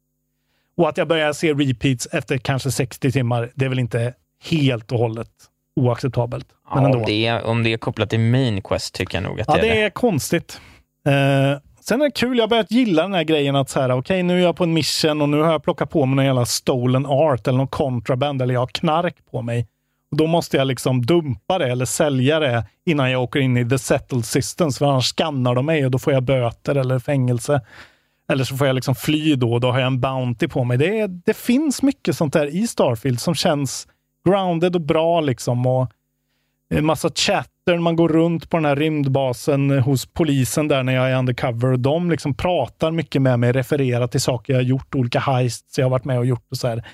Och 0.76 0.88
att 0.88 0.96
jag 0.96 1.08
börjar 1.08 1.32
se 1.32 1.52
repeats 1.54 2.06
efter 2.12 2.38
kanske 2.38 2.70
60 2.70 3.12
timmar, 3.12 3.50
det 3.54 3.64
är 3.64 3.68
väl 3.68 3.78
inte 3.78 4.14
helt 4.50 4.92
och 4.92 4.98
hållet 4.98 5.30
oacceptabelt. 5.80 6.46
Men 6.74 6.82
Ja, 6.82 6.88
ändå. 6.88 6.98
om, 6.98 7.04
det 7.06 7.26
är, 7.26 7.44
om 7.44 7.62
det 7.62 7.72
är 7.72 7.76
kopplat 7.78 8.10
till 8.10 8.20
Main 8.20 8.62
Quest 8.62 8.94
tycker 8.94 9.16
jag 9.18 9.22
nog 9.22 9.40
att 9.40 9.46
Ja, 9.48 9.54
det 9.54 9.68
är 9.70 9.74
det 9.74 9.82
är 9.82 9.90
konstigt. 9.90 10.60
Eh, 11.06 11.12
sen 11.80 12.00
är 12.00 12.04
det 12.04 12.10
kul, 12.10 12.36
jag 12.36 12.42
har 12.42 12.48
börjat 12.48 12.70
gilla 12.70 13.02
den 13.02 13.14
här 13.14 13.24
grejen 13.24 13.56
att 13.56 13.70
så 13.70 13.80
här, 13.80 13.90
okej, 13.90 14.22
nu 14.22 14.38
är 14.38 14.42
jag 14.42 14.56
på 14.56 14.64
en 14.64 14.72
mission 14.72 15.22
och 15.22 15.28
nu 15.28 15.40
har 15.40 15.52
jag 15.52 15.62
plockat 15.62 15.90
på 15.90 16.06
mig 16.06 16.16
någon 16.16 16.24
jävla 16.24 16.46
stolen 16.46 17.06
art 17.06 17.48
eller 17.48 17.58
någon 17.58 17.68
contraband 17.68 18.42
eller 18.42 18.54
jag 18.54 18.60
har 18.60 18.66
knark 18.66 19.16
på 19.30 19.42
mig. 19.42 19.66
Då 20.16 20.26
måste 20.26 20.56
jag 20.56 20.66
liksom 20.66 21.02
dumpa 21.06 21.58
det 21.58 21.70
eller 21.70 21.84
sälja 21.84 22.40
det 22.40 22.64
innan 22.86 23.10
jag 23.10 23.22
åker 23.22 23.40
in 23.40 23.56
i 23.56 23.68
the 23.68 23.78
settled 23.78 24.24
systems, 24.24 24.78
för 24.78 24.86
annars 24.86 25.12
skannar 25.12 25.54
de 25.54 25.66
mig 25.66 25.84
och 25.84 25.90
då 25.90 25.98
får 25.98 26.12
jag 26.12 26.22
böter 26.22 26.74
eller 26.74 26.98
fängelse. 26.98 27.60
Eller 28.32 28.44
så 28.44 28.56
får 28.56 28.66
jag 28.66 28.74
liksom 28.74 28.94
fly 28.94 29.34
då 29.34 29.52
och 29.52 29.60
då 29.60 29.70
har 29.70 29.78
jag 29.78 29.86
en 29.86 30.00
Bounty 30.00 30.48
på 30.48 30.64
mig. 30.64 30.78
Det, 30.78 31.00
är, 31.00 31.08
det 31.08 31.34
finns 31.34 31.82
mycket 31.82 32.16
sånt 32.16 32.32
där 32.32 32.46
i 32.46 32.66
Starfield 32.66 33.20
som 33.20 33.34
känns 33.34 33.88
grounded 34.28 34.74
och 34.74 34.80
bra 34.80 35.20
liksom. 35.20 35.66
Och 35.66 35.92
en 36.74 36.86
massa 36.86 37.10
chatter, 37.10 37.78
man 37.78 37.96
går 37.96 38.08
runt 38.08 38.50
på 38.50 38.56
den 38.56 38.64
här 38.64 38.76
rymdbasen 38.76 39.70
hos 39.70 40.06
polisen 40.06 40.68
där 40.68 40.82
när 40.82 40.92
jag 40.92 41.10
är 41.10 41.18
undercover. 41.18 41.72
Och 41.72 41.80
de 41.80 42.10
liksom 42.10 42.34
pratar 42.34 42.90
mycket 42.90 43.22
med 43.22 43.38
mig, 43.38 43.52
refererar 43.52 44.06
till 44.06 44.20
saker 44.20 44.52
jag 44.52 44.60
har 44.60 44.64
gjort, 44.64 44.94
olika 44.94 45.20
heists 45.20 45.78
jag 45.78 45.84
har 45.84 45.90
varit 45.90 46.04
med 46.04 46.18
och 46.18 46.26
gjort 46.26 46.46
och 46.50 46.56
så 46.56 46.68
här. 46.68 46.84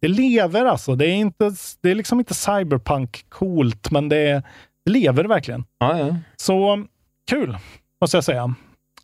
Det 0.00 0.08
lever 0.08 0.64
alltså. 0.64 0.94
Det 0.94 1.06
är, 1.06 1.14
inte, 1.14 1.52
det 1.80 1.90
är 1.90 1.94
liksom 1.94 2.18
inte 2.18 2.34
cyberpunk 2.34 3.24
coolt, 3.28 3.90
men 3.90 4.08
det, 4.08 4.42
det 4.84 4.90
lever 4.92 5.24
verkligen. 5.24 5.64
Ja, 5.78 5.98
ja. 5.98 6.16
Så 6.36 6.84
kul, 7.30 7.58
måste 8.00 8.16
jag 8.16 8.24
säga. 8.24 8.54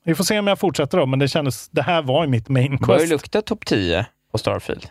Vi 0.05 0.14
får 0.14 0.24
se 0.24 0.39
om 0.39 0.47
jag 0.47 0.59
fortsätter 0.59 0.98
då, 0.98 1.06
men 1.06 1.18
det 1.18 1.28
kändes, 1.28 1.68
det 1.68 1.82
här 1.82 2.02
var 2.02 2.24
ju 2.24 2.31
mitt 2.31 2.48
main 2.48 2.77
Det 2.81 2.86
börjar 2.86 3.01
ju 3.01 3.06
quest. 3.06 3.10
lukta 3.10 3.43
topp 3.43 3.66
10 3.66 4.06
på 4.32 4.39
Starfield. 4.39 4.86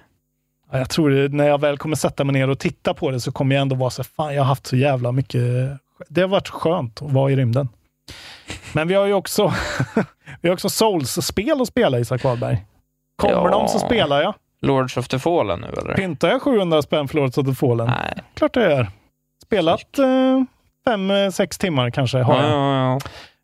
Ja, 0.71 0.77
Jag 0.77 0.89
tror 0.89 1.09
det, 1.09 1.27
när 1.29 1.47
jag 1.47 1.61
väl 1.61 1.77
kommer 1.77 1.95
sätta 1.95 2.23
mig 2.23 2.33
ner 2.33 2.49
och 2.49 2.59
titta 2.59 2.93
på 2.93 3.11
det 3.11 3.19
så 3.19 3.31
kommer 3.31 3.55
jag 3.55 3.61
ändå 3.61 3.75
vara 3.75 3.89
så 3.89 4.03
fan 4.03 4.33
jag 4.35 4.41
har 4.41 4.47
haft 4.47 4.67
så 4.67 4.75
jävla 4.75 5.11
mycket, 5.11 5.41
det 6.09 6.21
har 6.21 6.27
varit 6.27 6.49
skönt 6.49 7.01
att 7.01 7.11
vara 7.11 7.31
i 7.31 7.35
rymden. 7.35 7.69
Men 8.73 8.87
vi 8.87 8.93
har 8.93 9.05
ju 9.05 9.13
också, 9.13 9.53
vi 10.41 10.49
har 10.49 10.53
också 10.53 10.69
Souls-spel 10.69 11.61
att 11.61 11.67
spela 11.67 11.99
Isak 11.99 12.23
Wahlberg. 12.23 12.65
Kommer 13.15 13.33
Ja. 13.33 13.49
de 13.49 13.67
så 13.67 13.79
spelar 13.79 14.21
jag. 14.21 14.33
Lords 14.61 14.97
of 14.97 15.07
the 15.07 15.19
Fallen 15.19 15.59
nu 15.61 15.67
eller? 15.67 15.93
Pyntar 15.95 16.27
jag 16.29 16.41
700 16.41 16.81
spänn 16.81 17.07
för 17.07 17.15
Lords 17.15 17.37
of 17.37 17.47
the 17.47 17.53
Fallen? 17.55 17.87
Nej. 17.87 18.23
Klart 18.33 18.55
jag 18.55 18.71
gör. 18.71 18.87
Spelat 19.43 19.99
eh, 19.99 20.43
fem, 20.85 21.11
eh, 21.11 21.29
sex 21.29 21.57
timmar 21.57 21.89
kanske 21.89 22.17
har 22.17 22.35
Ja, 22.35 22.41
jag. 22.41 22.51
ja, 22.51 22.99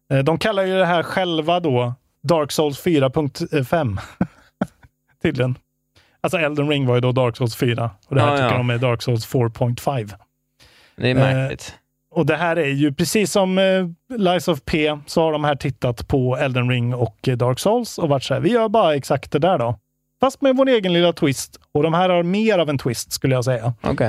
ja. 0.10 0.18
Eh, 0.18 0.24
De 0.24 0.38
kallar 0.38 0.64
ju 0.64 0.78
det 0.78 0.86
här 0.86 1.04
själva 1.04 1.60
då 1.60 1.94
Dark 2.24 2.52
Souls 2.52 2.84
4.5. 2.86 3.98
Tydligen. 5.24 5.56
Alltså 6.22 6.38
Elden 6.40 6.70
Ring 6.70 6.86
var 6.88 6.96
ju 6.96 7.02
då 7.02 7.12
Dark 7.12 7.38
Souls 7.38 7.56
4 7.56 7.92
och 8.08 8.16
det 8.16 8.22
här 8.22 8.38
tycker 8.38 8.58
de 8.58 8.70
är 8.70 8.78
Dark 8.78 9.02
Souls 9.02 9.28
4.5. 9.34 10.14
Det 10.96 11.10
är 11.10 11.16
märkligt. 11.16 11.76
Och 12.16 12.26
det 12.26 12.36
här 12.36 12.56
är 12.56 12.68
ju 12.68 12.94
precis 12.94 13.32
som 13.32 13.58
eh, 13.58 13.88
Lies 14.18 14.48
of 14.48 14.60
P 14.66 14.98
så 15.06 15.22
har 15.22 15.32
de 15.32 15.44
här 15.44 15.56
tittat 15.56 16.08
på 16.08 16.38
Elden 16.38 16.70
Ring 16.70 16.94
och 16.96 17.28
eh, 17.28 17.38
Dark 17.38 17.60
Souls 17.60 17.98
och 17.98 18.10
varit 18.10 18.24
så 18.24 18.34
här, 18.34 18.42
vi 18.42 18.50
gör 18.52 18.70
bara 18.70 18.96
exakt 18.96 19.32
det 19.32 19.40
där 19.40 19.58
då. 19.58 19.80
Fast 20.22 20.42
med 20.42 20.56
vår 20.58 20.70
egen 20.70 20.94
lilla 20.94 21.14
twist. 21.14 21.60
Och 21.72 21.84
de 21.84 21.94
här 21.94 22.10
har 22.10 22.24
mer 22.24 22.60
av 22.60 22.70
en 22.70 22.78
twist 22.78 23.12
skulle 23.12 23.36
jag 23.36 23.46
säga. 23.46 23.74
Okej. 23.82 24.08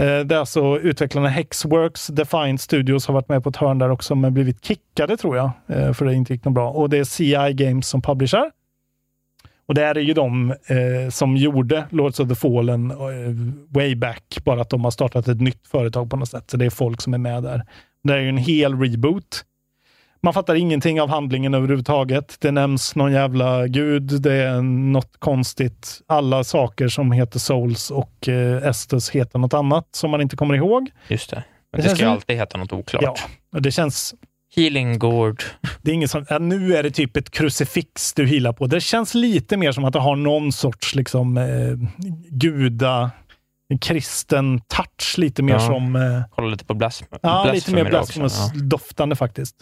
Eh, 0.00 0.20
Det 0.20 0.34
är 0.34 0.38
alltså 0.38 0.78
utvecklarna 0.78 1.28
Hexworks, 1.28 2.06
Defiant 2.06 2.60
Studios 2.60 3.06
har 3.06 3.14
varit 3.14 3.28
med 3.28 3.42
på 3.42 3.48
ett 3.50 3.56
hörn 3.56 3.78
där 3.78 3.90
också, 3.90 4.14
men 4.14 4.34
blivit 4.34 4.64
kickade 4.64 5.16
tror 5.16 5.36
jag, 5.36 5.50
eh, 5.68 5.92
för 5.92 6.04
det 6.04 6.14
inte 6.14 6.32
gick 6.32 6.44
något 6.44 6.54
bra. 6.54 6.70
Och 6.70 6.90
det 6.90 6.98
är 6.98 7.04
CI 7.04 7.52
Games 7.54 7.88
som 7.88 8.02
publicerar. 8.02 8.50
Och 9.66 9.74
det 9.74 9.80
här 9.80 9.94
är 9.94 10.00
ju 10.00 10.14
de 10.14 10.50
eh, 10.50 11.10
som 11.10 11.36
gjorde 11.36 11.84
Lords 11.90 12.20
of 12.20 12.28
the 12.28 12.34
Fallen 12.34 12.90
eh, 12.90 12.96
way 13.68 13.94
back, 13.94 14.36
bara 14.44 14.60
att 14.60 14.70
de 14.70 14.84
har 14.84 14.90
startat 14.90 15.28
ett 15.28 15.40
nytt 15.40 15.66
företag 15.68 16.10
på 16.10 16.16
något 16.16 16.28
sätt. 16.28 16.50
Så 16.50 16.56
det 16.56 16.64
är 16.64 16.70
folk 16.70 17.00
som 17.00 17.14
är 17.14 17.18
med 17.18 17.42
där. 17.42 17.62
Det 18.04 18.12
är 18.12 18.18
ju 18.18 18.28
en 18.28 18.36
hel 18.36 18.80
reboot. 18.80 19.44
Man 20.24 20.34
fattar 20.34 20.54
ingenting 20.54 21.00
av 21.00 21.08
handlingen 21.08 21.54
överhuvudtaget. 21.54 22.36
Det 22.40 22.50
nämns 22.50 22.96
någon 22.96 23.12
jävla 23.12 23.66
gud, 23.66 24.22
det 24.22 24.34
är 24.34 24.62
något 24.62 25.12
konstigt. 25.18 26.00
Alla 26.06 26.44
saker 26.44 26.88
som 26.88 27.12
heter 27.12 27.38
Souls 27.38 27.90
och 27.90 28.28
eh, 28.28 28.68
Estus 28.68 29.10
heter 29.10 29.38
något 29.38 29.54
annat 29.54 29.88
som 29.92 30.10
man 30.10 30.20
inte 30.20 30.36
kommer 30.36 30.54
ihåg. 30.54 30.90
Just 31.08 31.30
det. 31.30 31.44
Men 31.72 31.80
Det 31.82 31.88
det, 31.88 31.94
ska 31.96 32.04
ju 32.04 32.10
alltid 32.10 32.36
heta 32.36 32.58
något 32.58 32.72
oklart. 32.72 33.02
Ja, 33.02 33.14
och 33.52 33.62
det 33.62 33.70
känns... 33.70 34.14
Healing 34.56 34.98
Gourd. 34.98 35.42
Det 35.82 35.90
är 35.90 35.94
ingen 35.94 36.08
som, 36.08 36.26
ja, 36.28 36.38
nu 36.38 36.76
är 36.76 36.82
det 36.82 36.90
typ 36.90 37.16
ett 37.16 37.30
krucifix 37.30 38.12
du 38.14 38.26
healar 38.26 38.52
på. 38.52 38.66
Det 38.66 38.80
känns 38.80 39.14
lite 39.14 39.56
mer 39.56 39.72
som 39.72 39.84
att 39.84 39.92
det 39.92 39.98
har 39.98 40.16
någon 40.16 40.52
sorts 40.52 40.94
liksom, 40.94 41.36
eh, 41.36 41.44
guda, 42.30 43.10
en 43.68 43.78
kristen 43.78 44.60
touch. 44.60 45.18
Lite 45.18 45.42
mer 45.42 45.52
Ja. 45.54 45.60
som... 45.60 45.96
Eh, 45.96 46.22
Kolla 46.30 46.48
lite 46.48 46.64
på 46.64 46.74
blas 46.74 47.02
Ja, 47.22 47.50
lite 47.52 47.72
mer 47.74 47.84
Blasphemy 47.84 48.26
också. 48.26 48.40
blasphemous-doftande 48.52 49.14
faktiskt. 49.16 49.56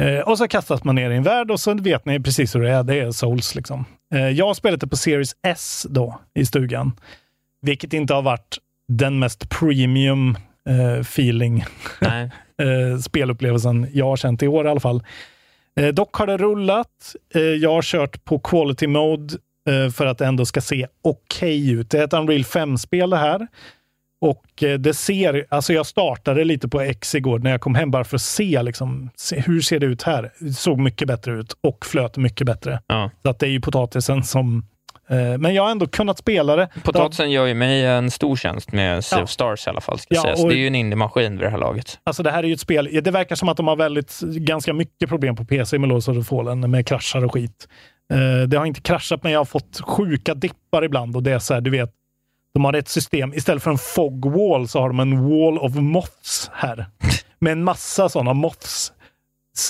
Eh, 0.00 0.20
och 0.20 0.38
så 0.38 0.48
kastas 0.48 0.84
man 0.84 0.94
ner 0.94 1.10
i 1.10 1.16
en 1.16 1.22
värld 1.22 1.50
och 1.50 1.60
så 1.60 1.74
vet 1.74 2.04
ni 2.04 2.20
precis 2.20 2.54
hur 2.54 2.60
det 2.60 2.70
är. 2.70 2.82
Det 2.82 3.00
är 3.00 3.10
Souls 3.10 3.54
liksom. 3.54 3.84
Eh, 4.14 4.28
jag 4.28 4.56
det 4.80 4.86
på 4.86 4.96
Series 4.96 5.36
S 5.42 5.86
då 5.90 6.20
i 6.34 6.46
stugan, 6.46 6.92
vilket 7.62 7.92
inte 7.92 8.14
har 8.14 8.22
varit 8.22 8.58
den 8.88 9.18
mest 9.18 9.48
premium 9.48 10.36
eh, 10.68 11.00
feeling 11.00 11.64
eh, 12.62 12.98
spelupplevelsen 13.00 13.86
jag 13.92 14.06
har 14.06 14.16
känt 14.16 14.42
i 14.42 14.48
år 14.48 14.66
i 14.66 14.70
alla 14.70 14.80
fall. 14.80 15.02
Eh, 15.80 15.88
dock 15.88 16.14
har 16.14 16.26
det 16.26 16.36
rullat. 16.36 17.14
Eh, 17.34 17.42
jag 17.42 17.72
har 17.72 17.82
kört 17.82 18.24
på 18.24 18.38
quality 18.38 18.86
mode 18.86 19.34
för 19.96 20.06
att 20.06 20.18
det 20.18 20.26
ändå 20.26 20.44
ska 20.44 20.60
se 20.60 20.86
okej 21.02 21.70
ut. 21.70 21.90
Det 21.90 21.98
är 21.98 22.04
ett 22.04 22.12
Unreal 22.12 22.42
5-spel 22.42 23.10
det 23.10 23.16
här. 23.16 23.46
Och 24.20 24.62
eh, 24.62 24.78
det 24.78 24.94
ser, 24.94 25.46
alltså 25.48 25.72
jag 25.72 25.86
startade 25.86 26.44
lite 26.44 26.68
på 26.68 26.80
X 26.80 27.14
igår 27.14 27.38
när 27.38 27.50
jag 27.50 27.60
kom 27.60 27.74
hem 27.74 27.90
bara 27.90 28.04
för 28.04 28.16
att 28.16 28.22
se, 28.22 28.62
liksom, 28.62 29.10
se 29.16 29.40
hur 29.40 29.60
ser 29.60 29.78
det 29.80 29.86
ut 29.86 30.02
här. 30.02 30.32
Det 30.38 30.52
såg 30.52 30.78
mycket 30.78 31.08
bättre 31.08 31.32
ut 31.32 31.56
och 31.60 31.86
flöt 31.86 32.16
mycket 32.16 32.46
bättre. 32.46 32.80
Ja. 32.86 33.10
Så 33.22 33.30
att 33.30 33.38
det 33.38 33.46
är 33.46 33.50
ju 33.50 33.60
potatisen 33.60 34.24
som... 34.24 34.66
Eh, 35.08 35.38
men 35.38 35.54
jag 35.54 35.62
har 35.62 35.70
ändå 35.70 35.86
kunnat 35.86 36.18
spela 36.18 36.56
det. 36.56 36.68
Potatisen 36.84 37.30
gör 37.30 37.46
ju 37.46 37.54
mig 37.54 37.86
en 37.86 38.10
stor 38.10 38.36
tjänst 38.36 38.72
med 38.72 39.04
Sea 39.04 39.18
Ja. 39.18 39.22
of 39.24 39.30
Stars 39.30 39.66
i 39.66 39.70
alla 39.70 39.80
fall. 39.80 39.98
Ska 39.98 40.14
Ja, 40.14 40.22
sägas. 40.22 40.42
Det 40.42 40.48
är 40.54 40.56
ju 40.56 40.66
en 40.66 40.74
indie-maskin 40.74 41.32
vid 41.32 41.40
det 41.46 41.50
här 41.50 41.58
laget. 41.58 41.98
Alltså 42.04 42.22
det 42.22 42.30
här 42.30 42.42
är 42.42 42.46
ju 42.48 42.54
ett 42.54 42.60
spel, 42.60 43.00
det 43.02 43.10
verkar 43.10 43.36
som 43.36 43.48
att 43.48 43.56
de 43.56 43.68
har 43.68 43.76
väldigt, 43.76 44.20
ganska 44.20 44.72
mycket 44.72 45.08
problem 45.08 45.36
på 45.36 45.44
PC 45.44 45.78
med 45.78 45.88
Lords 45.88 46.08
of 46.08 46.16
the 46.16 46.22
Fallen, 46.24 46.70
med 46.70 46.86
kraschar 46.86 47.24
och 47.24 47.32
skit. 47.34 47.68
Eh, 48.12 48.48
det 48.48 48.56
har 48.58 48.66
inte 48.66 48.80
kraschat, 48.80 49.22
men 49.22 49.32
jag 49.32 49.40
har 49.40 49.44
fått 49.44 49.80
sjuka 49.80 50.34
dippar 50.34 50.84
ibland 50.84 51.16
och 51.16 51.22
det 51.22 51.32
är 51.32 51.38
så 51.38 51.54
här, 51.54 51.60
du 51.60 51.70
vet, 51.70 51.90
de 52.56 52.64
har 52.64 52.72
ett 52.72 52.88
system, 52.88 53.34
istället 53.34 53.62
för 53.62 53.70
en 53.70 53.78
fog 53.78 54.26
wall 54.26 54.68
så 54.68 54.80
har 54.80 54.88
de 54.88 55.00
en 55.00 55.28
wall 55.28 55.58
of 55.58 55.74
moths 55.74 56.50
här. 56.54 56.86
Med 57.38 57.52
en 57.52 57.64
massa 57.64 58.08
sådana 58.08 58.34
moths. 58.34 58.92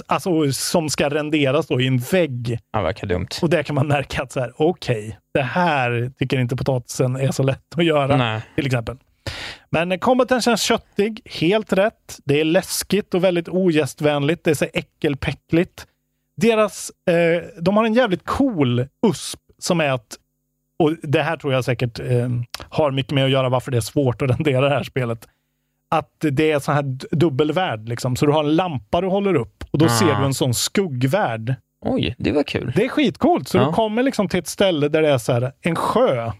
Alltså 0.06 0.52
som 0.52 0.90
ska 0.90 1.08
renderas 1.08 1.66
då 1.66 1.80
i 1.80 1.86
en 1.86 1.98
vägg. 1.98 2.58
Ja, 2.72 2.82
verkar 2.82 3.06
dumt. 3.06 3.28
Och 3.42 3.50
där 3.50 3.62
kan 3.62 3.74
man 3.74 3.88
märka 3.88 4.22
att 4.22 4.32
så 4.32 4.40
här, 4.40 4.52
okej, 4.56 5.18
det 5.34 5.42
här 5.42 6.12
tycker 6.18 6.38
inte 6.38 6.56
potatisen 6.56 7.16
är 7.16 7.30
så 7.30 7.42
lätt 7.42 7.74
att 7.76 7.84
göra. 7.84 8.16
Nej. 8.16 8.40
Till 8.54 8.66
exempel. 8.66 8.96
Men 9.70 9.98
combaten 9.98 10.42
känns 10.42 10.62
köttig, 10.62 11.20
helt 11.24 11.72
rätt. 11.72 12.18
Det 12.24 12.40
är 12.40 12.44
läskigt 12.44 13.14
och 13.14 13.24
väldigt 13.24 13.48
ogästvänligt. 13.48 14.44
Det 14.44 14.50
är 14.50 14.54
så 14.54 14.66
äckelpäckligt. 14.72 15.86
Deras, 16.36 16.92
eh, 17.10 17.42
de 17.60 17.76
har 17.76 17.84
en 17.84 17.94
jävligt 17.94 18.24
cool 18.24 18.86
USP 19.06 19.40
som 19.58 19.80
är 19.80 19.90
att, 19.90 20.16
och 20.78 20.92
det 21.02 21.22
här 21.22 21.36
tror 21.36 21.52
jag 21.52 21.64
säkert 21.64 22.00
eh, 22.00 22.28
har 22.68 22.90
mycket 22.90 23.12
med 23.12 23.24
att 23.24 23.30
göra 23.30 23.48
varför 23.48 23.70
det 23.70 23.76
är 23.76 23.80
svårt 23.80 24.22
att 24.22 24.30
rendera 24.30 24.60
det 24.68 24.74
här 24.74 24.82
spelet. 24.82 25.28
Att 25.90 26.10
det 26.20 26.50
är 26.50 26.58
så 26.58 26.72
här 26.72 26.82
dubbelvärld, 27.16 27.88
liksom. 27.88 28.16
så 28.16 28.26
du 28.26 28.32
har 28.32 28.44
en 28.44 28.56
lampa 28.56 29.00
du 29.00 29.06
håller 29.06 29.34
upp 29.34 29.64
och 29.70 29.78
då 29.78 29.84
Ah. 29.84 29.88
ser 29.88 30.06
du 30.20 30.24
en 30.24 30.34
sån 30.34 30.54
skuggvärld. 30.54 31.54
Oj, 31.84 32.14
det 32.18 32.32
var 32.32 32.42
kul. 32.42 32.72
Det 32.76 32.84
är 32.84 32.88
skitcoolt. 32.88 33.48
Så 33.48 33.58
Ja. 33.58 33.64
du 33.66 33.72
kommer 33.72 34.02
liksom 34.02 34.28
till 34.28 34.38
ett 34.40 34.48
ställe 34.48 34.88
där 34.88 35.02
det 35.02 35.08
är 35.08 35.18
så 35.18 35.32
här, 35.32 35.52
en 35.60 35.76
sjö. 35.76 36.30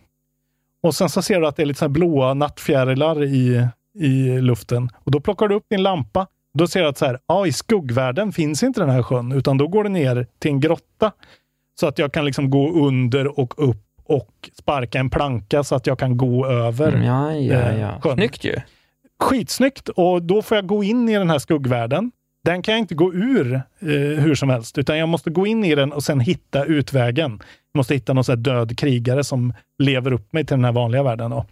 Och 0.82 0.94
sen 0.94 1.08
så 1.08 1.22
ser 1.22 1.40
du 1.40 1.46
att 1.46 1.56
det 1.56 1.62
är 1.62 1.66
lite 1.66 1.78
så 1.78 1.88
blåa 1.88 2.34
nattfjärilar 2.34 3.24
i, 3.24 3.66
i 3.98 4.40
luften. 4.40 4.88
Och 5.04 5.10
då 5.10 5.20
plockar 5.20 5.48
du 5.48 5.54
upp 5.54 5.64
din 5.70 5.82
lampa. 5.82 6.26
Då 6.58 6.66
ser 6.66 6.82
du 6.82 6.88
att 6.88 6.98
så 6.98 7.06
här, 7.06 7.18
ja, 7.26 7.46
i 7.46 7.52
skuggvärlden 7.52 8.32
finns 8.32 8.62
inte 8.62 8.80
den 8.80 8.90
här 8.90 9.02
sjön, 9.02 9.32
utan 9.32 9.58
då 9.58 9.68
går 9.68 9.84
det 9.84 9.90
ner 9.90 10.26
till 10.38 10.50
en 10.50 10.60
grotta. 10.60 11.12
Så 11.80 11.86
att 11.86 11.98
jag 11.98 12.12
kan 12.12 12.24
liksom 12.24 12.50
gå 12.50 12.70
under 12.86 13.40
och 13.40 13.68
upp 13.68 13.82
och 14.08 14.50
sparka 14.58 14.98
en 14.98 15.10
planka 15.10 15.64
så 15.64 15.74
att 15.74 15.86
jag 15.86 15.98
kan 15.98 16.16
gå 16.16 16.46
över 16.46 16.88
Mm, 16.88 17.02
ja, 17.02 17.34
ja, 17.34 17.54
eh, 17.54 17.80
ja. 17.80 18.00
sjön. 18.00 18.14
Snyggt 18.16 18.44
ju. 18.44 18.54
Skitsnyggt! 19.20 19.88
Och 19.88 20.22
då 20.22 20.42
får 20.42 20.56
jag 20.56 20.66
gå 20.66 20.84
in 20.84 21.08
i 21.08 21.14
den 21.14 21.30
här 21.30 21.38
skuggvärlden. 21.38 22.12
Den 22.44 22.62
kan 22.62 22.72
jag 22.74 22.80
inte 22.80 22.94
gå 22.94 23.14
ur 23.14 23.54
eh, 23.54 23.60
hur 23.98 24.34
som 24.34 24.50
helst, 24.50 24.78
utan 24.78 24.98
jag 24.98 25.08
måste 25.08 25.30
gå 25.30 25.46
in 25.46 25.64
i 25.64 25.74
den 25.74 25.92
och 25.92 26.02
sen 26.02 26.20
hitta 26.20 26.64
utvägen. 26.64 27.30
Jag 27.72 27.78
måste 27.78 27.94
hitta 27.94 28.12
någon 28.12 28.42
död 28.42 28.78
krigare 28.78 29.24
som 29.24 29.52
lever 29.78 30.12
upp 30.12 30.32
mig 30.32 30.46
till 30.46 30.56
den 30.56 30.64
här 30.64 30.72
vanliga 30.72 31.02
världen. 31.02 31.30
Då. 31.30 31.46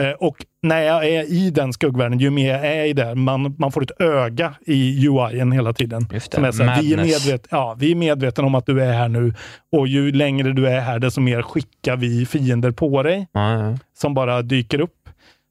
Eh, 0.00 0.10
och 0.10 0.36
när 0.62 0.80
jag 0.80 1.06
är 1.06 1.32
i 1.32 1.50
den 1.50 1.72
skuggvärlden, 1.72 2.18
ju 2.18 2.30
mer 2.30 2.52
jag 2.52 2.66
är 2.66 2.84
i 2.84 2.92
där, 2.92 3.14
man, 3.14 3.54
man 3.58 3.72
får 3.72 3.82
ett 3.82 4.00
öga 4.00 4.54
i 4.66 5.06
UIen 5.08 5.52
hela 5.52 5.72
tiden. 5.72 6.06
Just 6.12 6.30
det, 6.30 6.34
Som 6.34 6.44
är 6.44 6.52
så 6.52 6.62
här, 6.62 6.82
vi, 6.82 6.92
är 6.92 6.96
medvet, 6.96 7.46
ja, 7.50 7.76
vi 7.78 7.90
är 7.90 7.94
medvetna 7.94 8.44
om 8.44 8.54
att 8.54 8.66
du 8.66 8.82
är 8.82 8.92
här 8.92 9.08
nu 9.08 9.34
och 9.72 9.88
ju 9.88 10.12
längre 10.12 10.52
du 10.52 10.68
är 10.68 10.80
här, 10.80 10.98
desto 10.98 11.20
mer 11.20 11.42
skickar 11.42 11.96
vi 11.96 12.26
fiender 12.26 12.70
på 12.70 13.02
dig 13.02 13.28
ja. 13.32 13.78
som 13.94 14.14
bara 14.14 14.42
dyker 14.42 14.80
upp. 14.80 15.08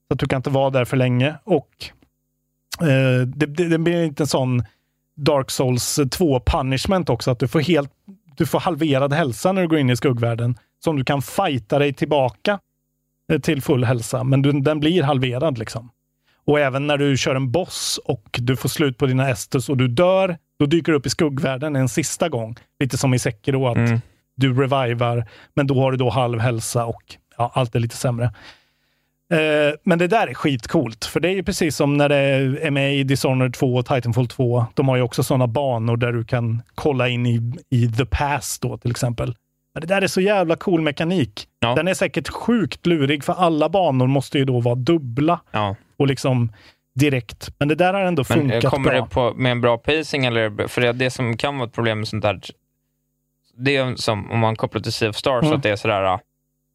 Så 0.08 0.14
att 0.14 0.20
du 0.20 0.28
kan 0.28 0.38
inte 0.38 0.50
vara 0.50 0.70
där 0.70 0.86
för 0.86 0.98
länge. 0.98 1.36
Och 1.44 1.70
eh, 2.82 3.28
det, 3.28 3.46
det, 3.46 3.68
det 3.68 3.78
blir 3.78 4.04
inte 4.04 4.24
en 4.24 4.28
sån 4.28 4.64
Dark 5.18 5.52
Souls 5.52 6.00
2 6.12 6.40
punishment 6.40 7.10
också, 7.10 7.32
att 7.32 7.40
du 7.40 7.48
får 7.48 7.60
helt 7.60 7.92
du 8.38 8.46
får 8.46 8.60
halverad 8.60 9.14
hälsa 9.14 9.52
när 9.52 9.62
du 9.62 9.68
går 9.68 9.80
in 9.80 9.90
i 9.90 9.96
skuggvärlden. 9.96 10.56
Som 10.84 10.98
du 10.98 11.04
kan 11.04 11.22
fighta 11.22 11.80
dig 11.80 11.94
tillbaka 11.94 12.60
till 13.42 13.62
full 13.62 13.84
hälsa, 13.84 14.24
men 14.24 14.42
du, 14.42 14.52
den 14.52 14.80
blir 14.80 15.04
halverad. 15.04 15.58
liksom. 15.58 15.90
Och 16.48 16.60
även 16.60 16.88
när 16.88 16.98
du 16.98 17.18
kör 17.18 17.36
en 17.36 17.52
boss 17.52 18.00
och 18.06 18.40
du 18.42 18.56
får 18.56 18.70
slut 18.70 18.98
på 18.98 19.06
dina 19.06 19.30
estus 19.30 19.70
och 19.70 19.78
du 19.78 19.88
dör, 19.88 20.38
då 20.60 20.66
dyker 20.66 20.92
du 20.92 20.98
upp 20.98 21.06
i 21.06 21.10
skuggvärlden 21.10 21.76
en 21.76 21.90
sista 21.90 22.30
gång. 22.30 22.56
Lite 22.80 22.98
som 22.98 23.14
i 23.14 23.20
Sekiro, 23.20 23.68
att 23.68 23.78
Mm. 23.78 24.02
du 24.36 24.54
revivar, 24.62 25.26
men 25.56 25.68
då 25.68 25.80
har 25.82 25.92
du 25.92 25.98
då 25.98 26.10
halv 26.10 26.40
hälsa 26.40 26.86
och 26.86 27.04
ja, 27.38 27.52
allt 27.54 27.76
är 27.76 27.80
lite 27.80 27.96
sämre. 27.96 28.26
Eh, 29.34 29.74
men 29.84 30.00
det 30.00 30.08
där 30.08 30.28
är 30.28 30.34
skitcoolt, 30.34 31.06
för 31.06 31.20
det 31.20 31.28
är 31.28 31.32
ju 31.34 31.44
precis 31.44 31.76
som 31.76 31.98
när 31.98 32.10
det 32.10 32.16
är 32.66 32.72
med 32.72 32.96
i 32.96 33.04
Dishonored 33.04 33.54
2 33.54 33.76
och 33.76 33.86
Titanfall 33.86 34.28
2. 34.28 34.66
De 34.74 34.88
har 34.88 34.96
ju 34.96 35.02
också 35.02 35.24
sådana 35.24 35.48
banor 35.48 35.98
där 35.98 36.12
du 36.12 36.26
kan 36.26 36.62
kolla 36.76 37.08
in 37.10 37.26
i, 37.26 37.54
i 37.70 37.88
The 37.92 38.06
Past 38.06 38.62
då 38.62 38.78
till 38.78 38.92
exempel. 38.92 39.36
Men 39.76 39.82
det 39.82 39.88
där 39.88 40.02
är 40.02 40.08
så 40.08 40.22
jävla 40.22 40.56
cool 40.56 40.82
mekanik. 40.82 41.48
Ja. 41.60 41.76
Den 41.76 41.88
är 41.88 41.94
säkert 41.94 42.28
sjukt 42.30 42.86
lurig, 42.86 43.24
för 43.24 43.34
alla 43.34 43.70
banor 43.70 44.08
måste 44.08 44.38
ju 44.38 44.46
då 44.46 44.60
vara 44.60 44.76
dubbla 44.76 45.40
ja. 45.52 45.76
och 45.98 46.08
liksom 46.08 46.52
direkt. 46.96 47.50
Men 47.60 47.68
det 47.68 47.76
där 47.76 47.94
har 47.94 48.02
ändå 48.02 48.24
Men 48.30 48.38
eh, 48.40 48.52
funkat 48.52 48.72
kommer 48.72 48.92
bra. 48.92 49.02
det 49.02 49.10
på, 49.10 49.34
med 49.34 49.52
en 49.52 49.62
bra 49.62 49.78
pacing? 49.78 50.26
Eller, 50.26 50.68
för 50.68 50.82
det, 50.82 50.92
det 50.94 51.10
som 51.10 51.38
kan 51.38 51.58
vara 51.58 51.68
ett 51.68 51.74
problem 51.76 51.98
med 52.00 52.08
sånt 52.08 52.24
där, 52.24 52.40
det 53.58 53.76
är 53.76 53.96
som 53.96 54.32
om 54.32 54.40
man 54.40 54.56
kopplar 54.56 54.82
till 54.82 54.92
Sea 54.92 55.10
of 55.10 55.16
Stars, 55.16 55.44
Mm. 55.44 55.56
att 55.58 55.64
det 55.64 55.70
är 55.70 55.76
sådär, 55.76 56.04
ah, 56.04 56.20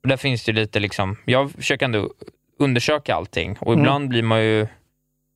där 0.08 0.16
finns 0.16 0.44
det 0.44 0.52
ju 0.52 0.56
lite 0.56 0.80
liksom, 0.80 1.16
jag 1.24 1.50
försöker 1.50 1.84
ändå 1.84 2.10
undersöka 2.58 3.14
allting 3.14 3.56
och 3.60 3.72
Mm. 3.72 3.80
ibland 3.80 4.08
blir 4.08 4.22
man 4.22 4.42
ju 4.42 4.66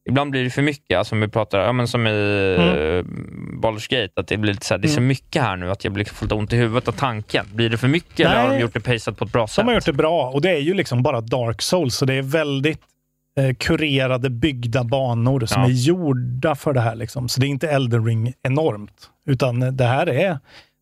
Ibland 0.08 0.30
blir 0.30 0.44
det 0.44 0.50
för 0.50 0.62
mycket, 0.62 0.98
alltså 0.98 1.14
om 1.14 1.20
vi 1.20 1.28
pratar, 1.28 1.58
ja, 1.58 1.72
men 1.72 1.88
som 1.88 2.06
i 2.06 2.10
mm. 2.58 3.60
Baldur's 3.62 3.90
Gate, 3.90 4.12
att 4.20 4.26
det 4.26 4.36
blir 4.36 4.52
lite 4.52 4.66
så 4.66 4.74
här, 4.74 4.78
det 4.78 4.86
är 4.86 4.90
så 4.90 4.96
Mm. 4.96 5.08
mycket 5.08 5.42
här 5.42 5.56
nu 5.56 5.70
att 5.70 5.84
jag 5.84 5.92
blir 5.92 6.04
får 6.04 6.26
lite 6.26 6.34
ont 6.34 6.52
i 6.52 6.56
huvudet 6.56 6.88
av 6.88 6.92
tanken. 6.92 7.46
Blir 7.54 7.70
det 7.70 7.76
för 7.78 7.88
mycket 7.88 8.20
eller 8.20 8.40
har 8.40 8.48
Nej. 8.48 8.56
de 8.56 8.62
gjort 8.62 8.74
det 8.74 8.80
paceat 8.80 9.16
på 9.18 9.24
ett 9.24 9.32
bra 9.32 9.46
sätt? 9.46 9.56
De 9.56 9.66
har 9.68 9.74
gjort 9.74 9.84
det 9.86 9.92
bra 9.92 10.30
och 10.30 10.40
det 10.42 10.50
är 10.50 10.58
ju 10.60 10.74
liksom 10.74 11.02
bara 11.02 11.20
Dark 11.20 11.62
Souls, 11.62 11.94
så 11.96 12.04
det 12.04 12.14
är 12.14 12.22
väldigt 12.22 12.80
eh, 13.40 13.54
kurerade, 13.54 14.30
byggda 14.30 14.84
banor 14.84 15.46
som 15.46 15.62
Ja. 15.62 15.68
är 15.68 15.72
gjorda 15.72 16.54
för 16.54 16.72
det 16.72 16.80
här. 16.80 16.94
Liksom. 16.94 17.28
Så 17.28 17.40
det 17.40 17.46
är 17.46 17.48
inte 17.48 17.68
Elden 17.70 18.06
Ring 18.06 18.32
enormt, 18.42 19.10
utan 19.28 19.62
eh, 19.62 19.72
det 19.72 19.84
här 19.84 20.08
är, 20.08 20.38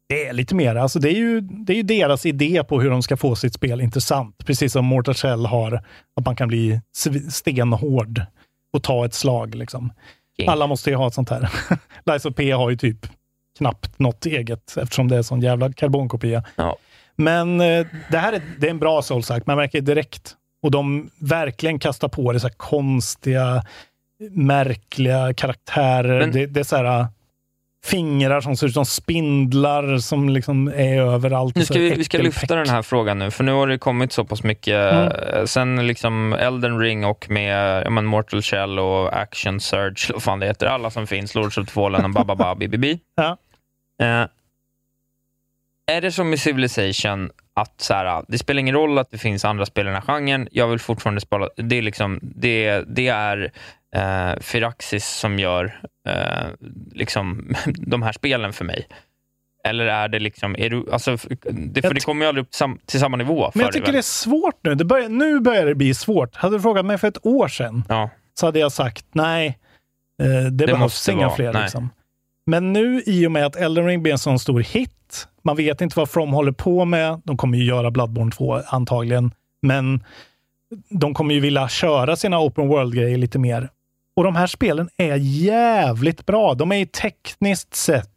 det 0.08 0.26
är 0.26 0.32
lite 0.32 0.54
mer, 0.54 0.76
alltså 0.76 0.98
det 0.98 1.08
är, 1.08 1.16
ju, 1.16 1.40
det 1.40 1.72
är 1.72 1.76
ju 1.76 1.82
deras 1.82 2.26
idé 2.26 2.64
på 2.68 2.80
hur 2.80 2.90
de 2.90 3.02
ska 3.02 3.16
få 3.16 3.34
sitt 3.36 3.54
spel 3.54 3.80
intressant. 3.80 4.46
Precis 4.46 4.72
som 4.72 4.84
Mortal 4.84 5.14
Shell 5.14 5.46
har, 5.46 5.72
att 6.20 6.24
man 6.26 6.36
kan 6.36 6.48
bli 6.48 6.80
stenhård 7.30 8.20
och 8.72 8.82
ta 8.82 9.04
ett 9.04 9.14
slag. 9.14 9.54
Liksom. 9.54 9.92
King. 10.36 10.48
Alla 10.48 10.66
måste 10.66 10.90
ju 10.90 10.96
ha 10.96 11.06
ett 11.08 11.14
sånt 11.14 11.30
här. 11.30 11.50
Lies 12.06 12.24
of 12.24 12.34
P 12.34 12.50
har 12.52 12.70
ju 12.70 12.76
typ 12.76 13.06
knappt 13.58 13.98
något 13.98 14.26
eget 14.26 14.76
eftersom 14.76 15.08
det 15.08 15.16
är 15.16 15.22
sån 15.22 15.40
jävla 15.40 15.72
karbonkopia. 15.72 16.44
Ja. 16.56 16.76
Men 17.16 17.60
eh, 17.60 17.86
det 18.10 18.18
här 18.18 18.32
är, 18.32 18.42
det 18.58 18.66
är 18.66 18.70
en 18.70 18.78
bra 18.78 19.02
soulshack. 19.02 19.46
Man 19.46 19.56
märker 19.56 19.80
direkt. 19.80 20.36
Och 20.62 20.70
de 20.70 21.10
verkligen 21.18 21.78
kastar 21.78 22.08
på 22.08 22.32
det 22.32 22.40
så 22.40 22.50
konstiga, 22.50 23.64
märkliga 24.30 25.34
karaktärer. 25.34 26.20
Men- 26.20 26.32
det, 26.32 26.46
det 26.46 26.60
är 26.60 26.64
så 26.64 26.76
här, 26.76 27.06
fingrar 27.84 28.40
som 28.40 28.56
ser 28.56 28.66
ut 28.66 28.74
som 28.74 28.86
spindlar 28.86 29.98
som 29.98 30.28
liksom 30.28 30.68
är 30.68 31.00
överallt. 31.00 31.56
Nu 31.56 31.64
ska 31.64 31.78
vi, 31.78 31.94
vi 31.94 32.04
ska 32.04 32.18
lyfta 32.18 32.56
den 32.56 32.68
här 32.68 32.82
frågan 32.82 33.18
nu, 33.18 33.30
för 33.30 33.44
nu 33.44 33.52
har 33.52 33.66
det 33.66 33.78
kommit 33.78 34.12
så 34.12 34.24
pass 34.24 34.42
mycket. 34.42 34.92
Mm. 34.92 35.12
eh, 35.34 35.44
Sen 35.44 35.86
liksom 35.86 36.32
Elden 36.32 36.78
Ring 36.78 37.04
och 37.04 37.30
med 37.30 37.82
ja, 37.86 37.90
men 37.90 38.04
Mortal 38.04 38.42
Shell 38.42 38.78
och 38.78 39.16
Action 39.16 39.60
Surge, 39.60 40.12
vad 40.12 40.22
fan 40.22 40.40
det 40.40 40.46
heter, 40.46 40.66
alla 40.66 40.90
som 40.90 41.06
finns, 41.06 41.34
Lords 41.34 41.58
of 41.58 41.66
the 41.66 41.72
Fallen 41.72 42.04
och 42.04 42.10
bababa 42.10 42.54
bibibi. 42.54 43.00
Ja. 43.16 43.36
Eh, 44.02 44.26
är 45.86 46.00
det 46.00 46.12
som 46.12 46.32
i 46.34 46.38
Civilization, 46.38 47.30
att 47.54 47.80
så 47.80 47.94
här, 47.94 48.24
det 48.28 48.38
spelar 48.38 48.60
ingen 48.60 48.74
roll 48.74 48.98
att 48.98 49.10
det 49.10 49.18
finns 49.18 49.44
andra 49.44 49.66
spel 49.66 49.86
i 49.86 49.90
den 49.90 49.94
här 49.94 50.02
genren, 50.02 50.48
jag 50.52 50.68
vill 50.68 50.78
fortfarande 50.78 51.20
spela, 51.20 51.48
det 51.56 51.78
är, 51.78 51.82
liksom, 51.82 52.18
det, 52.22 52.84
det 52.86 53.08
är 53.08 53.52
eh, 53.96 54.40
Firaxis 54.40 55.06
som 55.08 55.38
gör 55.38 55.80
eh, 56.08 56.46
liksom, 56.92 57.54
de 57.78 58.02
här 58.02 58.12
spelen 58.12 58.52
för 58.52 58.64
mig. 58.64 58.86
Eller 59.64 59.86
är 59.86 60.08
det 60.08 60.18
liksom, 60.18 60.56
är 60.58 60.70
du, 60.70 60.92
alltså, 60.92 61.16
det, 61.50 61.82
för 61.82 61.94
det 61.94 62.00
kommer 62.04 62.24
ju 62.24 62.28
aldrig 62.28 62.44
upp 62.46 62.54
sam, 62.54 62.78
till 62.86 63.00
samma 63.00 63.16
nivå. 63.16 63.50
Men 63.54 63.64
jag 63.64 63.72
tycker 63.72 63.84
dig, 63.86 63.92
det 63.92 63.98
är 63.98 64.02
svårt 64.02 64.58
nu. 64.62 64.74
Det 64.74 64.84
börjar, 64.84 65.08
nu 65.08 65.40
börjar 65.40 65.66
det 65.66 65.74
bli 65.74 65.94
svårt. 65.94 66.36
Hade 66.36 66.56
du 66.56 66.60
frågat 66.60 66.84
mig 66.86 66.98
för 66.98 67.08
ett 67.08 67.26
år 67.26 67.48
sedan 67.48 67.84
Ja. 67.88 68.10
så 68.34 68.46
hade 68.46 68.58
jag 68.58 68.72
sagt 68.72 69.04
nej, 69.12 69.58
eh, 70.22 70.50
det, 70.50 70.66
behövs 70.66 70.80
måste 70.80 71.12
inga 71.12 71.26
vara- 71.26 71.36
fler. 71.36 71.62
Liksom. 71.62 71.88
Men 72.46 72.72
nu 72.72 73.02
i 73.06 73.26
och 73.26 73.32
med 73.32 73.46
att 73.46 73.56
Elden 73.56 73.86
Ring 73.86 74.02
blir 74.02 74.12
en 74.12 74.18
sån 74.18 74.38
stor 74.38 74.60
hit, 74.60 75.28
man 75.44 75.56
vet 75.56 75.80
inte 75.80 75.98
vad 75.98 76.10
From 76.10 76.32
håller 76.32 76.52
på 76.52 76.84
med. 76.84 77.20
De 77.24 77.36
kommer 77.36 77.58
ju 77.58 77.64
göra 77.64 77.90
Bloodborne 77.90 78.30
2 78.32 78.60
antagligen, 78.66 79.30
men 79.62 80.04
de 80.90 81.14
kommer 81.14 81.34
ju 81.34 81.40
vilja 81.40 81.68
köra 81.68 82.16
sina 82.16 82.40
open 82.40 82.68
world-grejer 82.68 83.18
lite 83.18 83.38
mer. 83.38 83.68
Och 84.16 84.24
de 84.24 84.36
här 84.36 84.46
spelen 84.46 84.88
är 84.96 85.16
jävligt 85.16 86.26
bra. 86.26 86.54
De 86.54 86.72
är 86.72 86.76
ju 86.76 86.86
tekniskt 86.86 87.74
sett, 87.74 88.10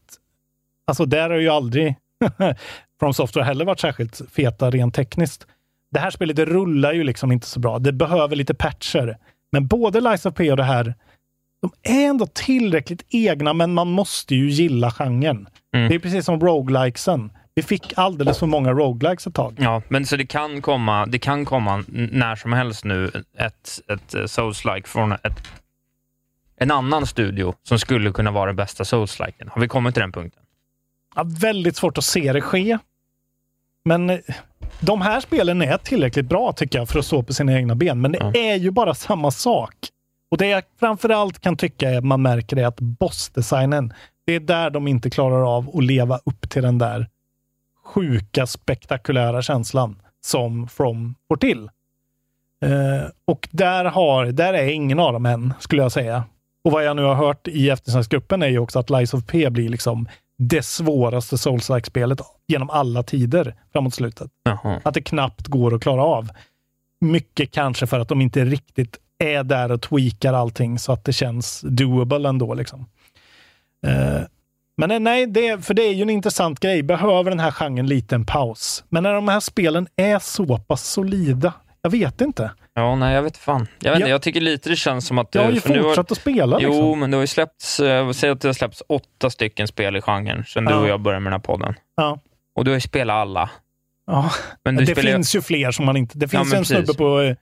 alltså 0.88 1.06
där 1.06 1.30
har 1.30 1.38
ju 1.38 1.50
aldrig 1.50 1.96
From 3.00 3.14
Software 3.14 3.46
heller 3.46 3.66
varit 3.66 3.80
särskilt 3.80 4.22
feta 4.32 4.70
rent 4.72 4.96
tekniskt. 4.96 5.48
Det 5.92 6.00
här 6.00 6.12
spelet 6.12 6.36
det 6.36 6.46
rullar 6.46 6.94
ju 6.94 7.04
liksom 7.04 7.32
inte 7.32 7.48
så 7.48 7.60
bra. 7.60 7.80
Det 7.80 7.92
behöver 7.92 8.36
lite 8.36 8.54
patcher. 8.54 9.18
Men 9.52 9.68
både 9.68 10.02
Lies 10.02 10.26
of 10.26 10.34
P 10.36 10.52
och 10.52 10.58
det 10.58 10.64
här, 10.64 10.96
de 11.62 11.72
är 11.94 12.10
ändå 12.10 12.28
tillräckligt 12.28 13.06
egna, 13.10 13.54
men 13.54 13.74
man 13.74 13.88
måste 13.88 14.36
ju 14.36 14.50
gilla 14.50 14.92
genren. 14.92 15.48
Mm. 15.76 15.90
Det 15.90 15.96
är 15.96 16.00
precis 16.00 16.26
som 16.26 16.40
roguelikesen. 16.40 17.32
Vi 17.56 17.64
fick 17.64 17.94
alldeles 17.96 18.40
för 18.40 18.48
många 18.48 18.72
roguelikes 18.72 19.28
ett 19.28 19.34
tag. 19.34 19.56
Ja, 19.60 19.82
men 19.88 20.06
så 20.06 20.16
det 20.16 20.26
kan 20.26 20.62
komma, 20.62 21.06
det 21.06 21.20
kan 21.20 21.46
komma 21.46 21.84
när 21.88 22.36
som 22.36 22.54
helst 22.54 22.86
nu 22.86 23.12
ett, 23.38 23.82
ett 23.88 24.14
eh, 24.14 24.22
Souls-like 24.22 24.88
från 24.88 25.12
ett, 25.12 25.44
en 26.58 26.72
annan 26.72 27.06
studio 27.06 27.54
som 27.64 27.80
skulle 27.80 28.12
kunna 28.12 28.32
vara 28.32 28.46
den 28.46 28.56
bästa 28.56 28.86
Souls-liken. 28.86 29.50
Har 29.52 29.62
vi 29.62 29.68
kommit 29.68 29.94
till 29.94 30.02
den 30.02 30.12
punkten? 30.12 30.42
Ja, 31.16 31.24
väldigt 31.26 31.76
svårt 31.76 31.98
att 31.98 32.04
se 32.04 32.34
det 32.34 32.42
ske. 32.42 32.78
Men 33.86 34.10
eh, 34.10 34.20
de 34.80 35.02
här 35.02 35.20
spelen 35.20 35.62
är 35.62 35.78
tillräckligt 35.78 36.26
bra 36.26 36.54
tycker 36.54 36.80
jag 36.80 36.90
för 36.90 37.00
att 37.00 37.06
stå 37.06 37.24
på 37.24 37.34
sina 37.34 37.54
egna 37.54 37.76
ben. 37.76 38.02
Men 38.02 38.12
det 38.12 38.50
är 38.50 38.56
ju 38.56 38.72
bara 38.72 38.94
samma 38.94 39.32
sak. 39.32 39.76
Och 40.32 40.38
det 40.38 40.48
jag 40.48 40.64
framförallt 40.80 41.40
kan 41.40 41.58
tycka 41.58 41.90
är 41.90 41.98
att 41.98 42.04
man 42.04 42.22
märker 42.22 42.58
är 42.58 42.68
att 42.68 42.80
bossdesignen, 42.80 43.94
det 44.26 44.34
är 44.34 44.40
där 44.40 44.70
de 44.70 44.88
inte 44.88 45.10
klarar 45.10 45.58
av 45.58 45.70
att 45.78 45.84
leva 45.84 46.20
upp 46.26 46.50
till 46.50 46.62
den 46.62 46.78
där 46.78 47.08
sjuka, 47.86 48.48
spektakulära 48.48 49.42
känslan 49.42 50.02
som 50.26 50.68
From 50.68 51.16
får 51.28 51.38
till. 51.38 51.70
Eh, 52.64 53.10
och 53.26 53.48
där, 53.52 53.86
har, 53.86 54.26
där 54.26 54.54
är 54.54 54.68
ingen 54.68 55.00
av 55.00 55.14
dem 55.14 55.26
än, 55.26 55.54
skulle 55.60 55.82
jag 55.82 55.92
säga. 55.92 56.24
Och 56.66 56.72
vad 56.72 56.84
jag 56.84 56.96
nu 56.96 57.04
har 57.04 57.16
hört 57.16 57.48
i 57.48 57.70
eftersnacksgruppen 57.70 58.44
är 58.44 58.48
ju 58.48 58.60
också 58.60 58.80
att 58.80 58.90
Lies 58.90 59.14
of 59.14 59.26
P 59.26 59.50
blir 59.50 59.70
liksom 59.70 60.08
det 60.38 60.66
svåraste 60.66 61.38
Souls-like-spelet 61.38 62.22
genom 62.48 62.70
alla 62.70 63.04
tider 63.04 63.56
framåt 63.74 63.94
slutet. 63.94 64.32
Jaha. 64.44 64.82
Att 64.84 64.94
det 64.94 65.02
knappt 65.02 65.48
går 65.48 65.76
att 65.76 65.82
klara 65.82 66.04
av. 66.04 66.30
Mycket 67.02 67.52
kanske 67.52 67.88
för 67.88 68.00
att 68.00 68.08
de 68.08 68.22
inte 68.22 68.46
riktigt 68.46 68.98
är 69.20 69.44
där 69.44 69.72
och 69.72 69.82
tweakar 69.82 70.34
allting 70.34 70.80
så 70.80 70.92
att 70.92 71.04
det 71.04 71.14
känns 71.14 71.62
doable 71.62 72.30
ändå. 72.30 72.54
Liksom. 72.54 72.86
Eh, 73.88 74.22
men 74.78 74.92
eh, 74.92 75.00
nej, 75.00 75.28
det, 75.28 75.66
för 75.66 75.74
det 75.74 75.84
är 75.84 75.94
ju 75.94 76.02
en 76.02 76.10
intressant 76.10 76.60
grej. 76.60 76.84
Behöver 76.84 77.32
den 77.32 77.40
här 77.40 77.52
genren 77.52 77.88
lite 77.88 78.16
en 78.16 78.26
paus? 78.26 78.84
Men 78.90 79.04
när 79.04 79.14
de 79.14 79.28
här 79.28 79.40
spelen 79.40 79.88
är 79.96 80.20
så 80.20 80.58
pass 80.58 80.88
solida, 80.88 81.54
jag 81.82 81.90
vet 81.90 82.22
inte. 82.22 82.52
Ja, 82.78 82.96
nej, 82.96 83.16
jag 83.16 83.22
vet 83.24 83.38
fan. 83.38 83.68
Jag, 83.80 83.92
vet, 83.92 83.98
inte, 83.98 84.10
Ja. 84.10 84.14
jag 84.14 84.22
tycker 84.22 84.42
lite 84.42 84.70
det 84.70 84.76
känns 84.76 85.08
som 85.08 85.18
att... 85.18 85.36
Jag 85.36 85.42
har 85.42 85.50
du- 85.50 85.56
ju 85.56 85.62
fortsatt 85.84 86.12
att 86.12 86.18
spela. 86.18 86.58
Jo, 86.62 86.70
Liksom. 86.70 87.00
men 87.00 87.12
det 87.12 87.18
har 87.18 87.22
ju 87.22 87.28
släppts, 87.28 87.80
eh, 87.80 88.12
säg 88.12 88.30
att 88.30 88.42
det 88.42 88.48
har 88.48 88.54
släppts 88.54 88.84
åtta 88.90 89.30
stycken 89.30 89.68
spel 89.68 89.96
i 89.96 90.02
genren 90.02 90.44
sedan 90.46 90.66
du 90.66 90.72
Ja. 90.72 90.78
och 90.80 90.88
jag 90.88 91.00
började 91.02 91.20
med 91.24 91.32
den 91.32 91.40
här 91.40 91.46
podden. 91.46 91.74
Ja. 91.96 92.20
Och 92.56 92.66
du 92.66 92.72
har 92.72 92.76
ju 92.76 92.82
spelat 92.82 93.14
alla. 93.14 93.50
Ja. 94.08 94.32
Men 94.66 94.76
du 94.76 94.86
det 94.86 94.92
spelar 94.92 95.12
finns 95.12 95.36
ju 95.36 95.42
fler 95.42 95.72
som 95.72 95.86
man 95.86 95.98
inte... 95.98 96.18
Det 96.18 96.34
Ja, 96.34 96.40
finns 96.40 96.50
men 96.52 96.60
en 96.60 96.66
snubbe 96.66 96.82
precis. 96.82 96.98
på, 96.98 97.22
eh, 97.22 97.36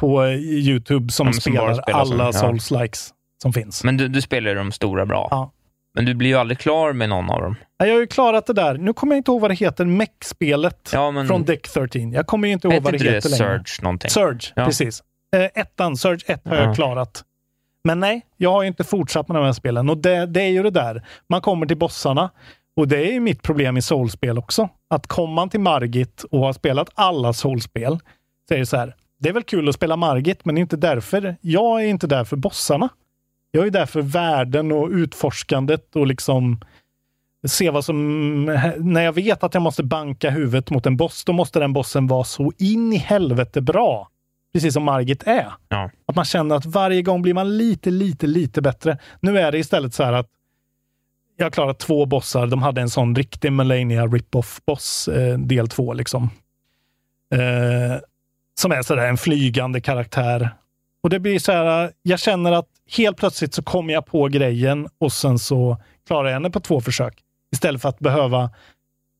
på 0.00 0.24
eh, 0.24 0.34
YouTube 0.34 1.12
som 1.12 1.26
Ja, 1.26 1.32
som 1.32 1.40
spelar 1.40 1.74
spelar 1.74 2.04
som- 2.04 2.12
alla 2.20 2.24
ja. 2.24 2.32
Souls-likes 2.32 3.10
som 3.42 3.52
finns. 3.52 3.84
Men 3.84 3.96
du, 3.96 4.08
du 4.08 4.22
spelar 4.22 4.50
ju 4.50 4.56
de 4.56 4.72
stora 4.72 5.06
bra. 5.06 5.52
Men 5.96 6.04
du 6.04 6.14
blir 6.14 6.28
ju 6.30 6.36
aldrig 6.36 6.58
klar 6.58 6.92
med 6.92 7.08
någon 7.08 7.30
av 7.30 7.40
dem. 7.42 7.56
Ja, 7.78 7.86
Jag 7.86 7.94
har 7.94 8.00
ju 8.00 8.06
klarat 8.06 8.46
det 8.46 8.52
där. 8.52 8.74
Nu 8.74 8.92
kommer 8.92 9.14
jag 9.14 9.18
inte 9.18 9.30
ihåg 9.30 9.40
vad 9.40 9.50
det 9.50 9.54
heter, 9.54 9.84
Mech-spelet 9.84 10.90
Ja, 10.92 11.10
men- 11.10 11.26
från 11.26 11.44
Deck 11.44 11.68
13. 11.68 12.12
Jag 12.12 12.26
kommer 12.26 12.48
ju 12.48 12.54
inte 12.54 12.68
ihåg 12.68 12.82
vad 12.82 12.92
det 12.92 12.98
det 12.98 13.10
heter 13.10 13.28
längre. 13.30 13.44
Surge 13.64 13.82
någonting? 13.82 14.10
Surge, 14.10 14.52
Ja. 14.56 14.64
precis. 14.64 15.02
Eh, 15.36 15.60
ettan, 15.60 15.96
Surge 15.96 16.24
1 16.32 16.40
har 16.44 16.56
Ja. 16.56 16.62
jag 16.62 16.74
klarat. 16.74 17.22
Men 17.84 18.00
nej, 18.00 18.26
jag 18.36 18.52
har 18.52 18.62
ju 18.62 18.68
inte 18.68 18.84
fortsatt 18.84 19.28
med 19.28 19.36
de 19.36 19.44
här 19.44 19.52
spelen. 19.52 19.90
Och 19.90 19.98
det, 19.98 20.26
det 20.26 20.42
är 20.42 20.48
ju 20.48 20.62
det 20.62 20.70
där. 20.70 21.06
Man 21.28 21.40
kommer 21.40 21.66
till 21.66 21.76
bossarna. 21.76 22.30
Och 22.76 22.88
det 22.88 22.96
är 23.08 23.12
ju 23.12 23.20
mitt 23.20 23.42
problem 23.42 23.76
i 23.76 23.82
Soulspel 23.82 24.38
också. 24.38 24.68
Att 24.90 25.06
kommer 25.06 25.34
man 25.34 25.48
till 25.50 25.60
Margit 25.60 26.24
och 26.30 26.40
har 26.40 26.52
spelat 26.52 26.88
alla 26.94 27.32
Soulspel 27.32 27.98
så 28.48 28.54
är 28.54 28.58
det 28.58 28.66
så 28.66 28.76
här. 28.76 28.94
Det 29.20 29.28
är 29.28 29.32
väl 29.32 29.42
kul 29.42 29.68
att 29.68 29.74
spela 29.74 29.96
Margit, 29.96 30.44
men 30.44 30.58
inte 30.58 30.76
därför. 30.76 31.36
Jag 31.40 31.82
är 31.82 31.86
inte 31.86 32.06
där 32.06 32.24
för 32.24 32.36
bossarna. 32.36 32.88
Jag 33.50 33.66
är 33.66 33.70
där 33.70 33.86
för 33.86 34.02
världen 34.02 34.72
och 34.72 34.88
utforskandet 34.88 35.96
och 35.96 36.06
liksom 36.06 36.60
se 37.48 37.70
vad 37.70 37.84
som... 37.84 38.44
När 38.76 39.02
jag 39.02 39.12
vet 39.12 39.44
att 39.44 39.54
jag 39.54 39.62
måste 39.62 39.82
banka 39.82 40.30
huvudet 40.30 40.70
mot 40.70 40.86
en 40.86 40.96
boss, 40.96 41.24
då 41.24 41.32
måste 41.32 41.58
den 41.58 41.72
bossen 41.72 42.06
vara 42.06 42.24
så 42.24 42.52
in 42.58 42.92
i 42.92 42.96
helvete 42.96 43.60
bra. 43.60 44.08
Precis 44.52 44.74
som 44.74 44.82
Margit 44.82 45.22
är. 45.22 45.52
Ja. 45.68 45.90
Att 46.06 46.16
man 46.16 46.24
känner 46.24 46.54
att 46.54 46.66
varje 46.66 47.02
gång 47.02 47.22
blir 47.22 47.34
man 47.34 47.58
lite, 47.58 47.90
lite, 47.90 48.26
lite 48.26 48.62
bättre. 48.62 48.98
Nu 49.20 49.38
är 49.38 49.52
det 49.52 49.58
istället 49.58 49.94
så 49.94 50.04
här 50.04 50.12
att 50.12 50.28
jag 51.36 51.46
har 51.46 51.50
klarat 51.50 51.78
två 51.78 52.06
bossar. 52.06 52.46
De 52.46 52.62
hade 52.62 52.80
en 52.80 52.90
sån 52.90 53.14
riktig 53.14 53.52
Melania 53.52 54.06
rip-off 54.06 54.60
boss, 54.66 55.08
eh, 55.08 55.38
del 55.38 55.68
två 55.68 55.92
liksom. 55.92 56.30
Eh, 57.34 58.00
som 58.60 58.72
är 58.72 58.82
sådär 58.82 59.06
en 59.06 59.16
flygande 59.16 59.80
karaktär. 59.80 60.50
Och 61.06 61.10
det 61.10 61.20
blir 61.20 61.38
så 61.38 61.52
här, 61.52 61.92
jag 62.02 62.20
känner 62.20 62.52
att 62.52 62.68
helt 62.96 63.16
plötsligt 63.16 63.54
så 63.54 63.62
kommer 63.62 63.92
jag 63.92 64.06
på 64.06 64.28
grejen 64.28 64.88
och 64.98 65.12
sen 65.12 65.38
så 65.38 65.76
klarar 66.06 66.28
jag 66.28 66.34
henne 66.34 66.50
på 66.50 66.60
två 66.60 66.80
försök. 66.80 67.14
Istället 67.52 67.82
för 67.82 67.88
att 67.88 67.98
behöva 67.98 68.50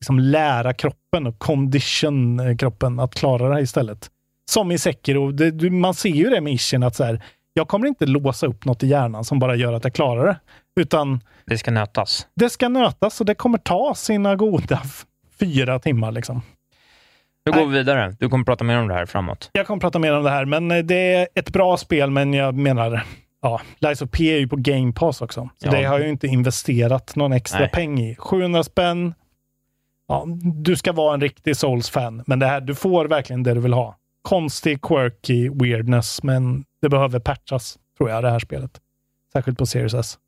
liksom 0.01 0.19
lära 0.19 0.75
kroppen 0.75 1.27
och 1.27 1.39
condition 1.39 2.41
eh, 2.41 2.57
kroppen 2.57 3.01
att 3.01 3.15
klara 3.15 3.55
det 3.55 3.61
istället. 3.61 4.11
Som 4.51 4.73
i 4.73 4.79
Sekiro, 4.79 5.33
det, 5.33 5.71
man 5.71 5.95
ser 5.95 6.09
ju 6.09 6.31
det 6.31 6.41
med 6.41 6.53
Ishin 6.53 6.83
att 6.83 6.97
så 6.97 7.05
här, 7.05 7.23
jag 7.55 7.69
kommer 7.69 7.87
inte 7.87 8.07
låsa 8.07 8.47
upp 8.47 8.65
något 8.65 8.83
i 8.83 8.87
hjärnan 8.87 9.25
som 9.25 9.39
bara 9.39 9.55
gör 9.55 9.73
att 9.73 9.85
jag 9.85 9.95
klarar 9.95 10.27
det. 10.27 10.41
Utan 10.81 11.21
Det 11.45 11.59
ska 11.59 11.71
nötas. 11.71 12.27
det 12.35 12.51
ska 12.51 12.69
nötas 12.69 13.21
och 13.21 13.27
det 13.27 13.35
kommer 13.35 13.59
ta 13.59 13.95
sina 13.95 14.37
goda 14.37 14.83
fyra 15.41 15.79
timmar. 15.79 16.13
Liksom. 16.13 16.43
Nu 17.47 17.53
går 17.53 17.67
vi 17.67 17.79
vidare. 17.79 18.17
Du 18.21 18.29
kommer 18.29 18.45
prata 18.45 18.65
mer 18.65 18.79
om 18.79 18.89
det 18.89 18.95
här 18.95 19.07
framåt. 19.07 19.51
Jag 19.53 19.67
kommer 19.67 19.81
prata 19.81 19.99
mer 19.99 20.17
om 20.17 20.25
det 20.25 20.31
här, 20.31 20.45
men 20.45 20.71
eh, 20.71 20.79
det 20.79 21.15
är 21.15 21.29
ett 21.35 21.51
bra 21.51 21.77
spel, 21.77 22.11
men 22.11 22.33
jag 22.35 22.55
menar, 22.55 23.03
ja, 23.43 23.61
Lies 23.79 24.03
of 24.03 24.11
P 24.11 24.35
är 24.35 24.39
ju 24.39 24.49
på 24.49 24.57
Game 24.57 24.93
Pass 24.93 25.23
också. 25.23 25.49
Så 25.57 25.67
Ja. 25.67 25.71
det 25.71 25.85
har 25.85 25.99
jag 25.99 26.05
ju 26.07 26.13
inte 26.13 26.27
investerat 26.27 27.17
någon 27.17 27.33
extra 27.33 27.61
Nej. 27.61 27.71
peng 27.73 28.01
i. 28.01 28.17
700 28.19 28.63
spänn. 28.65 29.15
Ja, 30.09 30.25
du 30.65 30.77
ska 30.77 30.93
vara 30.93 31.15
en 31.15 31.21
riktig 31.21 31.57
Souls-fan, 31.57 32.23
men 32.27 32.39
det 32.39 32.47
här, 32.47 32.61
du 32.61 32.75
får 32.75 33.05
verkligen 33.05 33.43
det 33.43 33.55
du 33.55 33.61
vill 33.61 33.73
ha. 33.73 33.97
Konstig, 34.23 34.83
quirky 34.83 35.51
weirdness, 35.51 36.23
men 36.23 36.65
det 36.83 36.89
behöver 36.89 37.19
patchas, 37.21 37.79
tror 37.99 38.11
jag, 38.11 38.25
det 38.25 38.31
här 38.31 38.39
spelet. 38.39 38.71
Särskilt 39.33 39.59
på 39.59 39.67
Series 39.67 39.95
S. 39.95 40.19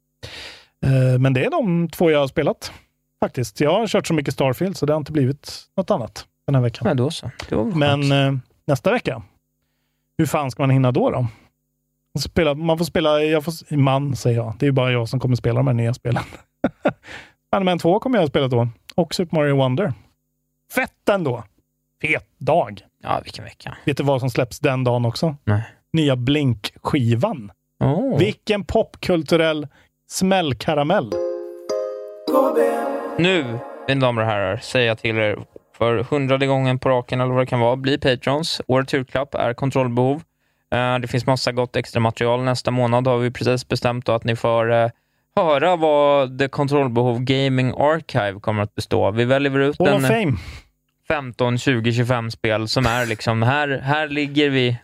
Eh, 0.86 1.18
Men 1.18 1.32
det 1.32 1.44
är 1.44 1.50
de 1.50 1.88
två 1.88 2.10
jag 2.10 2.18
har 2.20 2.26
spelat, 2.28 2.72
faktiskt. 3.20 3.60
Jag 3.60 3.70
har 3.70 3.86
kört 3.86 4.06
så 4.06 4.14
mycket 4.14 4.34
Starfield, 4.34 4.76
så 4.76 4.86
det 4.86 4.92
har 4.92 4.98
inte 4.98 5.12
blivit 5.12 5.62
något 5.76 5.90
annat 5.90 6.26
den 6.48 6.54
här 6.54 6.62
veckan. 6.62 6.88
Ja, 6.88 6.94
då 6.94 7.10
så. 7.10 7.30
Men 7.74 8.12
eh, 8.12 8.34
nästa 8.66 8.92
vecka, 8.92 9.22
hur 10.18 10.26
fan 10.26 10.50
ska 10.50 10.62
man 10.62 10.70
hinna 10.70 10.92
då? 10.92 11.10
då? 11.10 11.26
Spela, 12.20 12.54
man 12.54 12.78
får 12.78 12.84
spela, 12.84 13.22
jag 13.22 13.44
får, 13.44 13.76
man 13.76 14.16
säger 14.16 14.36
jag, 14.36 14.54
det 14.58 14.64
är 14.64 14.68
ju 14.68 14.72
bara 14.72 14.92
jag 14.92 15.08
som 15.08 15.20
kommer 15.20 15.36
spela 15.36 15.56
de 15.56 15.66
här 15.66 15.74
nya 15.74 15.94
spelen. 15.94 16.22
Spiderman 17.48 17.78
2 17.78 18.00
kommer 18.00 18.18
jag 18.18 18.24
att 18.24 18.30
spela 18.30 18.48
då, 18.48 18.68
och 18.94 19.14
Super 19.14 19.36
Mario 19.36 19.56
Wonder. 19.56 19.92
Fett 20.74 21.08
ändå! 21.08 21.44
Fet 22.02 22.26
dag! 22.38 22.80
Ja, 23.02 23.20
vilken 23.24 23.44
vecka. 23.44 23.76
Vet 23.84 23.96
du 23.96 24.02
vad 24.02 24.20
som 24.20 24.30
släpps 24.30 24.60
den 24.60 24.84
dagen 24.84 25.04
också? 25.04 25.36
Nej. 25.44 25.62
Nya 25.92 26.16
Blink-skivan. 26.16 27.52
Oh. 27.84 28.18
Vilken 28.18 28.64
popkulturell 28.64 29.66
smällkaramell! 30.10 31.12
Nu, 33.18 33.58
mina 33.88 34.06
damer 34.06 34.22
och 34.22 34.28
herrar, 34.28 34.56
säger 34.56 34.88
jag 34.88 34.98
till 34.98 35.18
er 35.18 35.38
för 35.78 35.96
hundrade 36.10 36.46
gången 36.46 36.78
på 36.78 36.88
raken 36.88 37.20
eller 37.20 37.32
vad 37.32 37.42
det 37.42 37.46
kan 37.46 37.60
vara, 37.60 37.76
bli 37.76 37.98
patrons. 37.98 38.60
Årets 38.66 38.94
julklapp 38.94 39.34
är 39.34 39.54
kontrollbehov. 39.54 40.22
Eh, 40.74 40.98
Det 40.98 41.08
finns 41.08 41.26
massa 41.26 41.52
gott 41.52 41.76
extra 41.76 42.00
material. 42.00 42.42
Nästa 42.44 42.70
månad 42.70 43.06
har 43.06 43.18
vi 43.18 43.30
precis 43.30 43.68
bestämt 43.68 44.08
att 44.08 44.24
ni 44.24 44.36
får 44.36 44.72
eh, 44.72 44.90
höra 45.36 45.76
vad 45.76 46.38
The 46.38 46.48
Kontrollbehov 46.48 47.20
Gaming 47.20 47.72
Archive 47.76 48.40
kommer 48.40 48.62
att 48.62 48.74
bestå. 48.74 49.10
Vi 49.10 49.24
väljer 49.24 49.58
ut 49.58 49.78
Hall 49.78 49.88
en 49.88 49.94
of 49.94 50.06
Fame. 50.08 50.32
15, 51.08 51.58
20, 51.58 51.92
25 51.92 52.30
spel 52.30 52.68
som 52.68 52.86
är 52.86 53.06
liksom, 53.06 53.42
här, 53.42 53.68
här 53.84 54.08
ligger 54.08 54.50
vi 54.50 54.78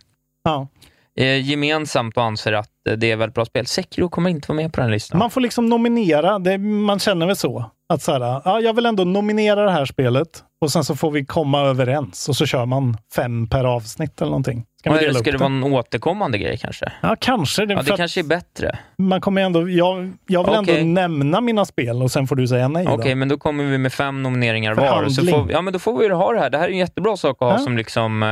Ja. 0.45 0.69
eh, 1.17 1.41
gemensamt 1.51 2.17
och 2.17 2.23
anser 2.25 2.53
att 2.53 2.69
det 2.97 3.11
är 3.13 3.17
väldigt 3.17 3.35
bra 3.35 3.45
spel. 3.45 3.67
Sekiro 3.67 4.09
kommer 4.09 4.31
inte 4.31 4.49
vara 4.49 4.57
med 4.57 4.73
på 4.73 4.81
den 4.81 4.91
listan. 4.91 5.19
Man 5.19 5.31
får 5.31 5.41
liksom 5.41 5.67
nominera, 5.67 6.39
det, 6.39 6.59
man 6.59 6.99
känner 6.99 7.27
väl 7.27 7.37
så. 7.37 7.71
Att 7.89 8.03
så 8.03 8.13
här, 8.13 8.21
ja, 8.45 8.61
jag 8.61 8.75
vill 8.75 8.87
ändå 8.87 9.05
nominera 9.05 9.65
det 9.65 9.71
här 9.71 9.85
spelet 9.85 10.29
och 10.61 10.73
sen 10.73 10.85
så 10.85 10.97
får 10.97 11.11
vi 11.11 11.25
komma 11.25 11.61
överens 11.61 12.29
och 12.29 12.37
så 12.37 12.47
kör 12.47 12.67
man 12.67 12.97
fem 13.15 13.49
per 13.49 13.65
avsnitt 13.65 14.21
eller 14.21 14.31
någonting. 14.31 14.65
Ska 14.81 14.91
Eller 14.91 15.01
dela 15.01 15.19
ska 15.19 15.33
det 15.33 15.39
vara 15.39 15.47
en 15.47 15.65
återkommande 15.65 16.39
grej 16.39 16.59
kanske? 16.59 16.93
Ja, 17.03 17.17
kanske. 17.21 17.67
Det, 17.67 17.75
Ja, 17.75 17.83
det 17.83 17.97
kanske 17.97 18.21
är 18.21 18.25
bättre. 18.25 18.79
man 18.99 19.21
kommer 19.21 19.43
ändå, 19.43 19.69
jag, 19.71 20.13
jag 20.27 20.45
vill 20.45 20.55
Okej. 20.59 20.81
ändå 20.81 21.01
nämna 21.01 21.41
mina 21.41 21.65
spel 21.65 22.03
och 22.03 22.11
sen 22.11 22.27
får 22.27 22.37
du 22.37 22.49
säga 22.49 22.69
nej. 22.69 22.87
Okej, 22.89 23.11
då. 23.13 23.17
men 23.17 23.29
då 23.29 23.39
kommer 23.39 23.65
vi 23.65 23.79
med 23.79 23.93
fem 23.93 24.23
nomineringar 24.23 24.75
var. 24.75 24.85
Så 24.87 24.91
Förhandling. 25.15 25.35
får, 25.45 25.53
ja, 25.53 25.63
men 25.63 25.73
då 25.73 25.79
får 25.79 25.99
vi 25.99 26.09
ha 26.09 26.33
det 26.33 26.41
här. 26.41 26.51
Det 26.51 26.59
här 26.59 26.69
är 26.69 26.73
en 26.73 26.79
jättebra 26.79 27.17
sak 27.17 27.37
att 27.43 27.49
ha 27.49 27.53
Ja. 27.53 27.59
som 27.59 27.77
liksom, 27.77 28.23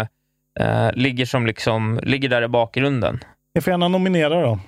eh, 0.61 0.93
ligger, 0.95 1.27
som 1.27 1.47
liksom, 1.47 2.01
ligger 2.03 2.29
där 2.29 2.43
i 2.43 2.49
bakgrunden. 2.49 3.21
Ni 3.55 3.61
får 3.61 3.71
gärna 3.71 3.89
nominera 3.89 4.43
då. 4.43 4.59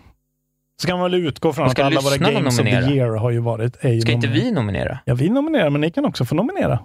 Så 0.83 0.89
kan 0.89 0.99
man 0.99 1.11
väl 1.11 1.27
utgå 1.27 1.53
från 1.53 1.67
att 1.67 1.79
alla 1.79 2.01
våra 2.01 2.17
Games 2.17 2.59
of 2.59 2.65
the 2.65 2.71
year 2.71 3.17
har 3.17 3.31
ju 3.31 3.39
varit... 3.39 3.77
Ska 3.77 4.13
inte 4.13 4.29
vi 4.29 4.53
nominera? 4.53 4.99
Ja, 5.05 5.15
vi 5.15 5.29
nominerar, 5.29 5.71
men 5.71 5.81
ni 5.81 5.91
kan 5.91 6.05
också 6.05 6.25
få 6.25 6.35
nominera. 6.35 6.79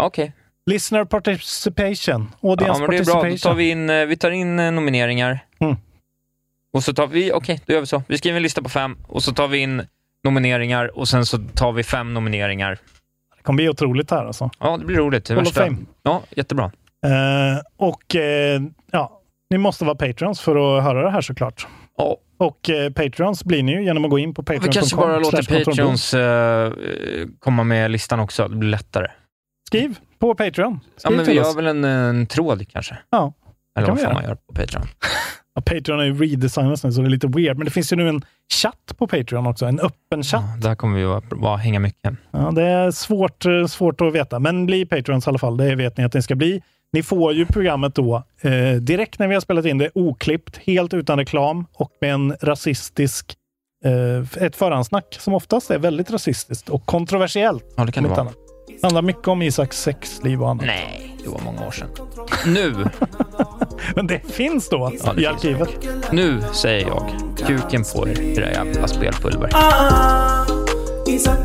Okej. 0.00 0.32
Listener 0.70 1.04
participation. 1.04 2.32
Audience 2.42 2.82
Ja, 2.82 2.86
men 2.88 2.90
det 2.90 2.96
är 2.96 3.04
bra. 3.04 3.30
Då 3.30 3.36
tar 3.36 3.54
vi, 3.54 3.70
in, 3.70 3.90
eh, 3.90 4.06
vi 4.06 4.16
tar 4.16 4.30
in 4.30 4.58
eh, 4.58 4.72
nomineringar. 4.72 5.38
Mm. 5.58 5.76
Och 6.72 6.84
så 6.84 6.94
tar 6.94 7.06
vi, 7.06 7.32
okej, 7.32 7.60
då 7.66 7.72
gör 7.72 7.80
vi 7.80 7.86
så. 7.86 8.02
Vi 8.08 8.18
skriver 8.18 8.36
en 8.36 8.42
lista 8.42 8.62
på 8.62 8.68
fem 8.68 8.96
och 9.06 9.22
så 9.22 9.32
tar 9.32 9.48
vi 9.48 9.58
in 9.58 9.82
nomineringar 10.24 10.98
och 10.98 11.08
sen 11.08 11.26
så 11.26 11.38
tar 11.38 11.72
vi 11.72 11.82
fem 11.82 12.14
nomineringar. 12.14 12.78
Det 13.36 13.42
kommer 13.42 13.56
bli 13.56 13.68
otroligt 13.68 14.10
här 14.10 14.24
alltså. 14.24 14.50
Ja, 14.58 14.76
det 14.76 14.84
blir 14.84 14.96
roligt. 14.96 15.24
Det 15.24 15.34
Hall 15.34 15.46
of. 15.46 15.54
Fame. 15.54 15.76
Ja, 16.02 16.22
jättebra. 16.30 16.64
Eh, 17.04 17.62
och 17.76 18.16
eh, 18.16 18.62
ja, 18.90 19.20
ni 19.50 19.58
måste 19.58 19.84
vara 19.84 19.94
patrons 19.96 20.40
för 20.40 20.76
att 20.78 20.84
höra 20.84 21.02
det 21.02 21.10
här 21.10 21.20
såklart. 21.20 21.66
Ja. 21.98 22.16
Och 22.38 22.70
eh, 22.70 22.92
patrons 22.92 23.44
blir 23.44 23.62
ni 23.62 23.72
ju 23.72 23.84
genom 23.84 24.04
att 24.04 24.10
gå 24.10 24.18
in 24.18 24.34
på 24.34 24.42
Vi 24.42 24.46
patreon.com. 24.46 24.72
kanske 24.72 24.96
bara 24.96 25.18
låter. 25.18 25.64
Patrons 25.64 26.14
eh, 26.14 26.72
komma 27.38 27.64
med 27.64 27.90
listan 27.90 28.20
också. 28.20 28.48
Det 28.48 28.56
blir 28.56 28.70
lättare. 28.70 29.06
Skriv 29.66 29.98
på 30.18 30.34
Patreon. 30.34 30.80
Ja, 30.84 30.90
Skriv 31.00 31.16
men 31.16 31.26
vi 31.26 31.40
oss. 31.40 31.56
väl 31.56 31.66
en, 31.66 31.84
en 31.84 32.26
tråd 32.26 32.68
kanske? 32.68 32.98
Ja, 33.10 33.32
Eller 33.76 33.86
kan 33.86 33.94
vad 33.94 33.98
vi 33.98 34.02
göra. 34.04 34.14
man 34.14 34.24
göra 34.24 34.36
på 34.36 34.54
Patreon? 34.54 34.86
Ja, 35.58 35.62
Patreon 35.62 36.00
är 36.00 36.04
ju 36.04 36.14
redesignat 36.14 36.84
nu 36.84 36.92
så 36.92 37.00
det 37.00 37.06
är 37.06 37.10
lite 37.10 37.26
weird. 37.26 37.56
Men 37.58 37.64
det 37.64 37.70
finns 37.70 37.92
ju 37.92 37.96
nu 37.96 38.08
en 38.08 38.22
chatt 38.62 38.92
på 38.98 39.06
Patreon 39.06 39.46
också. 39.46 39.66
En 39.66 39.80
öppen 39.80 40.22
chatt. 40.22 40.62
Där 40.62 40.74
kommer 40.74 40.98
vi 40.98 41.04
att 41.04 41.28
bara 41.28 41.56
hänga 41.56 41.80
mycket. 41.80 42.14
Ja, 42.30 42.50
det 42.54 42.62
är 42.62 42.90
svårt, 42.90 43.46
eh, 43.46 43.66
svårt 43.66 44.00
att 44.00 44.12
veta, 44.12 44.38
men 44.38 44.66
bli 44.66 44.86
Patrons 44.86 45.26
i 45.26 45.30
alla 45.30 45.38
fall. 45.38 45.56
Det 45.56 45.74
vet 45.74 45.96
ni 45.96 46.04
att 46.04 46.14
ni 46.14 46.22
ska 46.22 46.34
bli. 46.34 46.62
Ni 46.92 47.02
får 47.02 47.32
ju 47.32 47.46
programmet 47.46 47.94
då 47.94 48.22
eh, 48.40 48.72
direkt 48.72 49.18
när 49.18 49.28
vi 49.28 49.34
har 49.34 49.40
spelat 49.40 49.64
in 49.64 49.78
det, 49.78 49.90
oklippt, 49.94 50.56
helt 50.56 50.94
utan 50.94 51.18
reklam 51.18 51.66
och 51.74 51.90
med 52.00 52.14
en 52.14 52.36
rasistisk 52.40 53.34
eh, 53.84 54.42
ett 54.44 54.56
förhandsnack 54.56 55.16
som 55.20 55.34
oftast 55.34 55.70
är 55.70 55.78
väldigt 55.78 56.10
rasistiskt 56.10 56.68
och 56.68 56.86
kontroversiellt. 56.86 57.64
Ja, 57.76 57.84
det 57.84 57.92
kan 57.92 58.02
det 58.02 58.08
vara. 58.08 58.20
annat. 58.20 58.34
Det 58.68 58.82
handlar 58.82 59.02
mycket 59.02 59.28
om 59.28 59.42
Isaks 59.42 59.82
sexliv 59.82 60.42
och 60.42 60.50
annat. 60.50 60.66
Nej, 60.66 61.16
det 61.24 61.28
var 61.30 61.40
många 61.44 61.66
år 61.66 61.70
sedan. 61.70 61.88
Nu, 62.46 62.74
Men 63.94 64.06
det 64.06 64.20
finns 64.32 64.68
då 64.68 64.76
Ja, 65.04 65.12
det 65.12 65.20
i 65.20 65.24
finns. 65.24 65.26
arkivet. 65.34 66.12
nu 66.12 66.42
säger 66.52 66.86
jag 66.86 67.10
kuken 67.46 67.82
på 67.94 68.08
er, 68.08 68.20
era 68.38 68.50
jävla 68.52 68.88
spelpulver. 68.88 69.50
Ah, 69.54 70.46
Isaac 71.08 71.36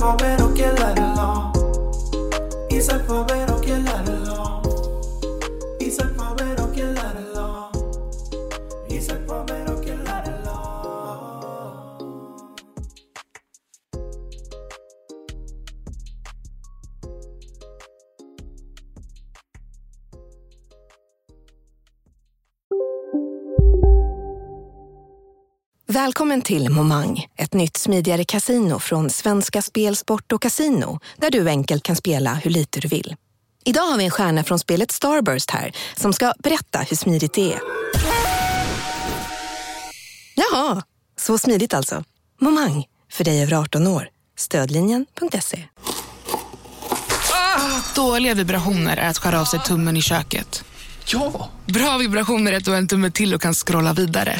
Välkommen 25.92 26.42
till 26.42 26.70
Momang, 26.70 27.28
ett 27.38 27.54
nytt 27.54 27.78
smidigare 27.78 28.24
casino 28.24 28.80
från 28.80 29.10
Svenska 29.10 29.62
Spel, 29.62 29.96
Sport 29.96 30.32
och 30.32 30.42
Casino 30.42 31.00
där 31.18 31.32
du 31.32 31.50
enkelt 31.50 31.84
kan 31.84 31.96
spela 31.96 32.34
hur 32.34 32.52
lite 32.52 32.80
du 32.80 32.88
vill. 32.88 33.16
Idag 33.66 33.82
har 33.82 33.98
vi 33.98 34.04
en 34.04 34.12
stjärna 34.12 34.44
från 34.44 34.60
spelet 34.60 34.92
Starburst 34.92 35.52
här 35.52 35.72
som 35.96 36.14
ska 36.14 36.34
berätta 36.40 36.80
hur 36.80 36.98
smidigt 36.98 37.34
det 37.34 37.54
är. 37.54 37.60
Jaha, 40.36 40.84
så 41.18 41.38
smidigt 41.38 41.74
alltså. 41.74 42.04
Momang, 42.42 42.86
för 43.12 43.24
dig 43.24 43.44
över 43.44 43.54
18 43.54 43.88
år. 43.88 44.08
Stödlinjen.se. 44.38 45.64
Dåliga 47.96 48.34
vibrationer 48.34 48.98
är 48.98 49.10
att 49.10 49.18
skära 49.18 49.42
av 49.42 49.46
sig 49.46 49.60
tummen 49.60 49.98
i 49.98 50.02
köket. 50.02 50.64
Ja! 51.06 51.50
Bra 51.66 51.98
vibrationer 51.98 52.54
är 52.54 52.58
att 52.58 52.66
du 52.66 52.72
har 52.72 52.78
en 52.78 52.88
tumme 52.88 53.12
till 53.12 53.34
och 53.34 53.42
kan 53.42 53.54
scrolla 53.54 53.94
vidare. 53.94 54.40